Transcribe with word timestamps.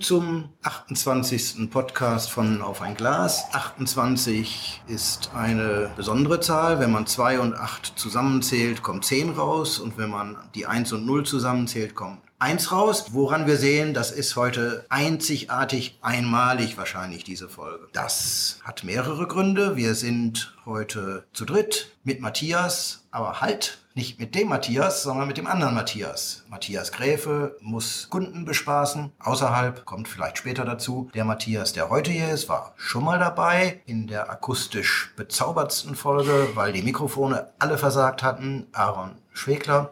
Zum 0.00 0.48
28. 0.62 1.70
Podcast 1.70 2.30
von 2.30 2.62
Auf 2.62 2.80
ein 2.80 2.94
Glas. 2.94 3.44
28 3.52 4.80
ist 4.86 5.30
eine 5.34 5.90
besondere 5.94 6.40
Zahl. 6.40 6.80
Wenn 6.80 6.90
man 6.90 7.06
2 7.06 7.38
und 7.38 7.54
8 7.54 7.98
zusammenzählt, 7.98 8.82
kommt 8.82 9.04
10 9.04 9.30
raus. 9.30 9.78
Und 9.78 9.98
wenn 9.98 10.08
man 10.08 10.38
die 10.54 10.66
1 10.66 10.94
und 10.94 11.04
0 11.04 11.26
zusammenzählt, 11.26 11.94
kommt 11.94 12.20
1 12.40 12.72
raus. 12.72 13.08
Woran 13.10 13.46
wir 13.46 13.58
sehen, 13.58 13.92
das 13.92 14.10
ist 14.10 14.34
heute 14.34 14.86
einzigartig, 14.88 15.98
einmalig 16.00 16.78
wahrscheinlich 16.78 17.22
diese 17.22 17.50
Folge. 17.50 17.88
Das 17.92 18.60
hat 18.64 18.82
mehrere 18.82 19.26
Gründe. 19.26 19.76
Wir 19.76 19.94
sind 19.94 20.54
heute 20.64 21.26
zu 21.34 21.44
dritt 21.44 21.92
mit 22.02 22.22
Matthias, 22.22 23.04
aber 23.10 23.42
halt 23.42 23.78
nicht 23.94 24.18
mit 24.18 24.34
dem 24.34 24.48
Matthias, 24.48 25.02
sondern 25.02 25.28
mit 25.28 25.36
dem 25.36 25.46
anderen 25.46 25.74
Matthias. 25.74 26.44
Matthias 26.48 26.92
Gräfe 26.92 27.58
muss 27.60 28.08
Kunden 28.08 28.46
bespaßen. 28.46 29.12
Außerhalb 29.18 29.84
kommt 29.84 30.08
vielleicht 30.08 30.38
später 30.38 30.64
dazu. 30.64 31.10
Der 31.12 31.26
Matthias, 31.26 31.74
der 31.74 31.90
heute 31.90 32.10
hier 32.10 32.30
ist, 32.30 32.48
war 32.48 32.72
schon 32.76 33.04
mal 33.04 33.18
dabei 33.18 33.82
in 33.84 34.06
der 34.06 34.30
akustisch 34.30 35.12
bezaubertsten 35.14 35.94
Folge, 35.94 36.48
weil 36.54 36.72
die 36.72 36.82
Mikrofone 36.82 37.50
alle 37.58 37.76
versagt 37.76 38.22
hatten. 38.22 38.66
Aaron 38.72 39.16
Schwegler 39.34 39.90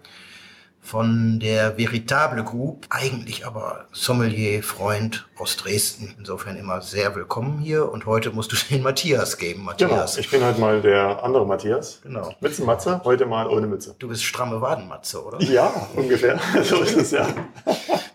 von 0.88 1.38
der 1.38 1.76
Veritable 1.76 2.42
Group, 2.44 2.86
eigentlich 2.88 3.46
aber 3.46 3.88
Sommelier, 3.92 4.62
Freund 4.62 5.28
aus 5.36 5.58
Dresden. 5.58 6.14
Insofern 6.18 6.56
immer 6.56 6.80
sehr 6.80 7.14
willkommen 7.14 7.58
hier 7.58 7.92
und 7.92 8.06
heute 8.06 8.30
musst 8.30 8.52
du 8.52 8.56
den 8.70 8.82
Matthias 8.82 9.36
geben, 9.36 9.64
Matthias. 9.64 10.14
Genau, 10.14 10.20
ich 10.20 10.30
bin 10.30 10.42
halt 10.42 10.58
mal 10.58 10.80
der 10.80 11.22
andere 11.22 11.46
Matthias. 11.46 12.00
Genau. 12.02 12.34
Mützenmatze, 12.40 13.02
heute 13.04 13.26
mal 13.26 13.48
ohne 13.48 13.66
Mütze. 13.66 13.96
Du 13.98 14.08
bist 14.08 14.24
stramme 14.24 14.62
Wadenmatze, 14.62 15.22
oder? 15.22 15.42
Ja, 15.42 15.70
ungefähr. 15.94 16.40
so 16.64 16.76
ist 16.80 16.96
es 16.96 17.10
ja. 17.10 17.28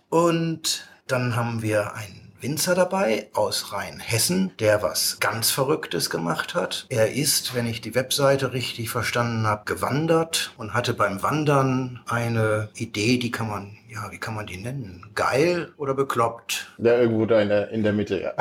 Und 0.09 0.87
dann 1.05 1.35
haben 1.35 1.61
wir 1.61 1.93
einen 1.93 2.22
Winzer 2.43 2.75
dabei 2.75 3.29
aus 3.33 3.71
Rheinhessen, 3.71 4.51
der 4.59 4.83
was 4.83 5.21
ganz 5.21 5.49
Verrücktes 5.49 6.09
gemacht 6.09 6.55
hat. 6.55 6.85
Er 6.89 7.13
ist, 7.13 7.55
wenn 7.55 7.65
ich 7.65 7.79
die 7.79 7.95
Webseite 7.95 8.51
richtig 8.51 8.89
verstanden 8.89 9.47
habe, 9.47 9.63
gewandert 9.63 10.53
und 10.57 10.73
hatte 10.73 10.93
beim 10.93 11.23
Wandern 11.23 12.01
eine 12.05 12.67
Idee, 12.75 13.17
die 13.17 13.31
kann 13.31 13.47
man, 13.47 13.77
ja, 13.87 14.11
wie 14.11 14.17
kann 14.17 14.35
man 14.35 14.45
die 14.45 14.57
nennen? 14.57 15.09
Geil 15.15 15.71
oder 15.77 15.93
bekloppt? 15.93 16.73
Ja, 16.79 16.97
irgendwo 16.97 17.25
da 17.25 17.39
in 17.39 17.47
der, 17.47 17.69
in 17.69 17.81
der 17.81 17.93
Mitte, 17.93 18.21
ja. 18.21 18.33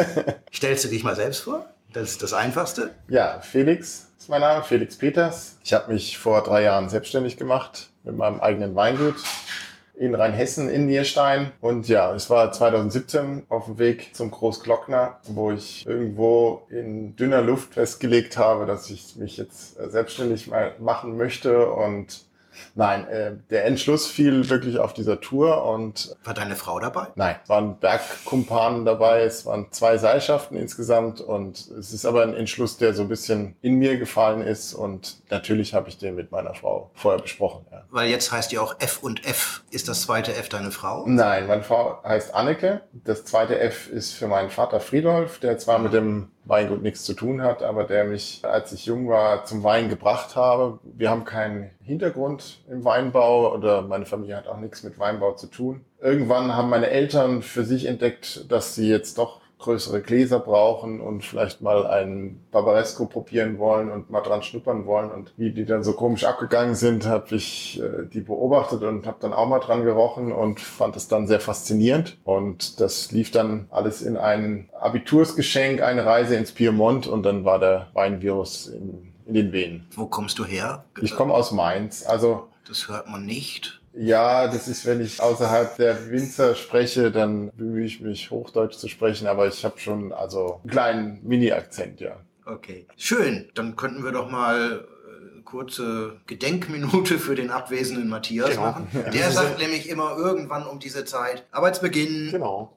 Stellst 0.54 0.84
du 0.84 0.88
dich 0.88 1.04
mal 1.04 1.14
selbst 1.14 1.40
vor? 1.40 1.66
Das 1.92 2.12
ist 2.12 2.22
das 2.22 2.32
Einfachste. 2.32 2.94
Ja, 3.08 3.40
Felix 3.42 4.10
ist 4.18 4.30
mein 4.30 4.40
Name, 4.40 4.64
Felix 4.64 4.96
Peters. 4.96 5.58
Ich 5.62 5.74
habe 5.74 5.92
mich 5.92 6.16
vor 6.16 6.42
drei 6.42 6.62
Jahren 6.62 6.88
selbstständig 6.88 7.36
gemacht 7.36 7.90
mit 8.04 8.16
meinem 8.16 8.40
eigenen 8.40 8.74
Weingut 8.74 9.16
in 10.00 10.14
Rheinhessen 10.14 10.70
in 10.70 10.86
Nierstein. 10.86 11.52
Und 11.60 11.86
ja, 11.86 12.14
es 12.14 12.30
war 12.30 12.50
2017 12.50 13.42
auf 13.50 13.66
dem 13.66 13.78
Weg 13.78 14.14
zum 14.14 14.30
Großglockner, 14.30 15.20
wo 15.28 15.52
ich 15.52 15.86
irgendwo 15.86 16.62
in 16.70 17.16
dünner 17.16 17.42
Luft 17.42 17.74
festgelegt 17.74 18.38
habe, 18.38 18.64
dass 18.64 18.88
ich 18.88 19.16
mich 19.16 19.36
jetzt 19.36 19.74
selbstständig 19.74 20.46
mal 20.46 20.74
machen 20.78 21.18
möchte 21.18 21.70
und 21.70 22.24
Nein, 22.80 23.06
äh, 23.08 23.32
der 23.50 23.66
Entschluss 23.66 24.06
fiel 24.06 24.48
wirklich 24.48 24.78
auf 24.78 24.94
dieser 24.94 25.20
Tour 25.20 25.66
und. 25.66 26.16
War 26.24 26.32
deine 26.32 26.56
Frau 26.56 26.80
dabei? 26.80 27.08
Nein, 27.14 27.36
es 27.42 27.48
waren 27.50 27.78
Bergkumpanen 27.78 28.86
dabei, 28.86 29.20
es 29.20 29.44
waren 29.44 29.70
zwei 29.70 29.98
Seilschaften 29.98 30.56
insgesamt 30.56 31.20
und 31.20 31.58
es 31.78 31.92
ist 31.92 32.06
aber 32.06 32.22
ein 32.22 32.32
Entschluss, 32.32 32.78
der 32.78 32.94
so 32.94 33.02
ein 33.02 33.08
bisschen 33.08 33.54
in 33.60 33.74
mir 33.74 33.98
gefallen 33.98 34.40
ist 34.40 34.72
und 34.72 35.20
natürlich 35.30 35.74
habe 35.74 35.90
ich 35.90 35.98
den 35.98 36.14
mit 36.14 36.32
meiner 36.32 36.54
Frau 36.54 36.90
vorher 36.94 37.20
besprochen. 37.20 37.66
Ja. 37.70 37.84
Weil 37.90 38.08
jetzt 38.08 38.32
heißt 38.32 38.50
ja 38.50 38.62
auch 38.62 38.74
F 38.78 39.02
und 39.02 39.26
F. 39.26 39.62
Ist 39.70 39.86
das 39.86 40.00
zweite 40.00 40.32
F 40.32 40.48
deine 40.48 40.70
Frau? 40.70 41.04
Nein, 41.06 41.48
meine 41.48 41.62
Frau 41.62 42.02
heißt 42.02 42.34
Anneke. 42.34 42.80
Das 43.04 43.26
zweite 43.26 43.60
F 43.60 43.90
ist 43.90 44.14
für 44.14 44.26
meinen 44.26 44.48
Vater 44.48 44.80
Friedolf, 44.80 45.38
der 45.38 45.58
zwar 45.58 45.80
mit 45.80 45.92
dem 45.92 46.30
Weingut 46.44 46.82
nichts 46.82 47.04
zu 47.04 47.14
tun 47.14 47.42
hat, 47.42 47.62
aber 47.62 47.84
der 47.84 48.04
mich, 48.04 48.40
als 48.44 48.72
ich 48.72 48.86
jung 48.86 49.08
war, 49.08 49.44
zum 49.44 49.62
Wein 49.62 49.88
gebracht 49.88 50.36
habe. 50.36 50.80
Wir 50.82 51.10
haben 51.10 51.24
keinen 51.24 51.70
Hintergrund 51.82 52.62
im 52.70 52.84
Weinbau 52.84 53.52
oder 53.52 53.82
meine 53.82 54.06
Familie 54.06 54.36
hat 54.36 54.46
auch 54.46 54.58
nichts 54.58 54.82
mit 54.82 54.98
Weinbau 54.98 55.32
zu 55.32 55.48
tun. 55.48 55.84
Irgendwann 56.00 56.54
haben 56.54 56.70
meine 56.70 56.88
Eltern 56.88 57.42
für 57.42 57.64
sich 57.64 57.86
entdeckt, 57.86 58.50
dass 58.50 58.74
sie 58.74 58.88
jetzt 58.88 59.18
doch 59.18 59.40
größere 59.58 60.00
Gläser 60.00 60.40
brauchen 60.40 61.00
und 61.00 61.22
vielleicht 61.22 61.60
mal 61.60 61.86
einen 61.86 62.44
Barbaresco 62.50 63.06
probieren 63.06 63.58
wollen 63.58 63.90
und 63.90 64.10
mal 64.10 64.22
dran 64.22 64.42
schnuppern 64.42 64.86
wollen. 64.86 65.10
Und 65.10 65.34
wie 65.36 65.52
die 65.52 65.66
dann 65.66 65.84
so 65.84 65.92
komisch 65.92 66.24
abgegangen 66.24 66.74
sind, 66.74 67.06
habe 67.06 67.34
ich 67.36 67.80
äh, 67.80 68.06
die 68.06 68.20
beobachtet 68.20 68.82
und 68.82 69.06
habe 69.06 69.18
dann 69.20 69.32
auch 69.32 69.46
mal 69.46 69.60
dran 69.60 69.84
gerochen 69.84 70.32
und 70.32 70.60
fand 70.60 70.96
es 70.96 71.08
dann 71.08 71.26
sehr 71.26 71.40
faszinierend. 71.40 72.16
Und 72.24 72.80
das 72.80 73.12
lief 73.12 73.30
dann 73.30 73.66
alles 73.70 74.02
in 74.02 74.16
ein 74.16 74.70
Abitursgeschenk, 74.78 75.82
eine 75.82 76.06
Reise 76.06 76.36
ins 76.36 76.52
Piemont 76.52 77.06
und 77.06 77.22
dann 77.22 77.44
war 77.44 77.58
der 77.58 77.88
Weinvirus 77.92 78.66
in, 78.68 79.12
in 79.26 79.34
den 79.34 79.52
Venen. 79.52 79.86
Wo 79.94 80.06
kommst 80.06 80.38
du 80.38 80.44
her? 80.44 80.84
Ich 81.02 81.14
komme 81.14 81.34
aus 81.34 81.52
Mainz. 81.52 82.06
Also 82.06 82.48
das 82.70 82.88
hört 82.88 83.08
man 83.08 83.26
nicht. 83.26 83.80
Ja, 83.92 84.46
das 84.46 84.68
ist, 84.68 84.86
wenn 84.86 85.00
ich 85.00 85.20
außerhalb 85.20 85.76
der 85.76 86.10
Winzer 86.10 86.54
spreche, 86.54 87.10
dann 87.10 87.50
bemühe 87.56 87.84
ich 87.84 88.00
mich, 88.00 88.30
Hochdeutsch 88.30 88.76
zu 88.78 88.88
sprechen, 88.88 89.26
aber 89.26 89.48
ich 89.48 89.64
habe 89.64 89.78
schon 89.80 90.12
also 90.12 90.60
einen 90.62 90.70
kleinen 90.70 91.20
Mini-Akzent, 91.26 92.00
ja. 92.00 92.16
Okay, 92.46 92.86
schön. 92.96 93.50
Dann 93.54 93.74
könnten 93.76 94.04
wir 94.04 94.12
doch 94.12 94.30
mal 94.30 94.86
äh, 95.38 95.42
kurze 95.42 96.16
Gedenkminute 96.28 97.18
für 97.18 97.34
den 97.34 97.50
abwesenden 97.50 98.08
Matthias 98.08 98.50
Genau. 98.50 98.62
machen. 98.62 98.86
Der 99.12 99.30
sagt 99.32 99.58
nämlich 99.58 99.88
immer 99.88 100.16
irgendwann 100.16 100.66
um 100.66 100.78
diese 100.78 101.04
Zeit 101.04 101.44
Arbeitsbeginn 101.50 102.30
Genau. 102.30 102.76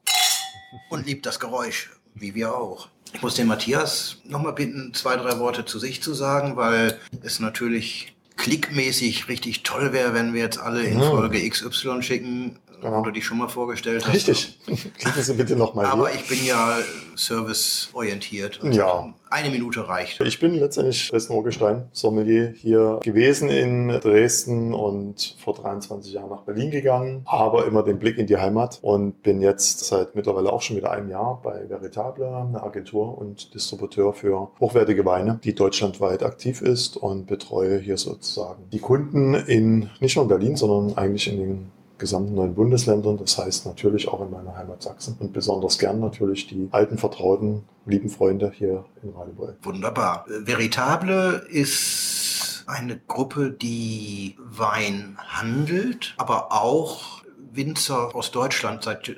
und 0.90 1.06
liebt 1.06 1.26
das 1.28 1.40
Geräusch, 1.40 1.92
wie 2.16 2.34
wir 2.34 2.56
auch. 2.56 2.88
Ich 3.14 3.22
muss 3.22 3.36
den 3.36 3.46
Matthias 3.46 4.18
nochmal 4.24 4.54
bitten, 4.54 4.92
zwei, 4.96 5.16
drei 5.18 5.38
Worte 5.38 5.66
zu 5.66 5.78
sich 5.78 6.02
zu 6.02 6.16
sagen, 6.16 6.56
weil 6.56 6.98
es 7.22 7.40
natürlich 7.40 8.13
klickmäßig 8.38 9.28
richtig 9.28 9.64
toll 9.64 9.94
wäre, 9.94 10.14
wenn 10.14 10.34
wir 10.34 10.42
jetzt 10.42 10.60
alle 10.60 10.84
in. 10.84 11.00
Folge 11.00 11.48
XY 11.50 12.02
schicken, 12.02 12.58
Genau. 12.84 13.00
wo 13.00 13.04
du 13.04 13.12
dich 13.12 13.26
schon 13.26 13.38
mal 13.38 13.48
vorgestellt 13.48 14.06
hast. 14.06 14.14
Richtig. 14.14 14.60
Klicken 14.66 15.24
Sie 15.24 15.34
bitte 15.36 15.56
nochmal 15.56 15.86
Aber 15.86 16.10
hier. 16.10 16.20
ich 16.20 16.28
bin 16.28 16.46
ja 16.46 16.80
serviceorientiert. 17.16 18.60
Ja. 18.72 19.14
Eine 19.30 19.50
Minute 19.50 19.88
reicht. 19.88 20.20
Ich 20.20 20.40
bin 20.40 20.54
letztendlich 20.56 21.10
Dresden 21.10 21.34
Urgestein, 21.34 21.88
Sommelier 21.92 22.54
hier 22.56 23.00
gewesen 23.02 23.50
in 23.50 23.88
Dresden 23.88 24.74
und 24.74 25.38
vor 25.42 25.56
23 25.56 26.14
Jahren 26.14 26.30
nach 26.30 26.42
Berlin 26.42 26.72
gegangen, 26.72 27.22
aber 27.26 27.66
immer 27.66 27.84
den 27.84 28.00
Blick 28.00 28.18
in 28.18 28.28
die 28.28 28.38
Heimat 28.38 28.80
und 28.82 29.24
bin 29.24 29.42
jetzt 29.42 29.80
seit 29.86 30.14
mittlerweile 30.14 30.52
auch 30.52 30.62
schon 30.62 30.76
wieder 30.76 30.92
einem 30.92 31.10
Jahr 31.10 31.40
bei 31.42 31.68
Veritable, 31.70 32.28
eine 32.28 32.62
Agentur 32.62 33.18
und 33.18 33.54
Distributeur 33.54 34.14
für 34.14 34.52
hochwertige 34.60 35.06
Weine, 35.06 35.40
die 35.44 35.56
deutschlandweit 35.56 36.22
aktiv 36.22 36.62
ist 36.62 36.98
und 36.98 37.26
betreue 37.26 37.80
hier 37.80 37.98
sozusagen 37.98 38.70
die 38.72 38.80
Kunden 38.80 39.34
in 39.34 39.90
nicht 40.00 40.16
nur 40.16 40.24
in 40.24 40.30
Berlin, 40.30 40.56
sondern 40.58 40.98
eigentlich 40.98 41.28
in 41.32 41.38
den 41.38 41.72
gesamten 42.04 42.36
neuen 42.36 42.54
Bundesländern. 42.54 43.18
Das 43.18 43.38
heißt 43.38 43.66
natürlich 43.66 44.10
auch 44.10 44.22
in 44.22 44.30
meiner 44.30 44.58
Heimat 44.58 44.84
Sachsen 44.84 45.16
und 45.20 45.32
besonders 45.32 45.80
gern 45.80 46.02
natürlich 46.02 46.48
die 46.48 46.68
alten 46.72 46.98
Vertrauten, 46.98 47.64
lieben 47.86 48.10
Freunde 48.10 48.52
hier 48.54 48.84
in 49.02 49.12
Radebeul. 49.12 49.56
Wunderbar. 49.64 50.26
Äh, 50.28 50.46
Veritable 50.46 51.46
ist 51.50 52.66
eine 52.68 53.00
Gruppe, 53.08 53.52
die 53.52 54.36
Wein 54.38 55.18
handelt, 55.18 56.14
aber 56.18 56.52
auch 56.52 57.24
Winzer 57.54 58.14
aus 58.14 58.32
Deutschland 58.32 58.84
seit 58.84 59.16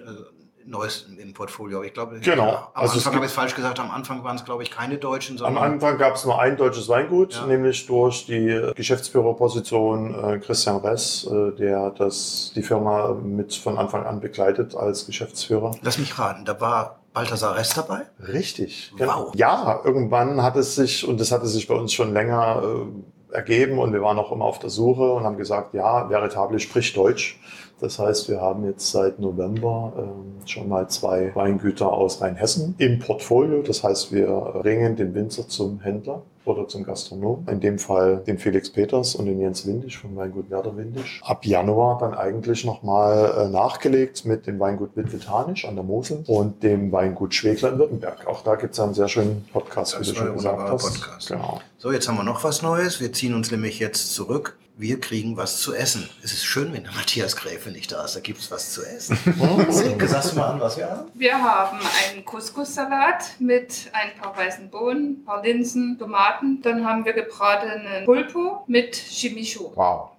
neuestem 0.67 1.17
im 1.19 1.33
Portfolio. 1.33 1.83
Ich 1.83 1.93
glaube, 1.93 2.19
Genau. 2.19 2.47
Ja, 2.47 2.71
am 2.73 2.81
Also 2.83 2.95
Anfang 2.95 3.13
habe 3.15 3.25
ich 3.25 3.31
es 3.31 3.35
falsch 3.35 3.55
gesagt. 3.55 3.79
Am 3.79 3.91
Anfang 3.91 4.23
waren 4.23 4.35
es, 4.35 4.45
glaube 4.45 4.63
ich, 4.63 4.71
keine 4.71 4.97
Deutschen, 4.97 5.33
Am 5.35 5.37
sondern 5.53 5.63
Anfang 5.73 5.97
gab 5.97 6.15
es 6.15 6.25
nur 6.25 6.39
ein 6.39 6.57
deutsches 6.57 6.89
Weingut, 6.89 7.35
Ja. 7.35 7.45
nämlich 7.45 7.85
durch 7.85 8.25
die 8.25 8.71
Geschäftsführerposition 8.75 10.15
äh, 10.15 10.39
Christian 10.39 10.77
Ress, 10.77 11.27
äh, 11.31 11.51
der 11.57 11.91
das, 11.91 12.51
die 12.55 12.63
Firma 12.63 13.13
mit 13.13 13.53
von 13.55 13.77
Anfang 13.77 14.05
an 14.05 14.19
begleitet 14.19 14.75
als 14.75 15.05
Geschäftsführer. 15.05 15.71
lass 15.81 15.97
mich 15.97 16.17
raten, 16.17 16.45
da 16.45 16.59
war 16.59 16.99
Balthasar 17.13 17.55
Rest 17.55 17.77
dabei. 17.77 18.01
Richtig. 18.27 18.91
Wow. 18.97 19.31
Ja, 19.35 19.79
irgendwann 19.85 20.41
hat 20.43 20.55
es 20.57 20.75
sich, 20.75 21.07
und 21.07 21.19
das 21.21 21.31
hatte 21.31 21.47
sich 21.47 21.65
bei 21.67 21.73
uns 21.75 21.93
schon 21.93 22.11
länger 22.13 22.61
äh, 22.63 23.14
ergeben 23.35 23.79
und 23.79 23.93
wir 23.93 24.01
waren 24.01 24.17
auch 24.17 24.31
immer 24.31 24.45
auf 24.45 24.59
der 24.59 24.69
Suche 24.69 25.11
und 25.13 25.23
haben 25.23 25.37
gesagt, 25.37 25.73
ja, 25.73 26.09
Veritable 26.09 26.59
spricht 26.59 26.95
Deutsch. 26.97 27.39
Das 27.79 27.99
heißt, 27.99 28.29
wir 28.29 28.39
haben 28.39 28.65
jetzt 28.65 28.91
seit 28.91 29.19
November 29.19 29.91
ähm, 29.97 30.47
schon 30.47 30.69
mal 30.69 30.87
zwei 30.89 31.35
Weingüter 31.35 31.91
aus 31.91 32.21
Rheinhessen 32.21 32.75
im 32.77 32.99
Portfolio. 32.99 33.61
Das 33.61 33.83
heißt, 33.83 34.13
wir 34.13 34.27
bringen 34.61 34.95
den 34.95 35.13
Winzer 35.13 35.47
zum 35.47 35.81
Händler 35.81 36.21
oder 36.45 36.67
zum 36.67 36.83
Gastronom. 36.83 37.45
In 37.49 37.59
dem 37.59 37.79
Fall 37.79 38.17
den 38.25 38.37
Felix 38.37 38.69
Peters 38.69 39.15
und 39.15 39.25
den 39.25 39.41
Jens 39.41 39.65
Windisch 39.65 39.97
vom 39.99 40.15
Weingut 40.15 40.49
Werder 40.49 40.77
Windisch. 40.77 41.21
Ab 41.25 41.45
Januar 41.45 41.97
dann 41.99 42.13
eigentlich 42.13 42.63
nochmal 42.63 43.33
äh, 43.37 43.49
nachgelegt 43.49 44.25
mit 44.25 44.47
dem 44.47 44.59
Weingut 44.59 44.95
Witwitanisch 44.95 45.65
an 45.65 45.75
der 45.75 45.83
Mosel 45.83 46.23
und 46.27 46.63
dem 46.63 46.91
Weingut 46.91 47.33
Schwegler 47.33 47.73
in 47.73 47.79
Württemberg. 47.79 48.27
Auch 48.27 48.41
da 48.43 48.55
gibt 48.55 48.73
es 48.73 48.79
einen 48.79 48.93
sehr 48.93 49.07
schönen 49.07 49.45
Podcast, 49.51 49.95
Das 49.95 50.01
wie 50.01 50.11
du 50.11 50.15
schon 50.15 50.33
gesagt 50.33 50.69
hast. 50.69 51.01
Podcast. 51.01 51.27
Genau. 51.27 51.59
So, 51.85 51.91
jetzt 51.91 52.07
haben 52.07 52.17
wir 52.17 52.23
noch 52.23 52.43
was 52.43 52.63
Neues. 52.63 52.99
Wir 52.99 53.13
ziehen 53.13 53.35
uns 53.35 53.51
nämlich 53.51 53.77
jetzt 53.77 54.15
zurück. 54.15 54.57
Wir 54.75 54.99
kriegen 54.99 55.37
was 55.37 55.59
zu 55.59 55.75
essen. 55.75 56.09
Es 56.23 56.33
ist 56.33 56.43
schön, 56.43 56.73
wenn 56.73 56.81
der 56.81 56.91
Matthias 56.95 57.35
Gräfe 57.35 57.69
nicht 57.69 57.91
da 57.91 58.03
ist. 58.05 58.15
Da 58.15 58.21
gibt 58.21 58.39
es 58.39 58.49
was 58.49 58.73
zu 58.73 58.83
essen. 58.83 59.15
Silke, 59.69 60.07
sagst 60.07 60.31
du 60.31 60.37
mal 60.37 60.47
an, 60.47 60.59
was 60.59 60.77
wir 60.77 60.89
haben? 60.89 61.11
Wir 61.13 61.39
haben 61.39 61.77
einen 62.09 62.25
Couscous-Salat 62.25 63.35
mit 63.37 63.91
ein 63.93 64.19
paar 64.19 64.35
weißen 64.35 64.71
Bohnen, 64.71 65.19
ein 65.19 65.25
paar 65.25 65.43
Linsen, 65.43 65.99
Tomaten. 65.99 66.59
Dann 66.63 66.83
haben 66.83 67.05
wir 67.05 67.13
gebratenen 67.13 68.05
Pulpo 68.05 68.63
mit 68.65 68.95
Chimichurri. 68.95 69.75
Wow. 69.75 70.09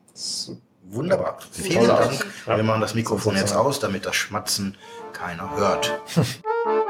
Wunderbar. 0.84 1.38
Vielen. 1.50 1.84
Dank. 1.84 2.26
Wir 2.46 2.62
machen 2.62 2.80
das 2.80 2.94
Mikrofon 2.94 3.34
jetzt 3.34 3.56
aus, 3.56 3.80
damit 3.80 4.06
das 4.06 4.14
Schmatzen 4.14 4.76
keiner 5.12 5.56
hört. 5.56 6.00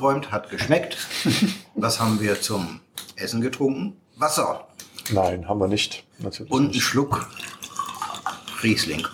abgeräumt, 0.00 0.32
hat 0.32 0.48
geschmeckt. 0.48 0.96
Was 1.74 2.00
haben 2.00 2.20
wir 2.20 2.40
zum 2.40 2.80
Essen 3.16 3.40
getrunken? 3.40 3.96
Wasser 4.16 4.66
Nein, 5.12 5.48
haben 5.48 5.58
wir 5.58 5.68
nicht. 5.68 6.04
Natürlich 6.18 6.50
und 6.52 6.70
einen. 6.70 6.74
Schluck 6.74 7.28
Riesling. 8.62 9.06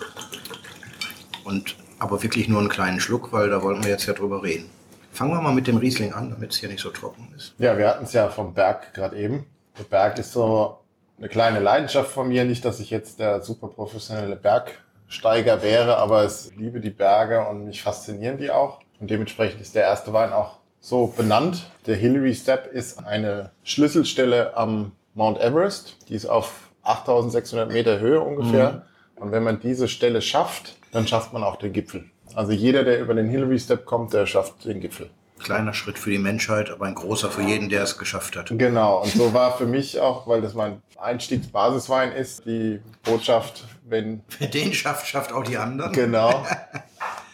Und 1.43 1.75
aber 1.99 2.21
wirklich 2.21 2.47
nur 2.47 2.59
einen 2.59 2.69
kleinen 2.69 2.99
Schluck, 2.99 3.33
weil 3.33 3.49
da 3.49 3.61
wollten 3.63 3.83
wir 3.83 3.89
jetzt 3.89 4.05
ja 4.05 4.13
drüber 4.13 4.43
reden. 4.43 4.69
Fangen 5.11 5.31
wir 5.31 5.41
mal 5.41 5.53
mit 5.53 5.67
dem 5.67 5.77
Riesling 5.77 6.13
an, 6.13 6.29
damit 6.29 6.51
es 6.51 6.57
hier 6.57 6.69
nicht 6.69 6.81
so 6.81 6.91
trocken 6.91 7.27
ist. 7.35 7.55
Ja, 7.57 7.77
wir 7.77 7.87
hatten 7.87 8.05
es 8.05 8.13
ja 8.13 8.29
vom 8.29 8.53
Berg 8.53 8.93
gerade 8.93 9.17
eben. 9.17 9.45
Der 9.77 9.83
Berg 9.83 10.19
ist 10.19 10.31
so 10.31 10.79
eine 11.17 11.27
kleine 11.27 11.59
Leidenschaft 11.59 12.11
von 12.11 12.27
mir. 12.27 12.45
Nicht, 12.45 12.63
dass 12.63 12.79
ich 12.79 12.91
jetzt 12.91 13.19
der 13.19 13.41
super 13.41 13.67
professionelle 13.67 14.35
Bergsteiger 14.35 15.63
wäre, 15.63 15.97
aber 15.97 16.25
ich 16.25 16.55
liebe 16.55 16.79
die 16.79 16.91
Berge 16.91 17.45
und 17.47 17.65
mich 17.65 17.81
faszinieren 17.81 18.37
die 18.37 18.51
auch. 18.51 18.79
Und 18.99 19.09
dementsprechend 19.09 19.61
ist 19.61 19.73
der 19.73 19.83
erste 19.83 20.13
Wein 20.13 20.31
auch 20.31 20.56
so 20.79 21.07
benannt. 21.07 21.69
Der 21.85 21.95
Hillary 21.95 22.35
Step 22.35 22.71
ist 22.71 23.05
eine 23.05 23.51
Schlüsselstelle 23.63 24.55
am 24.55 24.91
Mount 25.13 25.39
Everest. 25.39 25.97
Die 26.09 26.15
ist 26.15 26.25
auf 26.25 26.69
8600 26.83 27.71
Meter 27.71 27.99
Höhe 27.99 28.21
ungefähr. 28.21 28.85
Und 29.15 29.31
wenn 29.31 29.43
man 29.43 29.59
diese 29.59 29.87
Stelle 29.87 30.21
schafft, 30.21 30.77
dann 30.91 31.07
schafft 31.07 31.33
man 31.33 31.43
auch 31.43 31.57
den 31.57 31.73
Gipfel. 31.73 32.05
Also 32.35 32.51
jeder, 32.51 32.83
der 32.83 32.99
über 32.99 33.13
den 33.13 33.27
Hillary 33.27 33.59
Step 33.59 33.85
kommt, 33.85 34.13
der 34.13 34.25
schafft 34.25 34.65
den 34.65 34.79
Gipfel. 34.79 35.09
Kleiner 35.39 35.73
Schritt 35.73 35.99
für 35.99 36.09
die 36.09 36.17
Menschheit, 36.17 36.69
aber 36.71 36.85
ein 36.85 36.95
großer 36.95 37.29
für 37.29 37.43
jeden, 37.43 37.69
der 37.69 37.83
es 37.83 37.97
geschafft 37.97 38.35
hat. 38.35 38.49
Genau, 38.51 39.01
und 39.03 39.11
so 39.11 39.33
war 39.33 39.55
für 39.55 39.67
mich 39.67 39.99
auch, 39.99 40.27
weil 40.27 40.41
das 40.41 40.55
mein 40.55 40.81
Einstiegsbasiswein 40.97 42.11
ist, 42.11 42.45
die 42.45 42.79
Botschaft, 43.03 43.65
wenn, 43.87 44.21
Wer 44.39 44.47
den 44.47 44.73
schafft, 44.73 45.07
schafft 45.07 45.31
auch 45.31 45.43
die 45.43 45.57
anderen. 45.57 45.91
genau, 45.93 46.43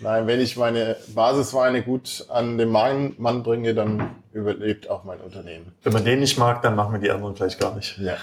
nein, 0.03 0.27
wenn 0.27 0.39
ich 0.39 0.57
meine 0.57 0.97
Basisweine 1.13 1.81
gut 1.81 2.25
an 2.29 2.57
den 2.57 2.69
Mann, 2.69 3.15
bringe, 3.43 3.73
dann 3.73 4.15
überlebt 4.31 4.89
auch 4.89 5.03
mein 5.03 5.19
Unternehmen. 5.19 5.73
Wenn 5.83 5.93
man 5.93 6.05
den 6.05 6.19
nicht 6.19 6.37
mag, 6.37 6.61
dann 6.61 6.75
machen 6.75 6.93
wir 6.93 6.99
die 6.99 7.11
anderen 7.11 7.35
vielleicht 7.35 7.59
gar 7.59 7.73
nicht. 7.75 7.97
Ja, 7.97 8.17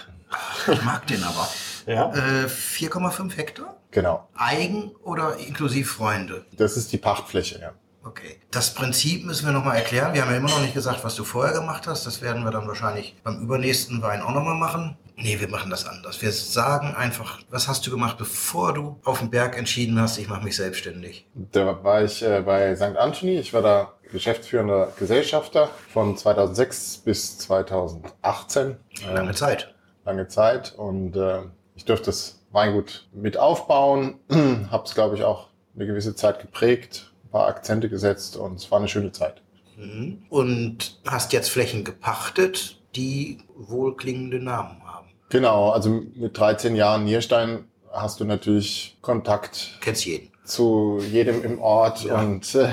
Ich 0.73 0.83
mag 0.83 1.07
den 1.07 1.23
aber. 1.25 1.49
Ja? 1.87 2.13
Äh, 2.13 2.47
4,5 2.47 3.37
Hektar? 3.37 3.77
genau. 3.91 4.29
Eigen 4.37 4.93
oder 5.03 5.37
inklusiv 5.39 5.91
Freunde? 5.93 6.45
Das 6.57 6.77
ist 6.77 6.93
die 6.93 6.99
Pachtfläche, 6.99 7.59
ja. 7.61 7.73
Okay. 8.05 8.39
Das 8.51 8.73
Prinzip 8.73 9.27
müssen 9.27 9.45
wir 9.47 9.53
nochmal 9.53 9.77
erklären. 9.77 10.15
Wir 10.15 10.23
haben 10.23 10.31
ja 10.31 10.37
immer 10.39 10.49
noch 10.49 10.61
nicht 10.61 10.73
gesagt, 10.75 11.05
was 11.05 11.17
du 11.17 11.25
vorher 11.25 11.53
gemacht 11.53 11.87
hast. 11.87 12.07
Das 12.07 12.23
werden 12.23 12.45
wir 12.45 12.51
dann 12.51 12.67
wahrscheinlich 12.67 13.15
beim 13.23 13.41
übernächsten 13.43 14.01
Wein 14.01 14.23
auch 14.23 14.33
nochmal 14.33 14.55
machen. 14.55 14.97
Nee, 15.23 15.39
wir 15.41 15.49
machen 15.49 15.71
das 15.71 15.87
anders. 15.87 16.23
Wir 16.23 16.33
sagen 16.33 16.95
einfach, 16.95 17.41
was 17.51 17.69
hast 17.69 17.87
du 17.87 17.91
gemacht, 17.91 18.17
bevor 18.19 18.73
du 18.73 18.99
auf 19.05 19.19
dem 19.19 19.31
Berg 19.31 19.57
entschieden 19.59 20.01
hast, 20.01 20.19
ich 20.19 20.29
mache 20.29 20.43
mich 20.45 20.57
selbstständig. 20.57 21.27
Da 21.35 21.83
war 21.85 22.03
ich 22.03 22.23
äh, 22.23 22.43
bei 22.45 22.75
St. 22.75 22.97
Anthony. 22.97 23.39
Ich 23.39 23.53
war 23.53 23.63
da 23.63 23.93
geschäftsführender 24.11 24.93
Gesellschafter 24.99 25.69
von 25.93 26.17
2006 26.17 26.99
bis 27.05 27.39
2018. 27.39 28.77
Lange 29.07 29.31
Ähm, 29.31 29.37
Zeit. 29.37 29.75
lange 30.05 30.29
Zeit 30.29 30.75
und 30.77 31.17
äh, 31.17 31.41
ich 31.77 31.85
durfte 31.85 32.07
das 32.07 32.41
Weingut 32.53 33.09
mit 33.13 33.37
aufbauen, 33.37 34.19
habe 34.71 34.85
es, 34.85 34.95
glaube 34.95 35.17
ich, 35.17 35.23
auch 35.23 35.49
eine 35.77 35.87
gewisse 35.87 36.15
Zeit 36.17 36.41
geprägt, 36.41 37.13
ein 37.25 37.31
paar 37.31 37.47
Akzente 37.47 37.89
gesetzt 37.89 38.37
und 38.37 38.55
es 38.57 38.71
war 38.71 38.79
eine 38.79 38.89
schöne 38.89 39.13
Zeit. 39.13 39.43
Mhm. 39.77 40.23
Und 40.29 40.99
hast 41.07 41.33
jetzt 41.33 41.51
Flächen 41.51 41.85
gepachtet, 41.85 42.79
die 42.97 43.39
wohlklingende 43.57 44.41
Namen 44.41 44.83
haben. 44.85 44.90
Genau, 45.31 45.71
also 45.71 46.03
mit 46.17 46.37
13 46.37 46.77
Jahren 46.77 47.05
Nierstein 47.05 47.65
hast 47.93 48.21
du 48.21 48.25
natürlich 48.25 48.97
Kontakt 49.01 49.79
Kennst 49.81 50.05
jeden. 50.05 50.29
zu 50.45 51.01
jedem 51.11 51.43
im 51.45 51.61
Ort 51.61 52.03
Ja. 52.05 52.21
und, 52.21 52.55
äh, 52.57 52.69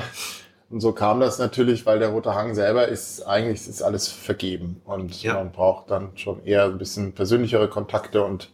und 0.69 0.81
so 0.81 0.91
kam 0.91 1.19
das 1.19 1.37
natürlich, 1.39 1.85
weil 1.85 1.99
der 1.99 2.09
Rote 2.09 2.33
Hang 2.35 2.55
selber 2.55 2.87
ist, 2.87 3.21
eigentlich 3.25 3.67
ist 3.67 3.81
alles 3.81 4.07
vergeben 4.07 4.81
und 4.85 5.21
Ja. 5.23 5.35
man 5.35 5.51
braucht 5.51 5.89
dann 5.91 6.09
schon 6.17 6.43
eher 6.45 6.65
ein 6.65 6.77
bisschen 6.77 7.13
persönlichere 7.13 7.69
Kontakte 7.69 8.23
und 8.23 8.49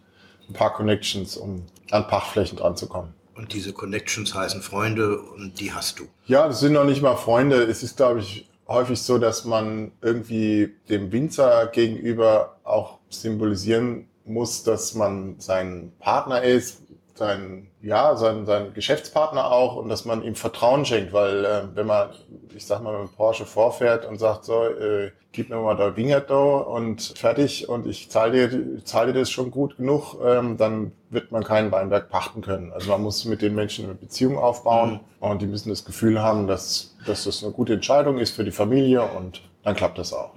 ein 0.50 0.54
paar 0.54 0.74
Connections, 0.74 1.38
um 1.38 1.66
an 1.92 2.06
Pachtflächen 2.08 2.58
dran 2.58 2.76
zu 2.76 2.88
kommen. 2.88 3.14
Und 3.36 3.54
diese 3.54 3.72
Connections 3.74 4.36
heißen 4.36 4.62
Freunde 4.62 5.18
und 5.20 5.60
die 5.60 5.74
hast 5.74 6.00
du. 6.00 6.04
Ja, 6.28 6.48
das 6.48 6.60
sind 6.60 6.74
noch 6.74 6.84
nicht 6.84 7.02
mal 7.02 7.16
Freunde. 7.16 7.64
Es 7.64 7.82
ist, 7.82 7.98
glaube 7.98 8.20
ich, 8.20 8.48
häufig 8.68 9.02
so, 9.02 9.18
dass 9.18 9.46
man 9.46 9.92
irgendwie 10.02 10.74
dem 10.90 11.12
Winzer 11.12 11.68
gegenüber 11.68 12.58
auch 12.64 13.00
symbolisieren 13.10 14.08
muss, 14.26 14.64
dass 14.64 14.96
man 14.96 15.36
sein 15.40 15.92
Partner 16.00 16.44
ist, 16.44 16.84
sein, 17.16 17.68
ja, 17.82 18.16
sein, 18.16 18.46
sein 18.46 18.74
Geschäftspartner 18.74 19.52
auch 19.52 19.76
und 19.76 19.90
dass 19.90 20.06
man 20.06 20.24
ihm 20.24 20.36
Vertrauen 20.36 20.86
schenkt, 20.86 21.14
weil 21.14 21.46
äh, 21.46 21.64
wenn 21.76 21.86
man, 21.86 22.10
ich 22.56 22.66
sag 22.66 22.82
mal, 22.82 23.04
mit 23.04 23.16
Porsche 23.16 23.46
vorfährt 23.46 24.06
und 24.06 24.20
sagt 24.20 24.46
so, 24.46 24.64
äh, 24.64 25.12
gib 25.32 25.50
mir 25.50 25.58
mal 25.58 25.76
da 25.76 25.96
Wingert 25.96 26.32
und 26.32 27.14
fertig 27.16 27.70
und 27.70 27.86
ich 27.88 28.10
zahle 28.10 28.48
dir, 28.48 28.84
zahle 28.84 29.14
dir 29.14 29.20
das 29.20 29.32
schon 29.32 29.52
gut 29.52 29.78
genug, 29.78 30.16
ähm, 30.24 30.58
dann 30.58 30.92
wird 31.10 31.32
man 31.32 31.44
keinen 31.44 31.72
Weinberg 31.72 32.10
pachten 32.10 32.42
können. 32.42 32.72
Also 32.72 32.92
man 32.92 33.02
muss 33.02 33.26
mit 33.26 33.42
den 33.42 33.54
Menschen 33.54 33.86
eine 33.86 33.96
Beziehung 33.96 34.38
aufbauen 34.38 35.00
und 35.20 35.42
die 35.42 35.48
müssen 35.48 35.70
das 35.70 35.86
Gefühl 35.86 36.22
haben, 36.22 36.48
dass, 36.48 36.93
dass 37.06 37.24
das 37.26 37.44
eine 37.44 37.52
gute 37.54 37.74
Entscheidung 37.74 38.18
ist 38.20 38.36
für 38.36 38.44
die 38.44 38.52
Familie 38.52 39.04
und 39.04 39.42
dann 39.64 39.76
klappt 39.76 39.98
das 39.98 40.14
auch. 40.14 40.32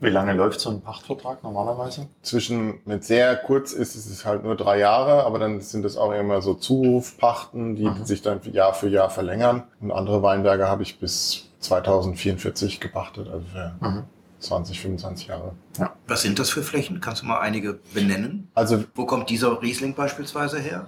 Wie 0.00 0.10
lange 0.10 0.32
läuft 0.34 0.60
so 0.60 0.70
ein 0.70 0.80
Pachtvertrag 0.80 1.42
normalerweise? 1.42 2.06
Zwischen, 2.22 2.80
es 2.86 3.08
sehr 3.08 3.34
kurz 3.36 3.72
ist, 3.72 3.96
ist 3.96 4.06
es 4.06 4.24
halt 4.24 4.44
nur 4.44 4.54
drei 4.56 4.78
Jahre, 4.78 5.24
aber 5.24 5.38
dann 5.40 5.60
sind 5.60 5.84
es 5.84 5.96
auch 5.96 6.12
immer 6.12 6.40
so 6.40 6.54
Zurufpachten, 6.54 7.74
die 7.74 7.84
Mhm. 7.86 8.04
sich 8.04 8.22
dann 8.22 8.40
Jahr 8.52 8.74
für 8.74 8.88
Jahr 8.88 9.10
verlängern. 9.10 9.64
Und 9.80 9.90
andere 9.90 10.22
Weinberge 10.22 10.68
habe 10.68 10.84
ich 10.84 11.00
bis 11.00 11.48
2044 11.58 12.78
gepachtet, 12.80 13.28
also 13.28 13.44
für 13.52 13.74
Mhm. 13.80 14.04
20, 14.38 14.80
25 14.80 15.26
Jahre. 15.26 15.52
Was 16.06 16.22
sind 16.22 16.38
das 16.38 16.50
für 16.50 16.62
Flächen? 16.62 17.00
Kannst 17.00 17.22
du 17.22 17.26
mal 17.26 17.40
einige 17.40 17.80
benennen? 17.92 18.48
Also 18.54 18.84
Wo 18.94 19.04
kommt 19.04 19.30
dieser 19.30 19.60
Riesling 19.60 19.94
beispielsweise 19.94 20.60
her? 20.60 20.86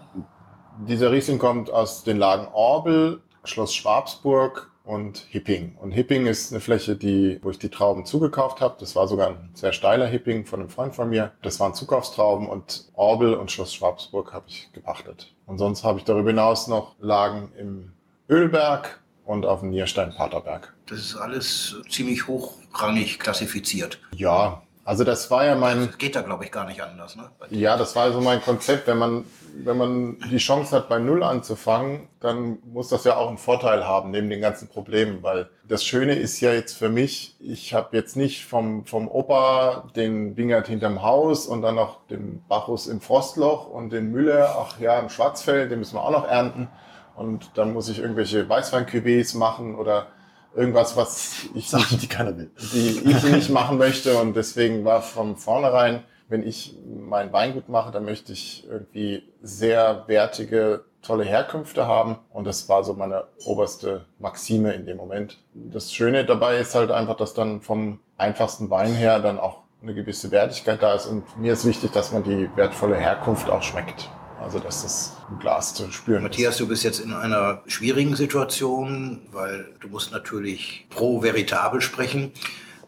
dieser 0.87 1.11
Riesling 1.11 1.39
kommt 1.39 1.69
aus 1.71 2.05
den 2.05 2.17
Lagen 2.17 2.47
Orbel, 2.55 3.21
Schloss 3.45 3.75
Schwabsburg 3.75 4.71
und 4.91 5.25
Hipping. 5.31 5.77
Und 5.81 5.93
Hipping 5.93 6.27
ist 6.27 6.51
eine 6.51 6.61
Fläche, 6.61 6.97
die, 6.97 7.39
wo 7.43 7.51
ich 7.51 7.61
die 7.61 7.69
Trauben 7.69 8.05
zugekauft 8.05 8.61
habe. 8.61 8.75
Das 8.81 8.97
war 8.97 9.07
sogar 9.07 9.29
ein 9.29 9.51
sehr 9.55 9.73
steiler 9.73 10.07
Hipping 10.07 10.47
von 10.47 10.59
einem 10.59 10.69
Freund 10.69 10.97
von 10.97 11.09
mir. 11.09 11.31
Das 11.43 11.61
waren 11.61 11.75
Zukaufstrauben 11.75 12.49
und 12.49 12.91
Orbel 12.95 13.35
und 13.35 13.53
Schloss 13.53 13.73
Schwabsburg 13.73 14.33
habe 14.33 14.47
ich 14.49 14.69
gepachtet. 14.73 15.33
Und 15.47 15.59
sonst 15.59 15.85
habe 15.85 16.01
ich 16.01 16.05
darüber 16.05 16.31
hinaus 16.31 16.67
noch 16.67 16.97
Lagen 16.99 17.53
im 17.57 17.93
Ölberg 18.29 19.01
und 19.25 19.47
auf 19.47 19.61
dem 19.61 19.71
Nierstein-Paterberg. 19.71 20.75
Das 20.87 20.99
ist 20.99 21.17
alles 21.17 21.77
ziemlich 21.89 22.27
hochrangig 22.27 23.21
klassifiziert. 23.21 24.01
Ja, 24.17 24.63
also 24.91 25.05
das 25.05 25.31
war 25.31 25.45
ja 25.45 25.55
mein, 25.55 25.87
Das 25.87 25.99
geht 25.99 26.17
da, 26.17 26.23
glaube 26.23 26.45
ich, 26.45 26.51
gar 26.51 26.67
nicht 26.67 26.83
anders. 26.83 27.15
Ne? 27.15 27.31
Ja, 27.51 27.77
das 27.77 27.95
war 27.95 28.11
so 28.11 28.21
mein 28.21 28.43
Konzept. 28.43 28.89
Wenn 28.89 28.99
man, 28.99 29.25
wenn 29.63 29.79
man 29.79 30.17
die 30.33 30.39
Chance 30.39 30.75
hat, 30.75 30.89
bei 30.89 30.99
Null 30.99 31.23
anzufangen, 31.23 32.09
dann 32.19 32.59
muss 32.65 32.89
das 32.89 33.05
ja 33.05 33.15
auch 33.15 33.29
einen 33.29 33.39
Vorteil 33.39 33.87
haben, 33.87 34.11
neben 34.11 34.29
den 34.29 34.41
ganzen 34.41 34.67
Problemen. 34.67 35.23
Weil 35.23 35.49
das 35.69 35.85
Schöne 35.85 36.15
ist 36.15 36.41
ja 36.41 36.53
jetzt 36.53 36.77
für 36.77 36.89
mich, 36.89 37.37
ich 37.39 37.73
habe 37.73 37.97
jetzt 37.97 38.17
nicht 38.17 38.47
vom, 38.47 38.85
vom 38.85 39.07
Opa 39.07 39.89
den 39.95 40.37
Wingert 40.37 40.67
hinterm 40.67 41.03
Haus 41.03 41.47
und 41.47 41.63
dann 41.63 41.77
noch 41.77 42.05
den 42.09 42.43
Bacchus 42.49 42.89
im 42.89 43.01
Frostloch 43.01 43.69
und 43.69 43.91
den 43.91 44.11
Müller, 44.11 44.57
ach 44.59 44.81
ja, 44.81 44.99
im 44.99 45.09
Schwarzfeld, 45.09 45.71
den 45.71 45.79
müssen 45.79 45.95
wir 45.95 46.03
auch 46.03 46.11
noch 46.11 46.27
ernten. 46.27 46.67
Und 47.15 47.53
dann 47.55 47.73
muss 47.73 47.89
ich 47.89 48.01
irgendwelche 48.01 48.49
Weißwein-Cuvées 48.49 49.39
machen 49.39 49.77
oder 49.77 50.09
irgendwas, 50.55 50.97
was 50.97 51.47
ich 51.55 51.69
Sachen, 51.69 51.99
die 51.99 52.07
keiner 52.07 52.37
will. 52.37 52.51
die 52.73 53.03
ich 53.05 53.23
nicht 53.25 53.51
machen 53.51 53.79
möchte. 53.79 54.17
Und 54.19 54.35
deswegen 54.35 54.85
war 54.85 55.03
von 55.03 55.37
vornherein, 55.37 56.05
wenn 56.29 56.47
ich 56.47 56.77
mein 56.87 57.33
Weingut 57.33 57.69
mache, 57.69 57.91
dann 57.91 58.05
möchte 58.05 58.33
ich 58.33 58.67
irgendwie 58.69 59.25
sehr 59.43 60.05
wertige, 60.07 60.85
tolle 61.03 61.25
Herkünfte 61.25 61.87
haben. 61.87 62.19
Und 62.33 62.47
das 62.47 62.69
war 62.69 62.85
so 62.85 62.95
meine 62.95 63.25
oberste 63.45 64.07
Maxime 64.19 64.73
in 64.73 64.87
dem 64.87 64.97
Moment. 64.97 65.39
Das 65.55 65.93
Schöne 65.93 66.25
dabei 66.25 66.59
ist 66.59 66.75
halt 66.75 66.91
einfach, 66.91 67.17
dass 67.17 67.35
dann 67.35 67.61
vom 67.63 68.01
einfachsten 68.17 68.71
Wein 68.71 68.95
her 68.95 69.19
dann 69.19 69.39
auch 69.39 69.63
eine 69.83 69.95
gewisse 69.95 70.31
Wertigkeit 70.31 70.83
da 70.83 70.95
ist. 70.95 71.07
Und 71.07 71.25
mir 71.39 71.55
ist 71.55 71.65
wichtig, 71.67 71.93
dass 71.93 72.13
man 72.13 72.23
die 72.23 72.49
wertvolle 72.55 72.97
Herkunft 72.97 73.49
auch 73.51 73.63
schmeckt. 73.63 74.11
Also, 74.41 74.59
dass 74.59 74.83
das 74.83 75.17
im 75.31 75.39
Glas 75.39 75.75
zu 75.75 75.91
spüren 75.93 76.23
Matthias, 76.23 76.55
ist. 76.55 76.61
du 76.61 76.69
bist 76.69 76.85
jetzt 76.85 77.01
in 77.01 77.13
einer 77.13 77.63
schwierigen 77.67 78.17
Situation, 78.17 79.21
weil 79.33 79.69
du 79.81 79.89
musst 79.89 80.13
natürlich 80.13 80.87
pro 80.91 81.23
veritabel 81.23 81.81
sprechen, 81.81 82.33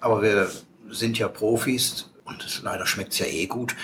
aber 0.00 0.22
wir 0.22 0.50
sind 0.90 1.18
ja 1.18 1.28
Profis 1.28 2.10
und 2.24 2.44
es, 2.44 2.62
leider 2.62 2.86
schmeckt 2.86 3.12
es 3.12 3.20
ja 3.20 3.26
eh 3.26 3.46
gut. 3.46 3.74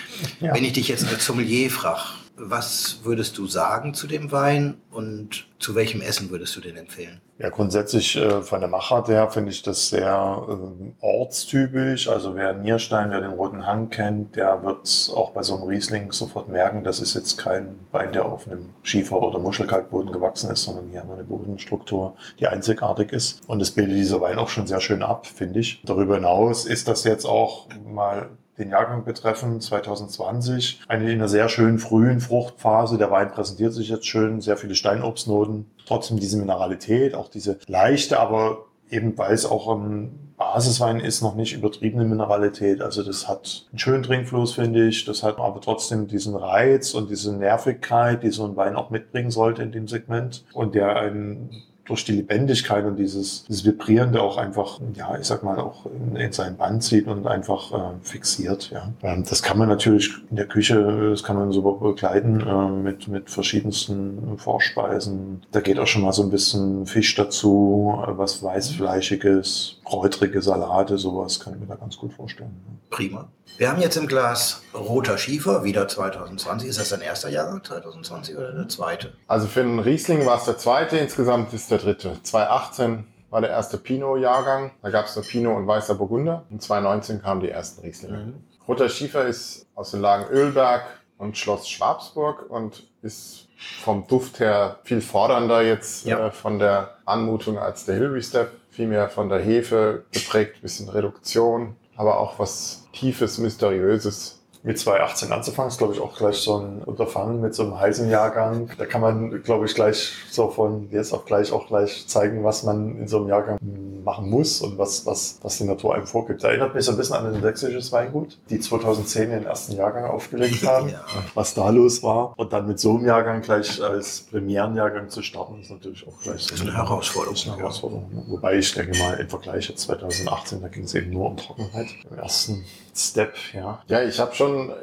Ja. 0.41 0.55
Wenn 0.55 0.65
ich 0.65 0.73
dich 0.73 0.89
jetzt 0.89 1.07
als 1.07 1.25
Sommelier 1.25 1.71
frage, 1.71 2.01
was 2.39 3.01
würdest 3.03 3.39
du 3.39 3.47
sagen 3.47 3.95
zu 3.95 4.07
dem 4.07 4.33
Wein 4.33 4.81
und 4.91 5.47
zu 5.59 5.75
welchem 5.75 6.01
Essen 6.01 6.31
würdest 6.31 6.57
du 6.57 6.61
den 6.61 6.77
empfehlen? 6.77 7.21
Ja, 7.39 7.51
grundsätzlich 7.51 8.17
äh, 8.17 8.43
von 8.43 8.61
der 8.61 8.69
Machart 8.69 9.09
her 9.09 9.31
finde 9.31 9.51
ich 9.51 9.63
das 9.63 9.91
sehr 9.91 10.45
ähm, 10.49 10.95
ortstypisch. 11.01 12.09
Also 12.09 12.35
wer 12.35 12.53
Nierstein, 12.53 13.11
wer 13.11 13.21
den 13.21 13.31
Roten 13.31 13.65
Hang 13.65 13.91
kennt, 13.91 14.35
der 14.35 14.63
wird 14.65 15.13
auch 15.15 15.31
bei 15.31 15.43
so 15.43 15.57
einem 15.57 15.65
Riesling 15.65 16.11
sofort 16.11 16.49
merken, 16.49 16.83
das 16.83 17.01
ist 17.01 17.15
jetzt 17.15 17.39
kein 17.39 17.79
Wein, 17.93 18.13
der 18.13 18.27
auf 18.27 18.49
einem 18.49 18.71
Schiefer- 18.83 19.23
oder 19.23 19.39
Muschelkalkboden 19.39 20.13
gewachsen 20.13 20.51
ist, 20.51 20.65
sondern 20.65 20.89
hier 20.89 21.01
haben 21.01 21.11
wir 21.11 21.15
eine 21.15 21.25
Bodenstruktur, 21.25 22.17
die 22.41 22.49
einzigartig 22.49 23.13
ist. 23.13 23.41
Und 23.49 23.61
das 23.61 23.71
bildet 23.71 23.97
dieser 23.97 24.21
Wein 24.21 24.39
auch 24.39 24.49
schon 24.49 24.67
sehr 24.67 24.81
schön 24.81 25.05
ab, 25.05 25.27
finde 25.27 25.61
ich. 25.61 25.81
Darüber 25.85 26.17
hinaus 26.17 26.65
ist 26.65 26.89
das 26.89 27.05
jetzt 27.05 27.25
auch 27.25 27.69
mal 27.87 28.31
den 28.59 28.71
Jahrgang 28.71 29.05
betreffen, 29.05 29.61
2020. 29.61 30.81
Eine 30.89 31.05
in 31.05 31.19
einer 31.19 31.29
sehr 31.29 31.49
schönen 31.49 31.79
frühen 31.79 32.21
Fruchtphase. 32.21 32.99
Der 32.99 33.11
Wein 33.11 33.31
präsentiert 33.31 33.73
sich 33.73 33.89
jetzt 33.89 34.07
schön, 34.07 34.41
sehr 34.41 34.57
viele 34.57 34.75
Steinobstnoten. 34.75 35.67
Trotzdem 35.87 36.19
diese 36.19 36.39
Mineralität, 36.39 37.15
auch 37.15 37.29
diese 37.29 37.59
leichte, 37.67 38.19
aber 38.21 38.65
eben 38.91 39.17
weil 39.19 39.33
es 39.33 39.47
auch 39.47 39.75
ein 39.75 40.35
Basiswein 40.37 41.01
ist, 41.01 41.21
noch 41.21 41.35
nicht 41.35 41.55
übertriebene 41.55 42.05
Mineralität. 42.05 42.81
Also 42.81 43.03
das 43.03 43.29
hat 43.29 43.67
einen 43.71 43.79
schönen 43.79 44.03
Trinkfluss, 44.03 44.55
finde 44.55 44.87
ich. 44.87 45.05
Das 45.05 45.23
hat 45.23 45.39
aber 45.39 45.61
trotzdem 45.61 46.07
diesen 46.07 46.37
Reiz 46.37 46.95
und 46.95 47.11
diese 47.11 47.37
Nervigkeit, 47.37 48.23
die 48.23 48.31
so 48.31 48.45
ein 48.45 48.57
Wein 48.57 48.77
auch 48.77 48.91
mitbringen 48.91 49.31
sollte 49.31 49.63
in 49.63 49.73
dem 49.73 49.89
Segment 49.89 50.45
und 50.53 50.75
der 50.75 50.97
einen 50.97 51.51
durch 51.89 52.05
die 52.05 52.13
Lebendigkeit 52.13 52.85
und 52.85 52.97
dieses, 52.97 53.45
dieses 53.45 53.65
Vibrierende 53.65 54.23
auch 54.23 54.37
einfach, 54.37 54.79
ja, 54.95 55.19
ich 55.19 55.27
sag 55.27 55.43
mal, 55.43 55.59
auch 55.59 55.87
in, 55.87 56.17
in 56.17 56.33
sein 56.33 56.57
Band 56.57 56.83
zieht 56.85 57.07
und 57.07 57.27
einfach 57.27 57.73
äh, 57.73 57.95
fixiert. 58.03 58.71
Ja. 58.71 58.93
Ähm, 59.03 59.25
das 59.29 59.43
kann 59.43 59.59
man 59.59 59.69
natürlich 59.69 60.11
in 60.31 60.37
der 60.37 60.47
Küche, 60.47 61.11
das 61.11 61.23
kann 61.23 61.37
man 61.37 61.51
super 61.51 61.73
begleiten 61.73 62.41
äh, 62.41 62.69
mit, 62.69 63.09
mit 63.09 63.31
verschiedensten 63.31 64.37
Vorspeisen. 64.37 65.43
Da 65.51 65.61
geht 65.61 65.79
auch 65.79 65.87
schon 65.87 66.03
mal 66.03 66.13
so 66.13 66.23
ein 66.23 66.31
bisschen 66.31 66.87
Fisch 66.87 67.15
dazu, 67.15 68.03
äh, 68.07 68.19
was 68.19 68.43
weißfleischiges, 68.43 69.81
kräutrige 69.85 70.43
Salate, 70.43 70.99
sowas 70.99 71.41
kann 71.41 71.55
ich 71.55 71.61
mir 71.61 71.67
da 71.67 71.77
ganz 71.77 71.97
gut 71.97 72.13
vorstellen. 72.13 72.55
Prima. 72.91 73.29
Wir 73.57 73.71
haben 73.71 73.81
jetzt 73.81 73.97
im 73.97 74.07
Glas 74.07 74.63
Roter 74.73 75.19
Schiefer, 75.19 75.65
wieder 75.65 75.89
2020. 75.89 76.69
Ist 76.69 76.79
das 76.79 76.91
dein 76.91 77.01
erster 77.01 77.29
Jahrgang 77.29 77.65
2020 77.65 78.37
oder 78.37 78.53
der 78.53 78.69
zweite? 78.69 79.15
Also 79.27 79.49
für 79.49 79.61
einen 79.61 79.81
Riesling 79.81 80.25
war 80.27 80.39
es 80.39 80.45
der 80.45 80.59
zweite, 80.59 80.97
insgesamt 80.99 81.53
ist 81.53 81.71
der 81.71 81.79
dritte. 81.79 82.17
2018 82.23 83.05
war 83.31 83.41
der 83.41 83.51
erste 83.51 83.77
Pinot-Jahrgang. 83.79 84.71
Da 84.83 84.91
gab 84.91 85.07
es 85.07 85.17
nur 85.17 85.25
Pinot 85.25 85.57
und 85.57 85.67
Weißer 85.67 85.97
Burgunder. 85.97 86.45
Und 86.51 86.63
2019 86.63 87.21
kamen 87.23 87.41
die 87.41 87.51
ersten 87.51 87.81
Rieslinge. 87.83 88.17
Mhm. 88.19 88.35
Roter 88.69 88.89
Schiefer 88.89 89.25
ist 89.27 89.67
aus 89.75 89.91
den 89.91 90.01
Lagen 90.03 90.27
Ölberg 90.31 90.83
und 91.17 91.37
Schloss 91.37 91.69
Schwabsburg 91.69 92.49
und 92.49 92.85
ist 93.03 93.49
vom 93.83 94.07
Duft 94.07 94.39
her 94.39 94.79
viel 94.85 95.01
fordernder 95.01 95.63
jetzt 95.63 96.07
Ja. 96.07 96.29
äh, 96.29 96.31
von 96.31 96.61
der 96.61 96.97
Anmutung 97.07 97.59
als 97.59 97.85
der 97.87 97.97
Hilary 97.97 98.23
Step. 98.23 98.53
Vielmehr 98.71 99.09
von 99.09 99.29
der 99.29 99.41
Hefe 99.41 100.05
geprägt, 100.13 100.63
bisschen 100.63 100.89
Reduktion, 100.89 101.75
aber 101.97 102.21
auch 102.21 102.39
was 102.39 102.85
Tiefes, 102.99 103.39
Mysteriöses. 103.39 104.35
Mit 104.65 104.77
2018 104.77 105.31
anzufangen, 105.33 105.71
ist, 105.71 105.79
glaube 105.79 105.95
ich, 105.95 106.01
auch 106.01 106.17
gleich 106.17 106.39
so 106.39 106.57
ein 106.59 106.83
Unterfangen 106.83 107.41
mit 107.41 107.55
so 107.55 107.63
einem 107.63 107.79
heißen 107.79 108.11
Jahrgang. 108.11 108.69
Da 108.77 108.87
kann 108.87 109.01
man, 109.01 109.41
glaube 109.45 109.67
ich, 109.67 109.75
gleich 109.75 110.13
so 110.33 110.51
von 110.51 110.89
jetzt 110.91 111.13
auf 111.15 111.25
gleich 111.27 111.53
auch 111.53 111.69
gleich 111.69 112.09
zeigen, 112.09 112.43
was 112.43 112.65
man 112.65 112.99
in 112.99 113.07
so 113.07 113.19
einem 113.19 113.29
Jahrgang 113.29 113.57
machen 114.03 114.29
muss 114.29 114.61
und 114.61 114.77
was, 114.77 115.07
was, 115.07 115.39
was 115.43 115.59
die 115.59 115.65
Natur 115.65 115.95
einem 115.95 116.09
vorgibt. 116.09 116.43
Erinnert 116.43 116.75
mich 116.75 116.85
so 116.85 116.91
ein 116.91 116.97
bisschen 116.99 117.15
an 117.15 117.33
ein 117.33 117.41
sächsisches 117.41 117.93
Weingut, 117.93 118.37
die 118.51 118.59
2010 118.59 119.31
den 119.31 119.45
ersten 119.47 119.77
Jahrgang 119.77 120.07
aufgelegt 120.07 120.63
haben, 120.67 120.89
Ja. 120.89 121.05
was 121.35 121.55
da 121.55 121.71
los 121.71 122.03
war. 122.03 122.35
Und 122.37 122.53
dann 122.53 122.67
mit 122.67 122.81
so 122.81 122.97
einem 122.97 123.07
Jahrgang 123.07 123.43
gleich 123.43 123.81
als 123.81 124.23
Premierenjahrgang 124.23 125.09
zu 125.09 125.23
starten, 125.23 125.61
ist 125.61 125.71
natürlich 125.71 126.05
auch 126.09 126.21
gleich 126.21 126.43
so 126.43 126.51
Das 126.51 126.63
eine 126.63 126.77
Herausforderung, 126.77 127.35
Das 127.37 127.45
eine 127.45 127.53
ja. 127.55 127.59
Herausforderung. 127.61 128.11
ne? 128.13 128.25
Wobei 128.27 128.57
ich 128.59 128.75
denke 128.75 128.99
mal, 128.99 129.15
im 129.21 129.29
Vergleich 129.29 129.69
jetzt 129.69 129.83
2018, 129.83 130.61
da 130.63 130.69
ging 130.69 130.83
es 130.83 130.95
eben 130.97 131.11
nur 131.11 131.27
um 131.27 131.37
Trockenheit. 131.37 131.87
Im 132.11 132.19
ersten 132.19 132.65
Step, 132.99 133.35
ja. 133.55 133.83
Ja, 133.87 134.03
ich 134.03 134.19
habe 134.21 134.35
schon 134.35 134.71
äh, 134.71 134.75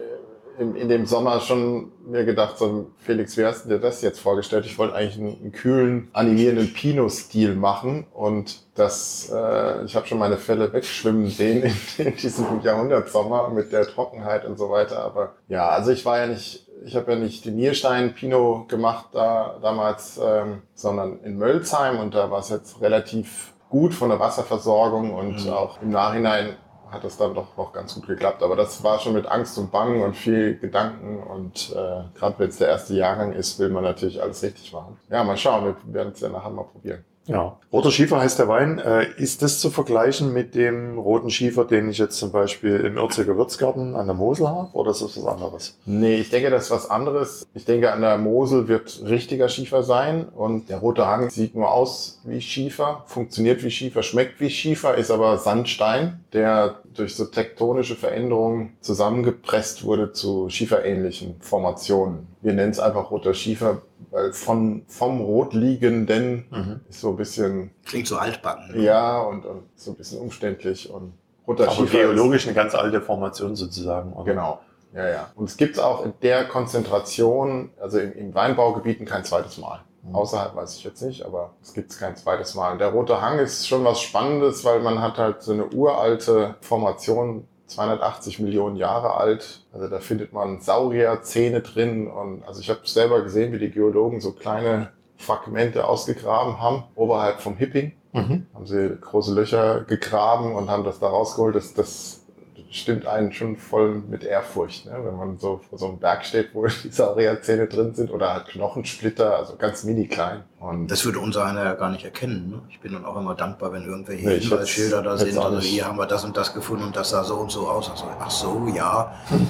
im, 0.61 0.75
in 0.75 0.87
dem 0.87 1.05
Sommer 1.05 1.41
schon 1.41 1.91
mir 2.05 2.23
gedacht, 2.23 2.57
so 2.57 2.91
Felix, 2.99 3.35
wie 3.37 3.43
hast 3.45 3.65
du 3.65 3.69
dir 3.69 3.79
das 3.79 4.01
jetzt 4.01 4.19
vorgestellt? 4.19 4.65
Ich 4.65 4.77
wollte 4.77 4.95
eigentlich 4.95 5.17
einen, 5.17 5.37
einen 5.41 5.51
kühlen, 5.51 6.07
animierenden 6.13 6.71
Pinot-Stil 6.73 7.55
machen 7.55 8.05
und 8.13 8.61
das, 8.75 9.29
äh, 9.33 9.83
ich 9.85 9.95
habe 9.95 10.07
schon 10.07 10.17
meine 10.19 10.37
Fälle 10.37 10.71
wegschwimmen 10.71 11.27
sehen 11.29 11.63
in, 11.63 11.73
in 12.05 12.15
diesem 12.15 12.61
Jahrhundertsommer 12.61 13.49
mit 13.49 13.71
der 13.73 13.85
Trockenheit 13.85 14.45
und 14.45 14.57
so 14.57 14.69
weiter. 14.69 14.99
Aber 15.03 15.33
ja, 15.49 15.67
also 15.69 15.91
ich 15.91 16.05
war 16.05 16.19
ja 16.19 16.27
nicht, 16.27 16.67
ich 16.85 16.95
habe 16.95 17.13
ja 17.13 17.17
nicht 17.17 17.43
den 17.45 17.55
Nierstein 17.57 18.13
Pinot 18.13 18.69
gemacht 18.69 19.07
da 19.13 19.57
damals, 19.61 20.19
ähm, 20.23 20.61
sondern 20.73 21.19
in 21.21 21.37
Mölzheim 21.37 21.99
und 21.99 22.13
da 22.15 22.31
war 22.31 22.39
es 22.39 22.49
jetzt 22.49 22.79
relativ 22.81 23.53
gut 23.69 23.93
von 23.93 24.09
der 24.09 24.19
Wasserversorgung 24.19 25.13
und 25.13 25.43
Mhm. 25.45 25.51
auch 25.51 25.81
im 25.81 25.89
Nachhinein 25.89 26.55
hat 26.91 27.03
das 27.03 27.17
dann 27.17 27.33
doch 27.33 27.57
noch 27.57 27.73
ganz 27.73 27.95
gut 27.95 28.07
geklappt. 28.07 28.43
Aber 28.43 28.55
das 28.55 28.83
war 28.83 28.99
schon 28.99 29.13
mit 29.13 29.25
Angst 29.25 29.57
und 29.57 29.71
Bangen 29.71 30.01
und 30.03 30.15
viel 30.15 30.57
Gedanken. 30.57 31.21
Und 31.21 31.71
äh, 31.71 32.17
gerade 32.17 32.35
wenn 32.37 32.49
es 32.49 32.57
der 32.57 32.69
erste 32.69 32.93
Jahrgang 32.95 33.33
ist, 33.33 33.59
will 33.59 33.69
man 33.69 33.83
natürlich 33.83 34.21
alles 34.21 34.43
richtig 34.43 34.71
machen. 34.73 34.97
Ja, 35.09 35.23
mal 35.23 35.37
schauen. 35.37 35.65
Wir 35.65 35.93
werden 35.93 36.13
es 36.13 36.19
ja 36.21 36.29
nachher 36.29 36.49
mal 36.49 36.63
probieren. 36.63 37.03
Ja, 37.27 37.57
roter 37.73 37.89
Schiefer 37.89 38.19
heißt 38.19 38.37
der 38.37 38.47
Wein. 38.47 38.77
Äh, 38.77 39.07
ist 39.17 39.41
das 39.41 39.59
zu 39.59 39.71
vergleichen 39.71 40.31
mit 40.31 40.53
dem 40.53 40.99
roten 40.99 41.31
Schiefer, 41.31 41.65
den 41.65 41.89
ich 41.89 41.97
jetzt 41.97 42.17
zum 42.17 42.31
Beispiel 42.31 42.75
im 42.81 42.97
Irziger 42.97 43.35
Wirtsgarten 43.35 43.95
an 43.95 44.05
der 44.05 44.15
Mosel 44.15 44.47
habe? 44.47 44.69
Oder 44.73 44.91
ist 44.91 45.01
das 45.01 45.17
was 45.17 45.25
anderes? 45.25 45.77
Nee, 45.85 46.15
ich 46.17 46.29
denke, 46.29 46.51
das 46.51 46.65
ist 46.65 46.71
was 46.71 46.89
anderes. 46.89 47.47
Ich 47.55 47.65
denke, 47.65 47.91
an 47.91 48.01
der 48.01 48.19
Mosel 48.19 48.67
wird 48.67 49.01
richtiger 49.05 49.49
Schiefer 49.49 49.81
sein. 49.81 50.25
Und 50.29 50.69
der 50.69 50.77
rote 50.77 51.07
Hang 51.07 51.31
sieht 51.31 51.55
nur 51.55 51.71
aus 51.71 52.21
wie 52.25 52.41
Schiefer, 52.41 53.03
funktioniert 53.07 53.63
wie 53.63 53.71
Schiefer, 53.71 54.03
schmeckt 54.03 54.39
wie 54.39 54.51
Schiefer, 54.51 54.95
ist 54.95 55.09
aber 55.09 55.39
Sandstein, 55.39 56.23
der 56.31 56.79
durch 56.93 57.15
so 57.15 57.25
tektonische 57.25 57.95
Veränderungen 57.95 58.73
zusammengepresst 58.81 59.83
wurde 59.83 60.11
zu 60.11 60.49
schieferähnlichen 60.49 61.35
Formationen. 61.39 62.27
Wir 62.41 62.53
nennen 62.53 62.71
es 62.71 62.79
einfach 62.79 63.09
roter 63.09 63.33
Schiefer, 63.33 63.81
weil 64.15 64.31
von, 64.31 64.83
vom 64.87 65.19
Rotliegenden 65.19 66.45
Mhm. 66.49 66.79
ist 66.89 67.01
so 67.01 67.09
ein 67.09 67.17
bisschen, 67.17 67.71
Klingt 67.85 68.07
so 68.07 68.15
altbacken. 68.17 68.71
ne? 68.75 68.81
ja, 68.83 69.19
und, 69.21 69.45
und 69.45 69.63
so 69.75 69.91
ein 69.91 69.97
bisschen 69.97 70.19
umständlich 70.21 70.89
und 70.89 71.13
roter 71.45 71.65
Aber 71.65 71.73
Schiefer 71.73 71.83
ist- 71.85 71.91
geologisch 72.15 72.45
eine 72.47 72.55
ganz 72.55 72.73
alte 72.75 73.01
Formation 73.01 73.55
sozusagen. 73.55 74.13
oder? 74.13 74.23
Genau. 74.23 74.59
Ja, 74.93 75.09
ja. 75.09 75.29
Und 75.35 75.49
es 75.49 75.57
gibt 75.57 75.77
auch 75.79 76.05
in 76.05 76.13
der 76.21 76.45
Konzentration, 76.45 77.71
also 77.81 77.99
in, 77.99 78.13
in 78.13 78.33
Weinbaugebieten 78.33 79.05
kein 79.05 79.25
zweites 79.25 79.57
Mal. 79.57 79.81
Mhm. 80.03 80.15
Außerhalb 80.15 80.55
weiß 80.55 80.77
ich 80.77 80.85
jetzt 80.85 81.01
nicht, 81.01 81.25
aber 81.25 81.51
es 81.61 81.73
gibt 81.73 81.97
kein 81.99 82.15
zweites 82.15 82.55
Mal. 82.55 82.71
Und 82.71 82.79
der 82.79 82.89
Rote 82.93 83.21
Hang 83.21 83.39
ist 83.39 83.67
schon 83.67 83.83
was 83.83 83.99
Spannendes, 83.99 84.63
weil 84.63 84.79
man 84.79 85.01
hat 85.01 85.17
halt 85.17 85.41
so 85.41 85.51
eine 85.51 85.65
uralte 85.67 86.55
Formation, 86.61 87.45
280 87.67 88.39
Millionen 88.39 88.75
Jahre 88.75 89.15
alt. 89.15 89.65
Also 89.73 89.87
da 89.87 89.99
findet 89.99 90.33
man 90.33 90.61
Saurierzähne 90.61 91.61
drin. 91.61 92.07
Und 92.07 92.43
also 92.43 92.59
ich 92.61 92.69
habe 92.69 92.81
selber 92.83 93.21
gesehen, 93.23 93.53
wie 93.53 93.59
die 93.59 93.71
Geologen 93.71 94.21
so 94.21 94.31
kleine 94.31 94.89
Fragmente 95.17 95.87
ausgegraben 95.87 96.59
haben, 96.61 96.83
oberhalb 96.95 97.41
vom 97.41 97.55
Hipping 97.55 97.93
Mhm. 98.15 98.45
haben 98.53 98.65
sie 98.65 98.97
große 99.01 99.33
Löcher 99.33 99.81
gegraben 99.81 100.55
und 100.55 100.69
haben 100.69 100.85
das 100.85 100.99
da 100.99 101.07
rausgeholt. 101.09 101.53
Das, 101.53 101.73
das 101.73 102.24
stimmt 102.71 103.05
einen 103.05 103.31
schon 103.31 103.57
voll 103.57 104.03
mit 104.07 104.23
Ehrfurcht, 104.23 104.85
ne? 104.85 104.93
wenn 105.03 105.15
man 105.15 105.37
so 105.37 105.61
vor 105.69 105.77
so 105.77 105.87
einem 105.87 105.99
Berg 105.99 106.25
steht, 106.25 106.53
wo 106.53 106.65
die 106.83 106.89
Saurierzähne 106.89 107.67
drin 107.67 107.93
sind 107.93 108.11
oder 108.11 108.33
halt 108.33 108.47
Knochensplitter, 108.47 109.37
also 109.37 109.55
ganz 109.55 109.83
mini 109.83 110.07
klein. 110.07 110.43
Und 110.59 110.87
Das 110.87 111.05
würde 111.05 111.19
unser 111.19 111.45
einer 111.45 111.63
ja 111.63 111.73
gar 111.73 111.89
nicht 111.89 112.05
erkennen. 112.05 112.49
Ne? 112.49 112.61
Ich 112.69 112.79
bin 112.79 112.93
dann 112.93 113.05
auch 113.05 113.17
immer 113.17 113.35
dankbar, 113.35 113.71
wenn 113.71 113.85
irgendwelche 113.85 114.27
Nee, 114.27 114.39
Hinweisschilder 114.39 115.01
da 115.01 115.17
sind. 115.17 115.37
Also 115.37 115.59
hier 115.59 115.85
haben 115.85 115.97
wir 115.97 116.07
das 116.07 116.23
und 116.23 116.35
das 116.35 116.53
gefunden 116.53 116.85
und 116.85 116.95
das 116.95 117.09
sah 117.09 117.23
so 117.23 117.35
und 117.35 117.51
so 117.51 117.67
aus. 117.67 117.89
Also, 117.89 118.05
ach 118.19 118.31
so, 118.31 118.67
ja. 118.73 119.13
Hm. 119.29 119.47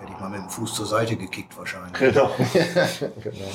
Hätte 0.00 0.12
ich 0.12 0.20
mal 0.20 0.30
mit 0.30 0.40
dem 0.40 0.48
Fuß 0.48 0.74
zur 0.74 0.86
Seite 0.86 1.16
gekickt 1.16 1.56
wahrscheinlich. 1.56 1.92
Genau. 1.94 2.30
genau. 3.22 3.50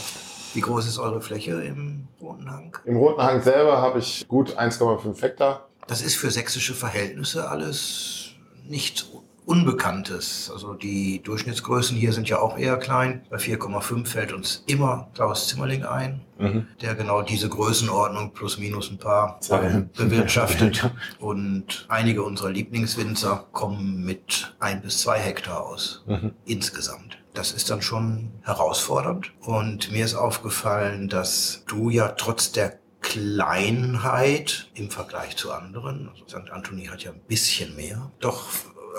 Wie 0.54 0.62
groß 0.62 0.88
ist 0.88 0.98
eure 0.98 1.22
Fläche 1.22 1.52
im 1.62 2.08
Roten 2.22 2.50
Hang? 2.50 2.76
Im 2.86 2.98
Roten 2.98 3.22
Hang 3.22 3.42
selber 3.42 3.82
habe 3.82 4.00
ich 4.00 4.28
gut 4.28 4.58
1,5 4.58 5.22
Hektar. 5.22 5.67
Das 5.88 6.02
ist 6.02 6.16
für 6.16 6.32
sächsische 6.32 6.74
Verhältnisse 6.74 7.50
alles 7.50 8.30
nicht 8.68 9.08
Unbekanntes. 9.46 10.52
Also 10.54 10.74
die 10.74 11.22
Durchschnittsgrößen 11.24 11.96
hier 11.96 12.12
sind 12.12 12.28
ja 12.28 12.40
auch 12.40 12.58
eher 12.58 12.76
klein. 12.76 13.22
Bei 13.30 13.38
4,5 13.38 14.06
fällt 14.06 14.34
uns 14.34 14.62
immer 14.68 15.10
Klaus 15.16 15.48
Zimmerling 15.48 15.84
ein, 15.86 16.20
Mhm. 16.38 16.68
der 16.82 16.96
genau 16.96 17.22
diese 17.22 17.48
Größenordnung 17.48 18.34
plus 18.34 18.58
minus 18.58 18.92
ein 18.92 18.98
paar 18.98 19.40
Zahlen. 19.40 19.90
bewirtschaftet. 19.96 20.92
Und 21.20 21.86
einige 21.88 22.24
unserer 22.24 22.50
Lieblingswinzer 22.52 23.48
kommen 23.54 24.04
mit 24.04 24.54
ein 24.60 24.82
bis 24.82 25.00
zwei 25.02 25.18
Hektar 25.18 25.66
aus. 25.66 26.04
Mhm. 26.08 26.34
insgesamt. 26.46 27.18
Das 27.34 27.54
ist 27.54 27.70
dann 27.70 27.82
schon 27.82 28.32
herausfordernd. 28.44 29.32
Und 29.42 29.92
mir 29.94 30.04
ist 30.04 30.16
aufgefallen, 30.16 31.08
dass 31.08 31.64
du 31.68 31.90
ja 31.90 32.10
trotz 32.10 32.52
der 32.52 32.80
Kleinheit 33.08 34.70
im 34.74 34.92
Vergleich 34.92 35.38
zu 35.38 35.54
anderen, 35.54 36.10
also 36.10 36.26
St. 36.28 36.52
Anthony 36.52 36.88
hat 36.88 37.04
ja 37.04 37.12
ein 37.12 37.22
bisschen 37.22 37.74
mehr, 37.78 38.12
doch 38.20 38.48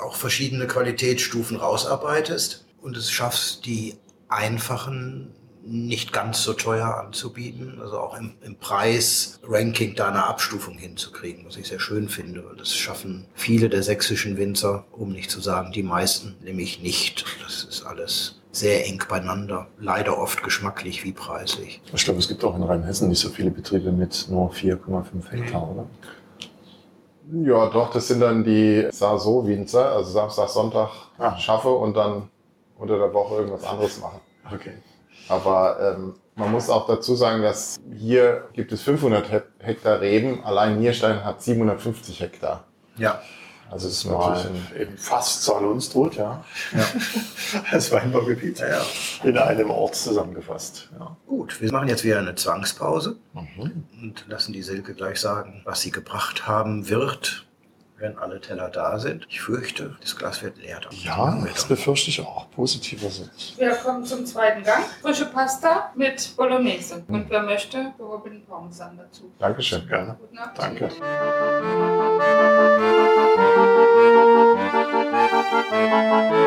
auch 0.02 0.16
verschiedene 0.16 0.66
Qualitätsstufen 0.66 1.58
rausarbeitest 1.58 2.66
und 2.80 2.96
es 2.96 3.10
schaffst, 3.10 3.66
die 3.66 3.98
einfachen 4.28 5.34
nicht 5.62 6.14
ganz 6.14 6.42
so 6.42 6.54
teuer 6.54 6.96
anzubieten, 6.96 7.82
also 7.82 7.98
auch 7.98 8.16
im, 8.16 8.32
im 8.40 8.56
Preis-Ranking 8.56 9.94
da 9.94 10.08
eine 10.08 10.24
Abstufung 10.24 10.78
hinzukriegen, 10.78 11.44
was 11.44 11.58
ich 11.58 11.68
sehr 11.68 11.80
schön 11.80 12.08
finde. 12.08 12.42
Das 12.56 12.74
schaffen 12.74 13.26
viele 13.34 13.68
der 13.68 13.82
sächsischen 13.82 14.38
Winzer, 14.38 14.86
um 14.90 15.12
nicht 15.12 15.30
zu 15.30 15.42
sagen 15.42 15.70
die 15.72 15.82
meisten, 15.82 16.36
nämlich 16.42 16.80
nicht. 16.80 17.26
Das 17.42 17.64
ist 17.64 17.82
alles 17.82 18.40
sehr 18.58 18.86
eng 18.86 19.02
beieinander, 19.08 19.66
leider 19.78 20.18
oft 20.18 20.42
geschmacklich 20.42 21.04
wie 21.04 21.12
preislich. 21.12 21.80
Ich 21.94 22.04
glaube, 22.04 22.18
es 22.18 22.28
gibt 22.28 22.44
auch 22.44 22.56
in 22.56 22.62
Rheinhessen 22.62 23.08
nicht 23.08 23.20
so 23.20 23.28
viele 23.28 23.50
Betriebe 23.50 23.92
mit 23.92 24.26
nur 24.30 24.50
4,5 24.50 25.30
Hektar, 25.30 25.68
oder? 25.70 25.86
Ja, 27.30 27.68
doch, 27.68 27.92
das 27.92 28.08
sind 28.08 28.20
dann 28.20 28.42
die 28.42 28.88
Saso-Winzer, 28.90 29.92
also 29.92 30.10
Samstag, 30.10 30.48
Sonntag 30.48 30.88
Ah. 31.18 31.36
schaffe 31.36 31.68
und 31.68 31.94
dann 31.96 32.30
unter 32.78 32.98
der 32.98 33.12
Woche 33.12 33.36
irgendwas 33.36 33.64
anderes 33.64 34.00
machen. 34.00 34.20
Okay. 34.52 34.72
Aber 35.28 35.94
ähm, 35.98 36.14
man 36.36 36.50
muss 36.52 36.70
auch 36.70 36.86
dazu 36.86 37.14
sagen, 37.14 37.42
dass 37.42 37.76
hier 37.98 38.48
gibt 38.54 38.72
es 38.72 38.80
500 38.82 39.28
He- 39.30 39.40
Hektar 39.58 40.00
Reben, 40.00 40.42
allein 40.42 40.78
Nierstein 40.80 41.22
hat 41.22 41.42
750 41.42 42.20
Hektar. 42.20 42.64
Ja, 42.96 43.20
Also 43.70 43.86
das 43.88 43.98
ist 43.98 44.04
mal 44.06 44.50
eben 44.78 44.96
fast 44.96 45.44
tot, 45.90 46.16
ja. 46.16 46.44
ja. 46.72 46.84
Das 47.72 47.90
Weinbaugebiet 47.92 48.60
ja, 48.60 48.68
ja. 48.68 48.82
in 49.24 49.36
einem 49.38 49.70
Ort 49.70 49.94
zusammengefasst. 49.94 50.88
Ja. 50.98 51.16
Gut, 51.26 51.60
wir 51.60 51.70
machen 51.72 51.88
jetzt 51.88 52.04
wieder 52.04 52.18
eine 52.18 52.34
Zwangspause 52.34 53.16
Mhm. 53.34 53.84
und 54.02 54.24
lassen 54.28 54.52
die 54.52 54.62
Silke 54.62 54.94
gleich 54.94 55.20
sagen, 55.20 55.62
was 55.64 55.80
sie 55.82 55.90
gebracht 55.90 56.46
haben 56.48 56.88
wird, 56.88 57.46
wenn 57.98 58.16
alle 58.18 58.40
Teller 58.40 58.68
da 58.68 58.98
sind. 58.98 59.26
Ich 59.28 59.40
fürchte, 59.40 59.96
das 60.00 60.16
Glas 60.16 60.42
wird 60.42 60.58
leer. 60.58 60.80
dann. 60.80 60.92
Ja, 61.02 61.38
das 61.52 61.66
befürchte 61.66 62.10
ich 62.10 62.20
auch. 62.20 62.50
Positiver 62.50 63.10
Sitz. 63.10 63.54
Wir 63.56 63.72
kommen 63.72 64.04
zum 64.04 64.24
zweiten 64.24 64.62
Gang. 64.62 64.84
Frische 65.02 65.26
Pasta 65.26 65.92
mit 65.94 66.34
Bolognese. 66.36 67.04
Und 67.08 67.28
wer 67.30 67.42
möchte, 67.42 67.92
gehobenen 67.96 68.44
Parmesan 68.46 68.96
dazu. 68.96 69.32
Dankeschön. 69.38 69.86
Gerne. 69.88 70.16
Guten 70.20 70.38
Appetit. 70.38 70.92
Danke. 76.20 76.37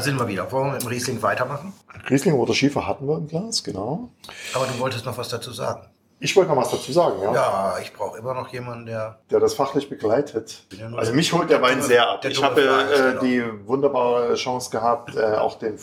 Da 0.00 0.04
sind 0.04 0.18
wir 0.18 0.28
wieder. 0.28 0.50
Wollen 0.50 0.68
wir 0.68 0.72
mit 0.72 0.82
dem 0.82 0.88
Riesling 0.88 1.20
weitermachen? 1.20 1.74
Riesling 2.08 2.32
oder 2.32 2.54
Schiefer 2.54 2.86
hatten 2.86 3.06
wir 3.06 3.18
im 3.18 3.26
Glas, 3.26 3.62
genau. 3.62 4.08
Aber 4.54 4.64
du 4.64 4.78
wolltest 4.78 5.04
noch 5.04 5.18
was 5.18 5.28
dazu 5.28 5.52
sagen. 5.52 5.90
Ich 6.20 6.34
wollte 6.34 6.48
noch 6.48 6.56
was 6.56 6.70
dazu 6.70 6.90
sagen, 6.90 7.20
ja. 7.22 7.34
Ja, 7.34 7.74
ich 7.82 7.92
brauche 7.92 8.16
immer 8.16 8.32
noch 8.32 8.48
jemanden, 8.48 8.86
der. 8.86 9.18
Der 9.30 9.40
das 9.40 9.52
fachlich 9.52 9.90
begleitet. 9.90 10.64
Ja 10.72 10.90
Also 10.96 11.12
mich 11.12 11.30
holt 11.34 11.50
der 11.50 11.60
Wein 11.60 11.82
sehr 11.82 12.08
ab. 12.08 12.24
Ich 12.24 12.42
habe 12.42 12.62
äh, 12.62 13.10
genau. 13.10 13.20
die 13.20 13.66
wunderbare 13.66 14.36
Chance 14.36 14.70
gehabt, 14.70 15.14
äh, 15.16 15.34
auch 15.34 15.58
den 15.58 15.76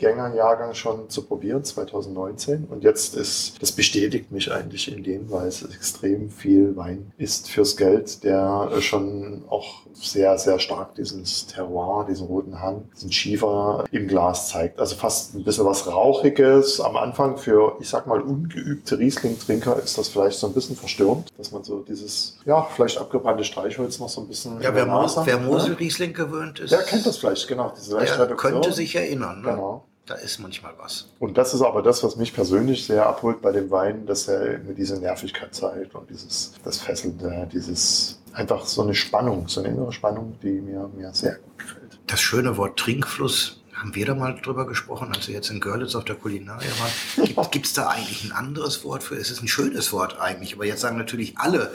Vorgängerjahrgang 0.00 0.74
schon 0.74 1.10
zu 1.10 1.22
probieren, 1.22 1.62
2019. 1.62 2.64
Und 2.64 2.82
jetzt 2.82 3.14
ist, 3.14 3.60
das 3.60 3.72
bestätigt 3.72 4.32
mich 4.32 4.50
eigentlich 4.50 4.90
in 4.90 5.04
dem, 5.04 5.30
weil 5.30 5.46
es 5.46 5.62
extrem 5.62 6.30
viel 6.30 6.76
Wein 6.76 7.12
ist 7.18 7.50
fürs 7.50 7.76
Geld, 7.76 8.24
der 8.24 8.70
schon 8.80 9.44
auch 9.48 9.82
sehr, 9.92 10.38
sehr 10.38 10.58
stark 10.58 10.94
dieses 10.94 11.46
Terroir, 11.46 12.06
diesen 12.08 12.26
roten 12.26 12.60
Hang, 12.60 12.88
diesen 12.94 13.12
Schiefer 13.12 13.84
im 13.90 14.08
Glas 14.08 14.48
zeigt. 14.48 14.80
Also 14.80 14.96
fast 14.96 15.34
ein 15.34 15.44
bisschen 15.44 15.66
was 15.66 15.86
Rauchiges. 15.86 16.80
Am 16.80 16.96
Anfang 16.96 17.36
für, 17.36 17.76
ich 17.80 17.88
sag 17.88 18.06
mal, 18.06 18.20
ungeübte 18.20 18.98
Riesling-Trinker 18.98 19.76
ist 19.82 19.98
das 19.98 20.08
vielleicht 20.08 20.38
so 20.38 20.46
ein 20.46 20.54
bisschen 20.54 20.76
verstörend, 20.76 21.28
dass 21.36 21.52
man 21.52 21.62
so 21.64 21.80
dieses, 21.80 22.38
ja, 22.46 22.62
vielleicht 22.74 22.98
abgebrannte 22.98 23.44
Streichholz 23.44 23.98
noch 23.98 24.08
so 24.08 24.22
ein 24.22 24.28
bisschen 24.28 24.54
Ja, 24.62 24.74
wer, 24.74 24.84
der 24.84 24.86
Mo 24.86 25.02
Nase 25.02 25.20
hat, 25.20 25.26
wer 25.26 25.38
ne? 25.38 25.46
Mosel-Riesling 25.46 26.14
gewöhnt 26.14 26.60
ist, 26.60 26.70
Der 26.70 26.82
kennt 26.82 27.04
das 27.04 27.18
vielleicht, 27.18 27.46
genau. 27.46 27.72
Diese 27.76 27.98
der 27.98 28.36
könnte 28.36 28.72
sich 28.72 28.94
erinnern. 28.96 29.42
Ne? 29.42 29.50
Genau. 29.50 29.84
Da 30.10 30.16
ist 30.16 30.40
manchmal 30.40 30.72
was. 30.76 31.06
Und 31.20 31.38
das 31.38 31.54
ist 31.54 31.62
aber 31.62 31.82
das, 31.82 32.02
was 32.02 32.16
mich 32.16 32.34
persönlich 32.34 32.84
sehr 32.84 33.06
abholt 33.06 33.40
bei 33.40 33.52
dem 33.52 33.70
Wein, 33.70 34.06
dass 34.06 34.26
er 34.26 34.58
mir 34.58 34.74
diese 34.74 34.98
Nervigkeit 34.98 35.54
zeigt 35.54 35.94
und 35.94 36.10
dieses, 36.10 36.54
das 36.64 36.78
Fesselnde, 36.78 37.48
dieses, 37.52 38.20
einfach 38.32 38.66
so 38.66 38.82
eine 38.82 38.96
Spannung, 38.96 39.46
so 39.46 39.60
eine 39.60 39.68
innere 39.68 39.92
Spannung, 39.92 40.36
die 40.42 40.60
mir, 40.60 40.90
mir 40.96 41.14
sehr 41.14 41.36
gut 41.36 41.58
gefällt. 41.58 42.00
Das 42.08 42.20
schöne 42.20 42.56
Wort 42.56 42.76
Trinkfluss, 42.76 43.62
haben 43.72 43.94
wir 43.94 44.04
da 44.04 44.16
mal 44.16 44.34
drüber 44.34 44.66
gesprochen, 44.66 45.12
als 45.14 45.28
wir 45.28 45.36
jetzt 45.36 45.50
in 45.50 45.60
Görlitz 45.60 45.94
auf 45.94 46.04
der 46.04 46.16
Kulinaria 46.16 46.70
waren? 46.80 47.50
Gibt 47.52 47.66
es 47.66 47.72
da 47.72 47.86
eigentlich 47.90 48.24
ein 48.24 48.32
anderes 48.32 48.82
Wort 48.82 49.04
für? 49.04 49.14
Es 49.14 49.30
ist 49.30 49.42
ein 49.42 49.48
schönes 49.48 49.92
Wort 49.92 50.18
eigentlich, 50.18 50.54
aber 50.54 50.66
jetzt 50.66 50.80
sagen 50.80 50.98
natürlich 50.98 51.38
alle 51.38 51.70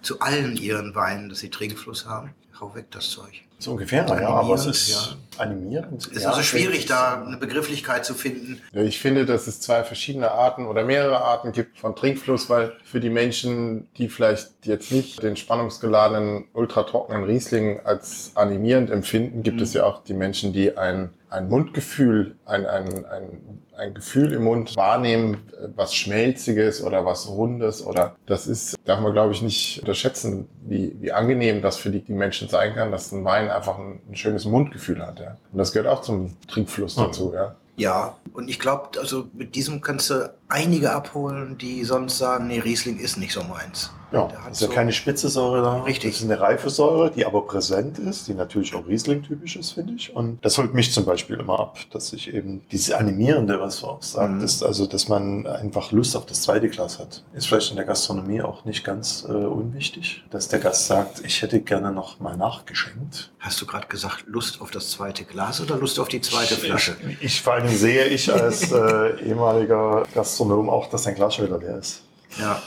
zu 0.00 0.20
allen 0.20 0.56
ihren 0.56 0.94
Weinen, 0.94 1.28
dass 1.28 1.40
sie 1.40 1.50
Trinkfluss 1.50 2.06
haben. 2.06 2.30
Hau 2.60 2.74
weg 2.74 2.86
das 2.90 3.10
Zeug. 3.10 3.42
So 3.58 3.72
ungefähr, 3.72 4.06
ja, 4.06 4.28
aber 4.28 4.54
es 4.54 4.66
ist 4.66 5.16
animierend. 5.38 6.02
Es 6.06 6.12
ist 6.12 6.22
ja, 6.24 6.28
also 6.30 6.42
schwierig, 6.42 6.84
da 6.86 7.22
eine 7.22 7.36
Begrifflichkeit 7.38 8.04
zu 8.04 8.12
finden. 8.14 8.60
Ja, 8.72 8.82
Ich 8.82 8.98
finde, 8.98 9.24
dass 9.24 9.46
es 9.46 9.60
zwei 9.60 9.82
verschiedene 9.82 10.30
Arten 10.30 10.66
oder 10.66 10.84
mehrere 10.84 11.22
Arten 11.22 11.52
gibt 11.52 11.78
von 11.78 11.96
Trinkfluss, 11.96 12.50
weil 12.50 12.74
für 12.84 13.00
die 13.00 13.08
Menschen, 13.10 13.88
die 13.96 14.08
vielleicht 14.08 14.50
jetzt 14.64 14.92
nicht 14.92 15.22
den 15.22 15.36
spannungsgeladenen, 15.36 16.44
ultratrockenen 16.52 17.24
Riesling 17.24 17.80
als 17.84 18.32
animierend 18.34 18.90
empfinden, 18.90 19.42
gibt 19.42 19.56
Mhm. 19.56 19.62
es 19.62 19.72
ja 19.74 19.84
auch 19.84 20.02
die 20.04 20.14
Menschen, 20.14 20.52
die 20.52 20.76
ein, 20.76 21.10
ein 21.28 21.48
Mundgefühl, 21.48 22.36
ein, 22.44 22.66
ein, 22.66 23.04
ein, 23.06 23.62
ein 23.76 23.94
Gefühl 23.94 24.32
im 24.32 24.44
Mund 24.44 24.76
wahrnehmen, 24.76 25.38
was 25.74 25.94
Schmelziges 25.94 26.82
oder 26.82 27.04
was 27.04 27.28
Rundes 27.28 27.84
oder 27.84 28.16
das 28.26 28.46
ist, 28.46 28.76
darf 28.84 29.00
man 29.00 29.12
glaube 29.12 29.32
ich 29.32 29.42
nicht 29.42 29.80
unterschätzen, 29.80 30.48
wie, 30.62 30.96
wie 31.00 31.12
angenehm 31.12 31.62
das 31.62 31.76
für 31.76 31.90
die, 31.90 32.00
die 32.02 32.12
Menschen 32.12 32.48
sein 32.48 32.74
kann, 32.74 32.90
dass 32.92 33.12
ein 33.12 33.24
Wein 33.24 33.50
einfach 33.50 33.78
ein, 33.78 34.00
ein 34.08 34.16
schönes 34.16 34.44
Mundgefühl 34.44 35.04
hat. 35.04 35.20
Ja. 35.20 35.36
Und 35.52 35.58
das 35.58 35.72
gehört 35.72 35.88
auch 35.88 36.02
zum 36.02 36.36
Trinkfluss 36.48 36.96
Mhm. 36.96 37.02
dazu. 37.02 37.32
Ja. 37.34 37.56
Ja, 37.78 38.16
und 38.32 38.48
ich 38.48 38.58
glaube, 38.58 38.98
also 38.98 39.28
mit 39.34 39.54
diesem 39.54 39.82
kannst 39.82 40.08
du 40.08 40.32
einige 40.48 40.92
abholen, 40.92 41.58
die 41.58 41.84
sonst 41.84 42.18
sagen, 42.18 42.46
nee, 42.48 42.58
Riesling 42.60 42.98
ist 42.98 43.16
nicht 43.18 43.32
so 43.32 43.42
meins. 43.42 43.90
Ja, 44.12 44.28
hat 44.44 44.52
ist 44.52 44.60
ja 44.60 44.68
so- 44.68 44.72
keine 44.72 44.92
spitze 44.92 45.28
Säure 45.28 45.62
da. 45.62 45.82
Richtig. 45.82 46.12
Das 46.12 46.20
ist 46.22 46.30
eine 46.30 46.40
reife 46.40 46.70
Säure, 46.70 47.10
die 47.10 47.26
aber 47.26 47.44
präsent 47.44 47.98
ist, 47.98 48.28
die 48.28 48.34
natürlich 48.34 48.72
auch 48.76 48.86
Riesling-typisch 48.86 49.56
ist, 49.56 49.72
finde 49.72 49.94
ich. 49.94 50.14
Und 50.14 50.38
das 50.44 50.56
holt 50.58 50.74
mich 50.74 50.92
zum 50.92 51.04
Beispiel 51.04 51.40
immer 51.40 51.58
ab, 51.58 51.78
dass 51.92 52.12
ich 52.12 52.32
eben 52.32 52.62
diese 52.70 52.96
animierende, 52.98 53.60
was 53.60 53.80
du 53.80 53.86
auch 53.88 54.02
sagtest, 54.04 54.62
also 54.64 54.86
dass 54.86 55.08
man 55.08 55.48
einfach 55.48 55.90
Lust 55.90 56.16
auf 56.16 56.24
das 56.24 56.42
zweite 56.42 56.68
Glas 56.68 57.00
hat. 57.00 57.24
Ist 57.34 57.48
vielleicht 57.48 57.70
in 57.70 57.76
der 57.76 57.84
Gastronomie 57.84 58.42
auch 58.42 58.64
nicht 58.64 58.84
ganz 58.84 59.26
äh, 59.28 59.32
unwichtig, 59.32 60.24
dass 60.30 60.46
der 60.46 60.60
Gast 60.60 60.86
sagt, 60.86 61.22
ich 61.24 61.42
hätte 61.42 61.60
gerne 61.60 61.90
noch 61.90 62.20
mal 62.20 62.36
nachgeschenkt. 62.36 63.32
Hast 63.40 63.60
du 63.60 63.66
gerade 63.66 63.88
gesagt, 63.88 64.24
Lust 64.28 64.60
auf 64.60 64.70
das 64.70 64.90
zweite 64.90 65.24
Glas 65.24 65.60
oder 65.60 65.76
Lust 65.78 65.98
auf 65.98 66.06
die 66.08 66.20
zweite 66.20 66.54
Flasche? 66.54 66.96
Ich, 67.08 67.22
ich 67.22 67.42
vor 67.42 67.54
allem 67.54 67.68
sehe 67.68 68.04
ich 68.06 68.32
als 68.32 68.70
äh, 68.70 69.20
ehemaliger 69.24 70.04
Gastronom 70.14 70.35
auch, 70.40 70.88
dass 70.90 71.02
dein 71.04 71.14
Glas 71.14 71.34
schon 71.34 71.46
wieder 71.46 71.58
leer 71.58 71.78
ist. 71.78 72.02
Ja, 72.38 72.60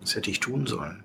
das 0.00 0.14
hätte 0.14 0.30
ich 0.30 0.40
tun 0.40 0.66
sollen. 0.66 1.02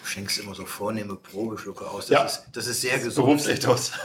Du 0.00 0.06
schenkst 0.06 0.38
immer 0.38 0.54
so 0.54 0.64
vornehme 0.64 1.16
Probeschlucke 1.16 1.84
aus. 1.86 2.06
Das, 2.06 2.10
Ja. 2.10 2.24
ist, 2.24 2.42
das 2.52 2.66
ist 2.66 2.80
sehr 2.80 2.98
Du 2.98 3.04
gesund. 3.04 3.26
rufst 3.28 3.48
echt 3.48 3.66
aus. 3.66 3.92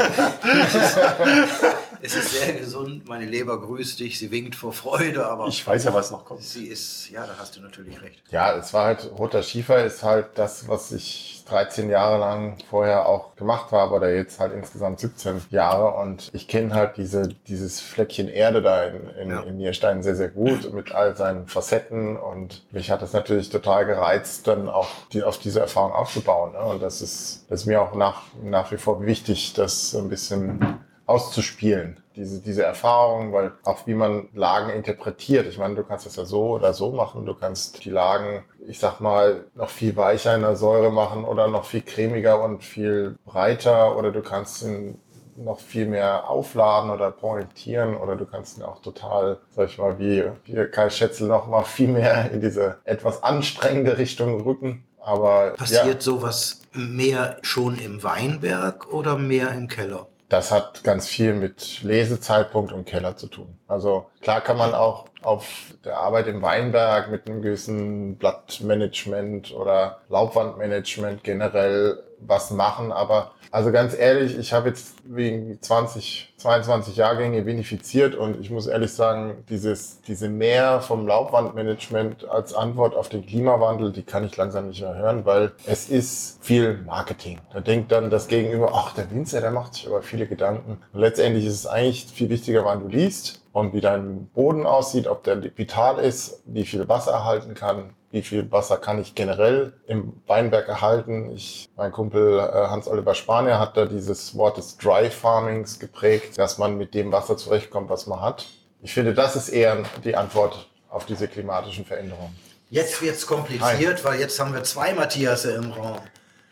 Es 2.06 2.15
ist 2.15 2.32
sehr 2.34 2.51
gesund. 2.53 3.08
Meine 3.08 3.25
Leber 3.25 3.62
grüßt 3.62 3.97
dich, 4.01 4.19
sie 4.19 4.29
winkt 4.29 4.56
vor 4.56 4.73
Freude, 4.73 5.25
aber 5.25 5.47
Ich 5.47 5.65
weiß 5.65 5.86
ja, 5.86 5.93
was 5.93 6.12
noch 6.12 6.25
kommt. 6.25 6.43
sie 6.43 6.67
ist, 6.67 7.10
ja, 7.10 7.25
da 7.25 7.36
hast 7.39 7.56
du 7.56 7.62
natürlich 7.62 8.01
recht. 8.01 8.21
Ja, 8.29 8.58
es 8.58 8.73
war 8.73 8.88
halt, 8.88 9.10
roter 9.17 9.41
Schiefer 9.41 9.86
ist 9.86 10.03
halt 10.03 10.27
das, 10.36 10.67
was 10.67 10.91
ich 10.91 11.33
13 11.45 11.89
Jahre 11.89 12.17
lang 12.19 12.58
vorher 12.69 13.08
auch 13.08 13.36
gemacht 13.36 13.71
habe 13.71 13.93
oder 13.95 14.13
jetzt 14.13 14.39
halt 14.39 14.53
insgesamt 14.53 14.99
17 14.99 15.41
Jahre 15.49 15.93
und 16.01 16.29
ich 16.34 16.47
kenne 16.47 16.73
halt 16.73 16.97
diese, 16.97 17.27
dieses 17.47 17.79
Fleckchen 17.82 18.27
Erde 18.27 18.62
da 18.62 18.84
in, 18.84 19.10
in, 19.21 19.29
Ja. 19.29 19.41
in 19.41 19.58
Nierstein 19.58 20.03
sehr, 20.03 20.15
sehr 20.15 20.29
gut 20.29 20.73
mit 20.73 20.93
all 20.93 21.15
seinen 21.15 21.47
Facetten 21.47 22.17
und 22.17 22.63
mich 22.71 22.91
hat 22.91 23.01
das 23.01 23.13
natürlich 23.13 23.49
total 23.49 23.86
gereizt, 23.86 24.47
dann 24.47 24.69
auch 24.69 24.88
die, 25.12 25.23
auf 25.23 25.38
diese 25.38 25.60
Erfahrung 25.60 25.91
aufzubauen. 25.91 26.53
Ne? 26.53 26.60
Und 26.62 26.82
das 26.82 27.01
ist, 27.01 27.45
das 27.49 27.62
ist 27.62 27.65
mir 27.65 27.82
auch 27.82 27.95
nach, 27.95 28.23
nach 28.41 28.71
wie 28.71 28.77
vor 28.77 29.06
wichtig, 29.06 29.53
das 29.53 29.91
so 29.91 29.99
ein 29.99 30.10
bisschen 30.10 30.79
auszuspielen, 31.13 31.97
diese, 32.15 32.41
diese 32.41 32.63
Erfahrung, 32.63 33.34
weil 33.34 33.52
auch 33.63 33.86
wie 33.86 33.93
man 33.93 34.30
Lagen 34.34 34.71
interpretiert. 34.71 35.45
Ich 35.47 35.60
meine, 35.60 35.76
du 35.76 35.84
kannst 35.84 36.08
das 36.08 36.15
ja 36.15 36.26
so 36.26 36.56
oder 36.56 36.73
so 36.73 36.91
machen. 36.91 37.26
Du 37.26 37.36
kannst 37.36 37.86
die 37.86 37.91
Lagen, 37.91 38.45
ich 38.67 38.80
sag 38.80 38.99
mal, 38.99 39.45
noch 39.54 39.69
viel 39.69 39.95
weicher 39.95 40.34
in 40.36 40.41
der 40.41 40.56
Säure 40.56 40.91
machen 40.91 41.23
oder 41.23 41.47
noch 41.47 41.65
viel 41.65 41.82
cremiger 41.82 42.43
und 42.43 42.63
viel 42.63 43.15
breiter 43.26 43.95
oder 43.95 44.12
du 44.12 44.21
kannst 44.21 44.63
ihn 44.63 44.99
noch 45.36 45.60
viel 45.60 45.86
mehr 45.86 46.30
aufladen 46.30 46.89
oder 46.89 47.12
pointieren 47.12 47.95
oder 47.95 48.15
du 48.15 48.26
kannst 48.26 48.58
ihn 48.58 48.63
auch 48.63 48.82
total, 48.82 49.39
sag 49.52 49.69
ich 49.69 49.78
mal, 49.78 49.97
wie, 49.99 50.23
wie 50.45 50.65
Kai 50.65 50.89
Schätzel 50.89 51.28
noch 51.28 51.47
mal 51.47 51.63
viel 51.63 51.88
mehr 51.89 52.32
in 52.32 52.41
diese 52.41 52.78
etwas 52.86 53.23
anstrengende 53.23 53.97
Richtung 53.97 54.41
rücken. 54.41 54.84
Aber 54.99 55.52
Passiert 55.52 55.86
ja, 55.86 56.02
sowas 56.02 56.62
mehr 56.73 57.38
schon 57.41 57.78
im 57.78 58.04
Weinberg 58.04 58.91
oder 58.91 59.17
mehr 59.17 59.52
im 59.52 59.67
Keller? 59.67 60.08
Das 60.34 60.52
hat 60.52 60.84
ganz 60.84 61.08
viel 61.08 61.36
mit 61.36 61.84
Lesezeitpunkt 61.84 62.72
und 62.72 62.88
Keller 62.88 63.15
zu 63.15 63.28
tun. 63.28 63.56
Also 63.67 64.08
klar 64.19 64.41
kann 64.41 64.58
man 64.58 64.74
auch 64.74 65.06
auf 65.22 65.76
der 65.86 66.00
Arbeit 66.00 66.26
im 66.26 66.41
Weinberg 66.41 67.12
mit 67.12 67.28
einem 67.28 67.43
gewissen 67.43 68.17
Blattmanagement 68.17 69.54
oder 69.54 70.02
Laubwandmanagement 70.10 71.24
generell 71.24 72.02
was 72.28 72.52
machen, 72.52 72.92
aber 72.92 73.32
also 73.54 73.72
ganz 73.72 73.96
ehrlich, 73.96 74.36
ich 74.36 74.52
habe 74.52 74.70
jetzt 74.70 74.96
wegen 75.04 75.62
20, 75.62 76.34
22 76.38 76.96
Jahrgänge 76.96 77.46
vinifiziert 77.46 78.16
und 78.16 78.42
ich 78.42 78.50
muss 78.50 78.66
ehrlich 78.66 78.92
sagen, 78.92 79.44
dieses, 79.48 80.02
diese 80.02 80.28
Mehr 80.28 80.82
vom 80.82 81.06
Laubwandmanagement 81.06 82.28
als 82.28 82.56
Antwort 82.56 82.96
auf 82.96 83.10
den 83.10 83.24
Klimawandel, 83.28 83.92
die 83.92 84.02
kann 84.02 84.24
ich 84.24 84.36
langsam 84.38 84.70
nicht 84.70 84.82
mehr 84.82 84.96
hören, 84.96 85.26
weil 85.26 85.52
es 85.68 85.88
ist 85.88 86.44
viel 86.44 86.80
Marketing. 86.80 87.42
Da 87.54 87.60
denkt 87.60 87.92
dann 87.92 88.10
das 88.10 88.28
Gegenüber, 88.28 88.72
ach, 88.74 88.96
der 88.96 89.12
Winzer, 89.12 89.40
der 89.40 89.52
macht 89.52 89.76
sich 89.76 89.86
aber 89.86 90.02
viele 90.02 90.26
Gedanken. 90.26 90.80
Und 90.92 91.00
letztendlich 91.00 91.46
ist 91.46 91.54
es 91.54 91.68
eigentlich 91.68 92.08
viel 92.08 92.30
wichtiger, 92.30 92.66
wann 92.66 92.80
du 92.80 92.88
liest 92.88 93.44
und 93.52 93.74
wie 93.76 93.82
dein 93.82 94.30
Boden 94.34 94.66
aussieht, 94.66 95.06
ob 95.06 95.24
der 95.26 95.44
vital 95.56 96.00
ist, 96.00 96.42
wie 96.46 96.66
viel 96.66 96.90
Wasser 96.90 97.12
er 97.12 97.26
halten 97.26 97.54
kann, 97.54 97.94
wie 98.13 98.21
viel 98.21 98.49
Wasser 98.52 98.78
kann 98.78 99.02
ich 99.02 99.15
generell 99.15 99.73
im 99.88 100.21
Weinberg 100.28 100.67
erhalten. 100.69 101.32
Ich, 101.32 101.67
mein 101.76 101.91
Kumpel 101.91 102.38
äh, 102.38 102.67
Hans-Oliver 102.67 103.15
Spanier 103.15 103.58
hat 103.60 103.76
da 103.76 103.88
dieses 103.88 104.38
Wort 104.38 104.58
des 104.58 104.78
Dry 104.78 105.10
Farmings 105.10 105.80
geprägt, 105.80 106.38
dass 106.38 106.60
man 106.60 106.78
mit 106.78 106.93
dem 106.93 107.12
Wasser 107.12 107.38
zurechtkommt, 107.38 107.89
was 107.89 108.06
man 108.06 108.21
hat. 108.21 108.45
Ich 108.84 108.93
finde, 108.93 109.15
das 109.15 109.36
ist 109.36 109.49
eher 109.49 109.80
die 110.04 110.15
Antwort 110.15 110.69
auf 110.89 111.08
diese 111.08 111.28
klimatischen 111.28 111.86
Veränderungen. 111.86 112.36
Jetzt 112.69 113.02
wird's 113.02 113.26
kompliziert, 113.26 114.06
weil 114.06 114.19
jetzt 114.19 114.39
haben 114.39 114.54
wir 114.54 114.63
zwei 114.63 114.93
Matthias 114.93 115.45
im 115.45 115.71
Raum. 115.71 115.97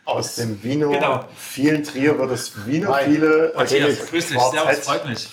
Aus 0.06 0.38
dem 0.38 0.64
Vino, 0.64 0.90
Genau. 0.90 1.26
vielen 1.38 1.84
Trio 1.84 2.18
wird 2.18 2.32
es 2.32 2.66
Vino, 2.66 2.92
Hi. 2.92 3.06
viele 3.06 3.54
Matthias, 3.56 4.08
grüß 4.08 4.30
dich. 4.30 4.40
Servus, 4.40 4.80
freut 4.80 5.06
mich. 5.08 5.30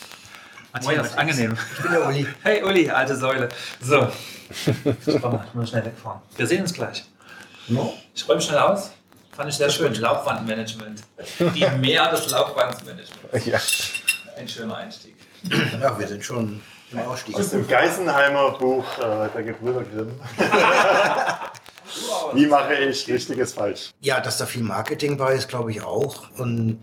Matthias, 0.73 1.17
angenehm. 1.17 1.57
Ich 1.77 1.83
bin 1.83 1.93
der 1.93 2.07
Uli. 2.07 2.27
Hey 2.43 2.63
Uli, 2.63 2.91
alte 2.91 3.17
Säule. 3.17 3.49
So. 3.81 4.09
Warte 5.05 5.29
mal, 5.29 5.45
ich 5.49 5.55
muss 5.55 5.69
schnell 5.71 5.85
wegfahren. 5.85 6.21
Wir 6.37 6.47
sehen 6.47 6.63
uns 6.63 6.73
gleich. 6.73 7.05
Ich 8.15 8.29
räume 8.29 8.41
schnell 8.41 8.59
aus. 8.59 8.91
Fand 9.33 9.51
ich 9.51 9.57
sehr 9.57 9.71
schön. 9.71 9.95
Laubwandmanagement. 9.95 11.01
Die 11.39 11.67
Mehr 11.79 12.11
des 12.11 12.31
Laubwandmanagements. 12.31 13.47
Ja. 13.47 13.61
Ein 14.37 14.49
schöner 14.49 14.77
Einstieg. 14.79 15.17
Ja, 15.81 15.99
wir 15.99 16.09
sind 16.09 16.25
schon 16.25 16.61
im 16.91 16.99
Ausstieg. 17.01 17.37
Aus 17.37 17.51
dem 17.51 17.67
Geisenheimer 17.67 18.53
Buch 18.59 18.85
äh, 18.99 19.29
der 19.35 19.43
Gebrüder 19.45 19.85
Grimm. 19.85 20.21
Wie 22.35 22.47
mache 22.47 22.75
ich 22.75 23.07
richtiges 23.09 23.53
falsch? 23.55 23.91
Ja, 24.01 24.21
dass 24.21 24.39
da 24.39 24.47
viel 24.47 24.63
Marketing 24.63 25.17
bei 25.17 25.35
ist, 25.35 25.49
glaube 25.49 25.71
ich 25.71 25.83
auch. 25.83 26.31
Und 26.39 26.81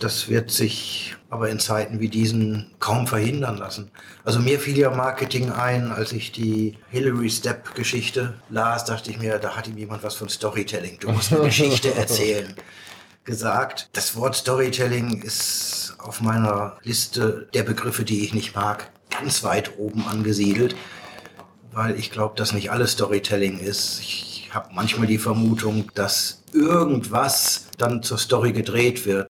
das 0.00 0.28
wird 0.28 0.50
sich 0.50 1.15
aber 1.28 1.48
in 1.48 1.58
Zeiten 1.58 2.00
wie 2.00 2.08
diesen 2.08 2.72
kaum 2.78 3.06
verhindern 3.06 3.56
lassen. 3.56 3.90
Also 4.24 4.40
mir 4.40 4.60
fiel 4.60 4.78
ja 4.78 4.90
Marketing 4.90 5.50
ein, 5.50 5.90
als 5.90 6.12
ich 6.12 6.32
die 6.32 6.78
Hillary 6.90 7.30
Step 7.30 7.74
Geschichte 7.74 8.34
las, 8.48 8.84
dachte 8.84 9.10
ich 9.10 9.18
mir, 9.18 9.38
da 9.38 9.56
hat 9.56 9.66
ihm 9.66 9.76
jemand 9.76 10.02
was 10.02 10.14
von 10.14 10.28
Storytelling. 10.28 10.98
Du 11.00 11.10
musst 11.10 11.32
eine 11.32 11.42
Geschichte 11.44 11.94
erzählen. 11.94 12.54
Gesagt. 13.24 13.88
Das 13.92 14.14
Wort 14.14 14.36
Storytelling 14.36 15.20
ist 15.22 15.96
auf 15.98 16.20
meiner 16.20 16.76
Liste 16.84 17.48
der 17.54 17.64
Begriffe, 17.64 18.04
die 18.04 18.24
ich 18.24 18.32
nicht 18.32 18.54
mag, 18.54 18.88
ganz 19.10 19.42
weit 19.42 19.78
oben 19.78 20.06
angesiedelt 20.06 20.76
weil 21.76 21.98
ich 21.98 22.10
glaube, 22.10 22.34
dass 22.36 22.54
nicht 22.54 22.70
alles 22.70 22.92
Storytelling 22.92 23.58
ist. 23.58 24.00
Ich 24.00 24.48
habe 24.50 24.70
manchmal 24.72 25.06
die 25.06 25.18
Vermutung, 25.18 25.92
dass 25.94 26.42
irgendwas 26.54 27.66
dann 27.76 28.02
zur 28.02 28.16
Story 28.16 28.52
gedreht 28.52 29.04
wird. 29.04 29.28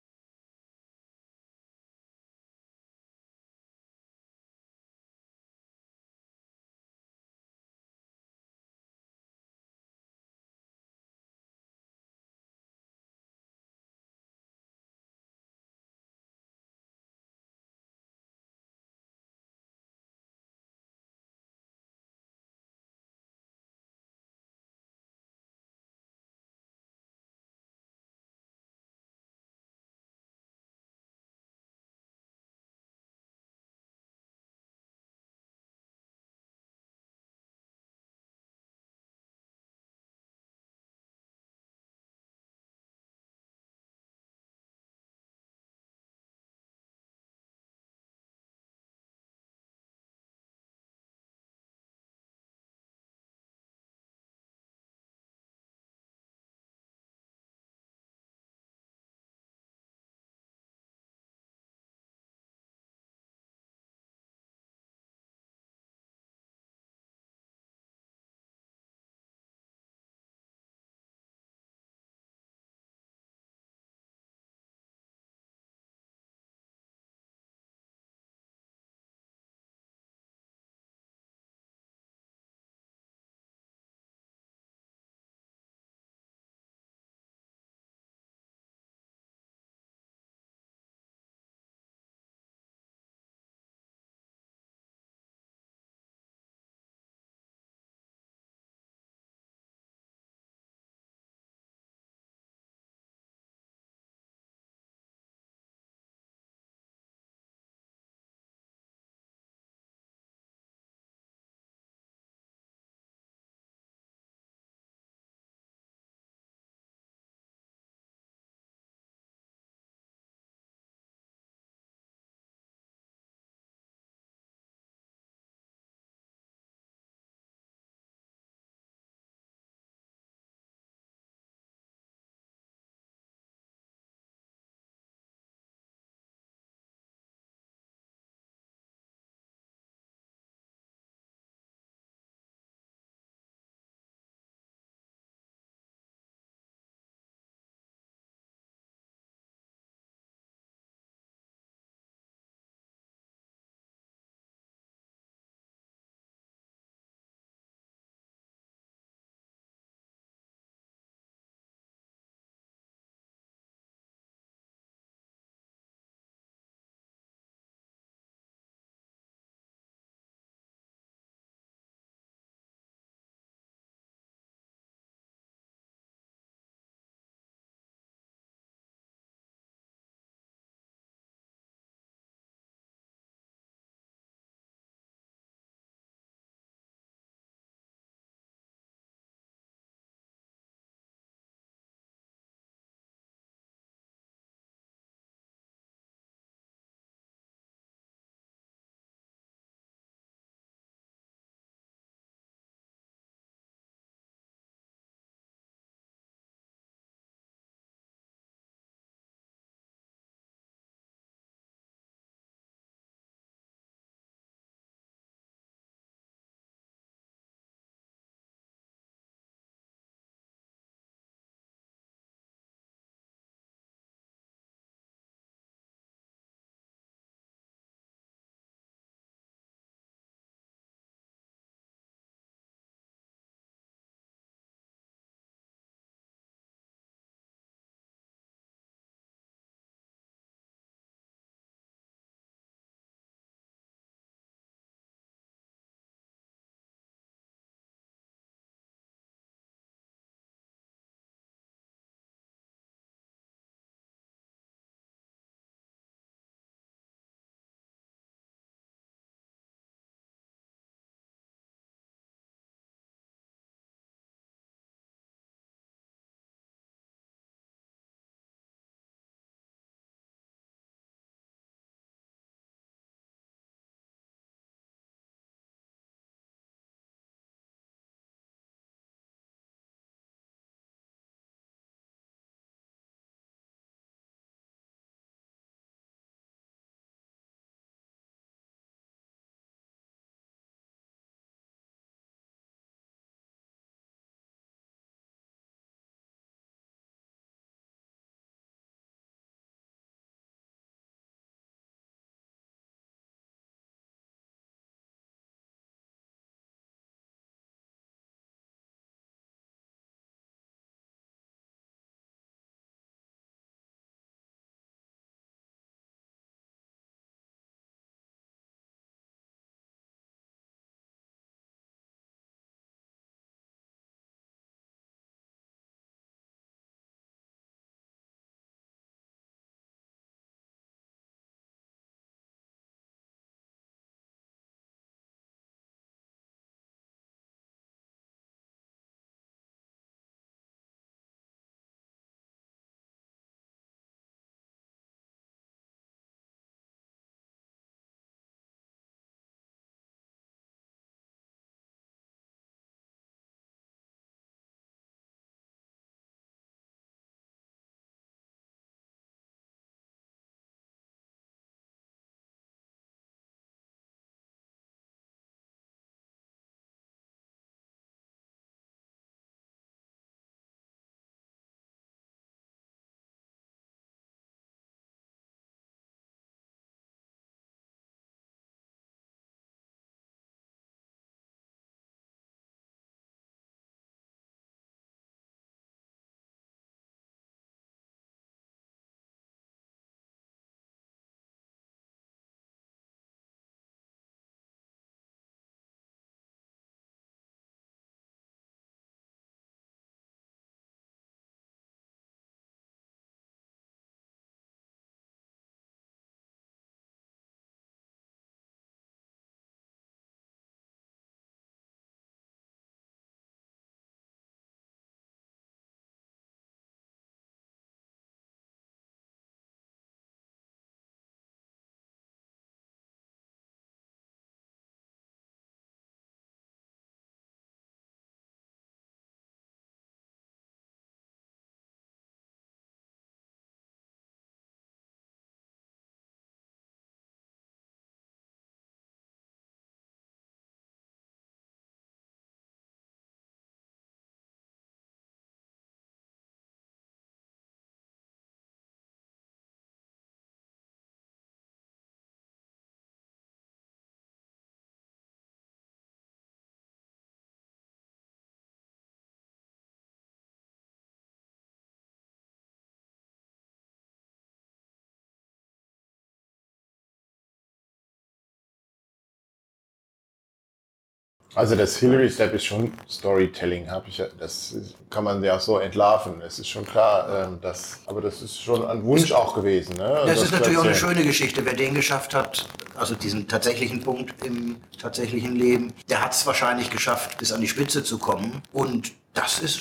Also 471.55 471.75
das 471.75 471.97
Hillary 471.97 472.29
Step 472.29 472.53
ist 472.53 472.65
schon 472.65 472.91
Storytelling, 473.07 473.89
habe 473.89 474.09
ich 474.09 474.17
ja, 474.17 474.25
das 474.39 474.75
kann 475.11 475.23
man 475.23 475.43
ja 475.43 475.55
auch 475.55 475.59
so 475.59 475.77
entlarven. 475.77 476.41
Es 476.41 476.57
ist 476.57 476.67
schon 476.67 476.83
klar, 476.83 477.47
ähm, 477.47 477.59
dass, 477.61 477.99
aber 478.07 478.21
das 478.21 478.41
ist 478.41 478.59
schon 478.59 478.85
ein 478.85 479.03
Wunsch 479.03 479.31
auch 479.31 479.53
gewesen. 479.53 479.95
Ne? 479.97 480.23
Das, 480.25 480.25
das 480.25 480.43
ist 480.45 480.51
natürlich 480.51 480.77
auch 480.79 480.83
eine 480.83 480.95
schöne 480.95 481.23
Geschichte. 481.23 481.63
Wer 481.63 481.73
den 481.73 481.93
geschafft 481.93 482.33
hat, 482.33 482.65
also 482.95 483.13
diesen 483.13 483.47
tatsächlichen 483.47 484.01
Punkt 484.01 484.43
im 484.43 484.77
tatsächlichen 484.99 485.55
Leben, 485.55 485.93
der 486.09 486.23
hat 486.23 486.33
es 486.33 486.45
wahrscheinlich 486.47 486.89
geschafft, 486.89 487.37
bis 487.37 487.51
an 487.51 487.61
die 487.61 487.67
Spitze 487.67 488.03
zu 488.03 488.17
kommen. 488.17 488.63
Und 488.71 489.11
das 489.35 489.59
ist 489.59 489.79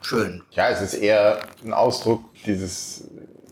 schön. 0.00 0.42
Ja, 0.50 0.68
es 0.70 0.80
ist 0.80 0.94
eher 0.94 1.40
ein 1.64 1.72
Ausdruck 1.72 2.24
dieses 2.44 3.04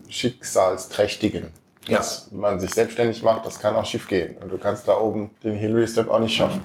Schicksalsträchtigen. 0.09 1.51
Ja. 1.87 1.97
Dass 1.97 2.31
man 2.31 2.59
sich 2.61 2.73
selbstständig 2.73 3.23
macht, 3.23 3.45
das 3.45 3.59
kann 3.59 3.75
auch 3.75 3.85
schief 3.85 4.07
gehen. 4.07 4.37
Und 4.37 4.49
du 4.49 4.57
kannst 4.57 4.87
da 4.87 4.97
oben 4.97 5.31
den 5.43 5.55
Hillary 5.55 5.87
Step 5.87 6.09
auch 6.09 6.19
nicht 6.19 6.35
schaffen. 6.35 6.61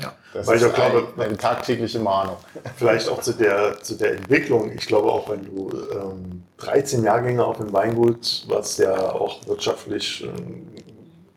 Ja. 0.00 0.12
Das 0.32 0.46
Weil 0.46 0.56
ist 0.56 0.62
ich 0.62 0.68
auch 0.68 0.74
glaube, 0.74 1.08
eine, 1.16 1.24
eine 1.24 1.36
tagtägliche 1.36 1.98
Mahnung. 1.98 2.36
Vielleicht 2.76 3.08
auch 3.08 3.20
zu 3.20 3.32
der, 3.32 3.80
zu 3.80 3.94
der 3.96 4.12
Entwicklung. 4.12 4.70
Ich 4.72 4.86
glaube 4.86 5.10
auch, 5.10 5.28
wenn 5.30 5.44
du 5.44 5.70
ähm, 5.92 6.42
13 6.58 7.02
Jahrgänge 7.02 7.44
auf 7.44 7.58
dem 7.58 7.72
Weingut, 7.72 8.44
was 8.48 8.78
ja 8.78 9.12
auch 9.12 9.46
wirtschaftlich 9.46 10.24
ähm, 10.24 10.66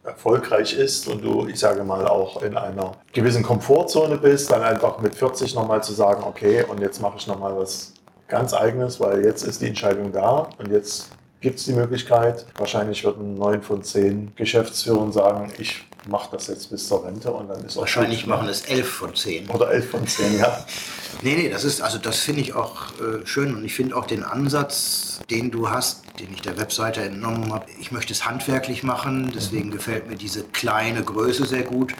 erfolgreich 0.03 0.73
ist 0.73 1.07
und 1.07 1.23
du, 1.23 1.47
ich 1.47 1.59
sage 1.59 1.83
mal, 1.83 2.07
auch 2.07 2.41
in 2.41 2.57
einer 2.57 2.93
gewissen 3.13 3.43
Komfortzone 3.43 4.17
bist, 4.17 4.51
dann 4.51 4.63
einfach 4.63 4.99
mit 4.99 5.15
40 5.15 5.53
nochmal 5.55 5.83
zu 5.83 5.93
sagen, 5.93 6.23
okay, 6.23 6.63
und 6.63 6.79
jetzt 6.81 7.01
mache 7.01 7.17
ich 7.17 7.27
nochmal 7.27 7.55
was 7.55 7.93
ganz 8.27 8.53
eigenes, 8.53 8.99
weil 8.99 9.23
jetzt 9.23 9.43
ist 9.43 9.61
die 9.61 9.67
Entscheidung 9.67 10.11
da 10.11 10.49
und 10.57 10.71
jetzt 10.71 11.09
gibt 11.41 11.59
es 11.59 11.65
die 11.65 11.73
Möglichkeit. 11.73 12.45
Wahrscheinlich 12.57 13.03
würden 13.03 13.35
neun 13.35 13.61
von 13.61 13.83
zehn 13.83 14.33
Geschäftsführern 14.35 15.11
sagen, 15.11 15.51
ich 15.57 15.85
mache 16.07 16.29
das 16.31 16.47
jetzt 16.47 16.69
bis 16.69 16.87
zur 16.87 17.05
Rente 17.05 17.31
und 17.31 17.47
dann 17.47 17.63
ist 17.63 17.77
auch 17.77 17.81
Wahrscheinlich 17.81 18.25
machen 18.25 18.47
es 18.47 18.61
elf 18.61 18.89
von 18.89 19.15
zehn. 19.15 19.47
Oder 19.49 19.71
elf 19.71 19.91
von 19.91 20.07
zehn, 20.07 20.39
ja. 20.39 20.65
nee, 21.21 21.35
nee, 21.35 21.49
das 21.49 21.63
ist, 21.63 21.81
also 21.81 21.97
das 21.97 22.19
finde 22.19 22.41
ich 22.41 22.53
auch 22.53 22.91
äh, 22.99 23.25
schön 23.25 23.55
und 23.55 23.63
ich 23.63 23.75
finde 23.75 23.95
auch 23.95 24.05
den 24.05 24.23
Ansatz, 24.23 25.19
den 25.29 25.51
du 25.51 25.69
hast, 25.69 26.03
den 26.19 26.33
ich 26.33 26.41
der 26.41 26.57
Webseite 26.57 27.01
entnommen 27.01 27.53
habe, 27.53 27.65
ich 27.79 27.91
möchte 27.91 28.13
es 28.13 28.25
handwerklich 28.25 28.83
machen, 28.83 29.31
deswegen 29.35 29.67
mhm. 29.67 29.73
gefällt 29.73 30.07
mir 30.07 30.15
diese 30.15 30.43
kleine 30.43 31.03
Größe 31.03 31.45
sehr 31.45 31.63
gut. 31.63 31.93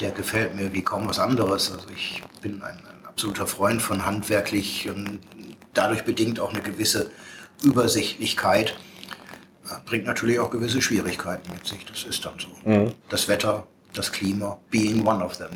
Der 0.00 0.10
gefällt 0.12 0.54
mir 0.54 0.72
wie 0.72 0.82
kaum 0.82 1.08
was 1.08 1.18
anderes. 1.18 1.72
Also 1.72 1.86
ich 1.94 2.22
bin 2.40 2.62
ein, 2.62 2.76
ein 2.76 3.06
absoluter 3.06 3.48
Freund 3.48 3.82
von 3.82 4.06
handwerklich 4.06 4.88
und 4.88 5.18
dadurch 5.74 6.04
bedingt 6.04 6.38
auch 6.38 6.52
eine 6.52 6.62
gewisse 6.62 7.10
Übersichtlichkeit 7.62 8.76
bringt 9.84 10.06
natürlich 10.06 10.38
auch 10.38 10.50
gewisse 10.50 10.80
Schwierigkeiten 10.82 11.50
mit 11.52 11.66
sich. 11.66 11.84
Das 11.86 12.04
ist 12.04 12.24
dann 12.24 12.34
so. 12.38 12.48
Mhm. 12.68 12.92
Das 13.08 13.28
Wetter, 13.28 13.66
das 13.94 14.12
Klima, 14.12 14.58
being 14.70 15.06
one 15.06 15.24
of 15.24 15.36
them. 15.36 15.50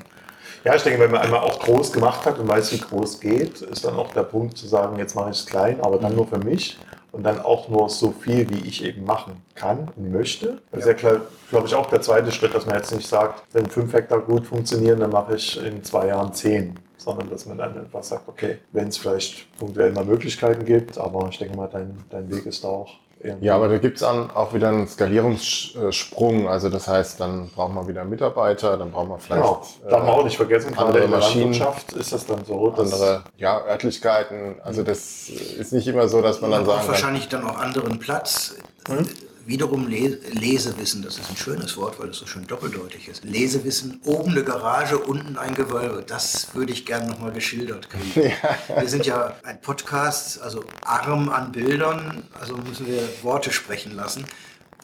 Ja, 0.65 0.77
ich 0.77 0.83
denke, 0.83 1.01
wenn 1.01 1.11
man 1.11 1.23
einmal 1.23 1.41
auch 1.41 1.59
groß 1.59 1.93
gemacht 1.93 2.25
hat 2.25 2.39
und 2.39 2.47
weiß, 2.47 2.73
wie 2.73 2.79
groß 2.79 3.19
geht, 3.21 3.63
ist 3.63 3.85
dann 3.85 3.95
auch 3.95 4.13
der 4.13 4.23
Punkt 4.23 4.57
zu 4.57 4.69
sagen, 4.69 4.97
jetzt 4.99 5.17
mache 5.17 5.31
ich 5.31 5.39
es 5.39 5.47
klein, 5.47 5.81
aber 5.81 5.99
dann 5.99 6.15
nur 6.15 6.29
für 6.29 6.39
mich 6.39 6.79
und 7.11 7.25
dann 7.25 7.41
auch 7.41 7.69
nur 7.69 7.91
so 7.91 8.13
viel, 8.13 8.49
wie 8.49 8.67
ich 8.67 8.85
eben 8.85 9.05
machen 9.05 9.43
kann 9.55 9.91
und 9.97 10.13
möchte. 10.13 10.63
Das 10.71 10.85
ja. 10.85 10.93
ist 10.93 11.03
ja, 11.03 11.21
glaube 11.51 11.67
ich, 11.67 11.75
auch 11.75 11.87
der 11.87 12.01
zweite 12.01 12.31
Schritt, 12.31 12.55
dass 12.55 12.65
man 12.65 12.77
jetzt 12.77 12.95
nicht 12.95 13.09
sagt, 13.09 13.43
wenn 13.53 13.67
fünf 13.67 13.93
Hektar 13.93 14.21
gut 14.21 14.47
funktionieren, 14.47 15.01
dann 15.01 15.11
mache 15.11 15.35
ich 15.35 15.63
in 15.63 15.83
zwei 15.83 16.07
Jahren 16.07 16.33
zehn 16.33 16.79
sondern 17.03 17.29
dass 17.31 17.47
man 17.47 17.59
dann 17.59 17.79
einfach 17.79 18.03
sagt, 18.03 18.29
okay, 18.29 18.59
wenn 18.73 18.89
es 18.89 18.97
vielleicht 18.97 19.55
punktuell 19.59 19.93
mal 19.93 20.05
Möglichkeiten 20.05 20.65
gibt, 20.65 20.97
aber 20.99 21.29
ich 21.29 21.39
denke 21.39 21.57
mal, 21.57 21.69
dein, 21.69 21.99
dein 22.11 22.31
Weg 22.31 22.47
ist 22.47 22.65
da 22.65 22.69
auch 22.69 22.95
ja, 23.41 23.55
aber 23.55 23.69
da 23.69 23.79
gibt 23.79 23.99
es 23.99 24.03
auch 24.03 24.53
wieder 24.53 24.69
einen 24.69 24.89
Skalierungssprung. 24.89 26.49
Also 26.49 26.69
das 26.69 26.89
heißt, 26.89 27.21
dann 27.21 27.49
braucht 27.51 27.73
man 27.73 27.87
wieder 27.87 28.05
Mitarbeiter, 28.05 28.77
dann 28.77 28.91
braucht 28.91 29.09
man 29.09 29.21
vielleicht. 29.21 29.43
Genau. 29.43 29.67
Darf 29.89 30.01
man 30.03 30.11
auch 30.11 30.25
nicht 30.25 30.37
vergessen, 30.37 30.77
andere 30.77 31.05
in 31.05 31.11
der 31.11 31.21
Maschinen, 31.21 31.67
ist 31.97 32.13
das 32.13 32.27
dann 32.27 32.45
so. 32.45 32.73
Andere 32.77 33.23
ja, 33.37 33.65
Örtlichkeiten. 33.65 34.57
Also 34.65 34.83
das 34.83 35.29
ist 35.29 35.73
nicht 35.73 35.87
immer 35.87 36.09
so, 36.09 36.21
dass 36.21 36.41
man 36.41 36.51
dann 36.51 36.67
sagen 36.67 36.89
Wahrscheinlich 36.89 37.29
dann 37.29 37.47
auch 37.47 37.59
anderen 37.59 37.99
Platz. 37.99 38.57
Hm? 38.89 39.07
Wiederum 39.47 39.89
Lesewissen, 39.89 41.03
das 41.03 41.19
ist 41.19 41.31
ein 41.31 41.37
schönes 41.37 41.77
Wort, 41.77 41.99
weil 41.99 42.11
es 42.11 42.19
so 42.19 42.27
schön 42.27 42.47
doppeldeutig 42.47 43.09
ist. 43.09 43.25
Lesewissen, 43.25 44.01
oben 44.05 44.33
eine 44.33 44.45
Garage, 44.45 44.99
unten 44.99 45.37
ein 45.37 45.55
Gewölbe. 45.55 46.05
Das 46.07 46.55
würde 46.55 46.73
ich 46.73 46.87
gerne 46.87 47.09
nochmal 47.09 47.33
geschildert 47.33 47.89
kriegen. 47.91 48.33
Ja. 48.69 48.81
Wir 48.81 48.89
sind 48.89 49.07
ja 49.07 49.37
ein 49.43 49.61
Podcast, 49.61 50.41
also 50.41 50.65
arm 50.83 51.29
an 51.29 51.53
Bildern, 51.53 52.23
also 52.39 52.57
müssen 52.57 52.87
wir 52.87 53.03
Worte 53.23 53.53
sprechen 53.53 53.95
lassen. 53.95 54.25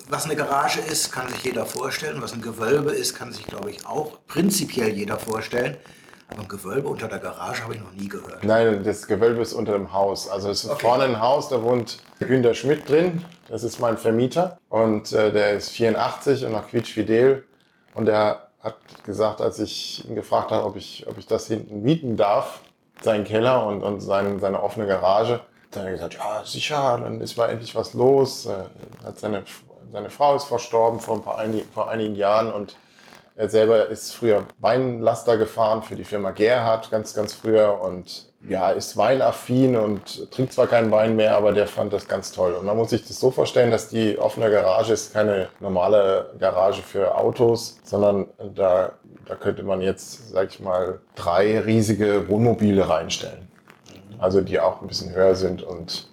Was 0.09 0.25
eine 0.25 0.37
Garage 0.37 0.81
ist, 0.81 1.13
kann 1.13 1.29
sich 1.29 1.45
jeder 1.45 1.67
vorstellen. 1.67 2.21
Was 2.23 2.33
ein 2.33 2.41
Gewölbe 2.41 2.93
ist, 2.93 3.15
kann 3.15 3.33
sich, 3.33 3.47
glaube 3.47 3.71
ich, 3.71 3.87
auch 3.87 4.19
prinzipiell 4.27 4.91
jeder 4.97 5.19
vorstellen. 5.19 5.77
Aber 6.31 6.43
ein 6.43 6.49
Gewölbe 6.49 6.89
unter 6.89 7.09
der 7.09 7.19
Garage 7.19 7.65
habe 7.65 7.75
ich 7.75 7.81
noch 7.81 7.93
nie 7.93 8.09
gehört. 8.09 8.45
Nein, 8.45 8.83
das 8.85 9.07
Gewölbe 9.07 9.41
ist 9.41 9.55
unter 9.55 9.73
dem 9.73 9.93
Haus. 9.93 10.29
Also 10.29 10.51
es 10.51 10.65
ist 10.65 10.71
okay. 10.71 10.87
vorne 10.87 11.05
ein 11.05 11.21
Haus, 11.21 11.49
da 11.49 11.63
wohnt 11.63 11.99
Günter 12.19 12.55
Schmidt 12.55 12.89
drin. 12.89 13.25
Das 13.49 13.63
ist 13.63 13.81
mein 13.81 13.97
Vermieter 13.97 14.59
und 14.69 15.13
äh, 15.13 15.33
der 15.33 15.53
ist 15.53 15.71
84 15.71 16.45
und 16.45 16.53
noch 16.53 16.69
quietschfidel. 16.69 17.45
Und 17.95 18.07
der 18.07 18.49
hat 18.61 18.77
gesagt, 19.05 19.41
als 19.41 19.59
ich 19.59 20.07
ihn 20.07 20.15
gefragt 20.15 20.51
habe, 20.51 20.65
ob 20.65 20.77
ich, 20.77 21.07
ob 21.09 21.17
ich 21.17 21.27
das 21.27 21.47
hinten 21.47 21.83
mieten 21.83 22.17
darf, 22.17 22.61
seinen 23.03 23.25
Keller 23.25 23.67
und, 23.67 23.83
und 23.83 24.01
sein, 24.01 24.39
seine 24.39 24.63
offene 24.63 24.87
Garage, 24.87 25.41
dann 25.71 25.83
hat 25.83 25.89
er 25.89 25.93
gesagt, 25.93 26.15
ja 26.15 26.43
sicher, 26.45 26.99
dann 27.03 27.21
ist 27.21 27.37
mal 27.37 27.49
endlich 27.49 27.75
was 27.75 27.95
los. 27.95 28.47
Äh, 28.47 28.65
hat 29.05 29.19
seine, 29.19 29.45
seine 29.93 30.11
Frau 30.11 30.37
ist 30.37 30.45
verstorben 30.45 31.01
vor, 31.01 31.17
ein 31.17 31.23
paar, 31.23 31.43
vor 31.73 31.89
einigen 31.91 32.17
Jahren 32.17 32.53
und 32.53 32.77
er 33.39 33.49
selber 33.49 33.87
ist 33.87 34.15
früher 34.17 34.47
Weinlaster 34.59 35.37
gefahren 35.39 35.85
für 35.85 35.95
die 35.95 36.03
Firma 36.03 36.33
Gerhard, 36.33 36.91
ganz, 36.91 37.15
ganz 37.15 37.35
früher 37.35 37.81
und 37.81 38.27
ja, 38.49 38.71
ist 38.71 38.97
weinaffin 38.97 39.77
und 39.77 40.31
trinkt 40.33 40.53
zwar 40.53 40.67
keinen 40.67 40.91
Wein 40.91 41.15
mehr, 41.15 41.37
aber 41.37 41.53
der 41.53 41.69
fand 41.69 41.93
das 41.93 42.09
ganz 42.09 42.33
toll. 42.33 42.55
Und 42.55 42.67
man 42.67 42.77
muss 42.77 42.91
sich 42.91 43.07
das 43.07 43.21
so 43.21 43.31
vorstellen, 43.31 43.71
dass 43.71 43.89
die 43.89 44.19
offene 44.19 44.51
Garage 44.51 44.93
ist 44.93 45.13
keine 45.13 45.49
normale 45.61 46.35
Garage 46.41 46.83
für 46.83 47.17
Autos, 47.17 47.79
sondern 47.85 48.27
da, 48.57 48.95
da 49.27 49.37
könnte 49.37 49.63
man 49.63 49.83
jetzt, 49.83 50.31
sag 50.31 50.49
ich 50.49 50.59
mal, 50.59 50.99
drei 51.15 51.61
riesige 51.61 52.29
Wohnmobile 52.29 52.89
reinstellen. 52.89 53.47
Also 54.19 54.41
die 54.41 54.59
auch 54.59 54.83
ein 54.83 54.89
bisschen 54.89 55.15
höher 55.15 55.37
sind 55.37 55.63
und 55.63 56.09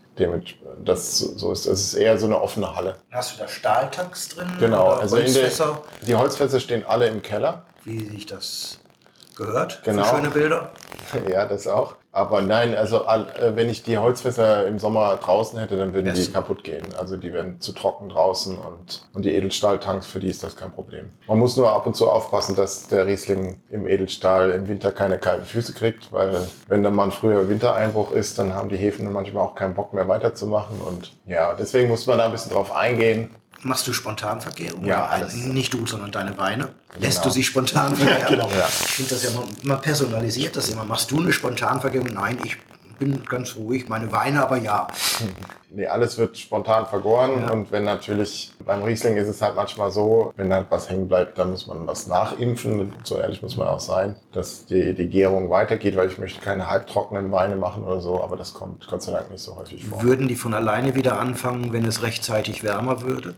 das 0.83 1.19
so 1.19 1.51
ist. 1.51 1.65
Es 1.65 1.81
ist 1.81 1.93
eher 1.95 2.17
so 2.17 2.25
eine 2.25 2.39
offene 2.41 2.75
Halle. 2.75 2.95
Hast 3.11 3.35
du 3.35 3.39
da 3.43 3.47
Stahltanks 3.47 4.29
drin? 4.29 4.51
Genau, 4.59 4.89
also 4.89 5.17
Holzfässer? 5.17 5.81
Der, 6.01 6.07
die 6.07 6.15
Holzfässer 6.15 6.59
stehen 6.59 6.85
alle 6.85 7.07
im 7.07 7.21
Keller. 7.21 7.65
Wie 7.83 8.05
sich 8.05 8.25
das 8.25 8.79
gehört? 9.35 9.83
Genau. 9.83 10.03
Für 10.03 10.15
schöne 10.15 10.29
Bilder. 10.29 10.71
Ja, 11.29 11.45
das 11.45 11.67
auch. 11.67 11.95
Aber 12.15 12.41
nein, 12.41 12.75
also 12.75 13.03
äh, 13.03 13.57
wenn 13.57 13.67
ich 13.67 13.83
die 13.83 13.97
Holzfässer 13.97 14.65
im 14.67 14.79
Sommer 14.79 15.17
draußen 15.17 15.59
hätte, 15.59 15.75
dann 15.75 15.93
würden 15.93 16.05
yes. 16.05 16.27
die 16.27 16.31
kaputt 16.31 16.63
gehen. 16.63 16.85
Also 16.97 17.17
die 17.17 17.33
werden 17.33 17.59
zu 17.59 17.73
trocken 17.73 18.07
draußen 18.07 18.57
und, 18.57 19.05
und 19.11 19.25
die 19.25 19.35
Edelstahltanks, 19.35 20.07
für 20.07 20.21
die 20.21 20.29
ist 20.29 20.41
das 20.41 20.55
kein 20.55 20.71
Problem. 20.71 21.11
Man 21.27 21.39
muss 21.39 21.57
nur 21.57 21.73
ab 21.73 21.85
und 21.85 21.93
zu 21.97 22.09
aufpassen, 22.09 22.55
dass 22.55 22.87
der 22.87 23.05
Riesling 23.05 23.61
im 23.69 23.85
Edelstahl 23.85 24.51
im 24.51 24.69
Winter 24.69 24.93
keine 24.93 25.17
kalten 25.17 25.43
Füße 25.43 25.73
kriegt, 25.73 26.13
weil 26.13 26.47
wenn 26.69 26.83
dann 26.83 26.95
mal 26.95 27.03
ein 27.03 27.11
früher 27.11 27.49
Wintereinbruch 27.49 28.13
ist, 28.13 28.39
dann 28.39 28.55
haben 28.55 28.69
die 28.69 28.77
Hefen 28.77 29.11
manchmal 29.11 29.43
auch 29.43 29.55
keinen 29.55 29.73
Bock 29.73 29.93
mehr 29.93 30.07
weiterzumachen. 30.07 30.79
Und 30.79 31.11
ja, 31.25 31.53
deswegen 31.53 31.89
muss 31.89 32.07
man 32.07 32.19
da 32.19 32.27
ein 32.27 32.31
bisschen 32.31 32.53
drauf 32.53 32.73
eingehen. 32.73 33.31
Machst 33.65 33.87
du 33.87 33.93
Spontanverkehr? 33.93 34.73
Ja, 34.83 35.07
alles. 35.07 35.33
Nicht 35.33 35.73
du, 35.73 35.87
sondern 35.87 36.11
deine 36.11 36.37
Weine. 36.37 36.69
Lässt 36.99 37.23
genau. 37.23 37.23
du 37.23 37.29
sie 37.31 37.43
spontan 37.43 37.95
verkehren? 37.95 38.35
genau, 38.35 38.47
ja. 38.51 38.67
Ich 38.67 38.91
finde 38.91 39.15
das 39.15 39.23
ja, 39.23 39.31
man, 39.31 39.47
man 39.63 39.81
personalisiert 39.81 40.55
das 40.55 40.69
immer. 40.69 40.85
Machst 40.85 41.09
du 41.09 41.19
eine 41.19 41.33
Spontanvergärung? 41.33 42.09
Nein, 42.13 42.37
ich 42.43 42.57
bin 42.99 43.23
ganz 43.25 43.55
ruhig, 43.55 43.89
meine 43.89 44.11
Weine 44.11 44.43
aber 44.43 44.57
ja. 44.57 44.87
Nee, 45.71 45.87
alles 45.87 46.17
wird 46.17 46.37
spontan 46.37 46.85
vergoren 46.85 47.41
ja. 47.41 47.51
und 47.51 47.69
wenn 47.69 47.83
natürlich, 47.83 48.53
beim 48.63 48.83
Riesling 48.83 49.17
ist 49.17 49.27
es 49.27 49.41
halt 49.41 49.57
manchmal 49.57 49.91
so, 49.91 50.31
wenn 50.37 50.53
halt 50.53 50.67
was 50.69 50.89
hängen 50.89 51.09
bleibt, 51.09 51.37
dann 51.37 51.51
muss 51.51 51.67
man 51.67 51.85
was 51.85 52.07
nachimpfen, 52.07 52.93
so 53.03 53.17
ehrlich 53.17 53.41
muss 53.41 53.57
man 53.57 53.67
auch 53.67 53.81
sein, 53.81 54.15
dass 54.31 54.65
die, 54.67 54.93
die 54.93 55.09
Gärung 55.09 55.49
weitergeht, 55.49 55.97
weil 55.97 56.07
ich 56.07 56.17
möchte 56.17 56.39
keine 56.39 56.69
halbtrockenen 56.69 57.29
Weine 57.33 57.57
machen 57.57 57.83
oder 57.83 57.99
so, 57.99 58.23
aber 58.23 58.37
das 58.37 58.53
kommt 58.53 58.87
Gott 58.87 59.01
sei 59.01 59.11
Dank 59.11 59.29
nicht 59.31 59.43
so 59.43 59.57
häufig 59.57 59.85
vor. 59.85 60.01
Würden 60.01 60.29
die 60.29 60.35
von 60.35 60.53
alleine 60.53 60.95
wieder 60.95 61.19
anfangen, 61.19 61.73
wenn 61.73 61.83
es 61.83 62.03
rechtzeitig 62.03 62.63
wärmer 62.63 63.01
würde? 63.01 63.35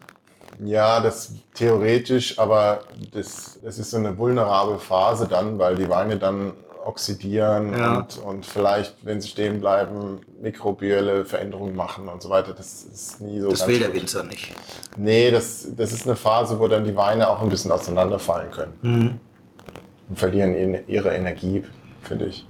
Ja, 0.63 0.99
das 0.99 1.33
theoretisch, 1.53 2.39
aber 2.39 2.81
das, 3.11 3.59
das 3.63 3.77
ist 3.77 3.91
so 3.91 3.97
eine 3.97 4.17
vulnerable 4.17 4.79
Phase 4.79 5.27
dann, 5.27 5.59
weil 5.59 5.75
die 5.75 5.89
Weine 5.89 6.17
dann 6.17 6.53
oxidieren 6.87 7.77
ja. 7.77 7.97
und, 7.97 8.17
und 8.19 8.45
vielleicht, 8.45 8.95
wenn 9.03 9.19
sie 9.19 9.27
stehen 9.27 9.59
bleiben, 9.59 10.21
mikrobielle 10.41 11.25
Veränderungen 11.25 11.75
machen 11.75 12.07
und 12.07 12.21
so 12.21 12.29
weiter. 12.29 12.53
Das 12.53 12.83
ist 12.83 13.19
nie 13.21 13.41
so. 13.41 13.49
Das 13.49 13.67
will 13.67 13.79
der 13.79 13.93
Winzer 13.93 14.23
nicht. 14.23 14.53
Nee, 14.95 15.29
das, 15.29 15.67
das 15.75 15.91
ist 15.91 16.07
eine 16.07 16.15
Phase, 16.15 16.59
wo 16.59 16.67
dann 16.67 16.85
die 16.85 16.95
Weine 16.95 17.29
auch 17.29 17.41
ein 17.41 17.49
bisschen 17.49 17.71
auseinanderfallen 17.71 18.51
können. 18.51 18.73
Mhm. 18.81 19.19
Und 20.09 20.17
verlieren 20.17 20.87
ihre 20.87 21.13
Energie, 21.13 21.63
finde 22.03 22.27
ich. 22.27 22.47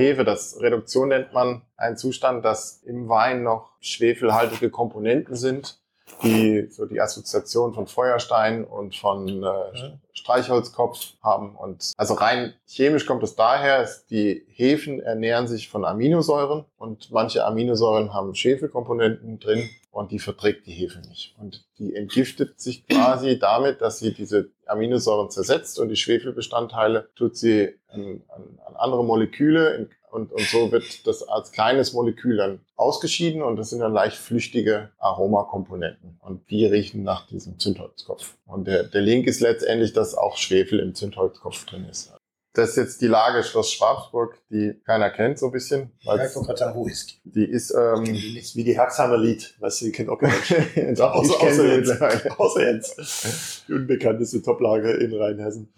Hefe. 0.00 0.24
Das 0.24 0.60
Reduktion 0.60 1.08
nennt 1.08 1.32
man 1.32 1.62
einen 1.76 1.96
Zustand, 1.96 2.44
dass 2.44 2.82
im 2.84 3.08
Wein 3.08 3.42
noch 3.42 3.70
schwefelhaltige 3.80 4.70
Komponenten 4.70 5.36
sind, 5.36 5.78
die 6.22 6.66
so 6.70 6.86
die 6.86 7.00
Assoziation 7.00 7.72
von 7.74 7.86
Feuerstein 7.86 8.64
und 8.64 8.96
von 8.96 9.44
äh, 9.44 9.98
Streichholzkopf 10.12 11.14
haben. 11.22 11.56
Und 11.56 11.92
also 11.96 12.14
rein 12.14 12.54
chemisch 12.66 13.06
kommt 13.06 13.22
es 13.22 13.36
daher, 13.36 13.88
die 14.10 14.44
Hefen 14.48 15.00
ernähren 15.00 15.48
sich 15.48 15.68
von 15.68 15.84
Aminosäuren 15.84 16.64
und 16.78 17.10
manche 17.10 17.44
Aminosäuren 17.44 18.12
haben 18.12 18.34
Schwefelkomponenten 18.34 19.38
drin 19.38 19.70
und 19.90 20.12
die 20.12 20.18
verträgt 20.18 20.66
die 20.66 20.72
Hefe 20.72 21.00
nicht. 21.00 21.34
Und 21.38 21.64
die 21.78 21.94
entgiftet 21.94 22.60
sich 22.60 22.86
quasi 22.86 23.38
damit, 23.38 23.80
dass 23.80 23.98
sie 23.98 24.12
diese 24.12 24.50
Aminosäuren 24.66 25.30
zersetzt 25.30 25.78
und 25.78 25.88
die 25.88 25.96
Schwefelbestandteile 25.96 27.08
tut 27.16 27.36
sie 27.36 27.74
an, 27.88 28.22
an, 28.28 28.58
an 28.66 28.76
andere 28.76 29.04
Moleküle 29.04 29.74
in, 29.74 29.90
und, 30.10 30.32
und 30.32 30.42
so 30.42 30.72
wird 30.72 31.06
das 31.06 31.22
als 31.22 31.52
kleines 31.52 31.92
Molekül 31.92 32.36
dann 32.36 32.60
ausgeschieden 32.76 33.42
und 33.42 33.56
das 33.56 33.70
sind 33.70 33.80
dann 33.80 33.92
leicht 33.92 34.16
flüchtige 34.16 34.90
Aromakomponenten 34.98 36.18
und 36.20 36.50
die 36.50 36.66
riechen 36.66 37.04
nach 37.04 37.26
diesem 37.28 37.58
Zündholzkopf. 37.58 38.36
Und 38.46 38.66
der, 38.66 38.84
der 38.84 39.02
Link 39.02 39.26
ist 39.26 39.40
letztendlich, 39.40 39.92
dass 39.92 40.16
auch 40.16 40.36
Schwefel 40.36 40.80
im 40.80 40.94
Zündholzkopf 40.94 41.64
drin 41.66 41.86
ist. 41.88 42.12
Das 42.60 42.70
ist 42.70 42.76
jetzt 42.76 43.00
die 43.00 43.06
Lage 43.06 43.42
Schloss 43.42 43.72
Schwabsburg, 43.72 44.38
die 44.50 44.74
keiner 44.84 45.10
kennt 45.10 45.38
so 45.38 45.46
ein 45.46 45.52
bisschen. 45.52 45.90
Ich 46.00 46.06
wollte 46.06 46.28
gerade 46.32 46.56
sagen, 46.58 46.74
wo 46.78 46.86
ist 46.86 47.10
die? 47.10 47.30
Die 47.30 47.44
ist 47.44 47.70
ähm, 47.72 48.04
Die 48.04 48.38
ist 48.38 48.54
wie 48.56 48.64
die 48.64 48.76
Herxheimer 48.76 49.16
Lied, 49.16 49.54
weißt 49.60 49.80
du, 49.80 49.84
die 49.86 49.92
kennt 49.92 50.08
auch 50.10 50.18
keiner. 50.18 50.34
außer, 51.14 51.40
außer, 51.42 51.62
mittlerweile. 51.62 52.38
außer 52.38 52.62
Jens. 52.62 53.64
Die 53.66 53.72
unbekannteste 53.72 54.42
Toplage 54.42 54.90
in 54.92 55.14
Rheinhessen. 55.14 55.72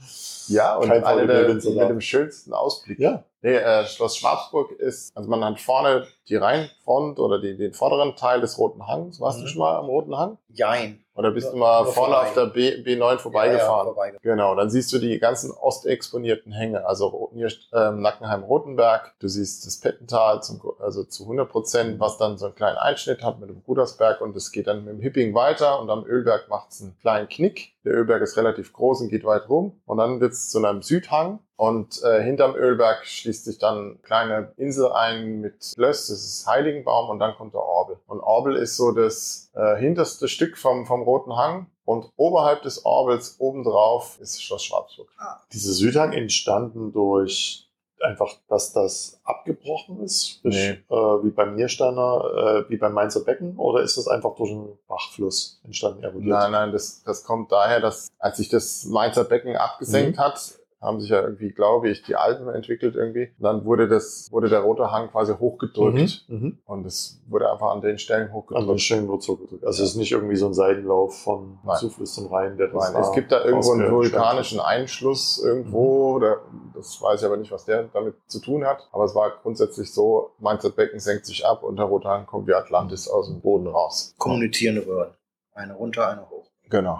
Ja, 0.49 0.76
und 0.76 0.89
Kein 0.89 1.05
eine 1.05 1.26
der, 1.26 1.49
mit 1.55 1.64
dem 1.64 2.01
schönsten 2.01 2.53
Ausblick. 2.53 2.99
Ja. 2.99 3.24
Nee, 3.43 3.55
äh, 3.57 3.87
Schloss 3.87 4.16
Schwarzburg 4.16 4.72
ist, 4.72 5.16
also 5.16 5.28
man 5.28 5.45
hat 5.45 5.61
vorne 5.61 6.07
die 6.28 6.37
Rheinfront 6.37 7.18
oder 7.18 7.41
die, 7.41 7.57
den 7.57 7.74
vorderen 7.74 8.14
Teil 8.16 8.41
des 8.41 8.59
Roten 8.59 8.87
Hangs. 8.87 9.20
Warst 9.20 9.39
Mhm. 9.39 9.43
du 9.43 9.49
schon 9.49 9.59
mal 9.61 9.76
am 9.76 9.87
Roten 9.87 10.16
Hang? 10.16 10.39
Jein. 10.49 11.02
Oder 11.15 11.31
bist 11.31 11.47
Nur- 11.49 11.53
du 11.55 11.59
mal 11.59 11.85
vorne 11.85 12.15
vorbei. 12.15 12.29
auf 12.29 12.35
der 12.35 12.47
B, 12.47 12.71
B9 12.83 12.99
Ja, 12.99 13.13
ja, 13.13 13.19
vorbeigefahren? 13.19 13.87
vorbei. 13.89 14.17
Genau, 14.23 14.55
dann 14.55 14.71
siehst 14.71 14.93
du 14.93 14.99
die 14.99 15.19
ganzen 15.19 15.51
ostexponierten 15.51 16.53
Hänge, 16.53 16.87
also 16.87 17.31
ähm, 17.75 18.01
Nackenheim-Rotenberg, 18.01 19.15
du 19.19 19.29
siehst 19.29 19.67
das 19.67 19.79
Pettental, 19.79 20.43
zum, 20.43 20.61
also 20.79 21.05
zu 21.05 21.25
100 21.25 21.51
Prozent, 21.51 22.01
was 22.01 22.19
dann 22.19 22.39
so 22.39 22.47
einen 22.47 22.55
kleinen 22.55 22.79
Einschnitt 22.79 23.23
hat 23.23 23.41
mit 23.41 23.51
dem 23.51 23.63
Rudersberg 23.67 24.21
und 24.21 24.35
es 24.37 24.53
geht 24.53 24.67
dann 24.67 24.85
mit 24.85 24.95
dem 24.95 25.01
Hipping 25.01 25.35
weiter 25.35 25.81
und 25.81 25.91
am 25.91 26.05
Ölberg 26.07 26.49
macht 26.49 26.71
es 26.71 26.81
einen 26.83 26.97
kleinen 26.99 27.29
Knick. 27.29 27.73
Der 27.85 27.95
Ölberg 27.95 28.23
ist 28.23 28.37
relativ 28.37 28.73
groß 28.73 29.03
und 29.03 29.09
geht 29.09 29.25
weit 29.25 29.49
rum 29.49 29.81
und 29.87 29.99
dann 29.99 30.21
wird 30.21 30.33
es 30.33 30.49
zu 30.51 30.59
einem 30.65 30.83
Südhang 30.83 31.41
und 31.57 32.03
äh, 32.03 32.23
hinterm 32.23 32.55
Ölberg 32.55 33.07
schließt 33.07 33.45
sich 33.45 33.59
dann 33.59 33.79
eine 33.79 33.95
kleine 34.03 34.53
Insel 34.57 34.93
ein 34.93 35.41
mit 35.41 35.73
Löss, 35.77 36.09
das 36.09 36.25
ist 36.25 36.47
Heiligenbaum 36.47 37.11
und 37.11 37.19
dann 37.19 37.35
kommt 37.37 37.55
der 37.55 37.63
Orbel. 37.63 37.99
Und 38.07 38.21
Orbel 38.21 38.57
ist 38.57 38.77
so 38.77 38.93
das 38.93 39.51
äh, 39.55 39.77
hinterste 39.77 40.29
Stück 40.29 40.57
vom, 40.59 40.87
vom 40.87 41.03
Roten 41.03 41.37
Hang 41.37 41.67
und 41.85 42.11
oberhalb 42.17 42.63
des 42.63 42.85
Orbels 42.85 43.37
obendrauf 43.39 44.19
ist 44.21 44.43
Schloss 44.43 44.65
Schwarzburg. 44.65 45.09
Dieser 45.53 45.73
Südhang 45.73 46.13
entstanden 46.13 46.93
durch 46.93 47.69
einfach, 48.03 48.35
dass 48.49 48.73
das 48.73 49.21
abgebrochen 49.25 50.03
ist, 50.03 50.41
durch, 50.43 50.55
Nee. 50.57 50.71
äh, 50.91 51.25
wie 51.25 51.31
beim 51.31 51.55
Niersteiner, 51.55 52.65
äh, 52.67 52.71
wie 52.71 52.77
beim 52.77 52.93
Mainzer 52.95 53.21
Becken, 53.21 53.57
oder 53.57 53.83
ist 53.83 53.97
das 53.97 54.09
einfach 54.09 54.35
durch 54.35 54.51
einen 54.51 54.77
Bachfluss 54.89 55.61
entstanden, 55.65 56.03
erodiert? 56.03 56.27
Nein, 56.37 56.51
nein, 56.53 56.73
das, 56.73 57.03
das 57.05 57.23
kommt 57.25 57.53
daher, 57.53 57.81
dass 57.81 58.09
als 58.19 58.39
sich 58.39 58.49
das 58.49 58.85
Mainzer 58.87 59.25
Becken 59.25 59.57
abgesenkt 59.57 60.19
hat, 60.19 60.55
haben 60.83 61.01
sich 61.01 61.11
ja 61.11 61.22
irgendwie, 61.22 61.51
glaube 61.51 61.89
ich, 61.89 62.03
die 62.03 62.16
Alpen 62.16 62.49
entwickelt 62.49 62.97
irgendwie. 62.97 63.28
Und 63.39 63.43
dann 63.45 63.64
wurde 63.64 63.87
das, 63.89 64.28
wurde 64.33 64.49
der 64.49 64.61
rote 64.61 64.91
Hang 64.91 65.11
quasi 65.11 65.33
hochgedrückt 65.33 66.24
Mhm. 66.28 66.37
Mhm. 66.37 66.59
und 66.66 66.85
es 66.85 67.22
wurde 67.28 67.51
einfach 67.51 67.70
an 67.70 67.80
den 67.80 67.99
Stellen 67.99 68.22
An 68.22 68.28
den 68.28 68.35
hochgedrückt. 68.35 68.80
Stellen 68.80 69.09
wird 69.09 69.22
so 69.22 69.37
gedrückt. 69.37 69.64
Also 69.64 69.83
es 69.85 69.91
ist 69.91 69.97
nicht 69.97 70.11
irgendwie 70.12 70.35
so 70.37 70.47
ein 70.47 70.55
Seidenlauf 70.55 71.22
von 71.22 71.59
Nein. 71.64 71.76
Zufluss 71.78 72.14
zum 72.14 72.26
Rhein, 72.26 72.57
der 72.57 72.68
das 72.68 72.93
Nein, 72.93 73.01
es 73.03 73.12
gibt 73.12 73.30
da 73.30 73.45
irgendwo 73.45 73.72
einen 73.72 73.91
vulkanischen 73.93 74.59
Einschluss 74.61 75.43
irgendwo, 75.45 76.18
da, 76.18 76.37
das 76.74 77.01
weiß 77.01 77.20
ich 77.20 77.26
aber 77.26 77.37
nicht, 77.37 77.53
was 77.53 77.64
der 77.64 77.85
damit 77.93 78.16
zu 78.26 78.41
tun 78.41 78.64
hat. 78.66 78.89
Aber 78.91 79.05
es 79.05 79.14
war 79.14 79.30
grundsätzlich 79.43 79.93
so, 79.93 80.33
Mainzer 80.41 80.70
Becken 80.70 80.99
senkt 80.99 81.26
sich 81.26 81.47
ab 81.47 81.62
und 81.62 81.76
der 81.76 81.87
rote 81.87 82.09
Hang 82.09 82.26
kommt 82.26 82.49
wie 82.49 82.55
Atlantis 82.55 83.09
aus 83.09 83.28
dem 83.28 83.41
Boden 83.41 83.68
raus. 83.68 84.14
Kommunizierende 84.18 84.85
Röhren. 84.87 85.14
Eine 85.55 85.74
runter, 85.74 86.09
eine 86.09 86.28
hoch. 86.28 86.47
Genau. 86.70 86.99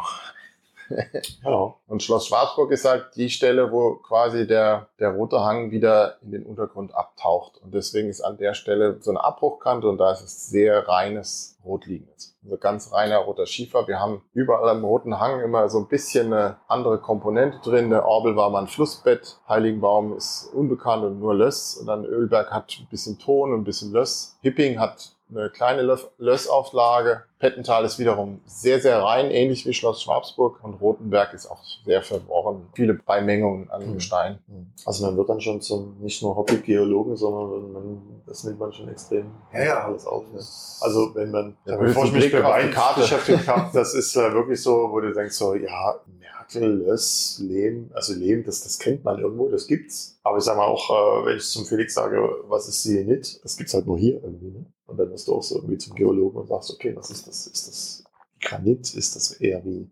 Genau. 1.43 1.81
Und 1.87 2.03
Schloss 2.03 2.27
Schwarzburg 2.27 2.71
ist 2.71 2.85
halt 2.85 3.07
die 3.17 3.31
Stelle, 3.31 3.73
wo 3.73 3.97
quasi 3.97 4.47
der, 4.47 4.89
der 4.99 5.11
rote 5.11 5.41
Hang 5.41 5.71
wieder 5.71 6.17
in 6.23 6.31
den 6.31 6.47
Untergrund 6.47 6.95
abtaucht. 6.95 7.59
Und 7.63 7.75
deswegen 7.75 8.09
ist 8.09 8.21
an 8.21 8.39
der 8.39 8.55
Stelle 8.55 8.99
so 9.01 9.11
eine 9.11 9.23
Abbruchkante 9.25 9.89
und 9.89 9.99
da 9.99 10.13
ist 10.13 10.23
es 10.23 10.49
sehr 10.49 10.89
reines 10.89 11.59
Rotliegendes. 11.65 12.37
Also 12.45 12.57
ganz 12.57 12.93
reiner 12.93 13.19
roter 13.19 13.47
Schiefer. 13.47 13.87
Wir 13.87 14.01
haben 14.01 14.23
überall 14.33 14.69
am 14.69 14.85
roten 14.85 15.21
Hang 15.21 15.41
immer 15.41 15.69
so 15.69 15.79
ein 15.79 15.89
bisschen 15.89 16.33
eine 16.33 16.57
andere 16.67 16.99
Komponente 16.99 17.59
drin. 17.63 17.91
Der 17.91 18.07
Orbel 18.07 18.35
war 18.35 18.51
mal 18.51 18.63
ein 18.63 18.67
Flussbett. 18.67 19.39
Heiligenbaum 19.49 20.17
ist 20.17 20.51
unbekannt 20.53 21.05
und 21.05 21.21
nur 21.21 21.35
Löss. 21.35 21.77
Und 21.77 21.87
dann 21.87 22.05
Ölberg 22.05 22.51
hat 22.51 22.77
ein 22.81 22.89
bisschen 22.91 23.19
Ton 23.19 23.53
und 23.53 23.61
ein 23.61 23.65
bisschen 23.65 23.93
Löss. 23.93 24.37
Hipping 24.43 24.81
hat 24.81 25.15
eine 25.35 25.51
kleine 25.51 25.83
Löff- 25.83 26.09
Lössauflage. 26.19 27.23
Pettental 27.39 27.85
ist 27.85 27.99
wiederum 27.99 28.41
sehr, 28.47 28.81
sehr 28.81 29.03
rein, 29.03 29.31
ähnlich 29.31 29.67
wie 29.67 29.73
Schloss 29.75 30.03
Schwabsburg. 30.03 30.63
Und 30.63 30.75
Rotenberg 30.81 31.33
ist 31.35 31.47
auch 31.51 31.59
sehr 31.85 32.03
verworren. 32.03 32.69
Viele 32.75 32.95
Beimengungen 32.95 33.69
an 33.71 33.89
Mhm. 33.89 33.95
Gestein. 33.95 34.39
Also 34.87 35.07
man 35.07 35.17
wird 35.17 35.29
dann 35.29 35.41
schon 35.41 35.61
zum 35.61 35.97
nicht 36.01 36.23
nur 36.23 36.37
Hobby-Geologen, 36.37 37.17
sondern 37.17 37.73
man, 37.73 38.23
das 38.27 38.45
nimmt 38.45 38.61
man 38.61 38.73
schon 38.73 38.89
extrem 38.89 39.27
Ja, 39.53 39.65
ja. 39.65 39.85
alles 39.85 40.07
auf. 40.07 40.25
Ne? 40.33 40.39
Also 40.81 41.15
wenn 41.15 41.31
man, 41.31 41.57
Ja, 41.65 41.77
bevor 41.77 42.05
ich 42.05 42.13
mich 42.13 42.33
Wein 42.33 42.71
Karte. 42.71 43.01
beschäftigt 43.01 43.47
habe, 43.49 43.71
das 43.73 43.95
ist 43.95 44.15
äh, 44.17 44.33
wirklich 44.33 44.63
so, 44.63 44.89
wo 44.93 45.01
du 45.01 45.13
denkst 45.13 45.35
so, 45.35 45.55
ja, 45.55 45.97
Merkel, 46.07 46.32
Löss, 46.61 47.39
Lehm, 47.43 47.91
also 47.95 48.15
Lehm, 48.15 48.45
das, 48.45 48.63
das 48.63 48.79
kennt 48.79 49.05
man 49.05 49.19
irgendwo, 49.21 49.49
das 49.49 49.67
gibt's. 49.67 50.19
Aber 50.23 50.39
ich 50.39 50.45
sag 50.45 50.57
mal 50.57 50.67
auch, 50.67 50.91
äh, 50.91 51.27
wenn 51.27 51.37
ich 51.37 51.45
zum 51.45 51.65
Felix 51.67 51.95
sage, 51.95 52.19
was 52.45 52.69
ist 52.69 52.83
Syenit, 52.83 53.41
das 53.43 53.57
gibt's 53.57 53.75
halt 53.75 53.87
nur 53.87 53.99
hier 53.99 54.23
irgendwie, 54.23 54.51
ne? 54.51 54.67
Und 54.87 54.99
dann 54.99 55.11
bist 55.11 55.27
du 55.29 55.35
auch 55.35 55.43
so 55.43 55.57
irgendwie 55.57 55.79
zum 55.79 55.95
Geologen 55.95 56.37
und 56.39 56.49
sagst, 56.49 56.71
okay, 56.71 56.95
was 56.95 57.11
ist 57.11 57.27
das? 57.27 57.47
Ist 57.47 57.69
das 57.69 58.05
Granit? 58.41 58.95
Ist 58.95 59.17
das 59.17 59.33
eher 59.33 59.65
wie, 59.65 59.91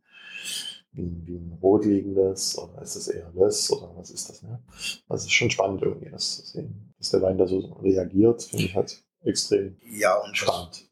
wie, 0.93 1.23
wie 1.27 1.37
ein 1.37 1.59
rotliegendes 1.63 2.59
oder 2.59 2.83
ist 2.83 2.97
das 2.97 3.09
eher 3.09 3.31
Löss 3.35 3.71
oder 3.71 3.93
was 3.97 4.11
ist 4.11 4.29
das? 4.29 4.43
Ne? 4.43 4.63
Also 5.09 5.23
es 5.23 5.25
ist 5.27 5.33
schon 5.33 5.51
spannend 5.51 5.83
irgendwie, 5.83 6.11
das 6.11 6.37
zu 6.37 6.47
sehen. 6.47 6.95
Dass 6.99 7.11
der 7.11 7.23
Wein 7.23 7.39
da 7.39 7.47
so 7.47 7.59
reagiert, 7.83 8.43
finde 8.43 8.65
ich 8.67 8.75
halt 8.75 9.03
extrem 9.23 9.77
Ja, 9.83 10.17
und 10.19 10.33
das, 10.33 10.39
spannend. 10.39 10.89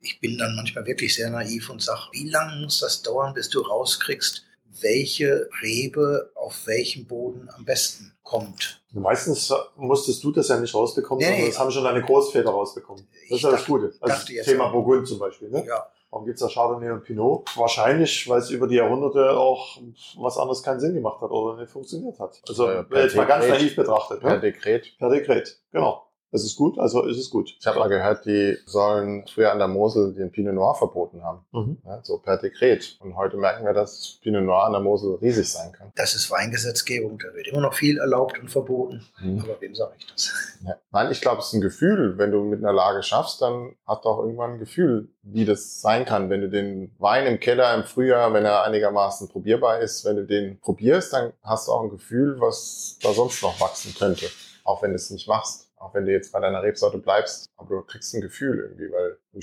ich 0.00 0.20
bin 0.20 0.38
dann 0.38 0.54
manchmal 0.56 0.86
wirklich 0.86 1.14
sehr 1.14 1.28
naiv 1.30 1.68
und 1.68 1.82
sage, 1.82 2.00
wie 2.12 2.28
lange 2.30 2.62
muss 2.62 2.78
das 2.78 3.02
dauern, 3.02 3.34
bis 3.34 3.50
du 3.50 3.60
rauskriegst, 3.60 4.44
welche 4.80 5.48
Rebe 5.62 6.30
auf 6.34 6.66
welchem 6.66 7.06
Boden 7.06 7.48
am 7.56 7.64
besten 7.64 8.12
kommt? 8.22 8.82
Meistens 8.92 9.52
musstest 9.76 10.22
du 10.24 10.32
das 10.32 10.48
ja 10.48 10.58
nicht 10.58 10.74
rausbekommen, 10.74 11.20
Nee, 11.24 11.30
sondern 11.30 11.48
das 11.50 11.58
haben 11.58 11.70
schon 11.70 11.84
deine 11.84 12.02
Großväter 12.02 12.50
rausbekommen. 12.50 13.06
Das 13.28 13.38
ist 13.38 13.44
ja 13.44 13.50
das 13.50 13.64
Gute. 13.64 13.92
Also 14.00 14.26
Thema 14.44 14.64
auch. 14.64 14.72
Burgund 14.72 15.06
zum 15.06 15.18
Beispiel. 15.18 15.50
Ne? 15.50 15.64
Ja, 15.66 15.86
Warum 16.12 16.26
gibt's 16.26 16.42
da 16.42 16.48
Chardonnay 16.48 16.90
und 16.90 17.04
Pinot? 17.04 17.56
Wahrscheinlich, 17.56 18.28
weil 18.28 18.38
es 18.40 18.50
über 18.50 18.66
die 18.66 18.74
Jahrhunderte 18.74 19.30
auch 19.30 19.78
was 20.18 20.36
anderes 20.36 20.62
keinen 20.62 20.78
Sinn 20.78 20.92
gemacht 20.94 21.22
hat 21.22 21.30
oder 21.30 21.58
nicht 21.58 21.72
funktioniert 21.72 22.18
hat. 22.20 22.42
Also 22.46 22.66
per 22.66 23.02
jetzt 23.04 23.16
mal 23.16 23.24
ganz 23.24 23.48
naiv 23.48 23.74
betrachtet. 23.74 24.20
Per 24.20 24.34
Ne? 24.34 24.40
Dekret. 24.40 24.98
Per 24.98 25.08
Dekret, 25.08 25.58
genau. 25.72 26.04
Das 26.32 26.44
ist 26.44 26.56
gut, 26.56 26.78
also 26.78 27.04
ist 27.04 27.18
es 27.18 27.28
gut. 27.28 27.54
Ich 27.60 27.66
habe 27.66 27.78
mal 27.78 27.90
gehört, 27.90 28.24
die 28.24 28.56
sollen 28.64 29.26
früher 29.26 29.52
an 29.52 29.58
der 29.58 29.68
Mosel 29.68 30.14
den 30.14 30.32
Pinot 30.32 30.54
Noir 30.54 30.74
verboten 30.74 31.22
haben. 31.22 31.44
Ja, 31.84 32.00
so 32.02 32.16
per 32.16 32.38
Dekret. 32.38 32.96
Und 33.00 33.16
heute 33.16 33.36
merken 33.36 33.66
wir, 33.66 33.74
dass 33.74 34.18
Pinot 34.22 34.42
Noir 34.42 34.64
an 34.64 34.72
der 34.72 34.80
Mosel 34.80 35.16
riesig 35.16 35.52
sein 35.52 35.72
kann. 35.72 35.92
das 35.94 36.14
ist 36.14 36.30
Weingesetzgebung, 36.30 37.18
da 37.18 37.34
wird 37.34 37.48
immer 37.48 37.60
noch 37.60 37.74
viel 37.74 37.98
erlaubt 37.98 38.38
und 38.40 38.48
verboten. 38.50 39.04
Mhm. 39.20 39.40
Aber 39.40 39.60
wem 39.60 39.74
sage 39.74 39.92
ich 39.98 40.06
das? 40.06 40.32
Ja. 40.64 40.76
Nein, 40.90 41.12
ich 41.12 41.20
glaube, 41.20 41.40
es 41.40 41.48
ist 41.48 41.52
ein 41.52 41.60
Gefühl. 41.60 42.16
Wenn 42.16 42.30
du 42.30 42.42
mit 42.44 42.60
einer 42.60 42.72
Lage 42.72 43.02
schaffst, 43.02 43.42
dann 43.42 43.76
hast 43.86 44.04
du 44.04 44.08
auch 44.08 44.20
irgendwann 44.20 44.52
ein 44.52 44.58
Gefühl, 44.58 45.10
wie 45.22 45.44
das 45.44 45.82
sein 45.82 46.06
kann. 46.06 46.30
Wenn 46.30 46.40
du 46.40 46.48
den 46.48 46.94
Wein 46.98 47.26
im 47.26 47.40
Keller 47.40 47.74
im 47.74 47.84
Frühjahr, 47.84 48.32
wenn 48.32 48.46
er 48.46 48.64
einigermaßen 48.64 49.28
probierbar 49.28 49.80
ist, 49.80 50.06
wenn 50.06 50.16
du 50.16 50.24
den 50.24 50.58
probierst, 50.60 51.12
dann 51.12 51.34
hast 51.42 51.68
du 51.68 51.72
auch 51.72 51.82
ein 51.82 51.90
Gefühl, 51.90 52.40
was 52.40 52.96
da 53.02 53.12
sonst 53.12 53.42
noch 53.42 53.60
wachsen 53.60 53.94
könnte. 53.98 54.26
Auch 54.64 54.82
wenn 54.82 54.90
du 54.90 54.96
es 54.96 55.10
nicht 55.10 55.28
machst. 55.28 55.71
Auch 55.82 55.94
wenn 55.94 56.06
du 56.06 56.12
jetzt 56.12 56.32
bei 56.32 56.38
deiner 56.38 56.62
Rebsorte 56.62 56.98
bleibst. 56.98 57.50
Aber 57.56 57.76
du 57.76 57.82
kriegst 57.82 58.14
ein 58.14 58.20
Gefühl 58.20 58.60
irgendwie, 58.60 58.90
weil 58.92 59.18
du 59.32 59.40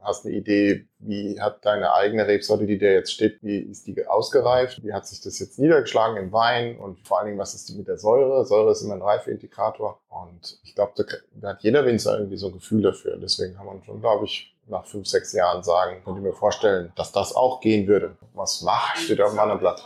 hast 0.00 0.26
eine 0.26 0.34
Idee, 0.34 0.86
wie 0.98 1.40
hat 1.40 1.64
deine 1.64 1.94
eigene 1.94 2.26
Rebsorte, 2.26 2.66
die 2.66 2.78
dir 2.78 2.92
jetzt 2.92 3.12
steht, 3.12 3.42
wie 3.42 3.58
ist 3.58 3.86
die 3.86 4.06
ausgereift? 4.06 4.82
Wie 4.82 4.92
hat 4.92 5.06
sich 5.06 5.20
das 5.20 5.38
jetzt 5.38 5.58
niedergeschlagen 5.58 6.16
im 6.16 6.32
Wein? 6.32 6.76
Und 6.78 7.06
vor 7.06 7.18
allen 7.18 7.28
Dingen, 7.28 7.38
was 7.38 7.54
ist 7.54 7.68
die 7.68 7.76
mit 7.76 7.88
der 7.88 7.96
Säure? 7.96 8.44
Säure 8.44 8.72
ist 8.72 8.82
immer 8.82 8.94
ein 8.94 9.02
Reifeindikator. 9.02 10.00
Und 10.08 10.58
ich 10.64 10.74
glaube, 10.74 10.92
da, 10.96 11.48
hat 11.48 11.62
jeder 11.62 11.86
Winzer 11.86 12.18
irgendwie 12.18 12.36
so 12.36 12.48
ein 12.48 12.54
Gefühl 12.54 12.82
dafür. 12.82 13.16
Deswegen 13.16 13.54
kann 13.54 13.66
man 13.66 13.82
schon, 13.84 14.00
glaube 14.00 14.24
ich, 14.24 14.54
nach 14.66 14.84
fünf, 14.84 15.06
sechs 15.06 15.32
Jahren 15.32 15.62
sagen, 15.62 16.02
könnte 16.04 16.20
ich 16.20 16.26
mir 16.26 16.34
vorstellen, 16.34 16.92
dass 16.96 17.12
das 17.12 17.34
auch 17.34 17.60
gehen 17.60 17.86
würde. 17.86 18.16
Was 18.34 18.62
macht, 18.62 18.98
steht 18.98 19.20
auf 19.20 19.34
meinem 19.34 19.58
Blatt. 19.58 19.82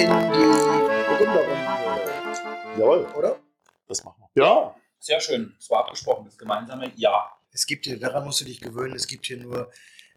In 0.00 0.06
die 0.06 1.08
Burgunderrunde, 1.08 1.68
Jawohl, 2.78 3.06
oder? 3.16 3.40
das 3.88 4.04
machen 4.04 4.22
wir. 4.34 4.44
Ja, 4.44 4.74
Sehr 5.00 5.20
schön. 5.20 5.54
Es 5.58 5.70
war 5.70 5.80
abgesprochen, 5.80 6.24
das 6.24 6.38
gemeinsame 6.38 6.92
Ja. 6.96 7.32
Es 7.50 7.66
gibt 7.66 7.86
hier, 7.86 7.98
daran 7.98 8.24
musst 8.24 8.40
du 8.40 8.44
dich 8.44 8.60
gewöhnen, 8.60 8.94
es 8.94 9.06
gibt 9.06 9.26
hier 9.26 9.38
nur 9.38 9.70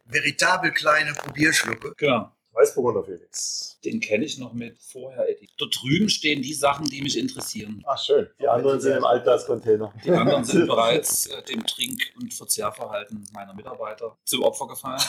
veritabel 0.05 0.71
kleine 0.71 1.13
Probierschlucke. 1.13 1.93
Genau. 1.97 2.32
Weißburgunder 2.53 3.03
Felix. 3.03 3.79
Den 3.85 3.99
kenne 3.99 4.25
ich 4.25 4.37
noch 4.37 4.53
mit 4.53 4.77
vorher, 4.81 5.27
Eddie. 5.29 5.49
Dort 5.57 5.75
drüben 5.81 6.09
stehen 6.09 6.41
die 6.41 6.53
Sachen, 6.53 6.85
die 6.87 7.01
mich 7.01 7.17
interessieren. 7.17 7.81
Ach, 7.87 7.97
schön. 8.01 8.27
Die 8.39 8.47
anderen 8.47 8.79
sind 8.81 8.97
im 8.97 9.05
Altglascontainer. 9.05 9.93
Die 10.03 10.11
anderen 10.11 10.43
sind 10.43 10.67
bereits 10.67 11.27
äh, 11.27 11.41
dem 11.43 11.65
Trink- 11.65 12.11
und 12.19 12.33
Verzehrverhalten 12.33 13.23
meiner 13.33 13.53
Mitarbeiter 13.53 14.17
zum 14.25 14.43
Opfer 14.43 14.67
gefallen. 14.67 15.01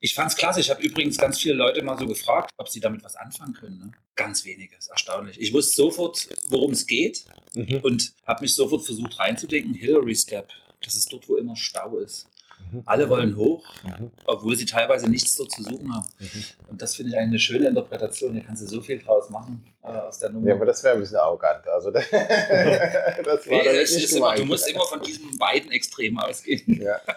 Ich 0.00 0.14
fand 0.14 0.30
es 0.30 0.36
klasse. 0.36 0.60
Ich 0.60 0.70
habe 0.70 0.82
übrigens 0.82 1.18
ganz 1.18 1.40
viele 1.40 1.54
Leute 1.54 1.82
mal 1.82 1.98
so 1.98 2.06
gefragt, 2.06 2.50
ob 2.56 2.68
sie 2.68 2.80
damit 2.80 3.02
was 3.02 3.16
anfangen 3.16 3.54
können. 3.54 3.78
Ne? 3.78 3.92
Ganz 4.14 4.44
wenige, 4.44 4.76
ist 4.76 4.88
erstaunlich. 4.88 5.40
Ich 5.40 5.52
wusste 5.52 5.74
sofort, 5.74 6.28
worum 6.48 6.72
es 6.72 6.86
geht 6.86 7.24
Mhm. 7.54 7.80
und 7.82 8.12
habe 8.26 8.42
mich 8.42 8.54
sofort 8.54 8.84
versucht 8.84 9.18
reinzudenken. 9.18 9.72
Hillary 9.74 10.14
Step, 10.14 10.50
das 10.84 10.94
ist 10.94 11.10
dort, 11.12 11.26
wo 11.28 11.36
immer 11.36 11.56
Stau 11.56 11.96
ist. 11.98 12.28
Mhm. 12.72 12.82
Alle 12.86 13.08
wollen 13.08 13.36
hoch, 13.36 13.64
Mhm. 13.84 14.10
obwohl 14.26 14.56
sie 14.56 14.66
teilweise 14.66 15.08
nichts 15.08 15.36
dort 15.36 15.52
zu 15.52 15.62
suchen 15.62 15.94
haben. 15.94 16.06
Mhm. 16.18 16.44
Und 16.70 16.82
das 16.82 16.94
finde 16.96 17.10
ich 17.12 17.16
eigentlich 17.16 17.28
eine 17.30 17.38
schöne 17.38 17.68
Interpretation. 17.68 18.32
Hier 18.32 18.42
kannst 18.44 18.62
du 18.62 18.66
so 18.66 18.80
viel 18.80 18.98
draus 18.98 19.30
machen 19.30 19.64
äh, 19.82 19.88
aus 19.88 20.18
der 20.18 20.30
Nummer. 20.30 20.48
Ja, 20.48 20.54
aber 20.54 20.66
das 20.66 20.82
wäre 20.84 20.94
ein 20.94 21.00
bisschen 21.00 21.16
arrogant. 21.18 21.66
Also, 21.68 21.90
das 21.90 22.10
war 22.12 23.40
Nee, 23.46 24.16
immer, 24.16 24.34
du 24.34 24.44
musst 24.44 24.68
immer 24.68 24.84
von 24.84 25.00
diesem 25.02 25.36
beiden 25.38 25.70
Extremen 25.70 26.18
ausgehen. 26.18 26.80
Ja. 26.82 27.00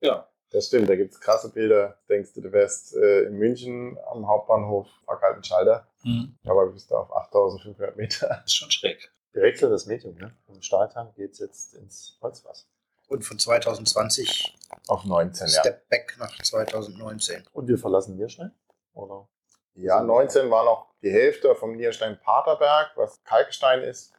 Ja. 0.00 0.28
Das 0.50 0.66
stimmt, 0.68 0.88
da 0.88 0.94
gibt 0.96 1.12
es 1.14 1.20
krasse 1.20 1.50
Bilder. 1.50 1.98
Denkst 2.08 2.32
du, 2.34 2.40
du 2.40 2.52
wärst 2.52 2.94
äh, 2.94 3.22
in 3.24 3.38
München 3.38 3.98
am 4.12 4.28
Hauptbahnhof, 4.28 4.86
fahr 5.04 5.18
kalten 5.18 5.42
Schalter, 5.42 5.86
Hm, 6.02 6.36
aber 6.44 6.66
bist 6.70 6.90
da 6.90 6.96
auf 6.98 7.16
8500 7.16 7.96
Meter. 7.96 8.28
das 8.28 8.44
ist 8.44 8.54
schon 8.54 8.70
schräg. 8.70 9.10
Wechseln 9.32 9.70
das 9.72 9.86
Medium. 9.86 10.14
Ne? 10.16 10.32
Vom 10.46 10.62
Stahltank 10.62 11.14
geht 11.16 11.32
es 11.32 11.38
jetzt 11.40 11.74
ins 11.74 12.18
Holzfass. 12.22 12.68
Und 13.14 13.22
von 13.22 13.38
2020 13.38 14.58
Auf 14.88 15.04
19, 15.04 15.46
ja. 15.46 15.60
Step 15.60 15.88
Back 15.88 16.16
nach 16.18 16.36
2019. 16.36 17.44
Und 17.52 17.68
wir 17.68 17.78
verlassen 17.78 18.16
Nierstein? 18.16 18.50
Oder? 18.92 19.28
Ja, 19.74 20.02
19 20.02 20.50
war 20.50 20.64
noch 20.64 20.92
die 21.00 21.12
Hälfte 21.12 21.54
vom 21.54 21.76
Nierstein 21.76 22.18
Paterberg, 22.18 22.90
was 22.96 23.22
Kalkstein 23.22 23.82
ist. 23.82 24.12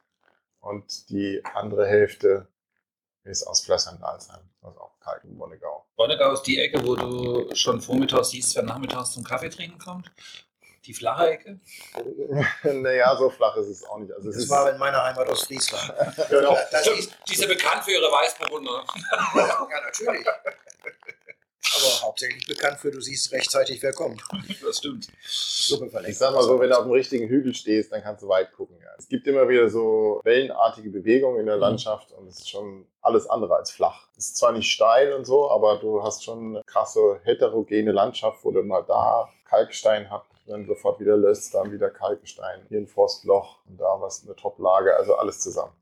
Und 0.61 1.09
die 1.09 1.43
andere 1.43 1.85
Hälfte 1.85 2.47
ist 3.25 3.45
aus 3.45 3.65
Flössern-Dalsheim, 3.65 4.49
was 4.61 4.77
auch 4.77 4.97
Kalk 5.01 5.25
in 5.25 5.37
Bonnegau. 5.37 5.85
Bonnegau 5.97 6.31
ist 6.31 6.43
die 6.43 6.57
Ecke, 6.61 6.81
wo 6.87 6.95
du 6.95 7.53
schon 7.53 7.81
vormittags 7.81 8.29
siehst, 8.29 8.55
wer 8.55 8.63
nachmittags 8.63 9.11
zum 9.11 9.25
Kaffee 9.25 9.49
trinken 9.49 9.77
kommt. 9.77 10.09
Die 10.85 10.93
flache 10.93 11.31
Ecke. 11.31 11.59
naja, 12.63 13.15
so 13.17 13.29
flach 13.29 13.55
ist 13.57 13.67
es 13.67 13.83
auch 13.85 13.97
nicht. 13.97 14.11
Also 14.13 14.29
es 14.29 14.35
Das 14.35 14.43
ist, 14.45 14.49
war 14.51 14.71
in 14.71 14.77
meiner 14.77 15.03
Heimat 15.03 15.27
Ostfriesland. 15.29 15.93
genau. 16.29 16.57
Das 16.71 16.87
ist, 16.87 17.11
Die 17.27 17.33
ist 17.33 17.41
ja 17.41 17.47
bekannt 17.47 17.83
für 17.83 17.91
ihre 17.91 18.11
Weißburgunder. 18.11 18.85
ja, 19.35 19.67
natürlich. 19.83 20.27
Aber 20.27 22.01
hauptsächlich 22.03 22.45
bekannt 22.45 22.77
für, 22.79 22.91
du 22.91 23.01
siehst 23.01 23.31
rechtzeitig, 23.31 23.81
wer 23.81 23.91
kommt. 23.93 24.21
Das 24.63 24.77
stimmt. 24.77 25.07
Verlängert. 25.67 26.09
Ich 26.09 26.17
sag 26.17 26.33
mal 26.33 26.43
so, 26.43 26.59
wenn 26.59 26.69
du 26.69 26.77
auf 26.77 26.83
dem 26.83 26.91
richtigen 26.91 27.27
Hügel 27.27 27.55
stehst, 27.55 27.91
dann 27.91 28.03
kannst 28.03 28.21
du 28.21 28.27
weit 28.27 28.53
gucken. 28.53 28.77
Ja. 28.79 28.91
Es 28.97 29.09
gibt 29.09 29.25
immer 29.27 29.49
wieder 29.49 29.69
so 29.69 30.21
wellenartige 30.23 30.91
Bewegungen 30.91 31.39
in 31.39 31.47
der 31.47 31.57
Landschaft 31.57 32.11
und 32.11 32.27
es 32.27 32.37
ist 32.37 32.49
schon 32.49 32.87
alles 33.01 33.27
andere 33.27 33.55
als 33.55 33.71
flach. 33.71 34.07
Es 34.15 34.27
ist 34.27 34.37
zwar 34.37 34.51
nicht 34.51 34.71
steil 34.71 35.13
und 35.13 35.25
so, 35.25 35.49
aber 35.49 35.79
du 35.79 36.03
hast 36.03 36.23
schon 36.23 36.55
eine 36.55 36.63
krasse 36.65 37.19
heterogene 37.23 37.91
Landschaft, 37.91 38.43
wo 38.43 38.51
du 38.51 38.61
mal 38.61 38.83
da 38.83 39.29
Kalkstein 39.45 40.09
hast, 40.09 40.34
dann 40.45 40.65
sofort 40.65 40.99
wieder 40.99 41.17
löst, 41.17 41.53
dann 41.53 41.71
wieder 41.71 41.89
Kalkstein, 41.89 42.61
hier 42.69 42.79
ein 42.79 42.87
Frostloch 42.87 43.59
und 43.65 43.79
da 43.79 43.99
was 43.99 44.23
eine 44.23 44.35
Toplage, 44.35 44.95
also 44.95 45.15
alles 45.15 45.39
zusammen. 45.39 45.73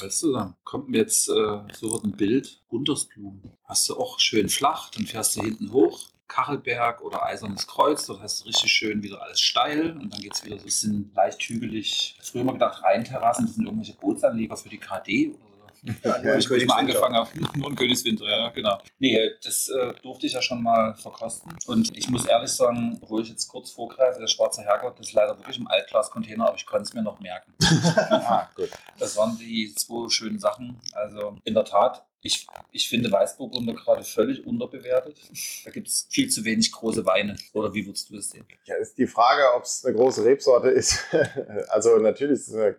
Alles 0.00 0.18
zusammen. 0.18 0.54
Kommt 0.64 0.88
mir 0.88 0.98
jetzt 0.98 1.28
äh, 1.28 1.60
sofort 1.72 2.04
ein 2.04 2.16
Bild. 2.16 2.62
Guntersblumen. 2.68 3.56
Hast 3.64 3.88
du 3.88 3.96
auch 3.96 4.18
schön 4.18 4.48
flach, 4.48 4.90
dann 4.90 5.06
fährst 5.06 5.36
du 5.36 5.42
hinten 5.42 5.72
hoch. 5.72 6.08
Kachelberg 6.28 7.00
oder 7.00 7.24
Eisernes 7.24 7.66
Kreuz, 7.66 8.06
dort 8.06 8.20
hast 8.20 8.40
du 8.40 8.44
richtig 8.44 8.70
schön 8.70 9.02
wieder 9.02 9.22
alles 9.22 9.40
steil 9.40 9.92
und 9.92 10.12
dann 10.12 10.20
geht 10.20 10.34
es 10.34 10.44
wieder 10.44 10.56
so 10.56 10.62
ein 10.62 10.66
bisschen 10.66 11.12
leicht 11.14 11.42
hügelig. 11.42 12.18
Früher 12.22 12.44
mal 12.44 12.52
gedacht, 12.52 12.82
Rheinterrassen, 12.84 13.46
das 13.46 13.54
sind 13.54 13.64
irgendwelche 13.64 13.94
Bootsanleger 13.94 14.56
für 14.58 14.68
die 14.68 14.78
KD 14.78 15.30
oder 15.30 15.47
Ja, 15.82 16.34
Wo 16.34 16.38
ich, 16.38 16.50
wo 16.50 16.54
ich 16.54 16.66
mal 16.66 16.76
angefangen 16.76 17.14
habe, 17.14 17.30
nur 17.56 17.70
in 17.70 17.76
Königswinter, 17.76 18.28
ja, 18.28 18.48
genau. 18.50 18.78
Nee, 18.98 19.30
das 19.42 19.68
äh, 19.68 19.92
durfte 20.02 20.26
ich 20.26 20.32
ja 20.32 20.42
schon 20.42 20.62
mal 20.62 20.94
verkosten. 20.94 21.52
Und 21.66 21.96
ich 21.96 22.08
muss 22.08 22.26
ehrlich 22.26 22.50
sagen, 22.50 22.98
obwohl 23.00 23.22
ich 23.22 23.28
jetzt 23.28 23.48
kurz 23.48 23.70
vorgreife, 23.70 24.20
der 24.20 24.26
schwarze 24.26 24.62
Herrgott, 24.62 24.98
das 24.98 25.08
ist 25.08 25.12
leider 25.12 25.36
wirklich 25.38 25.58
im 25.58 25.68
Altglas-Container, 25.68 26.48
aber 26.48 26.56
ich 26.56 26.66
konnte 26.66 26.84
es 26.84 26.94
mir 26.94 27.02
noch 27.02 27.20
merken. 27.20 27.52
ah, 27.96 28.48
gut. 28.54 28.70
Das 28.98 29.16
waren 29.16 29.38
die 29.38 29.74
zwei 29.74 30.08
schönen 30.08 30.38
Sachen. 30.38 30.80
Also 30.92 31.36
in 31.44 31.54
der 31.54 31.64
Tat, 31.64 32.04
ich, 32.20 32.46
ich 32.72 32.88
finde 32.88 33.12
Weißburgunder 33.12 33.74
gerade 33.74 34.02
völlig 34.02 34.44
unterbewertet. 34.44 35.16
Da 35.64 35.70
gibt 35.70 35.88
es 35.88 36.08
viel 36.10 36.28
zu 36.28 36.44
wenig 36.44 36.72
große 36.72 37.06
Weine. 37.06 37.36
Oder 37.52 37.72
wie 37.72 37.86
würdest 37.86 38.10
du 38.10 38.16
es 38.16 38.30
sehen? 38.30 38.46
Ja, 38.64 38.74
ist 38.76 38.98
die 38.98 39.06
Frage, 39.06 39.42
ob 39.54 39.62
es 39.62 39.84
eine 39.84 39.94
große 39.94 40.24
Rebsorte 40.24 40.68
ist. 40.68 41.04
also 41.68 41.96
natürlich 41.98 42.40
ist 42.40 42.48
es 42.48 42.54
eine, 42.54 42.68
äh, 42.68 42.76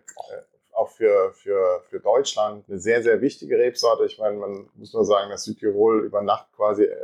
auch 0.74 0.90
für, 0.90 1.32
für, 1.32 1.82
für 1.88 2.00
Deutschland 2.00 2.68
eine 2.68 2.78
sehr, 2.78 3.02
sehr 3.02 3.20
wichtige 3.20 3.58
Rebsorte. 3.58 4.04
Ich 4.04 4.18
meine, 4.18 4.36
man 4.36 4.70
muss 4.74 4.92
nur 4.92 5.04
sagen, 5.04 5.30
dass 5.30 5.44
Südtirol 5.44 6.04
über 6.04 6.22
Nacht 6.22 6.52
quasi 6.54 6.84
äh, 6.84 6.96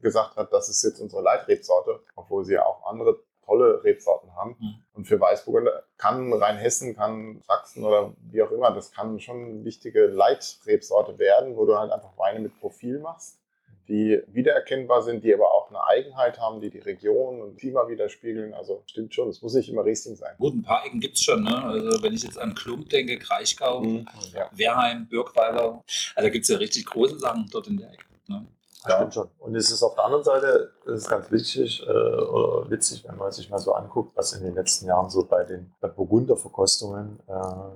gesagt 0.00 0.36
hat, 0.36 0.52
das 0.52 0.68
ist 0.68 0.82
jetzt 0.82 1.00
unsere 1.00 1.22
Leitrebsorte, 1.22 2.00
obwohl 2.16 2.44
sie 2.44 2.54
ja 2.54 2.64
auch 2.64 2.86
andere 2.86 3.18
tolle 3.44 3.82
Rebsorten 3.82 4.34
haben. 4.34 4.56
Mhm. 4.58 4.74
Und 4.94 5.04
für 5.06 5.20
Weißburgunder 5.20 5.84
kann 5.98 6.32
Rheinhessen, 6.32 6.94
kann 6.94 7.42
Sachsen 7.46 7.84
oder 7.84 8.14
wie 8.30 8.42
auch 8.42 8.50
immer, 8.50 8.70
das 8.72 8.92
kann 8.92 9.18
schon 9.20 9.44
eine 9.44 9.64
wichtige 9.64 10.06
Leitrebsorte 10.06 11.18
werden, 11.18 11.56
wo 11.56 11.66
du 11.66 11.76
halt 11.76 11.92
einfach 11.92 12.16
Weine 12.16 12.40
mit 12.40 12.58
Profil 12.60 12.98
machst 13.00 13.41
die 13.88 14.22
wiedererkennbar 14.28 15.02
sind, 15.02 15.24
die 15.24 15.34
aber 15.34 15.50
auch 15.52 15.68
eine 15.68 15.84
Eigenheit 15.84 16.38
haben, 16.38 16.60
die 16.60 16.70
die 16.70 16.78
Region 16.78 17.40
und 17.40 17.58
Klima 17.58 17.88
widerspiegeln. 17.88 18.54
Also 18.54 18.82
stimmt 18.86 19.14
schon, 19.14 19.28
es 19.28 19.42
muss 19.42 19.54
nicht 19.54 19.68
immer 19.68 19.84
Riesling 19.84 20.16
sein. 20.16 20.34
Gut, 20.38 20.54
ein 20.54 20.62
paar 20.62 20.84
Ecken 20.86 21.00
gibt 21.00 21.16
es 21.16 21.22
schon. 21.22 21.42
Ne? 21.42 21.64
Also 21.64 22.02
wenn 22.02 22.14
ich 22.14 22.22
jetzt 22.22 22.38
an 22.38 22.54
Klump 22.54 22.88
denke, 22.90 23.18
Kraichgau, 23.18 23.82
Ja. 24.34 24.48
Wehrheim, 24.52 25.08
Birkweiler. 25.08 25.82
Also 26.14 26.26
da 26.26 26.28
gibt 26.28 26.44
es 26.44 26.48
ja 26.48 26.56
richtig 26.58 26.86
große 26.86 27.18
Sachen 27.18 27.48
dort 27.50 27.66
in 27.66 27.78
der 27.78 27.90
Ecke. 27.92 28.04
Ne? 28.28 28.46
Ja. 28.88 28.96
Stimmt 28.96 29.14
schon. 29.14 29.28
Und 29.38 29.54
es 29.54 29.70
ist 29.70 29.82
auf 29.82 29.94
der 29.94 30.04
anderen 30.04 30.24
Seite, 30.24 30.72
es 30.86 31.02
ist 31.02 31.08
ganz 31.08 31.30
wichtig 31.30 31.82
äh, 31.86 31.90
oder 31.90 32.68
witzig, 32.70 33.04
wenn 33.06 33.16
man 33.16 33.30
sich 33.30 33.48
mal 33.48 33.58
so 33.58 33.72
anguckt, 33.74 34.16
was 34.16 34.32
in 34.32 34.42
den 34.44 34.54
letzten 34.54 34.86
Jahren 34.86 35.08
so 35.08 35.24
bei 35.24 35.44
den 35.44 35.72
bei 35.80 35.88
Burgunderverkostungen 35.88 37.20
äh, 37.28 37.32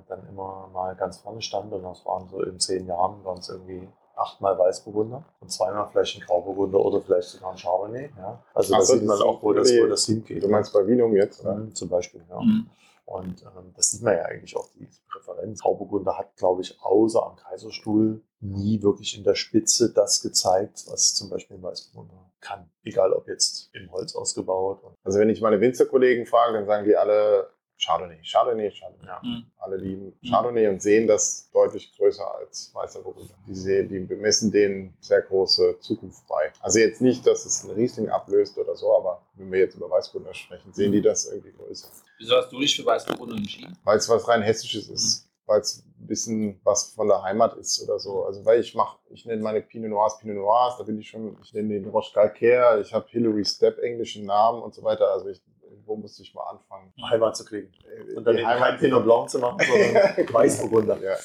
dann 0.09 0.27
immer 0.29 0.69
mal 0.73 0.97
ganz 0.97 1.19
vorne 1.19 1.43
stand. 1.43 1.73
Und 1.73 1.83
das 1.83 2.05
waren 2.05 2.29
so 2.29 2.43
in 2.43 2.59
zehn 2.59 2.87
Jahren 2.87 3.25
waren 3.25 3.39
es 3.39 3.49
irgendwie 3.49 3.89
achtmal 4.17 4.59
Weißburgunder 4.59 5.25
und 5.41 5.51
zweimal 5.51 5.89
vielleicht 5.89 6.17
ein 6.17 6.27
Grauburgunder 6.27 6.81
oder 6.81 7.01
vielleicht 7.01 7.29
sogar 7.29 7.53
ein 7.53 7.59
Chardonnay. 7.59 8.11
Ja. 8.17 8.43
Also 8.55 8.75
Ach 8.75 8.79
da 8.79 8.85
sieht 8.85 9.05
man 9.05 9.21
auch, 9.21 9.43
wo 9.43 9.53
das, 9.53 9.71
wo 9.71 9.87
das 9.87 10.07
hingeht. 10.07 10.43
Du 10.43 10.49
meinst 10.49 10.73
bei 10.73 10.87
Vinum 10.87 11.15
jetzt, 11.15 11.41
oder? 11.43 11.55
Mhm, 11.55 11.75
zum 11.75 11.89
Beispiel, 11.89 12.25
ja. 12.29 12.41
Mhm. 12.41 12.69
Und 13.05 13.43
ähm, 13.43 13.73
das 13.77 13.93
sieht 13.93 14.03
man 14.03 14.17
ja 14.17 14.25
eigentlich 14.25 14.57
auch, 14.57 14.69
die 14.75 14.89
Präferenz. 15.09 15.63
Grauburgunder 15.63 16.19
hat, 16.19 16.35
glaube 16.37 16.63
ich, 16.63 16.77
außer 16.83 17.25
am 17.25 17.37
Kaiserstuhl 17.37 18.21
nie 18.41 18.83
wirklich 18.83 19.17
in 19.17 19.23
der 19.23 19.37
Spitze 19.37 19.93
das 19.93 20.23
gezeigt, 20.23 20.85
was 20.89 21.15
zum 21.15 21.31
Beispiel 21.31 21.57
ein 21.57 21.63
Weißburgunder 21.63 22.31
kann. 22.41 22.69
Egal 22.83 23.13
ob 23.13 23.29
jetzt 23.29 23.71
in 23.75 23.91
Holz 23.93 24.17
ausgebaut. 24.17 24.83
Und, 24.83 24.95
Also 25.05 25.21
wenn 25.21 25.31
ich 25.31 25.41
meine 25.41 25.61
Winzerkollegen 25.61 26.27
frage, 26.27 26.55
dann 26.55 26.67
sagen 26.67 26.85
die 26.85 26.97
alle 26.97 27.51
Chardonnay, 27.79 28.19
Chardonnay, 28.23 28.71
Chardonnay. 28.71 29.07
ja. 29.07 29.21
Mhm. 29.23 29.47
Alle 29.59 29.77
lieben 29.77 30.13
Chardonnay 30.29 30.69
und 30.69 30.81
sehen 30.81 31.07
das 31.07 31.51
deutlich 31.53 31.93
größer 31.97 32.35
als 32.37 32.71
Weißer 32.75 33.01
Burgunder. 33.03 33.35
Die, 33.47 33.55
sehen, 33.55 33.89
die 33.89 33.99
bemessen 34.01 34.51
denen 34.51 34.97
sehr 35.01 35.23
große 35.23 35.79
Zukunft 35.81 36.27
bei. 36.27 36.53
Also 36.61 36.79
jetzt 36.79 37.01
nicht, 37.01 37.27
dass 37.27 37.45
es 37.45 37.65
einen 37.65 37.75
Riesling 37.75 38.09
ablöst 38.09 38.57
oder 38.59 38.75
so, 38.77 38.97
aber 38.97 39.23
wenn 39.35 39.51
wir 39.53 39.61
jetzt 39.61 39.75
über 39.77 39.91
Weißburgunder 39.91 40.35
sprechen, 40.35 40.73
sehen 40.73 40.93
die 40.93 41.03
das 41.03 41.27
irgendwie 41.27 41.53
größer. 41.53 41.89
Wieso 42.19 42.37
hast 42.37 42.51
du 42.51 42.59
dich 42.61 42.75
für 42.77 42.87
Weißburgunder 42.87 43.37
entschieden? 43.37 43.77
weil 43.85 43.99
es 43.99 44.09
was 44.09 44.27
rein 44.27 44.43
hessisches 44.43 44.89
ist, 44.89 45.29
weil 45.47 45.61
es 45.61 45.85
ein 46.01 46.07
bisschen 46.07 46.61
was 46.65 46.93
von 46.95 47.09
der 47.09 47.23
Heimat 47.23 47.55
ist 47.57 47.83
oder 47.83 47.99
so. 47.99 48.25
Also 48.25 48.45
weil 48.45 48.61
ich 48.61 48.75
mache, 48.75 48.99
ich 49.11 49.27
nenne 49.27 49.43
meine 49.43 49.61
Pinot 49.61 49.91
Noirs 49.91 50.19
Pinot 50.19 50.37
Noirs, 50.37 50.77
da 50.79 50.85
bin 50.85 50.99
ich 50.99 51.09
schon, 51.09 51.37
ich 51.43 51.53
nenne 51.53 51.75
den 51.75 51.89
Roche 51.89 52.13
Calcaire, 52.15 52.81
ich 52.81 52.93
habe 52.93 53.07
Hillary 53.09 53.45
Step 53.45 53.79
englischen 53.79 54.25
Namen 54.25 54.63
und 54.63 54.75
so 54.75 54.83
weiter. 54.83 55.09
Also 55.11 55.29
ich, 55.29 55.41
wo 55.87 55.97
musste 55.97 56.23
ich 56.23 56.35
mal 56.35 56.45
anfangen? 56.51 56.93
Heimat 57.11 57.37
zu 57.37 57.45
kriegen. 57.45 57.73
Und 58.15 58.25
dann 58.25 58.37
eben 58.37 58.47
kein 58.47 58.79
Pinot 58.79 59.05
Blanc 59.05 59.31
zu 59.31 59.39
machen, 59.39 59.59
sondern 59.67 60.35
Weißburgunder. 60.35 60.99
Ja. 61.03 61.17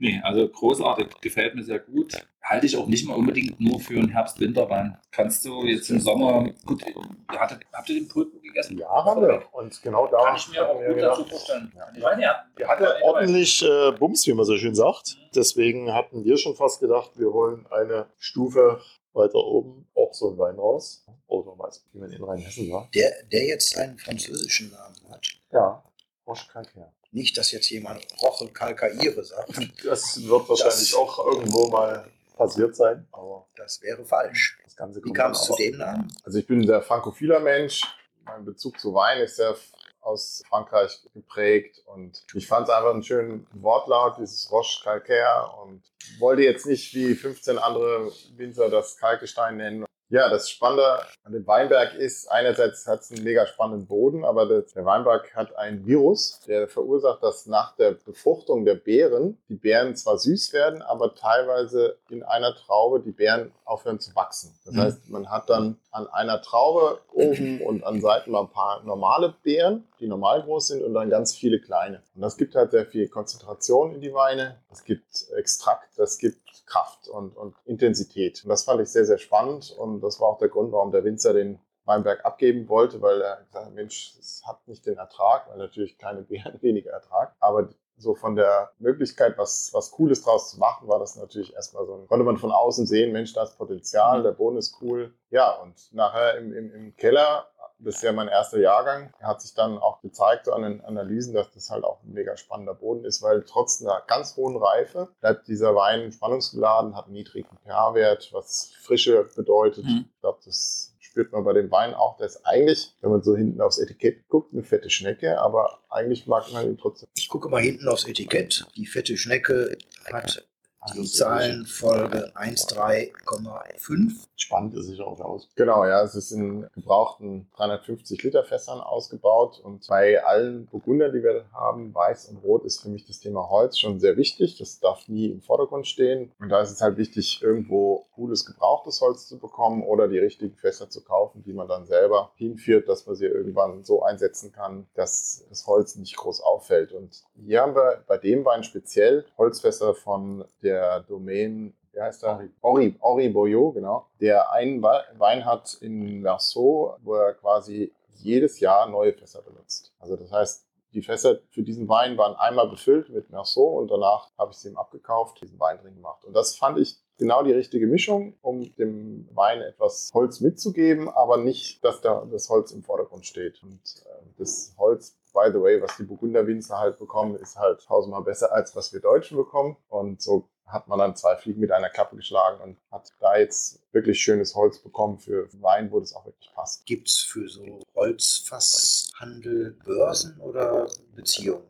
Nee, 0.00 0.20
also 0.22 0.48
großartig, 0.48 1.08
gefällt 1.20 1.54
mir 1.54 1.64
sehr 1.64 1.80
gut. 1.80 2.14
Halte 2.42 2.66
ich 2.66 2.76
auch 2.76 2.86
nicht 2.86 3.06
mal 3.06 3.14
unbedingt 3.14 3.60
nur 3.60 3.80
für 3.80 3.98
einen 3.98 4.08
Herbst-Winterwein. 4.08 4.96
Kannst 5.10 5.44
du 5.44 5.64
jetzt 5.64 5.90
im 5.90 6.00
Sommer, 6.00 6.48
gut, 6.64 6.84
hattet, 7.28 7.60
habt 7.72 7.88
ihr 7.90 7.96
den 7.96 8.08
Pulpo 8.08 8.38
gegessen? 8.38 8.78
Ja, 8.78 8.88
haben 8.88 9.20
wir. 9.20 9.42
Und 9.52 9.82
genau 9.82 10.06
da 10.06 10.24
Kann 10.24 10.36
ich 10.36 10.48
mir 10.50 10.66
auch 10.66 10.80
gut 10.80 11.02
dazu 11.02 11.24
vorstellen. 11.24 11.72
Ja. 11.76 11.88
Ich 11.94 12.02
meine, 12.02 12.22
ja. 12.22 12.44
Wir 12.56 12.68
hatten 12.68 12.86
ordentlich 13.02 13.62
äh, 13.62 13.92
Bums, 13.92 14.26
wie 14.26 14.34
man 14.34 14.46
so 14.46 14.56
schön 14.56 14.74
sagt. 14.74 15.18
Deswegen 15.34 15.92
hatten 15.92 16.24
wir 16.24 16.38
schon 16.38 16.54
fast 16.54 16.80
gedacht, 16.80 17.10
wir 17.16 17.32
holen 17.32 17.66
eine 17.70 18.06
Stufe 18.18 18.80
weiter 19.18 19.34
oben 19.44 19.86
auch 19.94 20.14
so 20.14 20.28
einen 20.30 20.38
Wein 20.38 20.56
raus. 20.56 21.04
Oder 21.26 21.58
weiß 21.58 21.82
nicht, 21.84 21.94
wie 21.94 21.98
man 21.98 22.12
in 22.12 22.22
Rheinhessen 22.24 22.70
war. 22.70 22.88
Der, 22.94 23.12
der 23.24 23.44
jetzt 23.46 23.76
einen 23.76 23.98
französischen 23.98 24.70
Namen 24.70 24.96
hat. 25.10 25.26
Ja, 25.52 25.84
Roche 26.26 26.48
Calcaire. 26.50 26.92
Nicht, 27.10 27.36
dass 27.36 27.50
jetzt 27.52 27.68
jemand 27.70 28.06
Roche 28.22 28.48
Calcaire 28.48 29.22
sagt. 29.22 29.50
Das 29.84 30.22
wird 30.22 30.48
wahrscheinlich 30.48 30.90
Das- 30.90 30.94
auch 30.94 31.26
irgendwo 31.26 31.68
mal 31.68 32.08
passiert 32.36 32.76
sein, 32.76 33.06
aber 33.12 33.46
Das 33.56 33.82
wäre 33.82 34.04
falsch. 34.04 34.58
das 34.64 34.76
Ganze 34.76 35.02
Wie 35.04 35.12
kam 35.12 35.32
es 35.32 35.42
zu 35.42 35.54
dem 35.56 35.76
Namen? 35.78 36.08
Also 36.24 36.38
ich 36.38 36.46
bin 36.46 36.60
ein 36.60 36.66
sehr 36.66 36.80
frankophiler 36.82 37.40
Mensch. 37.40 37.82
Mein 38.24 38.44
Bezug 38.44 38.78
zu 38.78 38.94
Wein 38.94 39.20
ist 39.22 39.36
sehr 39.36 39.56
aus 40.00 40.42
Frankreich 40.48 41.00
geprägt 41.14 41.82
und 41.86 42.24
ich 42.34 42.46
fand 42.46 42.68
es 42.68 42.74
einfach 42.74 42.90
einen 42.90 43.02
schönen 43.02 43.46
Wortlaut, 43.52 44.18
dieses 44.18 44.50
Roche 44.50 44.82
Calcaire 44.82 45.54
und 45.62 45.82
wollte 46.18 46.42
jetzt 46.42 46.66
nicht 46.66 46.94
wie 46.94 47.14
15 47.14 47.58
andere 47.58 48.10
Winzer 48.36 48.70
das 48.70 48.96
Kalkgestein 48.96 49.56
nennen. 49.56 49.87
Ja, 50.10 50.30
das 50.30 50.48
Spannende 50.48 51.00
an 51.24 51.32
dem 51.32 51.46
Weinberg 51.46 51.94
ist, 51.94 52.30
einerseits 52.32 52.86
hat 52.86 53.00
es 53.00 53.10
einen 53.12 53.24
mega 53.24 53.46
spannenden 53.46 53.86
Boden, 53.86 54.24
aber 54.24 54.46
der, 54.46 54.64
Weinberg 54.86 55.34
hat 55.36 55.54
ein 55.56 55.84
Virus, 55.84 56.40
der 56.46 56.66
verursacht, 56.66 57.22
dass 57.22 57.44
nach 57.44 57.76
der 57.76 57.90
Befruchtung 57.92 58.64
der 58.64 58.76
Beeren 58.76 59.36
die 59.50 59.56
Beeren 59.56 59.94
zwar 59.96 60.16
süß 60.16 60.54
werden, 60.54 60.80
aber 60.80 61.14
teilweise 61.14 61.98
in 62.08 62.22
einer 62.22 62.54
Traube 62.54 63.00
die 63.00 63.12
Beeren 63.12 63.52
aufhören 63.66 64.00
zu 64.00 64.16
wachsen. 64.16 64.58
Das 64.64 64.74
Mhm. 64.74 64.80
heißt, 64.80 65.08
man 65.10 65.30
hat 65.30 65.50
dann 65.50 65.78
an 65.90 66.06
einer 66.08 66.40
Traube 66.40 67.00
oben 67.12 67.60
und 67.60 67.84
an 67.84 68.00
Seiten 68.00 68.30
mal 68.30 68.40
ein 68.42 68.50
paar 68.50 68.82
normale 68.84 69.34
Beeren, 69.42 69.86
die 70.00 70.06
normal 70.06 70.42
groß 70.42 70.68
sind 70.68 70.82
und 70.84 70.94
dann 70.94 71.10
ganz 71.10 71.34
viele 71.34 71.60
kleine. 71.60 72.02
Und 72.14 72.22
das 72.22 72.38
gibt 72.38 72.54
halt 72.54 72.70
sehr 72.70 72.86
viel 72.86 73.08
Konzentration 73.08 73.92
in 73.94 74.00
die 74.00 74.14
Weine. 74.14 74.56
Es 74.70 74.84
gibt 74.84 75.04
Extrakt, 75.36 75.88
das 75.98 76.16
gibt 76.16 76.38
Kraft 76.66 77.08
und, 77.08 77.36
und 77.36 77.54
Intensität. 77.64 78.42
Und 78.44 78.50
das 78.50 78.64
fand 78.64 78.80
ich 78.80 78.88
sehr, 78.88 79.04
sehr 79.04 79.18
spannend 79.18 79.70
und 79.70 80.00
das 80.00 80.20
war 80.20 80.28
auch 80.28 80.38
der 80.38 80.48
Grund, 80.48 80.72
warum 80.72 80.90
der 80.90 81.04
Winzer 81.04 81.32
den 81.32 81.58
Weinberg 81.84 82.24
abgeben 82.24 82.68
wollte, 82.68 83.00
weil 83.00 83.20
er 83.20 83.44
gesagt 83.44 83.66
hat, 83.66 83.74
Mensch, 83.74 84.14
es 84.18 84.42
hat 84.46 84.66
nicht 84.68 84.86
den 84.86 84.98
Ertrag, 84.98 85.48
weil 85.48 85.58
natürlich 85.58 85.98
kleine 85.98 86.22
Beeren 86.22 86.58
weniger 86.62 86.92
Ertrag, 86.92 87.34
aber 87.40 87.70
so 87.98 88.14
von 88.14 88.36
der 88.36 88.70
Möglichkeit, 88.78 89.36
was, 89.36 89.70
was 89.72 89.90
Cooles 89.90 90.22
draus 90.22 90.50
zu 90.50 90.58
machen, 90.58 90.88
war 90.88 90.98
das 90.98 91.16
natürlich 91.16 91.54
erstmal 91.54 91.86
so, 91.86 92.04
konnte 92.08 92.24
man 92.24 92.36
von 92.36 92.52
außen 92.52 92.86
sehen, 92.86 93.12
Mensch, 93.12 93.32
da 93.32 93.42
ist 93.42 93.58
Potenzial, 93.58 94.22
der 94.22 94.32
Boden 94.32 94.56
ist 94.56 94.76
cool. 94.80 95.14
Ja, 95.30 95.52
und 95.60 95.74
nachher 95.92 96.38
im, 96.38 96.52
im, 96.52 96.72
im 96.72 96.96
Keller, 96.96 97.48
das 97.80 97.96
ist 97.96 98.02
ja 98.02 98.12
mein 98.12 98.28
erster 98.28 98.58
Jahrgang, 98.58 99.12
hat 99.22 99.40
sich 99.40 99.54
dann 99.54 99.78
auch 99.78 100.00
gezeigt, 100.00 100.46
so 100.46 100.52
an 100.52 100.62
den 100.62 100.80
Analysen, 100.84 101.34
dass 101.34 101.50
das 101.52 101.70
halt 101.70 101.84
auch 101.84 102.02
ein 102.02 102.12
mega 102.12 102.36
spannender 102.36 102.74
Boden 102.74 103.04
ist, 103.04 103.22
weil 103.22 103.44
trotz 103.44 103.80
einer 103.80 104.02
ganz 104.06 104.36
hohen 104.36 104.56
Reife 104.56 105.08
bleibt 105.20 105.46
dieser 105.46 105.74
Wein 105.74 106.10
spannungsgeladen, 106.10 106.96
hat 106.96 107.04
einen 107.04 107.14
niedrigen 107.14 107.56
pH-Wert, 107.64 108.30
was 108.32 108.72
Frische 108.80 109.28
bedeutet. 109.36 109.84
Mhm. 109.84 110.06
Ich 110.14 110.20
glaube, 110.20 110.38
das 110.44 110.87
spürt 111.18 111.32
man 111.32 111.42
bei 111.42 111.52
dem 111.52 111.68
Wein 111.72 111.94
auch. 111.94 112.20
Ist 112.20 112.46
eigentlich, 112.46 112.94
wenn 113.00 113.10
man 113.10 113.22
so 113.22 113.36
hinten 113.36 113.60
aufs 113.60 113.78
Etikett 113.78 114.28
guckt, 114.28 114.52
eine 114.52 114.62
fette 114.62 114.88
Schnecke, 114.88 115.40
aber 115.40 115.80
eigentlich 115.90 116.28
mag 116.28 116.52
man 116.52 116.64
ihn 116.64 116.78
trotzdem. 116.78 117.08
Ich 117.16 117.28
gucke 117.28 117.48
mal 117.48 117.60
hinten 117.60 117.88
aufs 117.88 118.06
Etikett. 118.06 118.66
Die 118.76 118.86
fette 118.86 119.16
Schnecke 119.16 119.76
hat 120.12 120.46
die 120.94 121.04
Zahlenfolge 121.04 122.32
13,5. 122.34 124.26
Spannend 124.36 124.74
ist 124.74 124.86
sicher 124.86 125.06
auch 125.06 125.20
aus. 125.20 125.48
Genau, 125.56 125.84
ja, 125.84 126.02
es 126.02 126.14
ist 126.14 126.30
in 126.30 126.66
gebrauchten 126.74 127.48
350 127.56 128.22
Liter 128.22 128.44
Fässern 128.44 128.80
ausgebaut 128.80 129.60
und 129.62 129.86
bei 129.88 130.24
allen 130.24 130.66
Burgunder, 130.66 131.10
die 131.10 131.22
wir 131.22 131.46
haben, 131.52 131.94
weiß 131.94 132.28
und 132.28 132.38
rot, 132.38 132.64
ist 132.64 132.80
für 132.80 132.88
mich 132.88 133.04
das 133.04 133.20
Thema 133.20 133.48
Holz 133.48 133.78
schon 133.78 133.98
sehr 134.00 134.16
wichtig. 134.16 134.56
Das 134.58 134.80
darf 134.80 135.08
nie 135.08 135.26
im 135.26 135.40
Vordergrund 135.40 135.86
stehen 135.86 136.32
und 136.38 136.48
da 136.48 136.60
ist 136.60 136.70
es 136.70 136.80
halt 136.80 136.96
wichtig, 136.96 137.40
irgendwo 137.42 138.06
cooles 138.14 138.44
gebrauchtes 138.44 139.00
Holz 139.00 139.26
zu 139.26 139.38
bekommen 139.38 139.82
oder 139.82 140.08
die 140.08 140.18
richtigen 140.18 140.56
Fässer 140.56 140.88
zu 140.88 141.02
kaufen, 141.02 141.42
die 141.44 141.52
man 141.52 141.68
dann 141.68 141.86
selber 141.86 142.32
hinführt, 142.36 142.88
dass 142.88 143.06
man 143.06 143.16
sie 143.16 143.26
irgendwann 143.26 143.84
so 143.84 144.02
einsetzen 144.02 144.52
kann, 144.52 144.86
dass 144.94 145.44
das 145.48 145.66
Holz 145.66 145.96
nicht 145.96 146.16
groß 146.16 146.40
auffällt. 146.40 146.92
Und 146.92 147.24
hier 147.34 147.62
haben 147.62 147.74
wir 147.74 148.04
bei 148.06 148.18
dem 148.18 148.44
Wein 148.44 148.64
speziell 148.64 149.24
Holzfässer 149.36 149.94
von 149.94 150.44
der 150.62 150.77
Domain 151.00 151.74
wie 151.92 152.02
heißt 152.02 152.22
er? 152.24 152.48
Ori, 152.60 152.96
Ori 153.00 153.28
Boyo, 153.28 153.72
genau. 153.72 154.06
Der 154.20 154.52
einen 154.52 154.82
Wein 154.82 155.44
hat 155.44 155.78
in 155.80 156.22
Verso, 156.22 156.96
wo 157.02 157.14
er 157.14 157.34
quasi 157.34 157.92
jedes 158.16 158.60
Jahr 158.60 158.88
neue 158.88 159.12
Fässer 159.12 159.42
benutzt. 159.42 159.92
Also 159.98 160.16
das 160.16 160.30
heißt, 160.30 160.64
die 160.94 161.02
Fässer 161.02 161.40
für 161.50 161.62
diesen 161.62 161.88
Wein 161.88 162.16
waren 162.16 162.34
einmal 162.36 162.68
befüllt 162.68 163.10
mit 163.10 163.30
Merceau 163.30 163.78
und 163.78 163.90
danach 163.90 164.30
habe 164.38 164.52
ich 164.52 164.58
sie 164.58 164.68
ihm 164.68 164.76
abgekauft, 164.76 165.40
diesen 165.40 165.60
Wein 165.60 165.78
drin 165.78 165.96
gemacht. 165.96 166.24
Und 166.24 166.34
das 166.34 166.56
fand 166.56 166.78
ich 166.78 166.96
genau 167.18 167.42
die 167.42 167.52
richtige 167.52 167.86
Mischung, 167.86 168.34
um 168.40 168.74
dem 168.76 169.28
Wein 169.34 169.60
etwas 169.60 170.10
Holz 170.14 170.40
mitzugeben, 170.40 171.08
aber 171.08 171.36
nicht, 171.36 171.84
dass 171.84 172.00
da 172.00 172.26
das 172.30 172.48
Holz 172.48 172.72
im 172.72 172.82
Vordergrund 172.82 173.26
steht. 173.26 173.62
Und 173.62 173.80
äh, 174.06 174.24
das 174.38 174.74
Holz, 174.78 175.18
by 175.34 175.50
the 175.52 175.60
way, 175.60 175.82
was 175.82 175.96
die 175.96 176.04
Burgunderwinzer 176.04 176.78
halt 176.78 176.98
bekommen, 176.98 177.34
ist 177.36 177.58
halt 177.58 177.84
tausendmal 177.84 178.22
besser 178.22 178.52
als 178.52 178.74
was 178.74 178.92
wir 178.92 179.00
Deutschen 179.00 179.36
bekommen. 179.36 179.76
Und 179.88 180.22
so 180.22 180.48
hat 180.68 180.88
man 180.88 180.98
dann 180.98 181.16
zwei 181.16 181.36
Fliegen 181.36 181.60
mit 181.60 181.72
einer 181.72 181.88
Klappe 181.88 182.16
geschlagen 182.16 182.60
und 182.62 182.78
hat 182.90 183.08
da 183.20 183.36
jetzt 183.36 183.80
wirklich 183.92 184.20
schönes 184.20 184.54
Holz 184.54 184.78
bekommen 184.78 185.18
für 185.18 185.48
Wein, 185.60 185.90
wo 185.90 186.00
das 186.00 186.14
auch 186.14 186.26
wirklich 186.26 186.52
passt. 186.54 186.86
Gibt 186.86 187.08
es 187.08 187.18
für 187.18 187.48
so 187.48 187.80
Holzfasshandel 187.94 189.72
Börsen 189.84 190.38
oder 190.40 190.88
Beziehungen? 191.14 191.64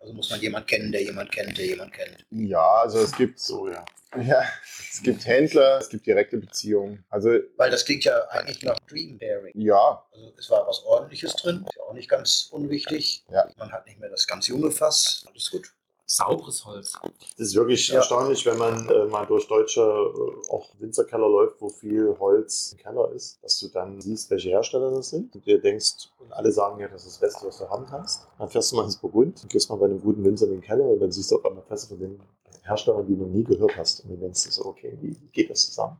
Also 0.00 0.14
muss 0.14 0.30
man 0.30 0.40
jemand 0.40 0.66
kennen, 0.66 0.92
der 0.92 1.02
jemand 1.02 1.32
kennt, 1.32 1.58
der 1.58 1.66
jemand 1.66 1.92
kennt. 1.92 2.24
Ja, 2.30 2.82
also 2.82 3.00
es 3.00 3.12
gibt 3.12 3.40
So, 3.40 3.68
ja. 3.68 3.84
ja, 4.22 4.42
es 4.90 5.02
gibt 5.02 5.26
Händler, 5.26 5.78
es 5.78 5.88
gibt 5.88 6.06
direkte 6.06 6.38
Beziehungen. 6.38 7.04
Also 7.10 7.30
Weil 7.56 7.70
das 7.70 7.84
klingt 7.84 8.04
ja 8.04 8.18
eigentlich 8.30 8.62
nach 8.62 8.78
Dream 8.88 9.18
Pairing. 9.18 9.52
ja, 9.54 10.02
Also 10.12 10.32
es 10.38 10.48
war 10.50 10.66
was 10.66 10.82
Ordentliches 10.84 11.34
drin, 11.34 11.64
ist 11.68 11.76
ja 11.76 11.82
auch 11.82 11.92
nicht 11.92 12.08
ganz 12.08 12.48
unwichtig. 12.50 13.24
Ja. 13.30 13.46
Man 13.58 13.70
hat 13.70 13.86
nicht 13.86 13.98
mehr 14.00 14.08
das 14.08 14.26
ganz 14.26 14.46
junge 14.46 14.70
Fass, 14.70 15.26
alles 15.28 15.50
gut. 15.50 15.74
Sauberes 16.10 16.64
Holz. 16.64 16.92
Das 17.36 17.48
ist 17.48 17.54
wirklich 17.54 17.86
Ja. 17.88 17.96
erstaunlich, 17.96 18.44
wenn 18.46 18.56
man 18.56 18.88
äh, 18.88 19.04
mal 19.04 19.26
durch 19.26 19.46
deutsche 19.46 19.82
äh, 19.82 20.50
auch 20.50 20.70
Winzerkeller 20.78 21.28
läuft, 21.28 21.60
wo 21.60 21.68
viel 21.68 22.16
Holz 22.18 22.72
im 22.72 22.78
Keller 22.78 23.12
ist, 23.12 23.38
dass 23.42 23.58
du 23.60 23.68
dann 23.68 24.00
siehst, 24.00 24.30
welche 24.30 24.48
Hersteller 24.48 24.90
das 24.90 25.10
sind. 25.10 25.34
Und 25.34 25.44
dir 25.44 25.60
denkst, 25.60 26.08
und 26.18 26.32
alle 26.32 26.50
sagen 26.50 26.80
ja, 26.80 26.88
das 26.88 27.04
ist 27.04 27.20
das 27.20 27.20
Beste, 27.20 27.46
was 27.46 27.58
du 27.58 27.68
haben 27.68 27.84
kannst. 27.86 28.26
Dann 28.38 28.48
fährst 28.48 28.72
du 28.72 28.76
mal 28.76 28.84
ins 28.84 28.96
Burgund, 28.96 29.42
und 29.42 29.50
gehst 29.50 29.68
mal 29.68 29.76
bei 29.76 29.84
einem 29.84 30.00
guten 30.00 30.24
Winzer 30.24 30.46
in 30.46 30.52
den 30.52 30.60
Keller 30.62 30.84
und 30.84 30.98
dann 31.00 31.12
siehst 31.12 31.30
du 31.30 31.36
auf 31.36 31.44
einmal 31.44 31.62
Fässer 31.64 31.88
von 31.88 31.98
den 31.98 32.18
Herstellern, 32.62 33.06
die 33.06 33.14
du 33.14 33.22
noch 33.24 33.28
nie 33.28 33.44
gehört 33.44 33.76
hast. 33.76 34.00
Und 34.00 34.08
du 34.10 34.16
denkst 34.16 34.44
dir 34.44 34.50
so, 34.50 34.64
okay, 34.64 34.96
wie 35.02 35.14
geht 35.32 35.50
das 35.50 35.66
zusammen? 35.66 35.98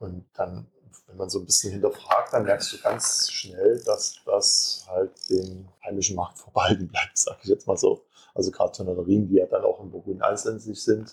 Und 0.00 0.24
dann, 0.34 0.66
wenn 1.06 1.16
man 1.16 1.30
so 1.30 1.38
ein 1.38 1.46
bisschen 1.46 1.72
hinterfragt, 1.72 2.32
dann 2.32 2.42
merkst 2.44 2.72
du 2.72 2.78
ganz 2.80 3.30
schnell, 3.30 3.80
dass 3.84 4.16
das 4.26 4.84
halt 4.88 5.12
den 5.28 5.68
heimischen 5.84 6.16
Markt 6.16 6.38
vorbehalten 6.40 6.88
bleibt, 6.88 7.16
sage 7.16 7.38
ich 7.44 7.48
jetzt 7.50 7.68
mal 7.68 7.76
so. 7.76 8.02
Also 8.34 8.50
gerade 8.50 8.72
Tonnerien, 8.72 9.28
die 9.28 9.36
ja 9.36 9.46
dann 9.46 9.64
auch 9.64 9.80
im 9.80 9.90
Burgund 9.90 10.22
einzelnsig 10.22 10.82
sind, 10.82 11.12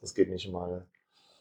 das 0.00 0.14
geht 0.14 0.30
nicht 0.30 0.50
mal 0.50 0.86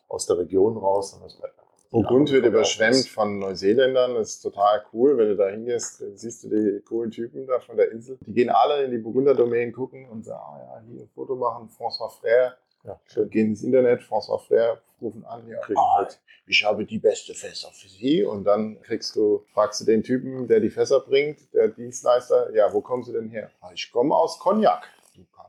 aus 0.08 0.26
der 0.26 0.38
Region 0.38 0.78
raus, 0.78 1.12
sondern 1.12 1.28
es 1.28 1.36
bleibt. 1.36 1.56
Burgund 1.92 2.30
wird 2.32 2.46
überschwemmt 2.46 3.08
von 3.08 3.40
Neuseeländern. 3.40 4.16
Das 4.16 4.32
ist 4.32 4.42
total 4.42 4.84
cool. 4.92 5.18
Wenn 5.18 5.30
du 5.30 5.36
da 5.38 5.48
hingehst, 5.48 6.02
dann 6.02 6.18
siehst 6.18 6.44
du 6.44 6.50
die 6.50 6.82
coolen 6.82 7.10
Typen 7.10 7.48
da 7.48 7.60
von 7.60 7.78
der 7.78 7.92
Insel. 7.92 8.18
Die 8.22 8.34
gehen 8.34 8.50
alle 8.50 8.84
in 8.84 8.92
die 8.92 8.98
Burgunder-Domain 8.98 9.72
gucken 9.72 10.10
und 10.10 10.26
sagen, 10.26 10.42
ah 10.44 10.60
ja, 10.60 10.84
hier 10.88 11.04
ein 11.04 11.10
Foto 11.10 11.36
machen, 11.36 11.70
François 11.70 12.10
Frère. 12.10 12.54
Ja, 12.84 13.00
Schön. 13.06 13.30
Gehen 13.30 13.48
ins 13.48 13.64
Internet, 13.64 14.02
François 14.02 14.40
Frère, 14.46 14.78
rufen 15.02 15.26
an, 15.26 15.48
ja, 15.48 15.58
ah, 15.76 16.08
ich 16.46 16.64
habe 16.64 16.86
die 16.86 17.00
beste 17.00 17.34
Fässer 17.34 17.70
für 17.72 17.88
Sie. 17.88 18.24
Und 18.24 18.44
dann 18.44 18.80
kriegst 18.82 19.16
du, 19.16 19.44
fragst 19.54 19.82
du 19.82 19.86
den 19.86 20.04
Typen, 20.04 20.48
der 20.48 20.60
die 20.60 20.70
Fässer 20.70 21.00
bringt, 21.00 21.54
der 21.54 21.70
Dienstleister, 21.70 22.54
ja, 22.54 22.72
wo 22.74 22.82
kommen 22.82 23.04
Sie 23.04 23.14
denn 23.14 23.30
her? 23.30 23.50
Ah, 23.62 23.72
ich 23.74 23.92
komme 23.92 24.14
aus 24.16 24.38
Cognac. 24.38 24.88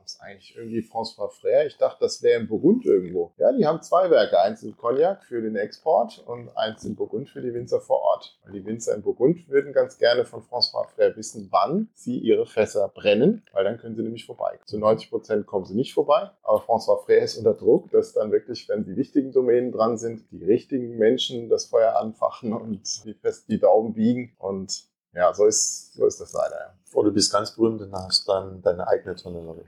Kamst 0.07 0.21
eigentlich 0.21 0.55
irgendwie 0.55 0.79
François 0.79 1.29
Frère. 1.29 1.65
Ich 1.65 1.77
dachte, 1.77 1.97
das 1.99 2.23
wäre 2.23 2.39
in 2.39 2.47
Burgund 2.47 2.85
irgendwo. 2.85 3.33
Ja, 3.37 3.51
die 3.51 3.65
haben 3.65 3.81
zwei 3.81 4.09
Werke. 4.09 4.39
Eins 4.39 4.63
in 4.63 4.77
Cognac 4.77 5.25
für 5.25 5.41
den 5.41 5.57
Export 5.57 6.23
und 6.25 6.55
eins 6.55 6.85
in 6.85 6.95
Burgund 6.95 7.29
für 7.29 7.41
die 7.41 7.53
Winzer 7.53 7.81
vor 7.81 8.01
Ort. 8.01 8.39
Weil 8.43 8.53
die 8.53 8.65
Winzer 8.65 8.95
in 8.95 9.01
Burgund 9.01 9.49
würden 9.49 9.73
ganz 9.73 9.97
gerne 9.97 10.23
von 10.23 10.41
François 10.43 10.87
Frère 10.87 11.15
wissen, 11.17 11.49
wann 11.51 11.89
sie 11.93 12.19
ihre 12.19 12.45
Fässer 12.45 12.87
brennen, 12.87 13.43
weil 13.51 13.65
dann 13.65 13.77
können 13.77 13.95
sie 13.95 14.01
nämlich 14.01 14.25
vorbei. 14.25 14.59
Zu 14.65 14.77
90 14.77 15.09
Prozent 15.09 15.45
kommen 15.45 15.65
sie 15.65 15.75
nicht 15.75 15.93
vorbei, 15.93 16.31
aber 16.41 16.59
François 16.59 17.03
Frère 17.05 17.23
ist 17.23 17.37
unter 17.37 17.53
Druck, 17.53 17.91
dass 17.91 18.13
dann 18.13 18.31
wirklich, 18.31 18.69
wenn 18.69 18.85
die 18.85 18.95
wichtigen 18.95 19.33
Domänen 19.33 19.73
dran 19.73 19.97
sind, 19.97 20.31
die 20.31 20.43
richtigen 20.43 20.97
Menschen 20.97 21.49
das 21.49 21.65
Feuer 21.65 21.97
anfachen 21.97 22.53
und 22.53 23.03
die 23.03 23.13
fest 23.13 23.49
die 23.49 23.59
Daumen 23.59 23.93
biegen. 23.93 24.33
Und 24.37 24.85
ja, 25.13 25.33
so 25.33 25.45
ist, 25.45 25.93
so 25.93 26.05
ist 26.05 26.21
das 26.21 26.31
leider. 26.31 26.55
Ja. 26.55 26.73
Oder 26.93 27.09
du 27.09 27.15
bist 27.15 27.31
ganz 27.31 27.51
berühmt 27.51 27.81
und 27.81 27.91
hast 27.93 28.27
dann 28.29 28.61
deine 28.61 28.87
eigene 28.87 29.15
Tonnerie. 29.15 29.65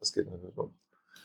Das 0.00 0.12
geht 0.12 0.30
natürlich 0.30 0.56
auch. 0.56 0.70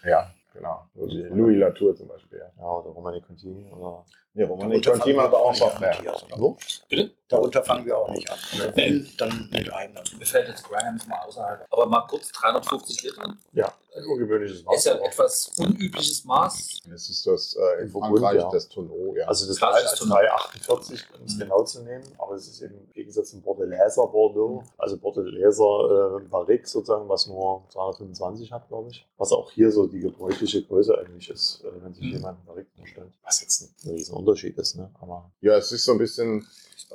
Ja, 0.03 0.34
genau. 0.54 0.88
So 0.95 1.08
wie 1.08 1.24
Louis 1.24 1.58
Latour 1.58 1.95
zum 1.95 2.08
Beispiel. 2.08 2.39
Ja, 2.39 2.51
Ja, 2.58 2.70
oder 2.70 2.89
Romani 2.89 3.22
Conti 3.22 3.66
oder. 3.72 4.06
nee, 4.34 4.43
Romani 4.43 4.82
Conti 4.82 5.14
macht 5.14 5.34
auch. 5.34 5.80
Matthias, 5.80 6.24
oder? 6.24 6.39
Wo? 6.39 6.58
Bitte? 6.89 7.12
Darunter 7.28 7.64
fangen 7.64 7.86
wir 7.86 7.97
auch 7.97 8.10
nicht 8.12 8.30
an. 8.30 8.38
Wenn, 8.76 9.10
dann 9.18 9.49
mit 9.51 9.72
einem. 9.74 9.95
Mir 10.20 10.26
fällt 10.26 10.47
jetzt 10.47 10.64
Grahams 10.64 11.08
mal 11.08 11.20
außerhalb. 11.26 11.66
Aber 11.72 11.86
mal 11.88 12.01
kurz 12.08 12.32
350 12.32 13.04
Liter. 13.04 13.36
Ja, 13.54 13.74
ein 13.95 14.06
ungewöhnliches 14.06 14.64
Maß. 14.64 14.76
Ist 14.78 14.86
ja 14.86 14.95
etwas 14.95 15.51
unübliches 15.58 16.26
Maß. 16.26 16.82
Das 16.89 17.10
ist 17.10 17.26
das 17.26 17.56
äh, 17.56 17.82
in 17.84 17.89
Frankreich 17.89 18.36
ja. 18.36 18.49
das 18.51 18.70
Tonneau, 18.70 19.16
ja. 19.16 19.26
Also 19.26 19.47
das 19.47 19.58
Klassisches 19.58 19.99
3, 19.99 20.26
348, 20.26 21.06
um 21.18 21.26
es 21.26 21.39
genau 21.39 21.64
zu 21.64 21.82
nehmen, 21.82 22.04
aber 22.18 22.36
es 22.36 22.47
ist 22.47 22.62
eben 22.62 22.76
im 22.76 22.91
Gegensatz 22.91 23.32
zum 23.32 23.41
Bordeläser 23.41 24.08
Bordeaux, 24.08 24.64
also 24.78 24.97
Bordeläser 24.97 26.20
äh, 26.22 26.28
Barrique 26.28 26.68
sozusagen, 26.68 27.08
was 27.10 27.28
nur 27.28 27.64
325 27.74 28.51
hat, 28.51 28.68
glaube 28.68 28.89
ich. 28.91 29.08
Was 29.18 29.32
auch 29.32 29.51
hier 29.51 29.72
so 29.72 29.88
die 29.88 30.01
gebräuchliche 30.43 30.63
Größe 30.67 30.97
eigentlich 30.97 31.29
ist, 31.29 31.63
äh, 31.63 31.67
wenn 31.83 31.93
sich 31.93 32.03
Mhm. 32.05 32.11
jemand 32.13 32.37
einen 32.39 32.45
Barrique 32.45 32.67
vorstellt. 32.77 33.11
Was 33.23 33.41
jetzt 33.41 33.61
ein 33.85 33.91
riesen 33.91 34.15
Unterschied 34.15 34.57
ist, 34.57 34.75
ne? 34.75 34.89
Aber 35.01 35.31
ja, 35.41 35.57
es 35.57 35.71
ist 35.71 35.85
so 35.85 35.93
ein 35.93 35.97
bisschen, 35.97 36.45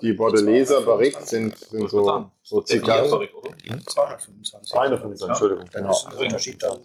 die 0.03 0.13
Bordeleser 0.13 0.83
Barrique 0.83 1.21
sind, 1.25 1.57
sind 1.57 1.89
so, 1.91 2.31
so 2.49 2.57
oder? 2.57 2.67
225. 3.87 4.71
325, 4.73 5.21
Ja. 5.21 5.29
Entschuldigung. 5.29 5.65
Dann 5.73 5.83
Genau. 5.83 5.93
ist 5.93 6.07
ein 6.07 6.17
Unterschied 6.19 6.63
da. 6.63 6.77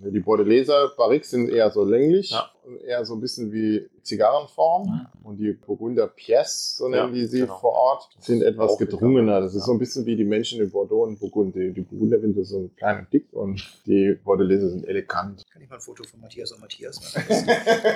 Ne, 0.00 0.10
Die 0.12 0.20
Bordeleser 0.20 0.92
Barriques 0.96 1.30
sind 1.30 1.50
eher 1.50 1.70
so 1.70 1.84
länglich 1.84 2.30
Ja. 2.30 2.50
und 2.64 2.80
eher 2.82 3.04
so 3.04 3.14
ein 3.14 3.20
bisschen 3.20 3.52
wie 3.52 3.88
Zigarrenform. 4.02 5.06
Und 5.22 5.36
die 5.36 5.52
Burgunder 5.52 6.06
Pièce, 6.06 6.76
so 6.78 6.88
nennen 6.88 7.08
Ja, 7.08 7.12
die 7.20 7.26
sie 7.26 7.40
genau. 7.40 7.58
vor 7.58 7.72
Ort, 7.72 8.08
sind 8.18 8.42
etwas 8.42 8.78
gedrungener. 8.78 9.40
Das 9.42 9.54
ist 9.54 9.60
ja. 9.60 9.66
so 9.66 9.72
ein 9.72 9.78
bisschen 9.78 10.06
wie 10.06 10.16
die 10.16 10.24
Menschen 10.24 10.60
in 10.60 10.70
Bordeaux 10.70 11.04
und 11.04 11.18
Burgund. 11.20 11.54
Die, 11.54 11.72
die 11.72 11.82
Burgunder 11.82 12.18
sind 12.20 12.42
so 12.46 12.70
klein 12.76 13.00
und 13.00 13.12
dick 13.12 13.26
und 13.32 13.62
die 13.86 14.18
Bordeleser 14.24 14.70
sind 14.70 14.86
elegant. 14.88 15.44
Kann 15.52 15.62
ich 15.62 15.68
mal 15.68 15.76
ein 15.76 15.80
Foto 15.82 16.02
von 16.04 16.20
Matthias 16.20 16.52
und 16.52 16.60
Matthias 16.60 16.98
machen? 17.02 17.46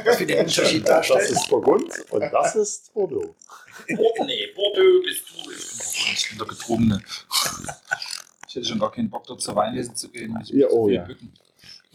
Dass 0.05 0.21
wir 0.21 0.27
den 0.27 0.39
Unterschied 0.41 0.83
Das 0.83 1.09
darstellen. 1.09 1.33
ist 1.33 1.49
Burgund 1.49 1.91
und 2.11 2.21
das 2.21 2.55
ist 2.57 2.93
Bordeaux. 2.95 3.35
Bordeaux, 3.97 4.25
nee, 4.25 4.47
Bordeaux 4.55 5.03
bist 5.05 5.25
du. 5.31 5.51
Ich 5.51 6.29
bin, 6.29 6.39
der 6.39 6.47
Getrunene. 6.47 7.03
Ich 8.49 8.55
hätte 8.55 8.67
schon 8.67 8.79
gar 8.79 8.93
keinen 8.93 9.11
Bock, 9.11 9.27
dort 9.27 9.41
zur 9.41 9.57
Weinlese 9.57 9.95
zu 9.95 10.09
gehen. 10.11 10.39
Ich 10.43 10.51
Ja, 10.51 10.69
oh 10.71 10.87
viel 10.87 10.97
ja. 10.97 11.05
bücken. 11.05 11.33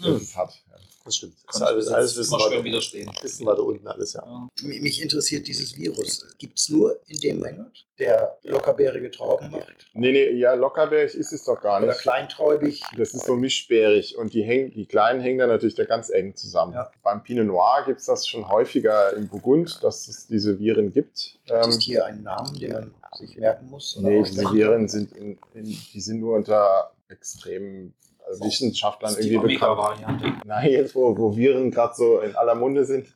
Das 0.02 0.22
ist 0.22 0.36
hart. 0.36 0.54
Ja. 0.70 0.76
Das 1.06 1.16
stimmt. 1.16 1.34
Das 1.48 1.56
ist 1.56 1.62
alles, 1.62 1.88
alles 1.88 2.18
wissen, 2.18 2.34
weiter, 2.34 2.64
widerstehen. 2.64 3.10
wissen 3.22 3.46
weiter 3.46 3.64
unten 3.64 3.88
alles, 3.88 4.14
ja. 4.14 4.24
Ja. 4.24 4.50
Mich 4.68 5.02
interessiert 5.02 5.48
dieses 5.48 5.76
Virus. 5.76 6.26
Gibt 6.38 6.60
es 6.60 6.70
nur 6.70 7.00
in 7.08 7.20
dem 7.20 7.40
Monat, 7.40 7.86
der 7.98 8.38
lockerbeerige 8.44 9.10
Trauben 9.10 9.50
macht? 9.50 9.88
Nee, 9.94 10.12
nee, 10.12 10.30
ja, 10.34 10.54
Lockerberg 10.54 11.12
ist 11.16 11.32
es 11.32 11.46
doch 11.46 11.60
gar 11.62 11.78
Oder 11.82 11.88
nicht. 11.94 12.02
kleinträubig? 12.02 12.84
Das 12.98 13.14
ist 13.14 13.26
so 13.26 13.36
mischbärig 13.36 14.18
und 14.18 14.34
die, 14.34 14.44
hängen, 14.44 14.72
die 14.72 14.86
Kleinen 14.86 15.22
hängen 15.22 15.40
dann 15.40 15.50
natürlich 15.50 15.76
da 15.76 15.86
ganz 15.86 16.10
eng 16.10 16.36
zusammen. 16.36 16.74
Ja. 16.74 16.92
Beim 17.02 17.24
Pinot 17.24 17.48
Noir 17.48 17.84
gibt 17.88 18.02
es 18.02 18.06
das 18.06 18.28
schon 18.28 18.48
häufiger 18.48 19.14
im 19.14 19.30
Burgund, 19.30 19.80
dass 19.82 20.08
es 20.10 20.28
diese 20.28 20.60
Viren 20.60 20.94
gibt. 20.94 21.40
Das 21.48 21.66
Ähm, 21.66 21.70
ist 21.72 21.82
hier 21.82 22.06
ein 22.06 22.22
Name, 22.24 22.52
den 22.60 22.72
man 22.74 22.94
sich 23.18 23.36
merken 23.38 23.68
muss? 23.70 23.98
oder 23.98 24.10
nee, 24.10 24.22
diese 24.24 24.52
Viren 24.54 24.88
sind, 24.90 25.14
in, 25.14 25.40
in, 25.56 25.64
die 25.66 26.02
sind 26.02 26.20
nur 26.20 26.36
unter 26.36 26.92
extremen 27.08 27.96
Wissenschaftlern 28.42 29.16
die 29.20 29.34
irgendwie 29.34 29.54
bekannt. 29.56 30.02
Nein, 30.46 30.72
jetzt 30.72 30.96
wo, 30.96 31.18
wo 31.18 31.36
Viren 31.36 31.72
gerade 31.72 31.94
so 31.96 32.20
in 32.20 32.36
aller 32.36 32.56
Munde 32.56 32.86
sind. 32.86 33.08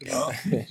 Ja. 0.00 0.30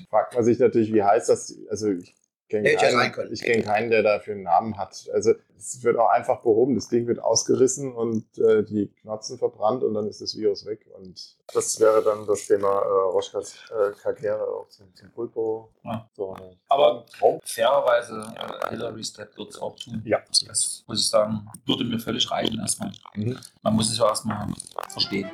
fragt 0.09 0.36
man 0.36 0.43
sich 0.43 0.59
natürlich, 0.59 0.93
wie 0.93 1.03
heißt 1.03 1.30
das? 1.30 1.55
Also 1.70 1.91
ich 1.91 2.13
kenne 2.50 2.76
keinen, 2.76 3.32
ich 3.34 3.41
kenn 3.41 3.64
keinen, 3.64 3.89
der 3.89 4.04
dafür 4.04 4.34
einen 4.34 4.43
Namen 4.43 4.78
hat. 4.78 5.10
Also 5.14 5.34
es 5.58 5.84
wird 5.84 5.97
auch 5.97 6.10
einfach 6.10 6.41
behoben. 6.41 6.76
Das 6.76 6.88
Ding 6.88 7.08
wird 7.08 7.20
ausgerissen 7.20 7.93
und 7.93 8.26
äh, 8.39 8.64
die 8.64 8.88
Knotzen 9.02 9.38
verbrannt 9.38 9.84
und 9.84 9.93
dann 9.93 10.08
ist 10.08 10.22
das 10.22 10.36
Virus 10.36 10.66
weg. 10.66 10.86
Und 10.97 11.38
Das 11.54 11.80
wäre 11.80 12.04
dann 12.04 12.26
das 12.26 12.47
Thema 12.47 12.82
äh, 12.82 13.12
Roschkas 13.12 13.56
äh, 13.70 13.91
Kakere 14.02 14.41
auch 14.41 14.68
zum, 14.70 14.93
zum 14.95 15.12
Pulpo. 15.12 15.70
Ja. 15.84 16.10
So, 16.16 16.34
ne. 16.36 16.58
Aber 16.68 17.06
Traum. 17.18 17.39
fairerweise, 17.43 18.34
äh, 18.36 18.70
Hillary 18.70 19.04
Step 19.04 19.38
wird 19.38 19.50
es 19.50 19.62
auch 19.62 19.76
tun. 19.76 20.02
Ja. 20.06 20.20
Das 20.47 20.84
muss 20.88 21.02
ich 21.02 21.10
sagen, 21.10 21.47
würde 21.66 21.84
mir 21.84 22.00
völlig 22.00 22.30
reichen 22.32 22.60
erstmal. 22.60 22.91
Mhm. 23.16 23.38
Man 23.62 23.76
muss 23.76 23.91
es 23.91 23.97
ja 23.97 24.08
erstmal 24.08 24.47
verstehen. 24.89 25.30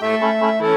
Le 0.00 0.67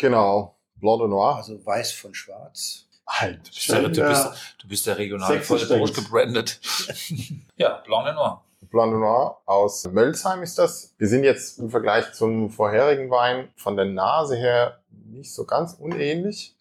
Genau, 0.00 0.56
Blanc 0.76 1.00
de 1.00 1.08
Noir. 1.08 1.36
Also 1.36 1.64
weiß 1.64 1.92
von 1.92 2.14
schwarz. 2.14 2.86
Halt. 3.06 3.38
Du 3.46 3.50
bist 3.52 3.68
der, 3.70 3.82
du 3.82 4.08
bist, 4.08 4.28
du 4.62 4.68
bist 4.68 4.86
der 4.86 4.98
regional 4.98 5.40
voll 5.40 5.58
durchgebrandet. 5.66 6.60
ja, 7.56 7.82
Blanc 7.84 8.06
de 8.06 8.14
Noir. 8.14 8.42
Blanc 8.70 8.92
de 8.92 9.00
Noir 9.00 9.36
aus 9.46 9.84
Mölsheim 9.88 10.42
ist 10.42 10.58
das. 10.58 10.94
Wir 10.96 11.08
sind 11.08 11.24
jetzt 11.24 11.58
im 11.58 11.70
Vergleich 11.70 12.12
zum 12.12 12.50
vorherigen 12.50 13.10
Wein 13.10 13.48
von 13.56 13.76
der 13.76 13.86
Nase 13.86 14.36
her 14.36 14.80
nicht 14.90 15.34
so 15.34 15.44
ganz 15.44 15.74
unähnlich. 15.74 16.54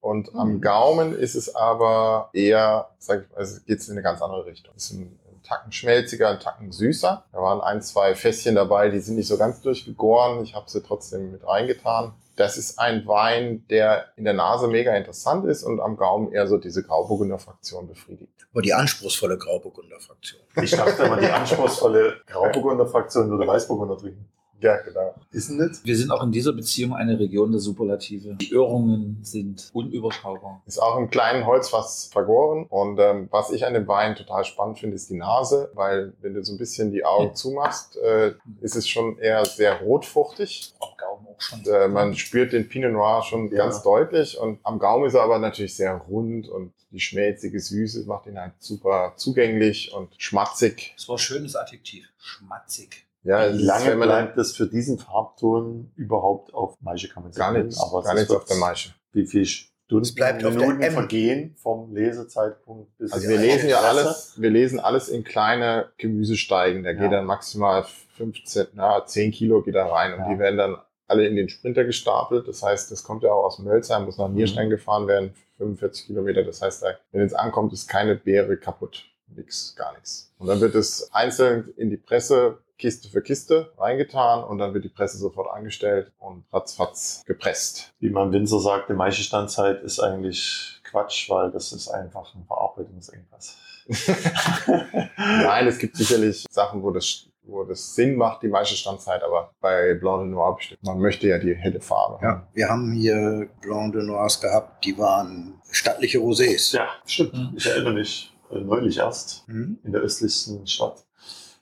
Und 0.00 0.32
Mhm. 0.34 0.40
am 0.40 0.60
Gaumen 0.60 1.18
ist 1.18 1.34
es 1.34 1.54
aber 1.56 2.30
eher, 2.32 2.90
sag 2.98 3.22
ich 3.24 3.30
mal, 3.30 3.38
also 3.38 3.60
geht 3.66 3.80
es 3.80 3.88
in 3.88 3.94
eine 3.94 4.02
ganz 4.02 4.20
andere 4.22 4.46
Richtung. 4.46 4.72
Es 4.76 4.84
ist 4.84 4.92
ein, 4.92 5.18
ein 5.28 5.42
Tacken 5.42 5.72
schmelziger, 5.72 6.28
ein 6.28 6.38
Tacken 6.38 6.70
süßer. 6.70 7.24
Da 7.32 7.38
waren 7.38 7.60
ein, 7.60 7.82
zwei 7.82 8.14
Fässchen 8.14 8.54
dabei, 8.54 8.90
die 8.90 9.00
sind 9.00 9.16
nicht 9.16 9.26
so 9.26 9.36
ganz 9.38 9.60
durchgegoren. 9.62 10.44
Ich 10.44 10.54
habe 10.54 10.68
sie 10.70 10.82
trotzdem 10.82 11.32
mit 11.32 11.44
reingetan. 11.46 12.12
Das 12.38 12.56
ist 12.56 12.78
ein 12.78 13.04
Wein, 13.08 13.66
der 13.68 14.12
in 14.14 14.22
der 14.22 14.32
Nase 14.32 14.68
mega 14.68 14.94
interessant 14.94 15.44
ist 15.44 15.64
und 15.64 15.80
am 15.80 15.96
Gaumen 15.96 16.30
eher 16.30 16.46
so 16.46 16.56
diese 16.56 16.84
Grauburgunder 16.84 17.40
Fraktion 17.40 17.88
befriedigt. 17.88 18.46
Aber 18.52 18.62
die 18.62 18.72
anspruchsvolle 18.72 19.36
Grauburgunder-Fraktion. 19.36 20.40
Ich 20.62 20.70
dachte 20.70 21.02
immer, 21.02 21.16
die 21.16 21.26
anspruchsvolle 21.26 22.20
Grauburgunder-Fraktion 22.26 23.28
würde 23.28 23.44
Weißburgunder 23.44 23.98
trinken. 23.98 24.28
Ja, 24.60 24.76
genau. 24.78 25.14
Ist 25.30 25.50
denn 25.50 25.58
das? 25.58 25.84
Wir 25.84 25.96
sind 25.96 26.10
auch 26.10 26.22
in 26.22 26.32
dieser 26.32 26.52
Beziehung 26.52 26.94
eine 26.94 27.18
Region 27.18 27.52
der 27.52 27.60
Superlative. 27.60 28.34
Die 28.34 28.50
Irrungen 28.50 29.18
sind 29.22 29.70
unüberschaubar. 29.72 30.62
Ist 30.66 30.78
auch 30.82 30.96
im 30.98 31.10
kleinen 31.10 31.46
Holzfass 31.46 32.08
vergoren. 32.12 32.66
Und 32.68 32.98
ähm, 32.98 33.28
was 33.30 33.50
ich 33.50 33.64
an 33.66 33.74
dem 33.74 33.86
Wein 33.86 34.16
total 34.16 34.44
spannend 34.44 34.78
finde, 34.80 34.96
ist 34.96 35.10
die 35.10 35.16
Nase, 35.16 35.70
weil 35.74 36.12
wenn 36.20 36.34
du 36.34 36.42
so 36.44 36.52
ein 36.54 36.58
bisschen 36.58 36.90
die 36.90 37.04
Augen 37.04 37.34
zumachst, 37.34 37.96
äh, 37.98 38.34
ist 38.60 38.74
es 38.74 38.88
schon 38.88 39.18
eher 39.18 39.44
sehr 39.44 39.80
rotfruchtig. 39.80 40.74
Am 40.80 40.88
Gaumen 40.98 41.26
auch 41.28 41.40
schon. 41.40 41.58
Und, 41.60 41.68
äh, 41.68 41.86
man 41.88 42.14
spürt 42.16 42.52
den 42.52 42.68
Pinot 42.68 42.92
Noir 42.92 43.22
schon 43.22 43.50
Ja. 43.50 43.58
ganz 43.58 43.82
deutlich. 43.82 44.38
Und 44.38 44.58
am 44.64 44.78
Gaumen 44.78 45.06
ist 45.06 45.14
er 45.14 45.22
aber 45.22 45.38
natürlich 45.38 45.76
sehr 45.76 45.94
rund 45.94 46.48
und 46.48 46.72
die 46.90 47.00
schmelzige 47.00 47.60
Süße 47.60 48.06
macht 48.06 48.26
ihn 48.26 48.40
halt 48.40 48.54
super 48.58 49.12
zugänglich 49.16 49.92
und 49.92 50.08
schmatzig. 50.16 50.94
Das 50.96 51.06
war 51.08 51.16
ein 51.16 51.18
schönes 51.18 51.54
Adjektiv. 51.54 52.08
Schmatzig. 52.18 53.04
Ja, 53.24 53.52
Wie 53.52 53.56
ist, 53.56 53.62
lange 53.64 53.86
wenn 53.86 53.98
man 53.98 54.08
dann- 54.08 54.24
bleibt 54.26 54.38
das 54.38 54.56
für 54.56 54.66
diesen 54.66 54.98
Farbton 54.98 55.92
überhaupt 55.96 56.54
auf 56.54 56.80
Maische, 56.80 57.08
kann 57.08 57.24
man 57.24 57.32
Gar 57.32 57.52
sagen. 57.52 57.66
nichts, 57.66 57.80
Aber 57.80 58.02
gar 58.02 58.14
nichts 58.14 58.30
auf 58.30 58.44
der 58.44 58.56
Maische. 58.56 58.94
Wie 59.12 59.26
viel 59.26 59.44
Stunden, 59.44 60.02
Es 60.02 60.14
bleibt 60.14 60.44
auf 60.44 60.56
der 60.56 60.68
Minuten 60.68 60.90
vergehen 60.92 61.54
vom 61.56 61.94
Lesezeitpunkt 61.94 62.96
bis 62.98 63.12
Also 63.12 63.28
wir 63.28 63.38
lesen 63.38 63.68
ja 63.70 63.80
alles, 63.80 64.34
wir 64.40 64.50
lesen 64.50 64.78
alles 64.80 65.08
in 65.08 65.24
kleine 65.24 65.90
Gemüsesteigen. 65.98 66.84
Da 66.84 66.90
Ja. 66.90 67.00
geht 67.00 67.12
dann 67.12 67.24
maximal 67.24 67.84
15, 68.16 68.66
na, 68.74 69.04
10 69.04 69.30
Kilo 69.32 69.62
geht 69.62 69.74
da 69.74 69.86
rein 69.86 70.12
und 70.14 70.20
Ja. 70.20 70.28
die 70.32 70.38
werden 70.38 70.56
dann 70.58 70.76
alle 71.06 71.26
in 71.26 71.36
den 71.36 71.48
Sprinter 71.48 71.84
gestapelt. 71.84 72.46
Das 72.46 72.62
heißt, 72.62 72.90
das 72.92 73.02
kommt 73.02 73.22
ja 73.22 73.32
auch 73.32 73.44
aus 73.44 73.58
Mölzheim, 73.58 74.04
muss 74.04 74.18
nach 74.18 74.28
Nierstein 74.28 74.68
gefahren 74.68 75.06
werden, 75.08 75.32
45 75.56 76.06
Kilometer. 76.06 76.44
Das 76.44 76.60
heißt, 76.60 76.84
wenn 77.12 77.22
es 77.22 77.32
ankommt, 77.34 77.72
ist 77.72 77.88
keine 77.88 78.14
Beere 78.14 78.58
kaputt. 78.58 79.06
Nix, 79.34 79.74
gar 79.76 79.92
nichts. 79.94 80.32
Und 80.38 80.46
dann 80.46 80.60
wird 80.60 80.74
es 80.74 81.12
einzeln 81.12 81.72
in 81.76 81.90
die 81.90 81.96
Presse 81.96 82.58
Kiste 82.78 83.08
für 83.08 83.22
Kiste 83.22 83.72
reingetan 83.76 84.44
und 84.44 84.58
dann 84.58 84.72
wird 84.72 84.84
die 84.84 84.88
Presse 84.88 85.18
sofort 85.18 85.50
angestellt 85.50 86.12
und 86.18 86.44
ratzfatz 86.52 87.24
gepresst. 87.26 87.92
Wie 87.98 88.08
man 88.08 88.32
Winzer 88.32 88.60
sagt, 88.60 88.88
die 88.88 88.94
meiste 88.94 89.22
Standzeit 89.22 89.82
ist 89.82 89.98
eigentlich 89.98 90.80
Quatsch, 90.84 91.28
weil 91.28 91.50
das 91.50 91.72
ist 91.72 91.88
einfach 91.88 92.34
ein 92.34 92.44
Verarbeitungsengpass. 92.46 93.58
Nein, 95.16 95.66
es 95.66 95.78
gibt 95.78 95.96
sicherlich 95.96 96.46
Sachen, 96.50 96.82
wo 96.82 96.90
das, 96.90 97.26
wo 97.42 97.64
das 97.64 97.94
Sinn 97.94 98.16
macht, 98.16 98.42
die 98.42 98.48
meiste 98.48 98.76
Standzeit, 98.76 99.22
aber 99.24 99.52
bei 99.60 99.94
Blanc 99.94 100.22
de 100.22 100.28
Noir 100.28 100.54
bestimmt. 100.54 100.82
Man 100.84 101.00
möchte 101.00 101.26
ja 101.26 101.38
die 101.38 101.54
helle 101.54 101.80
Farbe. 101.80 102.24
Ja, 102.24 102.46
wir 102.52 102.68
haben 102.68 102.92
hier 102.92 103.48
Blanc 103.60 103.92
de 103.94 104.04
Noirs 104.04 104.40
gehabt, 104.40 104.84
die 104.84 104.96
waren 104.96 105.60
stattliche 105.70 106.18
Rosés. 106.18 106.76
Ja, 106.76 106.88
stimmt. 107.06 107.34
Mhm. 107.34 107.54
Ich 107.56 107.66
erinnere 107.66 107.94
mich 107.94 108.37
neulich 108.50 108.98
erst 108.98 109.46
Mhm. 109.48 109.78
in 109.84 109.92
der 109.92 110.00
östlichsten 110.02 110.66
Stadt 110.66 111.04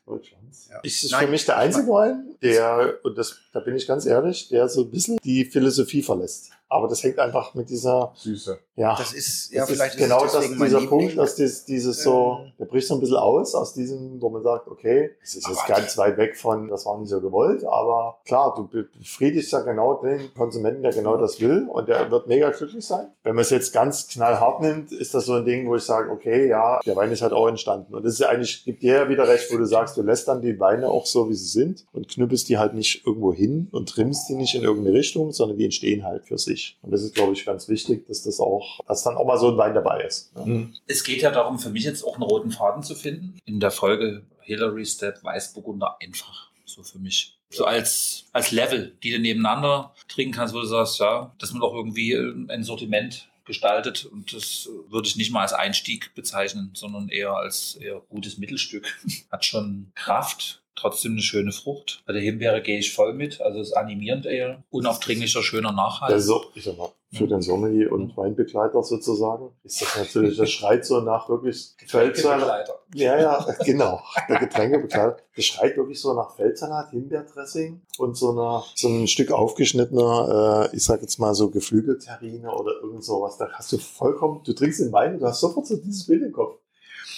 Deutschlands. 0.07 0.69
Ja. 0.71 0.81
Ich 0.83 1.03
ist 1.03 1.11
Nein, 1.13 1.25
für 1.27 1.31
mich 1.31 1.45
der 1.47 1.57
einzige 1.57 1.89
Wein, 1.89 2.35
der, 2.43 2.99
und 3.03 3.19
das, 3.19 3.37
da 3.53 3.61
bin 3.61 3.75
ich 3.77 3.87
ganz 3.87 4.07
ehrlich, 4.07 4.49
der 4.49 4.69
so 4.69 4.83
ein 4.83 4.91
bisschen 4.91 5.19
die 5.25 5.45
Philosophie 5.45 6.03
verlässt. 6.03 6.51
Aber 6.69 6.89
das 6.89 7.03
hängt 7.05 7.19
einfach 7.21 7.55
mit 7.55 7.71
dieser, 7.71 8.13
Süße. 8.17 8.59
ja, 8.75 8.97
Das 8.97 9.13
ist, 9.13 9.53
ja, 9.53 9.61
das 9.61 9.71
vielleicht 9.71 9.95
ist 9.95 10.03
genau 10.03 10.25
es 10.25 10.33
das, 10.33 10.49
dieser 10.49 10.65
Liebling. 10.81 10.89
Punkt, 10.89 11.17
dass 11.17 11.37
dies, 11.37 11.65
dieses 11.65 12.03
so, 12.03 12.39
Ähm. 12.45 12.53
der 12.59 12.65
bricht 12.65 12.89
so 12.89 12.95
ein 12.95 13.01
bisschen 13.01 13.17
aus, 13.19 13.55
aus 13.55 13.73
diesem, 13.73 14.21
wo 14.21 14.31
man 14.31 14.43
sagt, 14.43 14.67
okay, 14.67 15.11
es 15.23 15.37
ist 15.37 15.47
jetzt 15.49 15.61
Aber- 15.61 15.75
ganz 15.75 15.97
weit 15.97 16.17
weg 16.17 16.37
von, 16.37 16.67
das 16.67 16.85
war 16.85 16.99
nicht 16.99 17.09
so 17.09 17.21
gewollt, 17.21 17.65
aber 17.65 18.19
klar, 18.27 18.53
du 18.57 18.67
be- 18.67 18.89
befriedigst 18.99 19.53
ja 19.53 19.61
genau 19.61 19.95
den 20.03 20.35
Konsumenten, 20.35 20.83
der 20.83 20.93
genau 20.93 21.17
das 21.17 21.41
will 21.41 21.69
und 21.73 21.89
der 21.89 22.11
wird 22.11 22.27
mega 22.27 22.51
glücklich 22.51 22.85
sein. 22.85 23.07
Wenn 23.23 23.37
man 23.37 23.43
es 23.43 23.51
jetzt 23.51 23.73
ganz 23.73 24.09
knallhart 24.09 24.61
nimmt, 24.61 24.91
ist 24.91 25.15
das 25.15 25.27
so 25.27 25.35
ein 25.35 25.45
Ding, 25.45 25.69
wo 25.69 25.77
ich 25.77 25.85
sage, 25.85 26.11
okay, 26.11 26.49
ja, 26.49 26.81
der 26.85 26.97
Wein 26.97 27.13
ist 27.13 27.23
halt 27.23 27.33
auch 27.33 27.47
entstanden. 27.47 27.95
Und 27.95 28.05
das 28.05 28.15
ist 28.15 28.19
ja 28.19 28.29
eigentlich, 28.29 28.65
gibt 28.65 28.83
dir 28.83 28.95
ja 28.97 29.09
wieder 29.09 29.29
recht, 29.29 29.53
wo 29.53 29.57
du 29.57 29.67
sagst, 29.67 29.97
du 29.97 30.03
lässt 30.03 30.27
dann 30.27 30.43
die 30.43 30.59
Weine 30.59 30.89
auch 30.89 31.07
so, 31.07 31.29
wie 31.29 31.35
sie 31.35 31.47
sind 31.47 31.87
und 31.93 32.09
knüppelst 32.09 32.49
die 32.49 32.59
halt 32.59 32.75
nicht 32.75 33.07
irgendwo 33.07 33.33
hin 33.33 33.69
und 33.71 33.89
trimmst 33.89 34.29
die 34.29 34.35
nicht 34.35 34.57
in 34.57 34.63
irgendeine 34.65 34.97
Richtung, 34.99 35.31
sondern 35.31 35.57
die 35.59 35.65
entstehen 35.65 36.03
halt 36.05 36.25
für 36.25 36.37
sich. 36.39 36.56
Und 36.83 36.91
das 36.91 37.03
ist, 37.03 37.15
glaube 37.15 37.33
ich, 37.33 37.45
ganz 37.45 37.69
wichtig, 37.69 38.07
dass 38.07 38.23
das 38.23 38.41
auch, 38.41 38.81
dass 38.87 39.03
dann 39.03 39.17
auch 39.17 39.27
mal 39.27 39.39
so 39.39 39.51
ein 39.51 39.57
Wein 39.57 39.75
dabei 39.75 40.03
ist. 40.03 40.33
Ja. 40.37 40.45
Es 40.87 41.05
geht 41.05 41.23
ja 41.23 41.31
darum, 41.31 41.59
für 41.59 41.71
mich 41.71 41.85
jetzt 41.85 42.03
auch 42.03 42.15
einen 42.15 42.23
roten 42.23 42.51
Faden 42.51 42.83
zu 42.83 42.95
finden. 42.95 43.39
In 43.45 43.61
der 43.61 43.71
Folge 43.71 44.23
Hillary 44.41 44.87
Step 44.87 45.23
Weißburgunder 45.23 45.97
einfach. 46.01 46.51
So 46.65 46.83
für 46.83 46.99
mich. 46.99 47.39
So 47.51 47.65
als, 47.65 48.27
als 48.33 48.51
Level, 48.51 48.97
die 49.03 49.13
du 49.13 49.19
nebeneinander 49.19 49.95
trinken 50.09 50.35
kannst, 50.35 50.55
wo 50.55 50.61
du 50.61 50.67
sagst, 50.67 50.99
ja, 50.99 51.35
dass 51.39 51.53
man 51.53 51.61
doch 51.61 51.75
irgendwie 51.75 52.15
ein 52.15 52.65
Sortiment 52.65 53.29
gestaltet 53.47 54.05
und 54.05 54.33
das 54.35 54.69
würde 54.89 55.07
ich 55.09 55.17
nicht 55.17 55.31
mal 55.31 55.43
als 55.43 55.53
Einstieg 55.53 56.15
bezeichnen, 56.15 56.73
sondern 56.75 57.09
eher 57.09 57.35
als 57.35 57.77
eher 57.77 58.03
gutes 58.09 58.39
Mittelstück. 58.39 58.99
Hat 59.31 59.45
schon 59.45 59.93
Kraft, 59.95 60.63
trotzdem 60.77 61.13
eine 61.13 61.23
schöne 61.23 61.53
Frucht. 61.53 62.03
Bei 62.07 62.13
der 62.13 62.23
Himbeere 62.23 62.63
gehe 62.63 62.79
ich 62.79 62.95
voll 62.95 63.15
mit, 63.15 63.41
also 63.41 63.61
es 63.61 63.69
ist 63.69 63.75
animierend 63.75 64.27
eher, 64.27 64.63
unaufdringlicher, 64.71 65.43
schöner 65.43 65.73
Nachhalt. 65.73 66.13
Der 66.13 66.21
so, 66.21 66.45
ich 66.55 66.65
sag 66.65 66.77
mal, 66.77 66.91
für 67.13 67.27
den 67.27 67.41
Sommelier 67.41 67.93
und 67.93 68.17
Weinbegleiter 68.17 68.83
sozusagen 68.83 69.51
ist 69.63 69.81
das 69.81 69.97
natürlich, 69.97 70.37
das 70.37 70.51
schreit 70.53 70.85
so 70.85 71.01
nach 71.01 71.29
wirklich 71.29 71.75
Feldsalat. 71.87 72.69
Ja, 72.95 73.19
ja, 73.19 73.47
genau. 73.65 74.03
Der 74.29 74.39
Getränkebegleiter. 74.39 75.17
Das 75.35 75.45
schreit 75.45 75.77
wirklich 75.77 76.01
so 76.01 76.15
nach 76.15 76.35
Feldsalat, 76.35 76.91
Himbeerdressing 76.91 77.81
und 77.99 78.17
so, 78.17 78.33
einer, 78.33 78.65
so 78.75 78.89
ein 78.89 79.07
Stück 79.07 79.31
aufgeschnittener, 79.31 80.69
äh, 80.73 80.77
ich 80.77 80.85
sag 80.85 81.01
jetzt 81.01 81.19
mal 81.19 81.35
so 81.35 81.51
Geflügelterrine 81.51 82.51
oder 82.51 82.73
irgend 82.83 83.05
sowas. 83.05 83.39
Da 83.39 83.49
hast 83.53 83.73
du 83.73 83.79
vollkommen, 83.79 84.43
du 84.45 84.53
trinkst 84.53 84.81
den 84.81 84.93
Wein 84.93 85.15
und 85.15 85.21
du 85.21 85.27
hast 85.27 85.41
sofort 85.41 85.67
so 85.67 85.77
dieses 85.77 86.07
Bild 86.07 86.23
im 86.23 86.33
Kopf. 86.33 86.59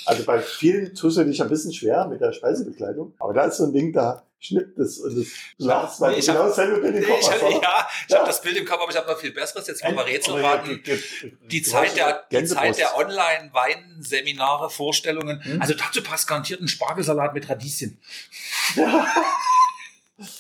Also 0.09 0.25
bei 0.25 0.41
vielen 0.41 0.95
tust 0.95 1.17
du 1.19 1.25
dich 1.25 1.41
ein 1.43 1.49
bisschen 1.49 1.73
schwer 1.73 2.07
mit 2.07 2.21
der 2.21 2.33
Speisebekleidung, 2.33 3.15
aber 3.19 3.33
da 3.35 3.45
ist 3.45 3.59
so 3.59 3.65
ein 3.65 3.73
Ding, 3.73 3.93
da 3.93 4.23
schnippt 4.41 4.79
es 4.79 4.99
und 4.99 5.19
es 5.19 5.33
lacht, 5.57 6.01
weil 6.01 6.13
Nee, 6.13 6.19
ich 6.21 6.27
genau 6.27 6.41
hab- 6.41 6.49
dasselbe 6.51 6.81
Bild 6.81 6.95
im 6.97 7.05
Kopf 7.11 7.21
Ich, 7.21 7.29
hast. 7.31 7.43
oder? 7.43 7.51
ja, 7.61 7.89
ich 8.07 8.13
Ja. 8.13 8.19
habe 8.19 8.27
das 8.29 8.41
Bild 8.41 8.57
im 8.57 8.65
Kopf, 8.67 8.81
aber 8.83 8.91
ich 8.93 8.97
habe 8.97 9.09
noch 9.11 9.19
viel 9.19 9.33
Besseres. 9.33 9.67
Jetzt 9.67 9.83
wollen 9.85 9.97
wir 9.97 10.07
Rätsel 10.07 10.35
Oder 10.35 10.43
raten. 10.45 10.69
ge- 10.69 10.79
ge- 10.97 11.33
Die 11.51 11.63
Zeit 11.63 11.97
der, 11.97 12.23
die. 12.31 12.45
Zeit 12.45 12.79
der 12.79 12.97
Online-Weinseminare, 12.97 14.71
Vorstellungen. 14.71 15.43
Hm? 15.43 15.61
Also 15.61 15.75
dazu 15.75 16.03
passt 16.05 16.29
garantiert 16.29 16.61
ein 16.61 16.69
Spargelsalat 16.69 17.35
mit 17.35 17.49
Radieschen. 17.49 17.99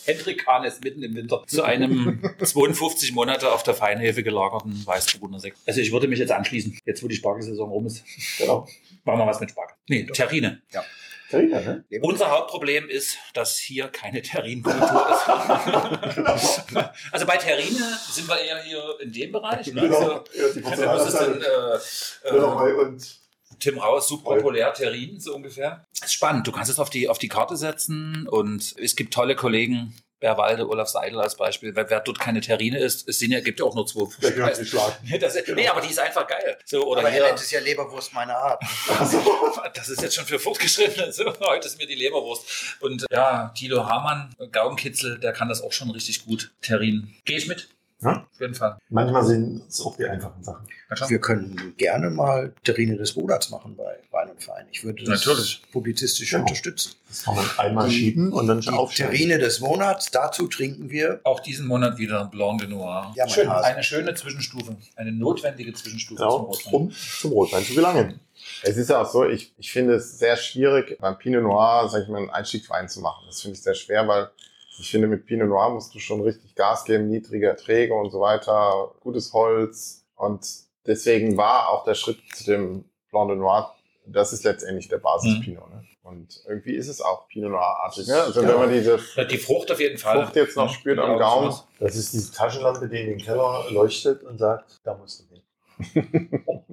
Hendrik 0.07 0.45
Kahn 0.45 0.65
ist 0.65 0.83
mitten 0.83 1.03
im 1.03 1.15
Winter 1.15 1.45
zu 1.47 1.63
einem 1.63 2.21
52 2.43 3.13
Monate 3.13 3.53
auf 3.53 3.63
der 3.63 3.75
Feinhefe 3.75 4.23
gelagerten 4.23 4.85
Weißburgunder 4.87 5.39
Sekt. 5.39 5.59
Also 5.67 5.81
ich 5.81 5.93
würde 5.93 6.09
mich 6.09 6.19
jetzt 6.19 6.33
anschließen, 6.33 6.79
jetzt 6.85 7.03
wo 7.03 7.09
die 7.09 7.17
Spargelsaison 7.17 7.71
rum 7.71 7.87
ist. 7.87 8.05
Genau. 8.39 8.67
Machen 9.05 9.21
wir 9.21 9.27
was 9.27 9.41
mit 9.41 9.51
Spargel. 9.51 9.77
Nee, 9.89 10.05
Terrine. 10.07 10.63
Carina, 11.31 11.61
ne? 11.61 11.85
Unser 12.01 12.31
Hauptproblem 12.31 12.89
ist, 12.89 13.19
dass 13.35 13.59
hier 13.59 13.89
keine 13.89 14.23
Terrinkultur 14.23 14.81
ist. 16.35 16.63
also 17.13 17.27
bei 17.27 17.37
Terrine 17.37 17.99
sind 18.11 18.27
wir 18.27 18.41
eher 18.41 18.63
hier 18.63 18.83
in 19.03 19.13
dem 19.13 19.33
Bereich. 19.33 19.67
Ne? 19.75 19.83
Genau. 19.83 19.97
Also, 19.99 20.25
Ja, 20.35 20.49
die 20.55 20.65
was 20.65 21.09
ist 21.13 21.19
denn 21.21 21.39
Porzellanabteilung. 21.39 21.83
äh, 22.25 22.31
Genau, 22.31 22.67
äh, 22.67 22.73
und 22.87 23.19
Tim 23.59 23.79
Raus, 23.79 24.09
super 24.09 24.37
populär, 24.37 24.73
Terrin, 24.73 25.21
so 25.21 25.35
ungefähr. 25.35 25.87
ist 25.93 26.13
spannend. 26.13 26.47
Du 26.47 26.53
kannst 26.53 26.71
es 26.71 26.79
auf 26.79 26.91
die, 26.91 27.09
auf 27.09 27.19
die 27.19 27.29
Karte 27.29 27.57
setzen 27.57 28.27
und 28.29 28.75
es 28.79 28.97
gibt 28.97 29.13
tolle 29.15 29.37
Kollegen. 29.37 29.95
Berwalde, 30.21 30.69
Olaf 30.69 30.89
Seidel 30.89 31.21
als 31.21 31.37
Beispiel. 31.37 31.77
Wer, 31.77 31.89
wer 31.91 32.01
dort 32.01 32.19
keine 32.19 32.41
Terrine 32.41 32.79
ist, 32.79 33.09
es 33.09 33.21
sind 33.21 33.31
ja, 33.31 33.41
gibt 33.41 33.61
ja 33.61 33.67
auch 33.67 33.75
nur 33.75 33.87
zwei 33.87 34.05
der 34.21 34.33
gehört 34.33 34.59
geschlagen. 34.59 34.95
das, 35.21 35.37
Nee, 35.55 35.69
aber 35.69 35.81
die 35.81 35.91
ist 35.91 36.01
einfach 36.01 36.27
geil. 36.27 36.59
So, 36.65 36.85
oder 36.87 37.01
Aber 37.01 37.09
er 37.11 37.15
hier, 37.15 37.25
nennt 37.25 37.39
es 37.39 37.51
ja 37.51 37.61
Leberwurst 37.61 38.13
meine 38.15 38.37
Art. 38.37 38.61
das 39.75 39.89
ist 39.89 40.03
jetzt 40.03 40.17
schon 40.17 40.25
für 40.25 40.39
Fortgeschrittene. 40.39 41.13
So, 41.13 41.25
heute 41.41 41.69
ist 41.69 41.79
mir 41.79 41.87
die 41.87 41.95
Leberwurst. 41.95 42.79
Und 42.81 43.07
ja, 43.13 43.53
Thilo 43.57 43.87
Hamann, 43.87 44.35
Gaumenkitzel, 44.51 45.21
der 45.21 45.33
kann 45.33 45.49
das 45.49 45.63
auch 45.63 45.73
schon 45.73 45.91
richtig 45.91 46.25
gut. 46.25 46.51
Terrin. 46.63 47.15
Gehe 47.25 47.39
ich 47.39 47.47
mit? 47.47 47.69
Ja. 48.01 48.27
Auf 48.33 48.41
jeden 48.41 48.55
Fall. 48.55 48.79
Manchmal 48.91 49.25
sind 49.25 49.63
es 49.69 49.81
auch 49.81 49.97
die 49.97 50.05
einfachen 50.05 50.43
Sachen. 50.45 50.67
Wir 51.09 51.19
können 51.21 51.75
gerne 51.77 52.11
mal 52.11 52.53
Terrine 52.63 52.97
des 52.97 53.17
Monats 53.17 53.51
machen 53.51 53.75
bei 53.77 53.99
Wein 54.13 54.31
und 54.31 54.41
Fein. 54.43 54.67
Ich 54.71 54.85
würde 54.85 55.03
das 55.05 55.27
Natürlich. 55.27 55.63
publizistisch 55.73 56.31
Genau. 56.31 56.45
unterstützen. 56.45 56.93
Das 57.09 57.25
kann 57.25 57.35
man 57.35 57.45
einmal 57.59 57.89
Die- 57.89 57.95
schieben 57.97 58.33
und 58.33 58.47
dann 58.47 58.67
aufstellen. 58.69 59.11
Terrine 59.11 59.39
des 59.39 59.59
Monats, 59.61 60.11
dazu 60.13 60.47
trinken 60.47 60.91
wir. 60.91 61.21
Auch 61.25 61.41
diesen 61.41 61.67
Monat 61.67 61.99
wieder 61.99 62.27
Blanc 62.27 62.61
de 62.61 62.69
Noir. 62.69 63.13
Ja, 63.17 63.29
Schön. 63.29 63.49
Hase. 63.51 63.65
Eine 63.67 63.83
schöne 63.83 64.15
Zwischenstufe. 64.15 64.77
Eine 64.95 65.11
notwendige 65.13 65.73
Zwischenstufe 65.75 66.19
zum 66.21 66.29
Genau, 66.29 66.37
Rotwein. 66.45 66.75
um 66.75 66.91
zum 66.93 67.33
Rotwein 67.33 67.65
zu 67.65 67.75
gelangen. 67.75 68.21
Es 68.63 68.77
ist 68.77 68.91
ja 68.91 69.03
auch 69.03 69.11
so, 69.11 69.29
ich, 69.29 69.53
ich 69.59 69.73
finde 69.73 69.95
es 69.97 70.19
sehr 70.19 70.37
schwierig, 70.37 70.97
beim 71.01 71.19
Pinot 71.19 71.43
Noir, 71.43 71.89
sag 71.91 72.05
ich 72.05 72.09
mal, 72.09 72.19
einen 72.19 72.31
Einstiegswein 72.31 72.89
zu 72.89 73.01
machen. 73.01 73.25
Das 73.27 73.43
finde 73.43 73.57
ich 73.57 73.63
sehr 73.63 73.75
schwer, 73.75 74.07
weil 74.07 74.31
ich 74.81 74.91
finde, 74.91 75.09
mit 75.09 75.27
Pinot 75.27 75.49
Noir 75.49 75.71
musst 75.71 75.95
du 75.95 75.99
schon 75.99 76.21
richtig 76.21 76.55
Gas 76.55 76.85
geben, 76.85 77.09
niedrige 77.09 77.47
Erträge 77.47 77.95
und 77.95 78.11
so 78.11 78.21
weiter, 78.21 78.95
gutes 79.01 79.33
Holz. 79.33 80.05
Und 80.15 80.47
deswegen 80.87 81.37
war 81.37 81.69
auch 81.71 81.85
der 81.85 81.95
Schritt 81.95 82.19
zu 82.35 82.45
dem 82.45 82.85
Blanc 83.11 83.31
de 83.31 83.37
Noir, 83.37 83.75
das 84.07 84.33
ist 84.33 84.45
letztendlich 84.45 84.89
der 84.89 84.99
Basis-Pinot. 84.99 85.71
Ne? 85.71 85.85
Und 86.03 86.43
irgendwie 86.47 86.75
ist 86.75 86.89
es 86.89 87.03
auch 87.03 87.29
Pinot 87.29 87.51
Noir-artig. 87.51 88.07
Ne? 88.07 88.23
Also 88.23 88.43
wenn 88.43 88.55
man 88.55 88.73
diese 88.73 88.99
Die 89.31 89.37
Frucht 89.37 89.71
auf 89.71 89.81
jeden 89.81 89.99
Fall. 89.99 90.23
Frucht 90.23 90.37
jetzt 90.37 90.57
noch 90.57 90.73
spürt 90.73 90.99
Die 90.99 91.03
am 91.03 91.19
Gaumen, 91.19 91.55
Das 91.79 91.97
ist 91.97 92.13
diese 92.15 92.33
Taschenlampe, 92.33 92.89
die 92.89 93.01
in 93.01 93.07
den 93.09 93.19
Keller 93.19 93.67
leuchtet 93.71 94.23
und 94.23 94.39
sagt, 94.39 94.81
da 94.85 94.95
musst 94.95 95.21
du 95.21 95.35
hin. 95.35 96.45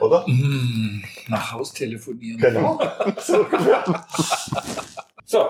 Oder? 0.00 0.24
Mm, 0.28 1.02
nach 1.28 1.52
Haus 1.52 1.72
telefonieren. 1.72 2.40
Genau. 2.40 2.78
so. 3.20 3.46
So, 5.30 5.46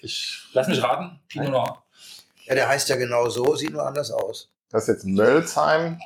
Ich, 0.00 0.48
lass 0.52 0.68
mich 0.68 0.82
raten. 0.82 1.20
Pinot 1.28 1.50
Noir. 1.50 1.82
Ja, 2.44 2.54
der 2.54 2.68
heißt 2.68 2.88
ja 2.88 2.96
genau 2.96 3.28
so, 3.28 3.56
sieht 3.56 3.72
nur 3.72 3.86
anders 3.86 4.10
aus. 4.10 4.50
das 4.70 4.84
ist 4.84 4.88
jetzt 4.88 5.06
Mölzheim 5.06 6.00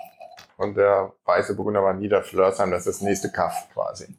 und 0.57 0.77
der 0.77 1.13
weiße 1.25 1.55
Burgunder 1.55 1.83
war 1.83 1.95
Niederflörsheim, 1.95 2.71
das 2.71 2.87
ist 2.87 2.97
das 2.97 3.01
nächste 3.03 3.31
Kaff 3.31 3.69
quasi. 3.73 4.15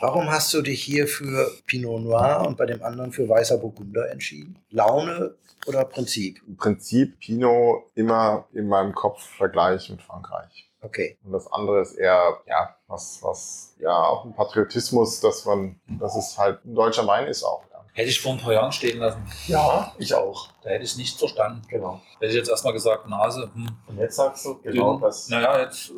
Warum 0.00 0.30
hast 0.30 0.52
du 0.52 0.60
dich 0.60 0.82
hier 0.82 1.08
für 1.08 1.50
Pinot 1.66 2.02
Noir 2.02 2.44
und 2.46 2.58
bei 2.58 2.66
dem 2.66 2.82
anderen 2.82 3.12
für 3.12 3.28
Weißer 3.28 3.56
Burgunder 3.56 4.10
entschieden? 4.10 4.58
Laune 4.70 5.34
oder 5.66 5.84
Prinzip? 5.84 6.42
Im 6.46 6.56
Prinzip 6.56 7.18
Pinot 7.18 7.84
immer 7.94 8.46
in 8.52 8.68
meinem 8.68 8.94
Kopf 8.94 9.22
Vergleich 9.22 9.88
mit 9.88 10.02
Frankreich. 10.02 10.70
Okay. 10.82 11.16
Und 11.24 11.32
das 11.32 11.50
andere 11.50 11.80
ist 11.80 11.94
eher, 11.94 12.40
ja, 12.46 12.76
was, 12.88 13.20
was, 13.22 13.74
ja, 13.78 13.96
auch 13.96 14.26
ein 14.26 14.34
Patriotismus, 14.34 15.20
dass 15.20 15.46
man, 15.46 15.80
dass 15.98 16.14
es 16.14 16.36
halt 16.36 16.62
ein 16.66 16.74
deutscher 16.74 17.06
Wein 17.06 17.26
ist 17.26 17.42
auch. 17.42 17.64
Hätte 17.96 18.10
ich 18.10 18.20
vor 18.20 18.32
ein 18.32 18.38
paar 18.38 18.52
Jahren 18.52 18.72
stehen 18.72 18.98
lassen. 18.98 19.22
ja, 19.46 19.90
ich 19.98 20.12
auch. 20.14 20.48
Da 20.62 20.68
hätte 20.68 20.84
ich 20.84 20.90
es 20.90 20.96
nicht 20.98 21.18
verstanden. 21.18 21.62
Genau. 21.68 22.00
Hätte 22.20 22.26
ich 22.26 22.34
jetzt 22.34 22.50
erstmal 22.50 22.74
gesagt, 22.74 23.08
Nase, 23.08 23.50
hm, 23.54 23.68
Und 23.86 23.98
jetzt 23.98 24.16
sagst 24.16 24.44
du 24.44 24.58
genau 24.60 24.98
das. 24.98 25.30
Naja, 25.30 25.60
jetzt, 25.62 25.90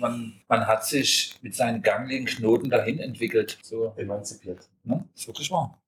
man, 0.00 0.34
man 0.48 0.66
hat 0.66 0.84
sich 0.84 1.36
mit 1.40 1.54
seinen 1.54 1.80
gangligen 1.80 2.26
Knoten 2.26 2.68
dahin 2.68 2.98
entwickelt. 2.98 3.56
So, 3.62 3.92
Emanzipiert. 3.96 4.68
ne? 4.82 5.04
Ist 5.14 5.28
wirklich 5.28 5.48
wahr. 5.52 5.78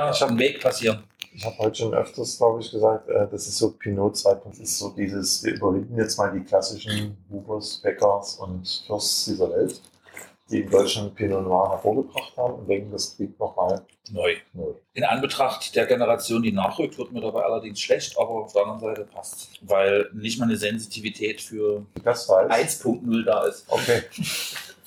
Hab- 0.00 0.06
erstmal 0.06 0.30
einen 0.30 0.38
Weg 0.38 0.60
passieren. 0.62 1.02
Ich 1.32 1.44
habe 1.44 1.58
heute 1.58 1.74
schon 1.74 1.92
öfters, 1.94 2.36
glaube 2.38 2.60
ich, 2.60 2.70
gesagt, 2.70 3.08
äh, 3.08 3.26
das 3.28 3.48
ist 3.48 3.58
so 3.58 3.72
Pinot 3.72 4.16
2. 4.16 4.34
Das 4.44 4.58
ist 4.60 4.78
so 4.78 4.90
dieses, 4.90 5.42
wir 5.42 5.54
überwinden 5.54 5.96
jetzt 5.98 6.16
mal 6.16 6.30
die 6.30 6.44
klassischen 6.44 7.16
Hubers, 7.28 7.80
Beckers 7.82 8.36
und 8.36 8.84
Fürsts 8.86 9.24
dieser 9.24 9.50
Welt, 9.50 9.80
die 10.50 10.60
in 10.60 10.70
Deutschland 10.70 11.14
Pinot 11.14 11.42
Noir 11.42 11.70
hervorgebracht 11.70 12.36
haben 12.36 12.54
und 12.54 12.68
denken, 12.68 12.92
das 12.92 13.16
klingt 13.16 13.38
nochmal 13.40 13.84
Neu. 14.10 14.34
neu. 14.52 14.74
In 14.92 15.04
Anbetracht 15.04 15.74
der 15.74 15.86
Generation, 15.86 16.42
die 16.42 16.52
nachrückt, 16.52 16.98
wird 16.98 17.12
mir 17.12 17.22
dabei 17.22 17.42
allerdings 17.42 17.80
schlecht, 17.80 18.18
aber 18.18 18.28
auf 18.28 18.52
der 18.52 18.62
anderen 18.66 18.80
Seite 18.80 19.04
passt. 19.06 19.48
Weil 19.62 20.10
nicht 20.12 20.38
mal 20.38 20.44
eine 20.44 20.56
Sensitivität 20.58 21.40
für 21.40 21.86
Das 22.04 22.28
weiß. 22.28 22.50
1.0 22.50 23.24
da 23.24 23.44
ist. 23.46 23.64
Okay. 23.68 24.02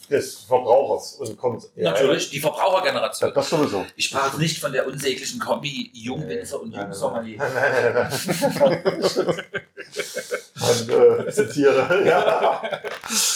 Des 0.10 0.36
Verbrauchers 0.44 1.16
und 1.16 1.36
kommt. 1.36 1.68
Natürlich, 1.76 2.30
die 2.30 2.40
Verbrauchergeneration. 2.40 3.34
Das 3.34 3.50
sowieso. 3.50 3.86
Ich 3.98 4.06
sprach 4.06 4.38
nicht 4.38 4.58
von 4.58 4.72
der 4.72 4.88
unsäglichen 4.88 5.38
Kombi 5.38 5.90
Jungwinzer 5.94 6.62
und 6.62 6.70
Nein, 6.70 6.80
nein, 6.80 6.86
Jungsommelier. 6.92 7.38
Nein, 7.40 7.52
nein, 7.54 7.94
nein, 7.94 8.10
nein. 8.56 9.46
Man 10.56 11.26
äh, 11.28 11.32
zitiere. 11.32 12.06
Ja. 12.06 12.62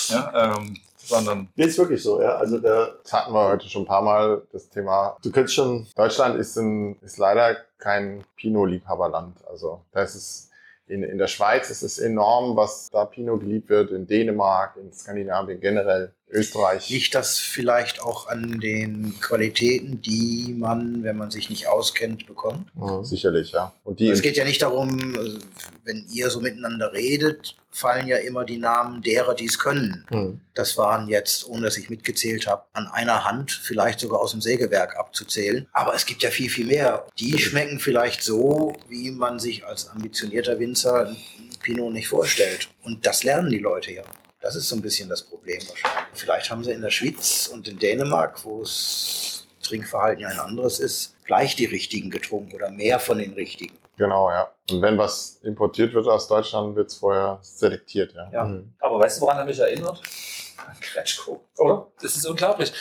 Ja, 0.08 0.56
ähm, 0.56 0.78
sondern. 1.16 1.50
Nee, 1.56 1.66
ist 1.66 1.78
wirklich 1.78 2.02
so, 2.02 2.22
ja. 2.22 2.36
Also 2.36 2.58
der, 2.58 2.96
Das 3.04 3.14
hatten 3.14 3.34
wir 3.34 3.50
heute 3.50 3.70
schon 3.70 3.84
ein 3.84 3.88
paar 3.88 4.02
Mal, 4.02 4.42
das 4.52 4.70
Thema. 4.70 5.18
du 5.22 5.32
könntest 5.32 5.56
schon, 5.56 5.88
Deutschland 5.96 6.40
ist, 6.40 6.58
ein, 6.58 6.98
ist 7.02 7.18
leider 7.18 7.58
kein 7.78 8.24
Pinot-Liebhaberland. 8.38 9.38
Also 9.48 9.82
das 9.92 10.16
ist 10.16 10.52
in, 10.92 11.04
in 11.04 11.18
der 11.18 11.28
Schweiz 11.28 11.70
ist 11.70 11.84
es 11.84 12.00
enorm, 12.00 12.58
was 12.58 12.90
da 12.92 13.06
Pinot 13.06 13.40
geliebt 13.40 13.70
wird, 13.70 13.92
in 13.92 14.08
Dänemark, 14.08 14.76
in 14.76 14.92
Skandinavien 14.92 15.62
generell, 15.62 16.14
Österreich. 16.30 16.90
Liegt 16.90 17.16
das 17.16 17.40
vielleicht 17.40 18.02
auch 18.02 18.28
an 18.28 18.60
den 18.60 19.16
Qualitäten, 19.22 20.02
die 20.02 20.54
man, 20.58 21.04
wenn 21.04 21.18
man 21.18 21.32
sich 21.32 21.50
nicht 21.50 21.68
auskennt, 21.68 22.28
bekommt? 22.28 22.68
Mhm. 22.76 23.04
Sicherlich, 23.06 23.52
ja. 23.52 23.74
Und 23.84 24.00
die 24.00 24.10
Es 24.10 24.22
geht 24.22 24.36
ja 24.36 24.44
nicht 24.44 24.62
darum, 24.62 25.16
also, 25.18 25.40
wenn 25.86 26.06
ihr 26.12 26.30
so 26.30 26.42
miteinander 26.42 26.92
redet, 26.92 27.56
fallen 27.72 28.08
ja 28.08 28.18
immer 28.18 28.46
die 28.46 28.58
Namen 28.58 29.02
derer, 29.02 29.34
die 29.34 29.46
es 29.46 29.58
können. 29.58 30.06
Mhm. 30.10 30.42
Das 30.54 30.78
waren 30.78 31.08
jetzt, 31.08 31.48
ohne 31.48 31.64
dass 31.64 31.78
ich 31.78 31.90
mitgezählt 31.90 32.48
habe, 32.48 32.66
an 32.74 32.88
einer 32.88 33.26
Hand 33.26 33.52
vielleicht 33.52 34.00
sogar 34.00 34.20
aus 34.20 34.32
dem 34.32 34.42
Sägewerk 34.42 34.98
abzuzählen. 34.98 35.68
Aber 35.72 35.96
es 35.96 36.06
gibt 36.06 36.24
ja 36.24 36.30
viel, 36.30 36.50
viel 36.50 36.68
mehr. 36.68 37.08
Die 37.18 37.38
schmecken 37.38 37.80
vielleicht 37.80 38.24
so, 38.24 38.76
wie 38.90 39.12
man 39.12 39.40
sich 39.40 39.66
als 39.66 39.90
ambitionierter 39.90 40.60
Winzer 40.60 41.16
Pinot 41.62 41.94
nicht 41.94 42.08
vorstellt. 42.08 42.70
Und 42.84 43.06
das 43.06 43.24
lernen 43.24 43.50
die 43.50 43.60
Leute 43.60 43.92
ja. 43.94 44.04
Das 44.42 44.56
ist 44.56 44.68
so 44.68 44.76
ein 44.76 44.82
bisschen 44.82 45.08
das 45.08 45.22
Problem 45.22 45.62
wahrscheinlich. 45.68 46.06
Vielleicht 46.14 46.50
haben 46.50 46.64
sie 46.64 46.72
in 46.72 46.82
der 46.82 46.90
Schweiz 46.90 47.48
und 47.48 47.68
in 47.68 47.78
Dänemark, 47.78 48.44
wo 48.44 48.64
es 48.64 49.48
Trinkverhalten 49.62 50.24
ja 50.24 50.30
ein 50.30 50.40
anderes 50.40 50.80
ist, 50.80 51.16
gleich 51.26 51.56
die 51.56 51.66
richtigen 51.66 52.10
getrunken 52.10 52.56
oder 52.56 52.72
mehr 52.72 53.00
von 53.00 53.20
den 53.20 53.34
richtigen. 53.34 53.78
Genau, 54.02 54.32
ja. 54.32 54.52
Und 54.72 54.82
wenn 54.82 54.98
was 54.98 55.40
importiert 55.44 55.94
wird 55.94 56.08
aus 56.08 56.28
Deutschland, 56.28 56.76
wird 56.76 56.90
es 56.90 56.96
vorher 56.96 57.38
selektiert, 57.44 58.16
ja. 58.16 58.32
Ja. 58.34 58.46
Mhm. 58.46 58.74
Aber 58.80 59.00
weißt 59.00 59.20
du, 59.20 59.22
woran 59.22 59.38
er 59.38 59.46
mich 59.46 59.60
erinnert? 59.60 60.02
An 60.58 60.76
Kretschko. 60.80 61.40
Oder? 61.60 61.86
Das 62.02 62.16
ist 62.16 62.26
unglaublich. 62.26 62.74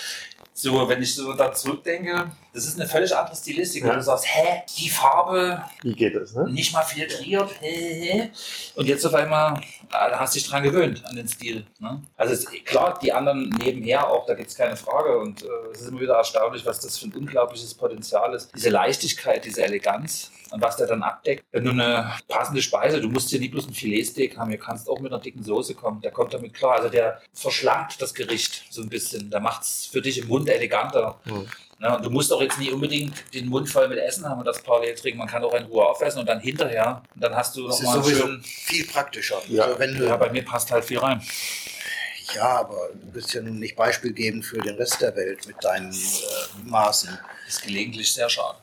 So, 0.54 0.88
wenn 0.88 1.02
ich 1.02 1.14
so 1.14 1.34
da 1.34 1.52
zurückdenke, 1.52 2.30
das 2.54 2.64
ist 2.64 2.80
eine 2.80 2.88
völlig 2.88 3.14
andere 3.14 3.36
Stilistik. 3.36 3.82
Ja. 3.82 3.90
Wenn 3.90 3.96
du 3.96 4.02
sagst, 4.02 4.24
hä, 4.28 4.62
die 4.78 4.88
Farbe 4.88 5.62
Wie 5.82 5.92
geht 5.92 6.14
es, 6.14 6.34
ne? 6.34 6.48
nicht 6.50 6.72
mal 6.72 6.82
filtriert, 6.84 7.50
hä, 7.60 7.68
hä. 7.68 8.30
Und 8.76 8.86
jetzt 8.86 9.04
auf 9.04 9.12
einmal 9.12 9.60
ah, 9.90 10.08
da 10.08 10.20
hast 10.20 10.34
du 10.34 10.38
dich 10.38 10.48
dran 10.48 10.62
gewöhnt 10.62 11.04
an 11.04 11.16
den 11.16 11.28
Stil. 11.28 11.66
Ne? 11.80 12.02
Also 12.16 12.32
es, 12.32 12.46
klar, 12.64 12.98
die 13.02 13.12
anderen 13.12 13.50
nebenher 13.62 14.08
auch, 14.08 14.24
da 14.24 14.32
gibt 14.32 14.48
es 14.48 14.56
keine 14.56 14.76
Frage. 14.76 15.18
Und 15.18 15.42
äh, 15.42 15.46
es 15.72 15.82
ist 15.82 15.88
immer 15.88 16.00
wieder 16.00 16.14
erstaunlich, 16.14 16.64
was 16.64 16.80
das 16.80 16.96
für 16.96 17.08
ein 17.08 17.14
unglaubliches 17.14 17.74
Potenzial 17.74 18.34
ist. 18.34 18.50
Diese 18.54 18.70
Leichtigkeit, 18.70 19.44
diese 19.44 19.62
Eleganz 19.62 20.30
was 20.56 20.76
der 20.76 20.86
dann 20.86 21.02
abdeckt. 21.02 21.44
Wenn 21.52 21.64
du 21.64 21.70
eine 21.70 22.12
passende 22.28 22.62
Speise, 22.62 23.00
du 23.00 23.08
musst 23.08 23.30
hier 23.30 23.40
nicht 23.40 23.52
bloß 23.52 23.68
ein 23.68 23.74
Filetsteak 23.74 24.36
haben, 24.36 24.50
du 24.50 24.58
kannst 24.58 24.88
auch 24.88 24.98
mit 25.00 25.12
einer 25.12 25.20
dicken 25.20 25.42
Soße 25.44 25.74
kommen. 25.74 26.00
Der 26.00 26.10
kommt 26.10 26.34
damit 26.34 26.54
klar. 26.54 26.76
Also 26.76 26.88
der 26.88 27.20
verschlankt 27.32 28.00
das 28.02 28.14
Gericht 28.14 28.64
so 28.70 28.82
ein 28.82 28.88
bisschen. 28.88 29.30
Der 29.30 29.40
macht 29.40 29.62
es 29.62 29.86
für 29.86 30.02
dich 30.02 30.18
im 30.18 30.28
Mund 30.28 30.48
eleganter. 30.48 31.20
Mhm. 31.24 31.46
Ne, 31.78 31.96
und 31.96 32.04
du 32.04 32.10
musst 32.10 32.30
auch 32.30 32.42
jetzt 32.42 32.58
nicht 32.58 32.72
unbedingt 32.72 33.32
den 33.32 33.46
Mund 33.48 33.66
voll 33.66 33.88
mit 33.88 33.96
Essen 33.98 34.28
haben 34.28 34.40
und 34.40 34.44
das 34.44 34.62
parallel 34.62 34.94
trinken. 34.96 35.18
Man 35.18 35.28
kann 35.28 35.42
auch 35.42 35.54
in 35.54 35.64
Ruhe 35.64 35.86
aufessen 35.86 36.18
und 36.20 36.26
dann 36.26 36.38
hinterher. 36.40 37.02
Und 37.14 37.24
dann 37.24 37.34
hast 37.34 37.56
du 37.56 37.66
nochmal 37.68 38.02
sowieso 38.02 38.26
schön. 38.26 38.42
viel 38.42 38.86
praktischer. 38.86 39.40
Ja. 39.48 39.62
Also 39.64 39.78
wenn 39.78 39.96
du, 39.96 40.04
Ja, 40.06 40.16
bei 40.18 40.28
mir 40.30 40.44
passt 40.44 40.70
halt 40.70 40.84
viel 40.84 40.98
rein. 40.98 41.22
ja, 42.34 42.60
aber 42.60 42.90
du 42.92 43.12
bist 43.12 43.32
ja 43.32 43.40
nun 43.40 43.58
nicht 43.58 43.76
beispielgebend 43.76 44.44
für 44.44 44.58
den 44.58 44.74
Rest 44.76 45.00
der 45.00 45.16
Welt 45.16 45.46
mit 45.46 45.56
deinen 45.64 45.90
äh, 45.90 46.68
Maßen. 46.68 47.18
Ist 47.48 47.62
gelegentlich 47.62 48.12
sehr 48.12 48.28
schade. 48.28 48.58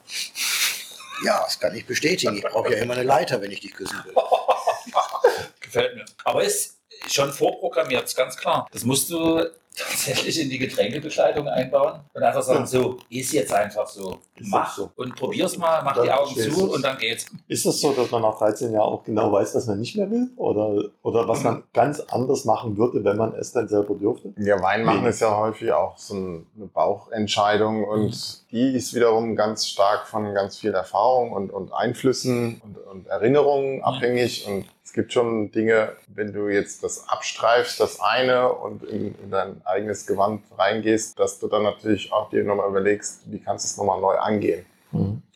Ja, 1.23 1.41
das 1.43 1.59
kann 1.59 1.75
ich 1.75 1.85
bestätigen. 1.85 2.37
Ich 2.37 2.43
brauche 2.43 2.71
ja 2.71 2.79
immer 2.79 2.93
eine 2.93 3.03
Leiter, 3.03 3.41
wenn 3.41 3.51
ich 3.51 3.61
dich 3.61 3.73
küssen 3.73 3.97
will. 4.05 4.13
Gefällt 5.59 5.95
mir. 5.95 6.05
Aber 6.23 6.43
ist 6.43 6.77
schon 7.09 7.31
vorprogrammiert, 7.31 8.05
ist 8.05 8.15
ganz 8.15 8.37
klar. 8.37 8.67
Das 8.71 8.83
musst 8.83 9.09
du 9.09 9.49
tatsächlich 9.77 10.39
in 10.41 10.49
die 10.49 10.57
Getränkebekleidung 10.57 11.47
einbauen 11.47 11.99
und 12.13 12.23
einfach 12.23 12.41
sagen, 12.41 12.65
so, 12.65 12.97
ist 13.09 13.31
jetzt 13.33 13.53
einfach 13.53 13.87
so. 13.87 14.17
Ist 14.35 14.49
Mach 14.49 14.75
so. 14.75 14.91
und 14.95 15.15
probier's 15.15 15.57
mal, 15.57 15.81
mach 15.83 15.95
Dann 15.95 16.03
die 16.05 16.11
Augen 16.11 16.35
zu 16.35 16.71
und 16.71 16.83
dann 16.83 16.97
geht's. 16.97 17.25
Ist 17.47 17.65
das 17.65 17.79
so, 17.79 17.91
dass 17.93 18.09
man 18.11 18.21
nach 18.21 18.37
13 18.37 18.71
Jahren 18.73 18.81
auch 18.93 19.03
genau 19.03 19.31
weiß, 19.31 19.55
was 19.55 19.67
man 19.67 19.79
nicht 19.79 19.95
mehr 19.95 20.09
will? 20.11 20.29
Oder, 20.35 20.89
oder 21.03 21.27
was 21.27 21.43
man 21.43 21.63
ganz 21.73 21.99
anders 22.01 22.45
machen 22.45 22.77
würde, 22.77 23.03
wenn 23.03 23.17
man 23.17 23.33
es 23.35 23.51
dann 23.51 23.67
selber 23.67 23.95
dürfte? 23.95 24.33
Ja, 24.37 24.61
Wein 24.61 24.83
machen 24.83 25.03
Nee. 25.03 25.09
ist 25.09 25.21
ja 25.21 25.35
häufig 25.37 25.71
auch 25.71 25.97
so 25.97 26.15
ein- 26.15 26.47
eine 26.55 26.67
Bauchentscheidung 26.67 27.83
und 27.83 28.51
die 28.51 28.75
ist 28.75 28.93
wiederum 28.93 29.35
ganz 29.35 29.67
stark 29.67 30.07
von 30.07 30.33
ganz 30.33 30.57
viel 30.57 30.73
Erfahrung 30.73 31.31
und, 31.31 31.51
und 31.51 31.73
Einflüssen 31.73 32.61
und, 32.63 32.77
und 32.77 33.07
Erinnerungen 33.07 33.83
abhängig 33.83 34.47
und 34.47 34.65
es 34.87 34.93
gibt 34.93 35.11
schon 35.11 35.51
Dinge, 35.51 35.97
wenn 36.07 36.31
du 36.31 36.47
jetzt 36.47 36.81
das 36.81 37.09
abstreifst, 37.09 37.77
das 37.81 37.99
eine 37.99 38.53
und 38.53 38.83
in, 38.83 39.13
in 39.21 39.29
dein 39.29 39.61
eigenes 39.65 40.07
Gewand 40.07 40.43
reingehst, 40.57 41.19
dass 41.19 41.39
du 41.39 41.49
dann 41.49 41.63
natürlich 41.63 42.13
auch 42.13 42.29
dir 42.29 42.45
nochmal 42.45 42.69
überlegst, 42.69 43.23
wie 43.25 43.39
kannst 43.39 43.65
du 43.65 43.67
es 43.67 43.77
nochmal 43.77 43.99
neu 43.99 44.15
angehen. 44.15 44.65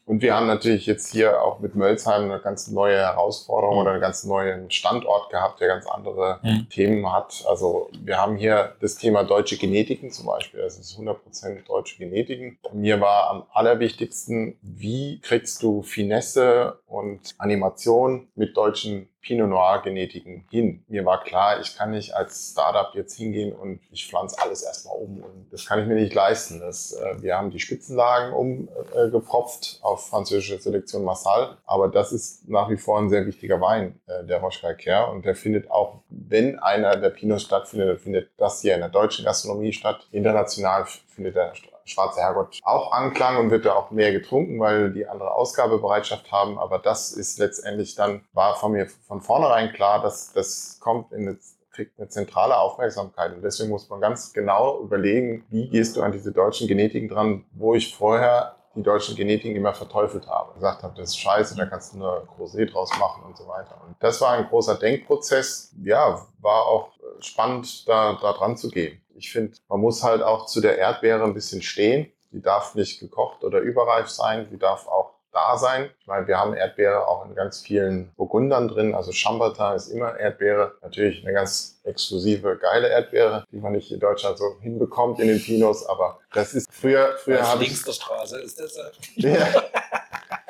Und 0.06 0.22
wir 0.22 0.36
haben 0.36 0.48
natürlich 0.48 0.86
jetzt 0.86 1.12
hier 1.12 1.42
auch 1.42 1.60
mit 1.60 1.76
Mölzheim 1.76 2.24
eine 2.32 2.40
ganz 2.40 2.70
neue 2.70 2.98
Herausforderung 2.98 3.78
oder 3.78 3.92
einen 3.92 4.02
ganz 4.02 4.24
neuen 4.24 4.72
Standort 4.72 5.30
gehabt, 5.30 5.60
der 5.60 5.68
ganz 5.68 5.86
andere 5.86 6.40
Mhm. 6.44 6.70
Themen 6.70 7.12
hat. 7.14 7.44
Also 7.48 7.90
wir 8.02 8.18
haben 8.18 8.38
hier 8.38 8.76
das 8.80 8.96
Thema 8.96 9.24
deutsche 9.26 9.58
Genetiken 9.58 10.12
zum 10.12 10.28
Beispiel. 10.28 10.62
Das 10.62 10.78
ist 10.78 10.98
100% 10.98 11.66
deutsche 11.68 11.98
Genetiken. 11.98 12.58
Mir 12.74 13.00
war 13.02 13.30
am 13.30 13.44
allerwichtigsten, 13.52 14.58
wie 14.62 15.20
kriegst 15.20 15.62
du 15.62 15.82
Finesse 15.82 16.80
und 16.88 17.36
Animation 17.38 18.30
mit 18.36 18.56
deutschen 18.58 19.08
Pinot 19.22 19.50
Noir 19.50 19.82
Genetiken 19.84 20.46
hin. 20.50 20.84
Mir 20.88 21.06
war 21.06 21.24
klar, 21.24 21.60
ich 21.62 21.78
kann 21.78 21.92
nicht 21.92 22.14
als 22.14 22.52
Startup 22.52 22.94
jetzt 22.96 23.18
hingehen 23.18 23.54
und 23.54 23.80
ich 23.92 24.08
pflanze 24.08 24.40
alles 24.40 24.64
erstmal 24.64 24.98
um 24.98 25.24
und 25.24 25.48
das 25.52 25.66
kann 25.66 25.80
ich 25.80 25.88
mir 25.88 25.96
nicht 25.96 26.14
leisten. 26.14 26.60
Das, 26.60 26.94
äh, 26.94 27.22
wir 27.22 27.38
haben 27.38 27.52
die 27.52 27.60
Spitzenlagen 27.60 28.34
umgepropft 28.34 29.80
auf 29.82 30.08
französische 30.08 30.60
Selektion 30.60 31.04
Massal, 31.04 31.58
aber 31.66 31.88
das 31.88 32.12
ist 32.12 32.50
nach 32.50 32.70
wie 32.70 32.78
vor 32.78 33.00
ein 33.00 33.10
sehr 33.10 33.26
wichtiger 33.26 33.62
Wein, 33.62 34.00
äh, 34.08 34.26
der 34.26 34.40
Roche 34.40 34.62
Calcaire 34.62 35.12
und 35.12 35.26
der 35.26 35.36
findet 35.36 35.70
auch, 35.70 36.02
wenn 36.10 36.60
einer 36.60 36.96
der 36.98 37.10
Pinots 37.10 37.44
stattfindet, 37.44 37.90
dann 37.90 38.00
findet 38.00 38.32
das 38.38 38.62
hier 38.62 38.74
in 38.74 38.82
der 38.82 38.90
deutschen 38.90 39.26
Gastronomie 39.26 39.74
statt. 39.74 40.08
International 40.12 40.86
findet 41.08 41.36
der 41.36 41.54
Schwarze 41.86 42.22
Herrgott 42.22 42.60
auch 42.64 42.92
Anklang 42.92 43.38
und 43.38 43.52
wird 43.52 43.66
da 43.66 43.74
auch 43.74 43.92
mehr 43.92 44.12
getrunken, 44.12 44.60
weil 44.60 44.92
die 44.92 45.08
andere 45.08 45.34
Ausgabebereitschaft 45.34 46.32
haben. 46.32 46.60
Aber 46.60 46.80
das 46.80 47.12
ist 47.12 47.40
letztendlich 47.40 47.96
dann, 47.96 48.24
war 48.34 48.56
von 48.56 48.72
mir 48.72 48.88
von 49.08 49.22
vornherein 49.22 49.74
klar, 49.74 50.02
dass 50.02 50.34
das 50.34 50.80
kommt 50.80 51.12
in 51.12 51.28
eine, 51.28 51.38
kriegt 51.72 52.00
eine 52.00 52.10
zentrale 52.10 52.58
Aufmerksamkeit. 52.58 53.34
Und 53.34 53.44
deswegen 53.44 53.70
muss 53.70 53.90
man 53.90 54.02
ganz 54.02 54.34
genau 54.34 54.82
überlegen, 54.82 55.46
wie 55.50 55.70
gehst 55.70 55.96
du 55.96 56.02
an 56.02 56.12
diese 56.12 56.32
deutschen 56.32 56.68
Genetiken 56.68 57.10
dran, 57.10 57.46
wo 57.54 57.74
ich 57.76 57.96
vorher 57.96 58.56
die 58.76 58.84
deutschen 58.84 59.16
Genetiken 59.16 59.56
immer 59.56 59.74
verteufelt 59.74 60.28
habe. 60.28 60.54
Gesagt 60.54 60.84
habe, 60.84 60.94
das 60.96 61.10
ist 61.10 61.20
scheiße, 61.20 61.56
da 61.56 61.66
kannst 61.66 61.94
du 61.94 62.00
nur 62.00 62.28
Rosé 62.40 62.70
draus 62.70 62.90
machen 63.00 63.24
und 63.24 63.38
so 63.38 63.48
weiter. 63.48 63.82
Und 63.86 63.96
das 64.00 64.22
war 64.22 64.32
ein 64.32 64.48
großer 64.48 64.76
Denkprozess. 64.76 65.74
Ja, 65.84 66.26
war 66.40 66.66
auch 66.66 66.98
äh, 67.00 67.22
spannend, 67.22 67.88
da, 67.88 68.18
da 68.22 68.34
dran 68.34 68.56
zu 68.58 68.70
gehen. 68.70 69.02
Ich 69.16 69.32
finde, 69.32 69.58
man 69.68 69.82
muss 69.82 70.04
halt 70.04 70.22
auch 70.22 70.46
zu 70.46 70.62
der 70.62 70.78
Erdbeere 70.78 71.24
ein 71.24 71.34
bisschen 71.34 71.62
stehen. 71.62 72.12
Die 72.32 72.42
darf 72.42 72.76
nicht 72.76 73.00
gekocht 73.00 73.44
oder 73.44 73.60
überreif 73.60 74.10
sein. 74.10 74.48
Die 74.50 74.58
darf 74.58 74.88
auch 74.88 75.16
da 75.32 75.58
sein. 75.58 75.90
Ich 76.00 76.08
meine, 76.08 76.28
wir 76.28 76.38
haben 76.38 76.54
Erdbeere 76.54 77.08
auch 77.08 77.26
in 77.26 77.36
ganz 77.36 77.62
vielen 77.62 78.12
Burgundern 78.16 78.68
drin. 78.68 78.94
Also 78.94 79.12
Chambertin 79.12 79.76
ist 79.76 79.88
immer 79.90 80.20
Erdbeere. 80.20 80.76
Natürlich 80.82 81.24
eine 81.24 81.34
ganz 81.34 81.82
exklusive, 81.84 82.58
geile 82.58 82.90
Erdbeere, 82.90 83.46
die 83.52 83.58
man 83.58 83.72
nicht 83.72 83.92
in 83.92 84.00
Deutschland 84.00 84.38
so 84.38 84.58
hinbekommt 84.62 85.20
in 85.20 85.28
den 85.28 85.42
Pinots. 85.42 85.86
Aber 85.86 86.20
das 86.34 86.54
ist 86.54 86.68
früher, 86.72 87.16
früher 87.24 87.48
habe 87.48 87.64
ich 87.64 87.78
Straße 87.78 88.40
ist 88.42 88.60
das. 88.60 88.78
äh, 88.78 88.92
ja. 89.16 89.48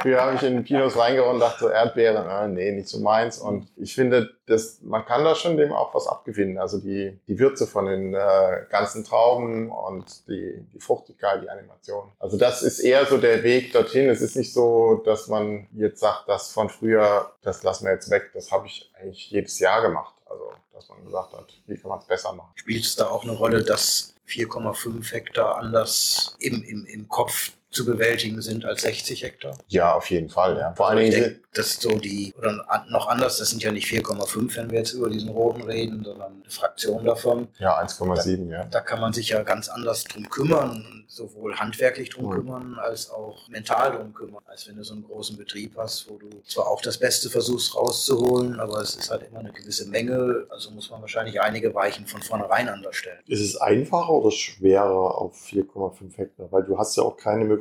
Früher 0.01 0.19
habe 0.21 0.35
ich 0.35 0.41
in 0.41 0.55
den 0.55 0.63
Pinos 0.63 0.97
reingehauen 0.97 1.35
und 1.35 1.39
dachte 1.39 1.65
so, 1.65 1.69
Erdbeeren, 1.69 2.27
äh, 2.27 2.47
nee, 2.47 2.71
nicht 2.71 2.87
so 2.87 2.99
meins. 2.99 3.37
Und 3.37 3.67
ich 3.75 3.93
finde, 3.93 4.31
das, 4.47 4.79
man 4.81 5.05
kann 5.05 5.23
da 5.23 5.35
schon 5.35 5.57
dem 5.57 5.71
auch 5.71 5.93
was 5.93 6.07
abgewinnen. 6.07 6.57
Also 6.57 6.79
die, 6.79 7.19
die 7.27 7.37
Würze 7.37 7.67
von 7.67 7.85
den 7.85 8.13
äh, 8.15 8.65
ganzen 8.69 9.03
Trauben 9.03 9.69
und 9.71 10.27
die, 10.27 10.65
die 10.73 10.79
Fruchtigkeit, 10.79 11.43
die 11.43 11.49
Animation. 11.49 12.11
Also 12.17 12.37
das 12.37 12.63
ist 12.63 12.79
eher 12.79 13.05
so 13.05 13.17
der 13.17 13.43
Weg 13.43 13.73
dorthin. 13.73 14.09
Es 14.09 14.21
ist 14.21 14.35
nicht 14.35 14.53
so, 14.53 15.01
dass 15.05 15.27
man 15.27 15.67
jetzt 15.73 15.99
sagt, 15.99 16.27
das 16.27 16.51
von 16.51 16.69
früher, 16.69 17.31
das 17.43 17.61
lassen 17.61 17.85
wir 17.85 17.93
jetzt 17.93 18.09
weg. 18.09 18.31
Das 18.33 18.51
habe 18.51 18.65
ich 18.65 18.91
eigentlich 18.99 19.29
jedes 19.29 19.59
Jahr 19.59 19.83
gemacht. 19.83 20.15
Also, 20.25 20.51
dass 20.73 20.89
man 20.89 21.05
gesagt 21.05 21.33
hat, 21.33 21.45
wie 21.67 21.77
kann 21.77 21.89
man 21.89 21.99
es 21.99 22.05
besser 22.05 22.33
machen. 22.33 22.51
Spielt 22.55 22.85
es 22.85 22.95
da 22.95 23.07
auch 23.07 23.23
eine 23.23 23.33
Rolle, 23.33 23.63
dass 23.63 24.15
4,5 24.27 25.11
Hektar 25.11 25.57
anders 25.57 26.35
im, 26.39 26.63
im, 26.63 26.85
im 26.85 27.07
Kopf 27.07 27.51
zu 27.71 27.85
bewältigen 27.85 28.41
sind 28.41 28.65
als 28.65 28.81
60 28.81 29.23
Hektar? 29.23 29.57
Ja, 29.67 29.95
auf 29.95 30.09
jeden 30.09 30.29
Fall, 30.29 30.57
ja. 30.57 30.73
Vor 30.75 30.89
allem, 30.89 31.05
also 31.13 31.31
das 31.53 31.67
ist 31.67 31.81
so 31.81 31.97
die, 31.97 32.33
oder 32.37 32.65
noch 32.89 33.07
anders, 33.07 33.37
das 33.37 33.49
sind 33.49 33.63
ja 33.63 33.71
nicht 33.71 33.87
4,5, 33.87 34.55
wenn 34.57 34.69
wir 34.69 34.79
jetzt 34.79 34.93
über 34.93 35.09
diesen 35.09 35.29
roten 35.29 35.63
reden, 35.63 36.03
sondern 36.03 36.41
eine 36.41 36.49
Fraktion 36.49 37.05
davon. 37.05 37.47
Ja, 37.59 37.81
1,7, 37.81 38.49
ja. 38.49 38.65
Da 38.65 38.81
kann 38.81 38.99
man 38.99 39.13
sich 39.13 39.29
ja 39.29 39.43
ganz 39.43 39.69
anders 39.69 40.03
drum 40.03 40.29
kümmern, 40.29 41.05
sowohl 41.07 41.55
handwerklich 41.55 42.09
drum 42.09 42.27
mhm. 42.27 42.31
kümmern, 42.31 42.77
als 42.79 43.09
auch 43.09 43.47
mental 43.47 43.97
drum 43.97 44.13
kümmern, 44.13 44.43
als 44.45 44.67
wenn 44.67 44.75
du 44.75 44.83
so 44.83 44.93
einen 44.93 45.03
großen 45.03 45.37
Betrieb 45.37 45.75
hast, 45.77 46.09
wo 46.09 46.17
du 46.17 46.29
zwar 46.45 46.67
auch 46.67 46.81
das 46.81 46.97
Beste 46.97 47.29
versuchst 47.29 47.75
rauszuholen, 47.75 48.59
aber 48.59 48.81
es 48.81 48.95
ist 48.95 49.09
halt 49.09 49.23
immer 49.29 49.39
eine 49.39 49.51
gewisse 49.51 49.87
Menge, 49.87 50.45
also 50.49 50.71
muss 50.71 50.89
man 50.89 51.01
wahrscheinlich 51.01 51.39
einige 51.41 51.73
Weichen 51.73 52.05
von 52.05 52.21
vornherein 52.21 52.67
anders 52.67 52.95
stellen. 52.97 53.19
Ist 53.27 53.41
es 53.41 53.55
einfacher 53.55 54.11
oder 54.11 54.31
schwerer 54.31 55.17
auf 55.17 55.35
4,5 55.47 56.17
Hektar? 56.17 56.51
Weil 56.51 56.63
du 56.63 56.77
hast 56.77 56.97
ja 56.97 57.03
auch 57.03 57.17
keine 57.17 57.45
Möglichkeit 57.45 57.60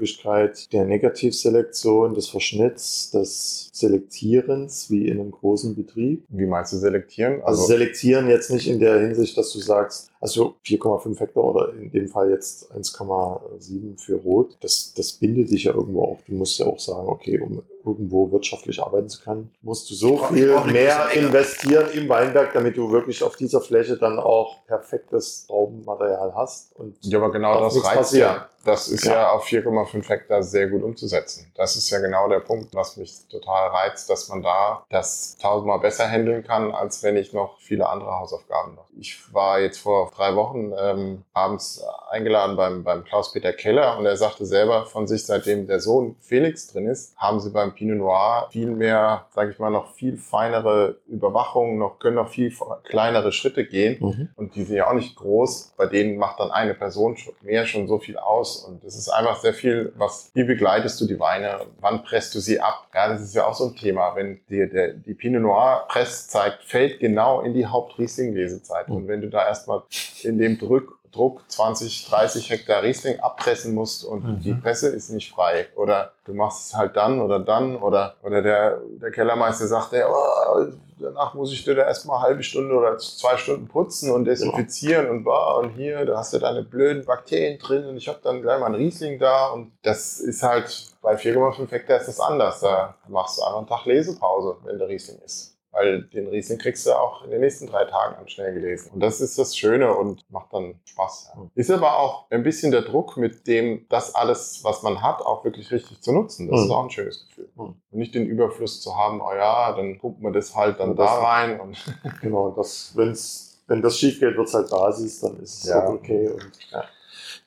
der 0.73 0.85
Negativselektion, 0.85 2.15
des 2.15 2.29
Verschnitts, 2.29 3.11
des 3.11 3.71
Selektierens 3.73 4.91
wie 4.91 5.07
in 5.07 5.21
einem 5.21 5.31
großen 5.31 5.75
Betrieb. 5.75 6.25
Wie 6.29 6.47
meinst 6.47 6.73
du 6.73 6.77
selektieren? 6.77 7.35
Also, 7.43 7.63
also 7.63 7.65
selektieren 7.65 8.29
jetzt 8.29 8.51
nicht 8.51 8.69
in 8.69 8.79
der 8.81 9.01
Hinsicht, 9.01 9.37
dass 9.37 9.53
du 9.53 9.59
sagst, 9.59 10.11
also 10.21 10.57
4,5 10.67 11.19
Hektar 11.19 11.45
oder 11.45 11.73
in 11.73 11.91
dem 11.91 12.09
Fall 12.09 12.31
jetzt 12.31 12.71
1,7 12.73 13.99
für 13.99 14.17
Rot, 14.17 14.57
das, 14.61 14.93
das 14.95 15.13
bindet 15.13 15.51
dich 15.51 15.65
ja 15.65 15.73
irgendwo 15.73 16.03
auch. 16.03 16.19
Du 16.27 16.35
musst 16.35 16.59
ja 16.59 16.67
auch 16.67 16.79
sagen, 16.79 17.09
okay, 17.09 17.41
um 17.41 17.63
irgendwo 17.85 18.31
wirtschaftlich 18.31 18.83
arbeiten 18.83 19.09
zu 19.09 19.23
können, 19.23 19.51
musst 19.63 19.91
du 19.91 19.95
so 19.95 20.19
viel 20.19 20.61
mehr 20.67 21.11
investieren 21.13 21.91
im 21.93 22.09
Weinberg, 22.09 22.53
damit 22.53 22.77
du 22.77 22.91
wirklich 22.91 23.23
auf 23.23 23.37
dieser 23.37 23.61
Fläche 23.61 23.97
dann 23.97 24.19
auch 24.19 24.65
perfektes 24.67 25.47
Traubenmaterial 25.47 26.35
hast. 26.35 26.77
Und 26.77 26.97
ja, 27.01 27.19
aber 27.19 27.33
genau 27.33 27.61
das 27.61 27.77
reizt 27.77 27.97
passieren. 27.97 28.35
ja. 28.35 28.47
Das 28.63 28.89
ist 28.89 29.07
ja, 29.07 29.13
ja 29.13 29.31
auf 29.31 29.47
4,5 29.47 30.07
Hektar 30.07 30.43
sehr 30.43 30.69
gut 30.69 30.83
umzusetzen. 30.83 31.51
Das 31.55 31.77
ist 31.77 31.89
ja 31.89 31.99
genau 31.99 32.29
der 32.29 32.41
Punkt, 32.41 32.75
was 32.75 32.99
mich 32.99 33.27
total 33.31 33.71
reizt, 33.71 34.11
dass 34.11 34.29
man 34.29 34.43
da 34.43 34.85
das 34.91 35.39
tausendmal 35.41 35.79
besser 35.79 36.07
handeln 36.07 36.45
kann, 36.45 36.73
als 36.73 37.03
wenn 37.03 37.17
ich 37.17 37.33
noch 37.33 37.59
viele 37.61 37.89
andere 37.89 38.19
Hausaufgaben 38.19 38.75
mache. 38.75 38.89
Ich 38.99 39.33
war 39.33 39.61
jetzt 39.61 39.79
vor 39.79 40.10
drei 40.17 40.35
Wochen 40.37 40.73
ähm, 40.79 41.25
abends 41.33 41.83
eingeladen 42.11 42.57
beim, 42.57 42.85
beim 42.85 43.05
Klaus-Peter 43.05 43.53
Keller 43.53 43.99
und 43.99 44.07
er 44.07 44.17
sagte 44.17 44.45
selber 44.45 44.87
von 44.87 45.07
sich, 45.07 45.25
seitdem 45.25 45.67
der 45.67 45.81
Sohn 45.81 46.17
Felix 46.21 46.69
drin 46.69 46.87
ist, 46.87 47.17
haben 47.17 47.41
sie 47.41 47.51
beim 47.51 47.75
Pinot 47.75 47.99
Noir 47.99 48.49
viel 48.51 48.71
mehr, 48.71 49.27
sage 49.35 49.53
ich 49.53 49.59
mal, 49.59 49.71
noch 49.71 49.95
viel 49.95 50.17
feinere 50.17 50.97
Überwachung, 51.07 51.79
noch 51.79 51.99
können 51.99 52.17
noch 52.17 52.29
viel 52.29 52.53
kleinere 52.85 53.33
Schritte 53.33 53.65
gehen 53.65 53.99
mhm. 54.01 54.29
und 54.37 54.55
die 54.55 54.65
sind 54.65 54.77
ja 54.77 54.89
auch 54.89 54.95
nicht 54.95 55.17
groß. 55.17 55.75
Bei 55.77 55.87
denen 55.87 56.19
macht 56.19 56.41
dann 56.41 56.51
eine 56.51 56.75
Person 56.75 57.17
mehr 57.43 57.67
schon 57.67 57.89
so 57.89 57.99
viel 57.99 58.19
aus 58.19 58.65
und 58.65 58.85
es 58.85 58.97
ist 58.97 59.09
einfach 59.09 59.37
sehr 59.41 59.55
viel, 59.55 59.93
was 59.97 60.31
wie 60.35 60.45
begleitest 60.45 61.01
du 61.01 61.07
die 61.07 61.21
Weine, 61.21 61.61
wann 61.81 62.03
presst 62.03 62.35
du 62.35 62.41
sie 62.41 62.61
ab? 62.61 62.87
Ja, 62.95 63.09
das 63.09 63.23
ist 63.23 63.35
ja 63.35 63.47
auch 63.47 63.55
so 63.55 63.67
ein 63.67 63.77
Thema, 63.77 64.15
wenn 64.17 64.41
dir 64.49 64.69
der, 64.69 64.95
die 64.95 65.15
Pinot 65.15 65.43
Noir 65.43 65.85
Presszeit 65.89 66.59
fällt 66.65 67.01
genau 67.01 67.41
in 67.41 67.55
die 67.55 67.67
Haupt-Riesling-Lesezeit 67.67 68.89
mhm. 68.89 68.97
und 68.97 69.09
wenn 69.09 69.21
du 69.21 69.29
da 69.29 69.47
erstmal 69.47 69.83
in 70.23 70.39
dem 70.39 70.59
Drück 70.59 71.01
Druck 71.13 71.43
20, 71.49 72.07
30 72.09 72.51
Hektar 72.51 72.83
Riesling 72.83 73.19
abpressen 73.19 73.75
musst 73.75 74.05
und 74.05 74.25
mhm. 74.25 74.41
die 74.41 74.55
Presse 74.55 74.89
ist 74.89 75.11
nicht 75.11 75.33
frei. 75.33 75.67
Oder 75.75 76.13
du 76.25 76.35
machst 76.35 76.67
es 76.67 76.77
halt 76.77 76.97
dann 76.97 77.21
oder 77.21 77.41
dann 77.41 77.77
oder, 77.77 78.15
oder 78.23 78.43
der, 78.43 78.81
der 79.01 79.11
Kellermeister 79.11 79.67
sagt, 79.67 79.93
der, 79.93 80.09
oh, 80.09 80.67
danach 80.99 81.35
muss 81.35 81.53
ich 81.53 81.65
dir 81.65 81.75
da 81.75 81.83
erstmal 81.83 82.19
eine 82.19 82.27
halbe 82.27 82.43
Stunde 82.43 82.75
oder 82.75 82.97
zwei 82.99 83.37
Stunden 83.37 83.67
putzen 83.67 84.13
und 84.13 84.25
desinfizieren 84.25 85.07
ja. 85.07 85.11
und 85.11 85.25
bah, 85.25 85.55
und 85.55 85.71
hier, 85.71 86.05
da 86.05 86.19
hast 86.19 86.33
du 86.33 86.39
deine 86.39 86.63
blöden 86.63 87.05
Bakterien 87.05 87.59
drin 87.59 87.87
und 87.87 87.97
ich 87.97 88.07
habe 88.07 88.21
dann 88.23 88.43
gleich 88.43 88.61
mal 88.61 88.67
einen 88.67 88.77
Riesling 88.77 89.19
da 89.19 89.49
und 89.49 89.73
das 89.83 90.21
ist 90.21 90.43
halt 90.43 90.93
bei 91.03 91.17
4,5 91.17 91.71
Hektar 91.71 91.99
ist 91.99 92.09
das 92.09 92.21
anders. 92.21 92.61
Da 92.61 92.95
machst 93.09 93.39
du 93.39 93.43
einfach 93.43 93.59
einen 93.59 93.67
Tag 93.67 93.85
Lesepause, 93.87 94.57
wenn 94.65 94.79
der 94.79 94.89
Riesling 94.89 95.19
ist. 95.25 95.50
Weil 95.73 96.03
den 96.03 96.27
Riesling 96.27 96.59
kriegst 96.59 96.85
du 96.87 96.93
auch 96.93 97.25
in 97.25 97.31
den 97.31 97.41
nächsten 97.41 97.69
drei 97.69 97.85
Tagen 97.85 98.17
an 98.17 98.29
schnell 98.29 98.53
gelesen. 98.55 98.91
Und 98.93 99.01
das 99.01 99.21
ist 99.21 99.39
das 99.39 99.57
Schöne 99.57 99.95
und 99.95 100.29
macht 100.31 100.53
dann 100.53 100.81
Spaß. 100.85 101.33
Ja. 101.35 101.51
Ist 101.55 101.71
aber 101.71 101.99
auch 101.99 102.27
ein 102.31 102.43
bisschen 102.43 102.73
der 102.73 102.83
Druck, 102.83 103.17
mit 103.17 103.47
dem 103.47 103.87
das 103.89 104.15
alles, 104.15 104.65
was 104.65 104.83
man 104.83 105.01
hat, 105.01 105.21
auch 105.23 105.45
wirklich 105.45 105.71
richtig 105.71 106.01
zu 106.01 106.13
nutzen. 106.13 106.49
Das 106.51 106.61
mhm. 106.61 106.67
ist 106.67 106.71
auch 106.73 106.85
ein 106.85 106.91
schönes 106.91 107.29
Gefühl. 107.29 107.49
Mhm. 107.55 107.61
Und 107.63 107.77
nicht 107.93 108.15
den 108.15 108.27
Überfluss 108.27 108.81
zu 108.81 108.97
haben, 108.97 109.21
oh 109.21 109.33
ja, 109.33 109.73
dann 109.73 109.99
pumpt 109.99 110.21
man 110.21 110.33
das 110.33 110.57
halt 110.57 110.81
dann 110.81 110.97
da 110.97 111.05
rein. 111.05 111.61
Und 111.61 111.79
genau, 112.21 112.51
das, 112.51 112.93
wenn's, 112.97 113.63
wenn 113.69 113.81
das 113.81 113.97
schief 113.97 114.19
geht, 114.19 114.37
wird 114.37 114.49
es 114.49 114.55
halt 114.55 114.71
Basis, 114.71 115.21
dann 115.21 115.39
ist 115.39 115.63
es 115.63 115.71
ja. 115.71 115.89
okay. 115.89 116.31
Und, 116.31 116.51
ja. 116.73 116.85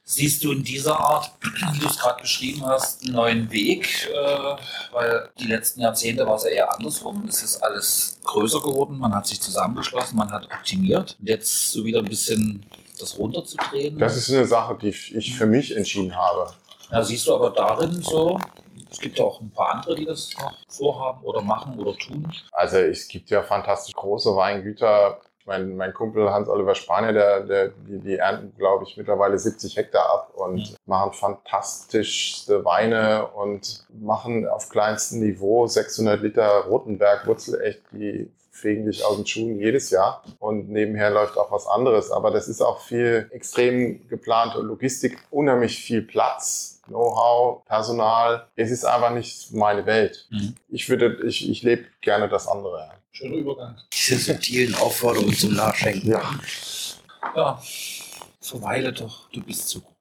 Siehst 0.06 0.44
du 0.44 0.52
in 0.52 0.64
dieser 0.64 1.00
Art, 1.00 1.32
wie 1.42 1.80
du 1.80 1.88
es 1.88 1.98
gerade 1.98 2.22
beschrieben 2.22 2.66
hast, 2.66 3.04
einen 3.04 3.14
neuen 3.14 3.52
Weg? 3.52 4.10
Äh, 4.14 4.56
weil 4.92 5.30
die 5.40 5.48
letzten 5.48 5.80
Jahrzehnte 5.80 6.28
war 6.28 6.36
es 6.36 6.44
ja 6.44 6.50
eher 6.50 6.76
andersrum. 6.76 7.26
Es 7.28 7.42
ist 7.42 7.64
alles 7.64 8.20
größer 8.26 8.60
geworden, 8.60 8.98
man 8.98 9.16
hat 9.16 9.28
sich 9.28 9.40
zusammengeschlossen, 9.40 10.18
man 10.18 10.30
hat 10.30 10.46
optimiert. 10.52 11.16
Und 11.20 11.30
jetzt 11.30 11.72
so 11.72 11.86
wieder 11.86 12.00
ein 12.00 12.06
bisschen 12.06 12.66
das 13.00 13.18
runterzudrehen. 13.18 13.98
Das 13.98 14.18
ist 14.18 14.30
eine 14.30 14.46
Sache, 14.46 14.78
die 14.82 14.90
ich 14.90 15.36
für 15.36 15.46
mich 15.46 15.76
entschieden 15.76 16.16
habe. 16.16 16.54
Ja, 16.92 17.02
siehst 17.02 17.26
du 17.28 17.36
aber 17.36 17.52
darin 17.52 18.02
so, 18.02 18.40
es 18.92 19.00
gibt 19.00 19.18
ja 19.18 19.26
auch 19.26 19.42
ein 19.42 19.52
paar 19.52 19.76
andere, 19.76 19.96
die 19.96 20.06
das 20.06 20.32
noch 20.38 20.54
vorhaben 20.68 21.24
oder 21.24 21.42
machen 21.42 21.80
oder 21.80 21.98
tun. 21.98 22.32
Also 22.52 22.78
es 22.78 23.08
gibt 23.08 23.30
ja 23.30 23.42
fantastisch 23.42 23.96
große 23.96 24.36
Weingüter, 24.36 25.22
mein, 25.46 25.76
mein 25.76 25.94
Kumpel 25.94 26.32
Hans-Oliver 26.32 26.76
Spanier, 26.76 27.14
der, 27.14 27.40
der, 27.42 27.70
die, 27.70 28.00
die 28.00 28.18
ernten, 28.18 28.54
glaube 28.58 28.86
ich, 28.86 28.98
mittlerweile 28.98 29.38
70 29.38 29.78
Hektar 29.78 30.06
ab 30.10 30.32
und 30.36 30.72
mhm. 30.72 30.76
machen 30.86 31.14
fantastischste 31.14 32.66
Weine 32.66 33.28
und 33.28 33.86
machen 33.90 34.48
auf 34.48 34.70
kleinstem 34.70 35.20
Niveau 35.20 35.68
600 35.68 36.22
Liter 36.22 36.66
Rotenberg 36.68 37.28
Wurzelecht, 37.28 37.82
die 37.92 38.32
fegen 38.54 38.86
dich 38.86 39.04
aus 39.04 39.16
den 39.16 39.26
Schuhen 39.26 39.60
jedes 39.60 39.90
Jahr 39.90 40.24
und 40.40 40.70
nebenher 40.70 41.10
läuft 41.10 41.38
auch 41.38 41.52
was 41.52 41.68
anderes. 41.68 42.12
Aber 42.12 42.32
das 42.32 42.48
ist 42.48 42.62
auch 42.62 42.80
viel 42.82 43.30
extrem 43.32 44.08
geplante 44.08 44.60
Logistik, 44.60 45.18
unheimlich 45.32 45.78
viel 45.84 46.04
Platz, 46.04 46.82
Know-how, 46.86 47.66
Personal. 47.66 48.48
Es 48.56 48.70
ist 48.70 48.86
einfach 48.86 49.12
nicht 49.12 49.52
meine 49.54 49.86
Welt. 49.86 50.28
Mhm. 50.30 50.56
Ich 50.70 50.88
würde, 50.88 51.18
ich, 51.26 51.50
ich 51.50 51.64
lebe 51.64 51.86
gerne 52.02 52.30
das 52.30 52.48
andere. 52.48 52.92
Schöner 53.16 53.36
Übergang. 53.36 53.76
Diese 53.94 54.18
subtilen 54.18 54.74
Aufforderungen 54.74 55.36
zum 55.36 55.54
Nachschenken. 55.54 56.10
Ja. 56.10 56.32
Ja, 57.36 57.62
verweile 58.42 58.92
doch, 58.92 59.30
du 59.30 59.42
bist 59.44 59.70
so 59.70 59.82
gut. 59.82 59.94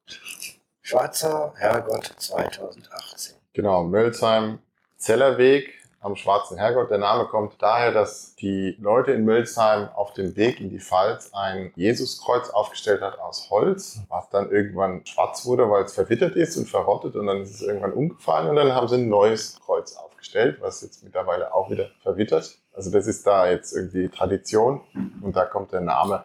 Schwarzer 0.81 1.53
Herrgott 1.59 2.11
2018. 2.17 3.35
Genau, 3.53 3.85
Mölzheim, 3.85 4.61
Zellerweg 4.97 5.75
am 6.01 6.17
Schwarzen 6.17 6.57
Herrgott. 6.57 6.91
Der 6.91 6.99
Name 6.99 7.27
kommt 7.27 7.61
daher, 7.61 7.93
dass 7.93 8.35
die 8.37 8.77
Leute 8.81 9.13
in 9.13 9.27
Mölzheim 9.27 9.91
auf 9.95 10.15
dem 10.15 10.35
Weg 10.37 10.59
in 10.59 10.71
die 10.71 10.81
Pfalz 10.81 11.31
ein 11.35 11.71
Jesuskreuz 11.77 12.49
aufgestellt 12.49 13.03
hat 13.03 13.19
aus 13.21 13.51
Holz, 13.51 14.01
was 14.09 14.31
dann 14.31 14.51
irgendwann 14.51 15.05
schwarz 15.05 15.45
wurde, 15.45 15.69
weil 15.71 15.85
es 15.85 15.93
verwittert 15.93 16.35
ist 16.35 16.57
und 16.57 16.67
verrottet 16.67 17.15
und 17.15 17.27
dann 17.27 17.43
ist 17.43 17.57
es 17.57 17.63
irgendwann 17.63 17.93
umgefallen 17.93 18.49
und 18.49 18.57
dann 18.57 18.73
haben 18.75 18.89
sie 18.89 18.97
ein 18.97 19.09
neues 19.09 19.61
Kreuz 19.61 19.95
aufgestellt, 19.97 20.12
was 20.61 20.83
jetzt 20.83 21.03
mittlerweile 21.05 21.55
auch 21.55 21.71
wieder 21.71 21.91
verwittert 22.03 22.59
also 22.75 22.91
das 22.91 23.07
ist 23.07 23.27
da 23.27 23.51
jetzt 23.51 23.73
irgendwie 23.75 24.09
Tradition 24.09 24.81
und 25.21 25.37
da 25.37 25.45
kommt 25.45 25.73
der 25.73 25.81
Name 25.81 26.25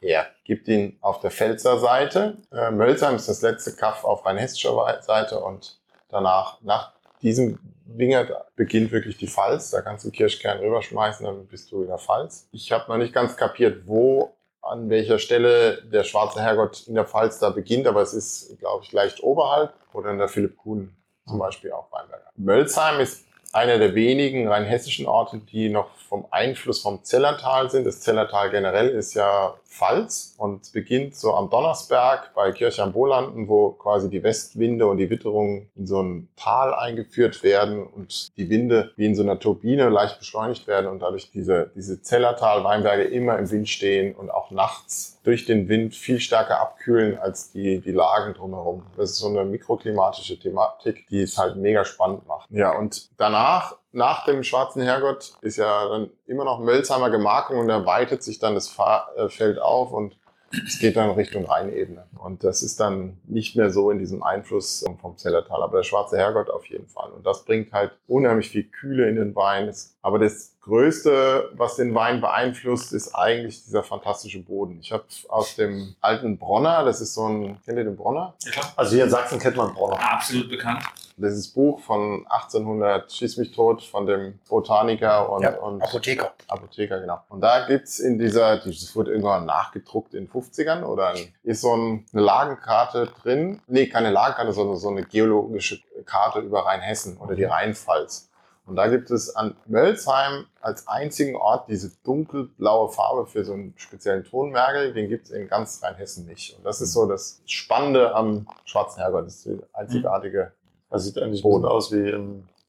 her. 0.00 0.26
Gibt 0.44 0.68
ihn 0.68 0.98
auf 1.00 1.20
der 1.20 1.30
Pfälzer 1.30 1.78
Seite. 1.78 2.36
Äh, 2.52 2.70
Mölsheim 2.70 3.16
ist 3.16 3.28
das 3.28 3.42
letzte 3.42 3.74
Kaff 3.74 4.04
auf 4.04 4.26
rheinhessischer 4.26 5.02
Seite 5.02 5.40
und 5.40 5.78
danach, 6.08 6.60
nach 6.62 6.92
diesem 7.22 7.58
Winger 7.86 8.46
beginnt 8.56 8.90
wirklich 8.90 9.16
die 9.16 9.28
Pfalz. 9.28 9.70
Da 9.70 9.80
kannst 9.80 10.04
du 10.04 10.10
Kirschkern 10.10 10.58
rüberschmeißen, 10.58 11.24
dann 11.24 11.46
bist 11.46 11.70
du 11.70 11.82
in 11.82 11.88
der 11.88 11.98
Pfalz. 11.98 12.48
Ich 12.50 12.72
habe 12.72 12.90
noch 12.90 12.98
nicht 12.98 13.14
ganz 13.14 13.36
kapiert, 13.36 13.86
wo 13.86 14.34
an 14.60 14.90
welcher 14.90 15.20
Stelle 15.20 15.82
der 15.82 16.02
schwarze 16.02 16.42
Herrgott 16.42 16.88
in 16.88 16.96
der 16.96 17.06
Pfalz 17.06 17.38
da 17.38 17.50
beginnt, 17.50 17.86
aber 17.86 18.02
es 18.02 18.12
ist, 18.12 18.58
glaube 18.58 18.84
ich, 18.84 18.92
leicht 18.92 19.22
oberhalb 19.22 19.72
oder 19.92 20.10
in 20.10 20.18
der 20.18 20.28
Philipp 20.28 20.56
Kuhn 20.56 20.96
zum 21.26 21.38
Beispiel 21.38 21.72
auch 21.72 21.90
Weinberger. 21.90 22.30
Mölsheim 22.36 23.00
ist 23.00 23.24
einer 23.52 23.78
der 23.78 23.94
wenigen 23.94 24.48
rein 24.48 24.64
hessischen 24.64 25.06
Orte, 25.06 25.38
die 25.38 25.68
noch 25.68 25.90
vom 26.08 26.26
Einfluss 26.30 26.82
vom 26.82 27.02
Zellertal 27.02 27.70
sind. 27.70 27.84
Das 27.86 28.00
Zellertal 28.00 28.50
generell 28.50 28.88
ist 28.88 29.14
ja 29.14 29.54
Pfalz 29.76 30.34
und 30.38 30.72
beginnt 30.72 31.16
so 31.16 31.34
am 31.34 31.50
Donnersberg 31.50 32.32
bei 32.34 32.50
Kirche 32.52 32.82
am 32.82 32.92
Bolanden, 32.92 33.46
wo 33.48 33.72
quasi 33.72 34.08
die 34.08 34.22
Westwinde 34.22 34.86
und 34.86 34.96
die 34.96 35.10
Witterung 35.10 35.68
in 35.76 35.86
so 35.86 36.02
ein 36.02 36.28
Tal 36.36 36.72
eingeführt 36.74 37.42
werden 37.42 37.86
und 37.86 38.36
die 38.36 38.48
Winde 38.48 38.92
wie 38.96 39.06
in 39.06 39.14
so 39.14 39.22
einer 39.22 39.38
Turbine 39.38 39.88
leicht 39.90 40.18
beschleunigt 40.18 40.66
werden 40.66 40.86
und 40.86 41.00
dadurch 41.00 41.30
diese, 41.30 41.70
diese 41.74 42.00
Zellertal-Weinberge 42.00 43.04
immer 43.04 43.38
im 43.38 43.50
Wind 43.50 43.68
stehen 43.68 44.14
und 44.14 44.30
auch 44.30 44.50
nachts 44.50 45.20
durch 45.24 45.44
den 45.44 45.68
Wind 45.68 45.94
viel 45.94 46.20
stärker 46.20 46.60
abkühlen 46.60 47.18
als 47.18 47.52
die, 47.52 47.80
die 47.80 47.92
Lagen 47.92 48.34
drumherum. 48.34 48.84
Das 48.96 49.10
ist 49.10 49.18
so 49.18 49.28
eine 49.28 49.44
mikroklimatische 49.44 50.38
Thematik, 50.38 51.06
die 51.08 51.22
es 51.22 51.36
halt 51.36 51.56
mega 51.56 51.84
spannend 51.84 52.26
macht. 52.26 52.48
Ja, 52.50 52.78
und 52.78 53.10
danach 53.18 53.76
nach 53.92 54.24
dem 54.24 54.42
Schwarzen 54.42 54.82
Herrgott 54.82 55.34
ist 55.40 55.56
ja 55.56 55.88
dann 55.88 56.10
immer 56.26 56.44
noch 56.44 56.60
Mölzheimer 56.60 57.10
Gemarkung 57.10 57.58
und 57.58 57.68
da 57.68 57.86
weitet 57.86 58.22
sich 58.22 58.38
dann 58.38 58.54
das 58.54 58.76
äh, 59.16 59.28
Feld 59.28 59.58
auf 59.58 59.92
und 59.92 60.16
Es 60.64 60.78
geht 60.78 60.96
dann 60.96 61.10
Richtung 61.10 61.44
Rheinebene. 61.44 62.06
Und 62.18 62.44
das 62.44 62.62
ist 62.62 62.78
dann 62.80 63.18
nicht 63.24 63.56
mehr 63.56 63.70
so 63.70 63.90
in 63.90 63.98
diesem 63.98 64.22
Einfluss 64.22 64.84
vom 65.00 65.16
Zellertal. 65.16 65.62
Aber 65.62 65.78
der 65.78 65.82
schwarze 65.82 66.16
Herrgott 66.16 66.50
auf 66.50 66.66
jeden 66.66 66.86
Fall. 66.86 67.10
Und 67.10 67.26
das 67.26 67.44
bringt 67.44 67.72
halt 67.72 67.92
unheimlich 68.06 68.50
viel 68.50 68.64
Kühle 68.64 69.08
in 69.08 69.16
den 69.16 69.34
Wein. 69.34 69.68
Aber 70.06 70.20
das 70.20 70.54
Größte, 70.60 71.50
was 71.54 71.74
den 71.74 71.92
Wein 71.92 72.20
beeinflusst, 72.20 72.92
ist 72.92 73.12
eigentlich 73.12 73.64
dieser 73.64 73.82
fantastische 73.82 74.38
Boden. 74.38 74.78
Ich 74.80 74.92
habe 74.92 75.02
aus 75.26 75.56
dem 75.56 75.96
alten 76.00 76.38
Bronner, 76.38 76.84
das 76.84 77.00
ist 77.00 77.14
so 77.14 77.26
ein, 77.26 77.60
kennt 77.64 77.76
ihr 77.76 77.82
den 77.82 77.96
Bronner? 77.96 78.34
Ja, 78.44 78.52
klar. 78.52 78.72
Also 78.76 78.94
hier 78.94 79.02
in 79.02 79.10
Sachsen 79.10 79.40
kennt 79.40 79.56
man 79.56 79.74
Bronner. 79.74 79.98
Absolut 79.98 80.48
bekannt. 80.48 80.84
Dieses 81.16 81.48
Buch 81.48 81.80
von 81.80 82.24
1800, 82.28 83.10
schieß 83.10 83.36
mich 83.38 83.50
tot, 83.50 83.82
von 83.82 84.06
dem 84.06 84.38
Botaniker 84.48 85.28
und, 85.28 85.42
Ja, 85.42 85.56
und 85.56 85.82
Apotheker. 85.82 86.34
Apotheker, 86.46 87.00
genau. 87.00 87.18
Und 87.28 87.40
da 87.40 87.66
gibt's 87.66 87.98
in 87.98 88.16
dieser, 88.16 88.58
das 88.58 88.94
wurde 88.94 89.10
irgendwann 89.10 89.44
nachgedruckt 89.44 90.14
in 90.14 90.28
50ern 90.28 90.84
oder 90.84 91.08
ein, 91.08 91.34
ist 91.42 91.62
so 91.62 91.74
ein, 91.76 92.06
eine 92.12 92.22
Lagenkarte 92.22 93.10
drin. 93.22 93.60
Nee, 93.66 93.88
keine 93.88 94.12
Lagenkarte, 94.12 94.52
sondern 94.52 94.76
so 94.76 94.88
eine 94.88 95.02
geologische 95.02 95.80
Karte 96.04 96.38
über 96.38 96.64
Rheinhessen 96.64 97.16
oder 97.16 97.34
die 97.34 97.42
Rheinpfalz. 97.42 98.30
Und 98.66 98.74
da 98.74 98.88
gibt 98.88 99.10
es 99.12 99.34
an 99.36 99.56
Mölsheim 99.66 100.46
als 100.60 100.88
einzigen 100.88 101.36
Ort 101.36 101.68
diese 101.68 101.92
dunkelblaue 102.02 102.90
Farbe 102.90 103.26
für 103.26 103.44
so 103.44 103.52
einen 103.52 103.74
speziellen 103.76 104.24
Tonmergel. 104.24 104.92
Den 104.92 105.08
gibt 105.08 105.26
es 105.26 105.30
in 105.30 105.48
ganz 105.48 105.80
Rheinhessen 105.82 106.26
nicht. 106.26 106.56
Und 106.58 106.66
das 106.66 106.80
ist 106.80 106.92
so 106.92 107.06
das 107.06 107.40
Spannende 107.46 108.14
am 108.14 108.48
Schwarzen 108.64 109.00
Herrgott. 109.00 109.26
Das 109.26 109.36
ist 109.36 109.46
die 109.46 109.58
einzigartige. 109.72 110.52
Das 110.90 111.04
sieht 111.04 111.16
eigentlich 111.18 111.42
bisschen 111.42 111.64
aus 111.64 111.92
wie 111.92 112.10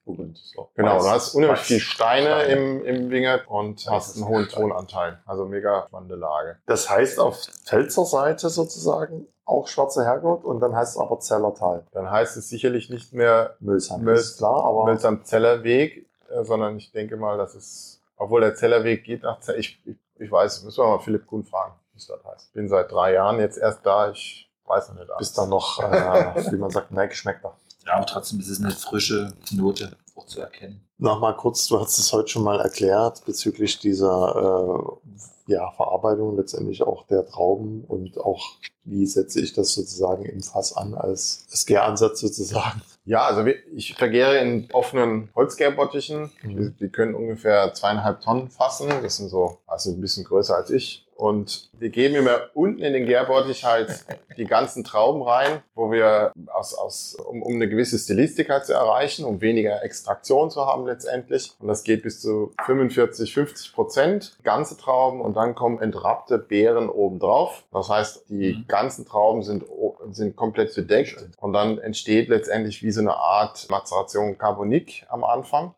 in 0.07 0.15
Burgund. 0.15 0.37
So. 0.37 0.69
Genau, 0.75 0.99
du 0.99 1.09
hast 1.09 1.35
unheimlich 1.35 1.59
Weiß. 1.59 1.67
viel 1.67 1.79
Steine 1.79 2.27
Steine. 2.43 2.53
im, 2.53 2.85
im 2.85 3.09
Wingert 3.09 3.47
und 3.47 3.85
Das 3.85 3.91
hast 3.93 4.15
ist 4.15 4.21
einen 4.21 4.27
hohen. 4.27 4.47
Tonanteil. 4.47 5.19
Also 5.25 5.45
mega 5.45 5.85
spannende 5.87 6.15
Lage. 6.15 6.57
Das 6.65 6.89
heißt 6.89 7.19
auf 7.19 7.37
Pfälzer 7.65 8.05
Seite 8.05 8.49
sozusagen 8.49 9.27
auch 9.45 9.67
Schwarzer 9.67 10.03
Herrgott 10.03 10.43
und 10.43 10.59
dann 10.59 10.75
heißt 10.75 10.95
es 10.95 11.01
aber 11.01 11.19
Zellertal. 11.19 11.85
Dann 11.93 12.11
heißt 12.11 12.35
es 12.37 12.49
sicherlich 12.49 12.89
nicht 12.89 13.13
mehr 13.13 13.55
Mülsheim. 13.59 14.01
Müls- 14.01 14.31
ist 14.31 14.37
klar, 14.39 14.63
aber 14.65 14.83
Mölsam 14.85 15.23
Zellerweg, 15.23 16.05
äh, 16.29 16.43
sondern 16.43 16.77
ich 16.77 16.91
denke 16.91 17.15
mal, 17.15 17.37
dass 17.37 17.55
es, 17.55 18.01
obwohl 18.17 18.41
der 18.41 18.55
Zellerweg 18.55 19.05
geht 19.05 19.23
nach 19.23 19.39
Zell, 19.39 19.57
ich, 19.59 19.79
ich, 19.85 19.95
ich 20.19 20.29
weiß, 20.31 20.63
müssen 20.63 20.83
wir 20.83 20.87
mal 20.89 20.99
Philipp 20.99 21.25
Kuhn 21.27 21.45
fragen, 21.45 21.73
wie 21.93 21.97
es 21.97 22.07
das 22.07 22.23
heißt. 22.25 22.53
Bin 22.53 22.67
seit 22.67 22.91
drei 22.91 23.13
Jahren 23.13 23.39
jetzt 23.39 23.57
erst 23.57 23.85
da, 23.85 24.09
ich 24.11 24.49
weiß 24.65 24.89
noch 24.89 24.95
nicht. 24.95 25.09
alles. 25.09 25.19
bist 25.19 25.37
dann 25.37 25.47
noch, 25.47 25.81
äh, 25.81 26.51
wie 26.51 26.57
man 26.57 26.69
sagt, 26.69 26.91
mehr 26.91 27.07
Geschmäcker. 27.07 27.55
Ja, 27.87 27.95
aber 27.95 28.05
trotzdem 28.05 28.39
ist 28.39 28.49
es 28.49 28.59
eine 28.59 28.71
frische 28.71 29.33
Note 29.51 29.91
auch 30.15 30.25
zu 30.25 30.41
erkennen. 30.41 30.81
Nochmal 30.97 31.35
kurz, 31.37 31.67
du 31.67 31.79
hast 31.79 31.97
es 31.99 32.11
heute 32.11 32.27
schon 32.27 32.43
mal 32.43 32.59
erklärt 32.59 33.23
bezüglich 33.25 33.79
dieser 33.79 34.99
äh, 35.47 35.53
ja, 35.53 35.71
Verarbeitung 35.71 36.35
letztendlich 36.35 36.83
auch 36.83 37.05
der 37.07 37.25
Trauben 37.25 37.83
und 37.87 38.17
auch 38.19 38.43
wie 38.83 39.05
setze 39.05 39.41
ich 39.41 39.53
das 39.53 39.73
sozusagen 39.73 40.25
im 40.25 40.41
Fass 40.41 40.75
an 40.75 40.95
als 40.95 41.45
Gäransatz 41.65 42.19
sozusagen. 42.21 42.81
Ja, 43.05 43.25
also 43.25 43.45
ich 43.45 43.95
vergehre 43.95 44.37
in 44.39 44.69
offenen 44.73 45.29
Holzgärbottichen. 45.35 46.31
Mhm. 46.41 46.57
Die, 46.57 46.85
die 46.85 46.89
können 46.89 47.15
ungefähr 47.15 47.73
zweieinhalb 47.73 48.21
Tonnen 48.21 48.49
fassen. 48.49 48.89
Das 49.01 49.17
sind 49.17 49.29
so, 49.29 49.59
also 49.67 49.91
ein 49.91 50.01
bisschen 50.01 50.25
größer 50.25 50.55
als 50.55 50.69
ich. 50.71 51.06
Und 51.17 51.71
wir 51.73 51.89
geben 51.89 52.13
immer 52.13 52.41
unten 52.53 52.83
in 52.83 52.93
den 52.93 53.07
Gärbottich 53.07 53.65
halt 53.65 54.05
die 54.37 54.45
ganzen 54.45 54.83
Trauben 54.83 55.23
rein, 55.23 55.63
wo 55.73 55.91
wir 55.91 56.31
aus, 56.53 56.75
aus, 56.75 57.15
um, 57.15 57.41
um 57.41 57.55
eine 57.55 57.67
gewisse 57.67 57.97
Stilistik 57.97 58.49
halt 58.49 58.67
zu 58.67 58.73
erreichen, 58.73 59.25
um 59.25 59.41
weniger 59.41 59.81
Extraktion 59.83 60.51
zu 60.51 60.65
haben 60.67 60.85
letztendlich. 60.85 61.53
Und 61.59 61.69
das 61.69 61.83
geht 61.83 62.03
bis 62.03 62.21
zu 62.21 62.53
45, 62.67 63.33
50 63.33 63.73
Prozent 63.73 64.37
ganze 64.43 64.77
Trauben 64.77 65.19
und 65.21 65.35
dann 65.35 65.55
kommen 65.55 65.81
entrappte 65.81 66.37
Beeren 66.37 66.87
oben 66.87 67.17
drauf. 67.17 67.63
Das 67.73 67.89
heißt, 67.89 68.25
die 68.29 68.53
Mhm. 68.53 68.65
ganzen 68.67 69.05
Trauben 69.05 69.41
sind, 69.41 69.65
sind 70.11 70.35
komplett 70.35 70.75
bedeckt 70.75 71.29
und 71.37 71.53
dann 71.53 71.79
entsteht 71.79 72.29
letztendlich 72.29 72.83
wie 72.83 72.91
so 72.91 73.01
eine 73.01 73.15
Art 73.15 73.67
Mazeration 73.71 74.37
Carbonique 74.37 75.05
am 75.09 75.23
Anfang. 75.23 75.73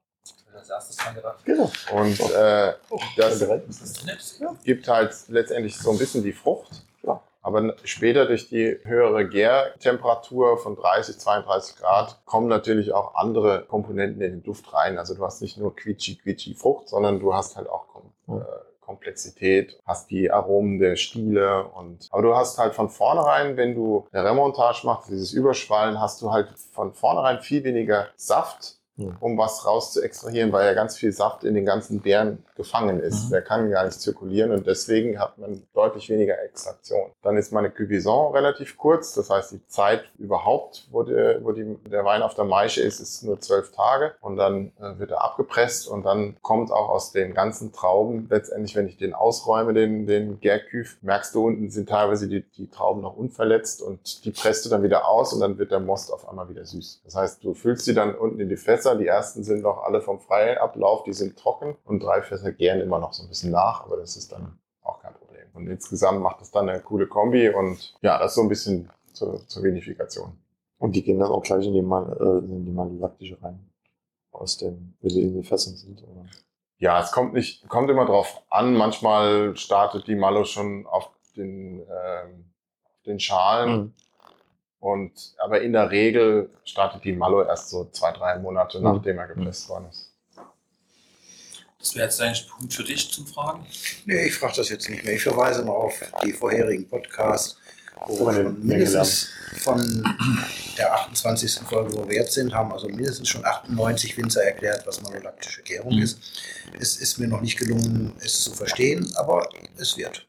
Als 0.70 0.88
erstes 0.88 0.98
dran 0.98 1.16
gedacht. 1.16 1.46
Genau. 1.46 1.72
Und 1.94 2.20
äh, 2.20 2.74
das 3.18 3.48
Was 3.48 3.82
ist 3.82 4.08
das 4.08 4.40
gibt 4.64 4.88
halt 4.88 5.16
letztendlich 5.28 5.78
so 5.78 5.92
ein 5.92 5.98
bisschen 5.98 6.24
die 6.24 6.34
Frucht. 6.34 6.84
Aber 7.42 7.74
später 7.84 8.26
durch 8.26 8.50
die 8.50 8.78
höhere 8.84 9.28
Gärtemperatur 9.28 10.58
von 10.58 10.76
30, 10.76 11.18
32 11.20 11.78
Grad 11.78 12.20
kommen 12.26 12.48
natürlich 12.48 12.92
auch 12.92 13.16
andere 13.16 13.66
Komponenten 13.66 14.22
in 14.22 14.32
den 14.32 14.44
Duft 14.44 14.74
rein. 14.74 14.98
Also 14.98 15.16
du 15.16 15.24
hast 15.26 15.42
nicht 15.42 15.58
nur 15.58 15.76
quietschi, 15.76 16.18
quietschi 16.18 16.54
Frucht, 16.54 16.90
sondern 16.90 17.20
du 17.20 17.34
hast 17.34 17.56
halt 17.56 17.70
auch 17.70 17.88
Kom 17.88 18.12
äh, 18.28 18.44
Komplexität, 18.82 19.80
hast 19.86 20.10
die 20.10 20.32
Aromen 20.32 20.80
der 20.80 20.96
Stiele 20.96 21.66
und 21.66 22.08
aber 22.10 22.24
du 22.24 22.36
hast 22.36 22.58
halt 22.58 22.74
von 22.74 22.90
vornherein, 22.90 23.56
wenn 23.56 23.76
du 23.76 24.08
eine 24.12 24.26
Remontage 24.26 24.82
machst, 24.84 25.12
dieses 25.12 25.32
Überschwallen, 25.32 26.02
hast 26.02 26.24
du 26.24 26.32
halt 26.32 26.50
von 26.72 26.94
vornherein 26.94 27.40
viel 27.40 27.64
weniger 27.64 28.08
Saft. 28.16 28.79
Um 29.20 29.38
was 29.38 29.66
raus 29.66 29.94
zu 29.94 30.02
extrahieren, 30.02 30.52
weil 30.52 30.66
ja 30.66 30.74
ganz 30.74 30.98
viel 30.98 31.12
Saft 31.12 31.44
in 31.44 31.54
den 31.54 31.66
ganzen 31.66 32.02
Beeren 32.02 32.44
gefangen 32.56 33.00
ist. 33.00 33.26
Mhm. 33.26 33.30
Der 33.32 33.42
kann 33.42 33.72
gar 33.72 33.86
nicht 33.86 34.00
zirkulieren 34.00 34.52
und 34.52 34.68
deswegen 34.68 35.20
hat 35.20 35.38
man 35.38 35.64
deutlich 35.74 36.10
weniger 36.10 36.42
Extraktion. 36.44 37.12
Dann 37.22 37.38
ist 37.38 37.54
meine 37.54 37.72
Cuisson 37.72 38.34
relativ 38.34 38.78
kurz, 38.78 39.14
das 39.14 39.30
heißt 39.30 39.54
die 39.54 39.66
Zeit 39.68 40.04
überhaupt, 40.18 40.88
wo, 40.92 41.04
der, 41.04 41.44
wo 41.44 41.52
die, 41.52 41.78
der 41.90 42.04
Wein 42.04 42.22
auf 42.22 42.36
der 42.36 42.46
Maische 42.46 42.82
ist, 42.82 43.00
ist 43.00 43.24
nur 43.24 43.40
zwölf 43.40 43.72
Tage 43.72 44.14
und 44.22 44.36
dann 44.36 44.72
äh, 44.80 45.00
wird 45.00 45.12
er 45.12 45.24
abgepresst 45.24 45.88
und 45.88 46.04
dann 46.04 46.36
kommt 46.42 46.72
auch 46.72 46.90
aus 46.90 47.12
den 47.12 47.34
ganzen 47.34 47.72
Trauben 47.72 48.28
letztendlich, 48.30 48.76
wenn 48.76 48.88
ich 48.88 48.98
den 48.98 49.14
ausräume, 49.14 49.74
den, 49.74 50.06
den 50.06 50.40
Gärküf, 50.40 50.98
merkst 51.02 51.34
du 51.36 51.48
unten 51.48 51.70
sind 51.70 51.90
teilweise 51.90 52.28
die, 52.28 52.42
die 52.42 52.70
Trauben 52.70 53.02
noch 53.02 53.16
unverletzt 53.16 53.82
und 53.82 54.26
die 54.26 54.32
presst 54.32 54.66
du 54.66 54.70
dann 54.70 54.84
wieder 54.84 55.08
aus 55.08 55.34
und 55.34 55.40
dann 55.40 55.58
wird 55.58 55.72
der 55.72 55.80
Most 55.80 56.12
auf 56.12 56.28
einmal 56.28 56.50
wieder 56.50 56.66
süß. 56.66 57.02
Das 57.06 57.16
heißt, 57.16 57.44
du 57.44 57.54
füllst 57.54 57.86
sie 57.86 57.94
dann 57.94 58.16
unten 58.16 58.40
in 58.40 58.50
die 58.50 58.58
Fässer, 58.58 58.89
die 58.96 59.08
ersten 59.08 59.44
sind 59.44 59.62
noch 59.62 59.84
alle 59.84 60.02
vom 60.02 60.20
freien 60.20 60.58
Ablauf, 60.58 61.04
die 61.04 61.14
sind 61.14 61.38
trocken 61.38 61.76
und 61.86 62.04
drei 62.04 62.22
Fässer 62.22 62.52
gären 62.52 62.82
immer 62.82 63.00
noch 63.00 63.14
so 63.14 63.24
ein 63.24 63.30
bisschen 63.30 63.52
nach, 63.52 63.86
aber 63.86 63.98
das 63.98 64.16
ist 64.16 64.32
dann 64.32 64.60
auch 64.82 65.02
kein 65.02 65.14
Problem. 65.14 65.48
Und 65.54 65.68
insgesamt 65.68 66.22
macht 66.22 66.42
es 66.42 66.52
dann 66.52 66.70
eine 66.70 66.82
coole 66.82 67.08
Kombi 67.08 67.50
und 67.50 67.96
ja, 68.02 68.18
das 68.18 68.32
ist 68.32 68.36
so 68.36 68.42
ein 68.42 68.50
bisschen 68.50 68.90
zur, 69.14 69.46
zur 69.48 69.64
Vinifikation. 69.64 70.38
Und 70.78 70.96
die 70.96 71.04
gehen 71.04 71.20
dann 71.20 71.30
auch 71.30 71.44
gleich 71.44 71.66
in 71.66 71.74
die, 71.74 71.82
Mal, 71.82 72.16
äh, 72.20 72.46
in 72.46 72.66
die 72.66 72.72
malolaktische 72.72 73.38
rein. 73.44 73.70
Aus 74.32 74.58
dem, 74.58 74.96
wenn 75.02 75.10
die 75.10 75.24
in 75.24 75.34
den 75.34 75.44
Fässern 75.44 75.76
sind. 75.76 76.02
Oder? 76.04 76.26
Ja, 76.78 77.02
es 77.02 77.12
kommt 77.12 77.34
nicht, 77.34 77.68
kommt 77.68 77.90
immer 77.90 78.06
drauf 78.06 78.42
an. 78.50 78.74
Manchmal 78.74 79.58
startet 79.58 80.08
die 80.08 80.16
Malo 80.16 80.46
schon 80.46 80.86
auf 80.88 81.10
den, 81.36 81.82
auf 81.82 83.02
den 83.06 83.20
Schalen. 83.20 83.72
Mhm. 83.72 83.94
Und, 84.80 85.12
aber 85.40 85.62
in 85.62 85.74
der 85.74 85.92
Regel 85.92 86.50
startet 86.64 87.04
die 87.04 87.12
Malo 87.14 87.44
erst 87.44 87.70
so 87.70 87.90
zwei, 87.92 88.12
drei 88.14 88.40
Monate, 88.40 88.78
Mhm. 88.80 88.84
nachdem 88.86 89.18
er 89.18 89.28
gepresst 89.28 89.68
worden 89.70 89.88
ist. 89.90 90.06
Das 91.80 91.96
wäre 91.96 92.06
jetzt 92.06 92.22
eigentlich 92.22 92.44
ein 92.46 92.50
Punkt 92.58 92.74
für 92.74 92.84
dich 92.84 93.10
zum 93.12 93.26
Fragen. 93.28 93.66
Nee, 94.06 94.26
ich 94.26 94.36
frage 94.36 94.54
das 94.58 94.70
jetzt 94.70 94.90
nicht 94.90 95.04
mehr. 95.04 95.14
Ich 95.16 95.24
verweise 95.24 95.64
mal 95.64 95.72
auf 95.74 95.94
die 96.24 96.34
vorherigen 96.34 96.88
Podcasts, 96.90 97.58
wo 98.08 98.26
wir 98.26 98.34
schon 98.34 98.66
mindestens 98.66 99.30
von 99.58 100.04
der 100.78 100.94
28. 100.94 101.60
Folge, 101.68 101.94
wo 101.96 102.08
wir 102.08 102.16
jetzt 102.16 102.34
sind, 102.34 102.54
haben 102.54 102.72
also 102.74 102.88
mindestens 102.88 103.30
schon 103.30 103.46
98 103.46 104.18
Winzer 104.18 104.44
erklärt, 104.44 104.86
was 104.88 105.02
malolaktische 105.02 105.62
Gärung 105.64 105.96
Mhm. 105.96 106.02
ist. 106.04 106.20
Es 106.80 106.98
ist 106.98 107.18
mir 107.18 107.28
noch 107.28 107.42
nicht 107.42 107.58
gelungen, 107.58 108.14
es 108.22 108.42
zu 108.42 108.54
verstehen, 108.54 109.10
aber 109.16 109.48
es 109.78 109.98
wird. 109.98 110.26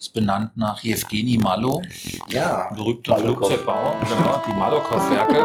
Ist 0.00 0.14
benannt 0.14 0.56
nach 0.56 0.80
Jewgeni 0.82 1.36
Malo, 1.36 1.82
Ja, 2.30 2.70
berühmter. 2.74 3.18
Flugzeugbauer. 3.18 3.96
Genau, 4.08 4.42
die 4.46 4.52
Malakow-Werke. 4.54 5.34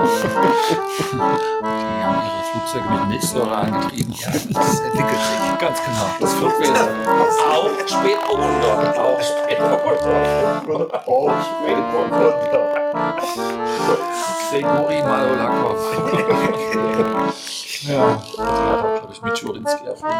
die 1.11 1.17
haben 1.19 2.21
ihre 2.25 2.43
Flugzeuge 2.53 2.89
mit 2.89 3.07
Milchsäure 3.09 3.53
angetrieben. 3.53 4.13
ja, 4.13 4.31
das 4.31 4.79
entwickelt 4.79 5.19
sich. 5.19 5.59
Ganz 5.59 5.77
genau. 5.83 6.07
Das 6.21 6.33
Flugwesen. 6.35 6.73
Auch 7.51 7.69
Spätburgunder. 7.85 8.95
Auch 8.97 9.21
Spätburgunder. 9.21 11.03
Oh, 11.05 11.29
Spätburgunder. 11.43 12.31
Grigori 14.51 15.01
Malolakov. 15.03 15.79
ja, 17.81 17.91
der 17.91 17.99
hat, 18.07 18.99
glaube 19.01 19.11
ich, 19.11 19.21
mit 19.21 19.37
Schurinski 19.37 19.85
erfunden. 19.85 20.15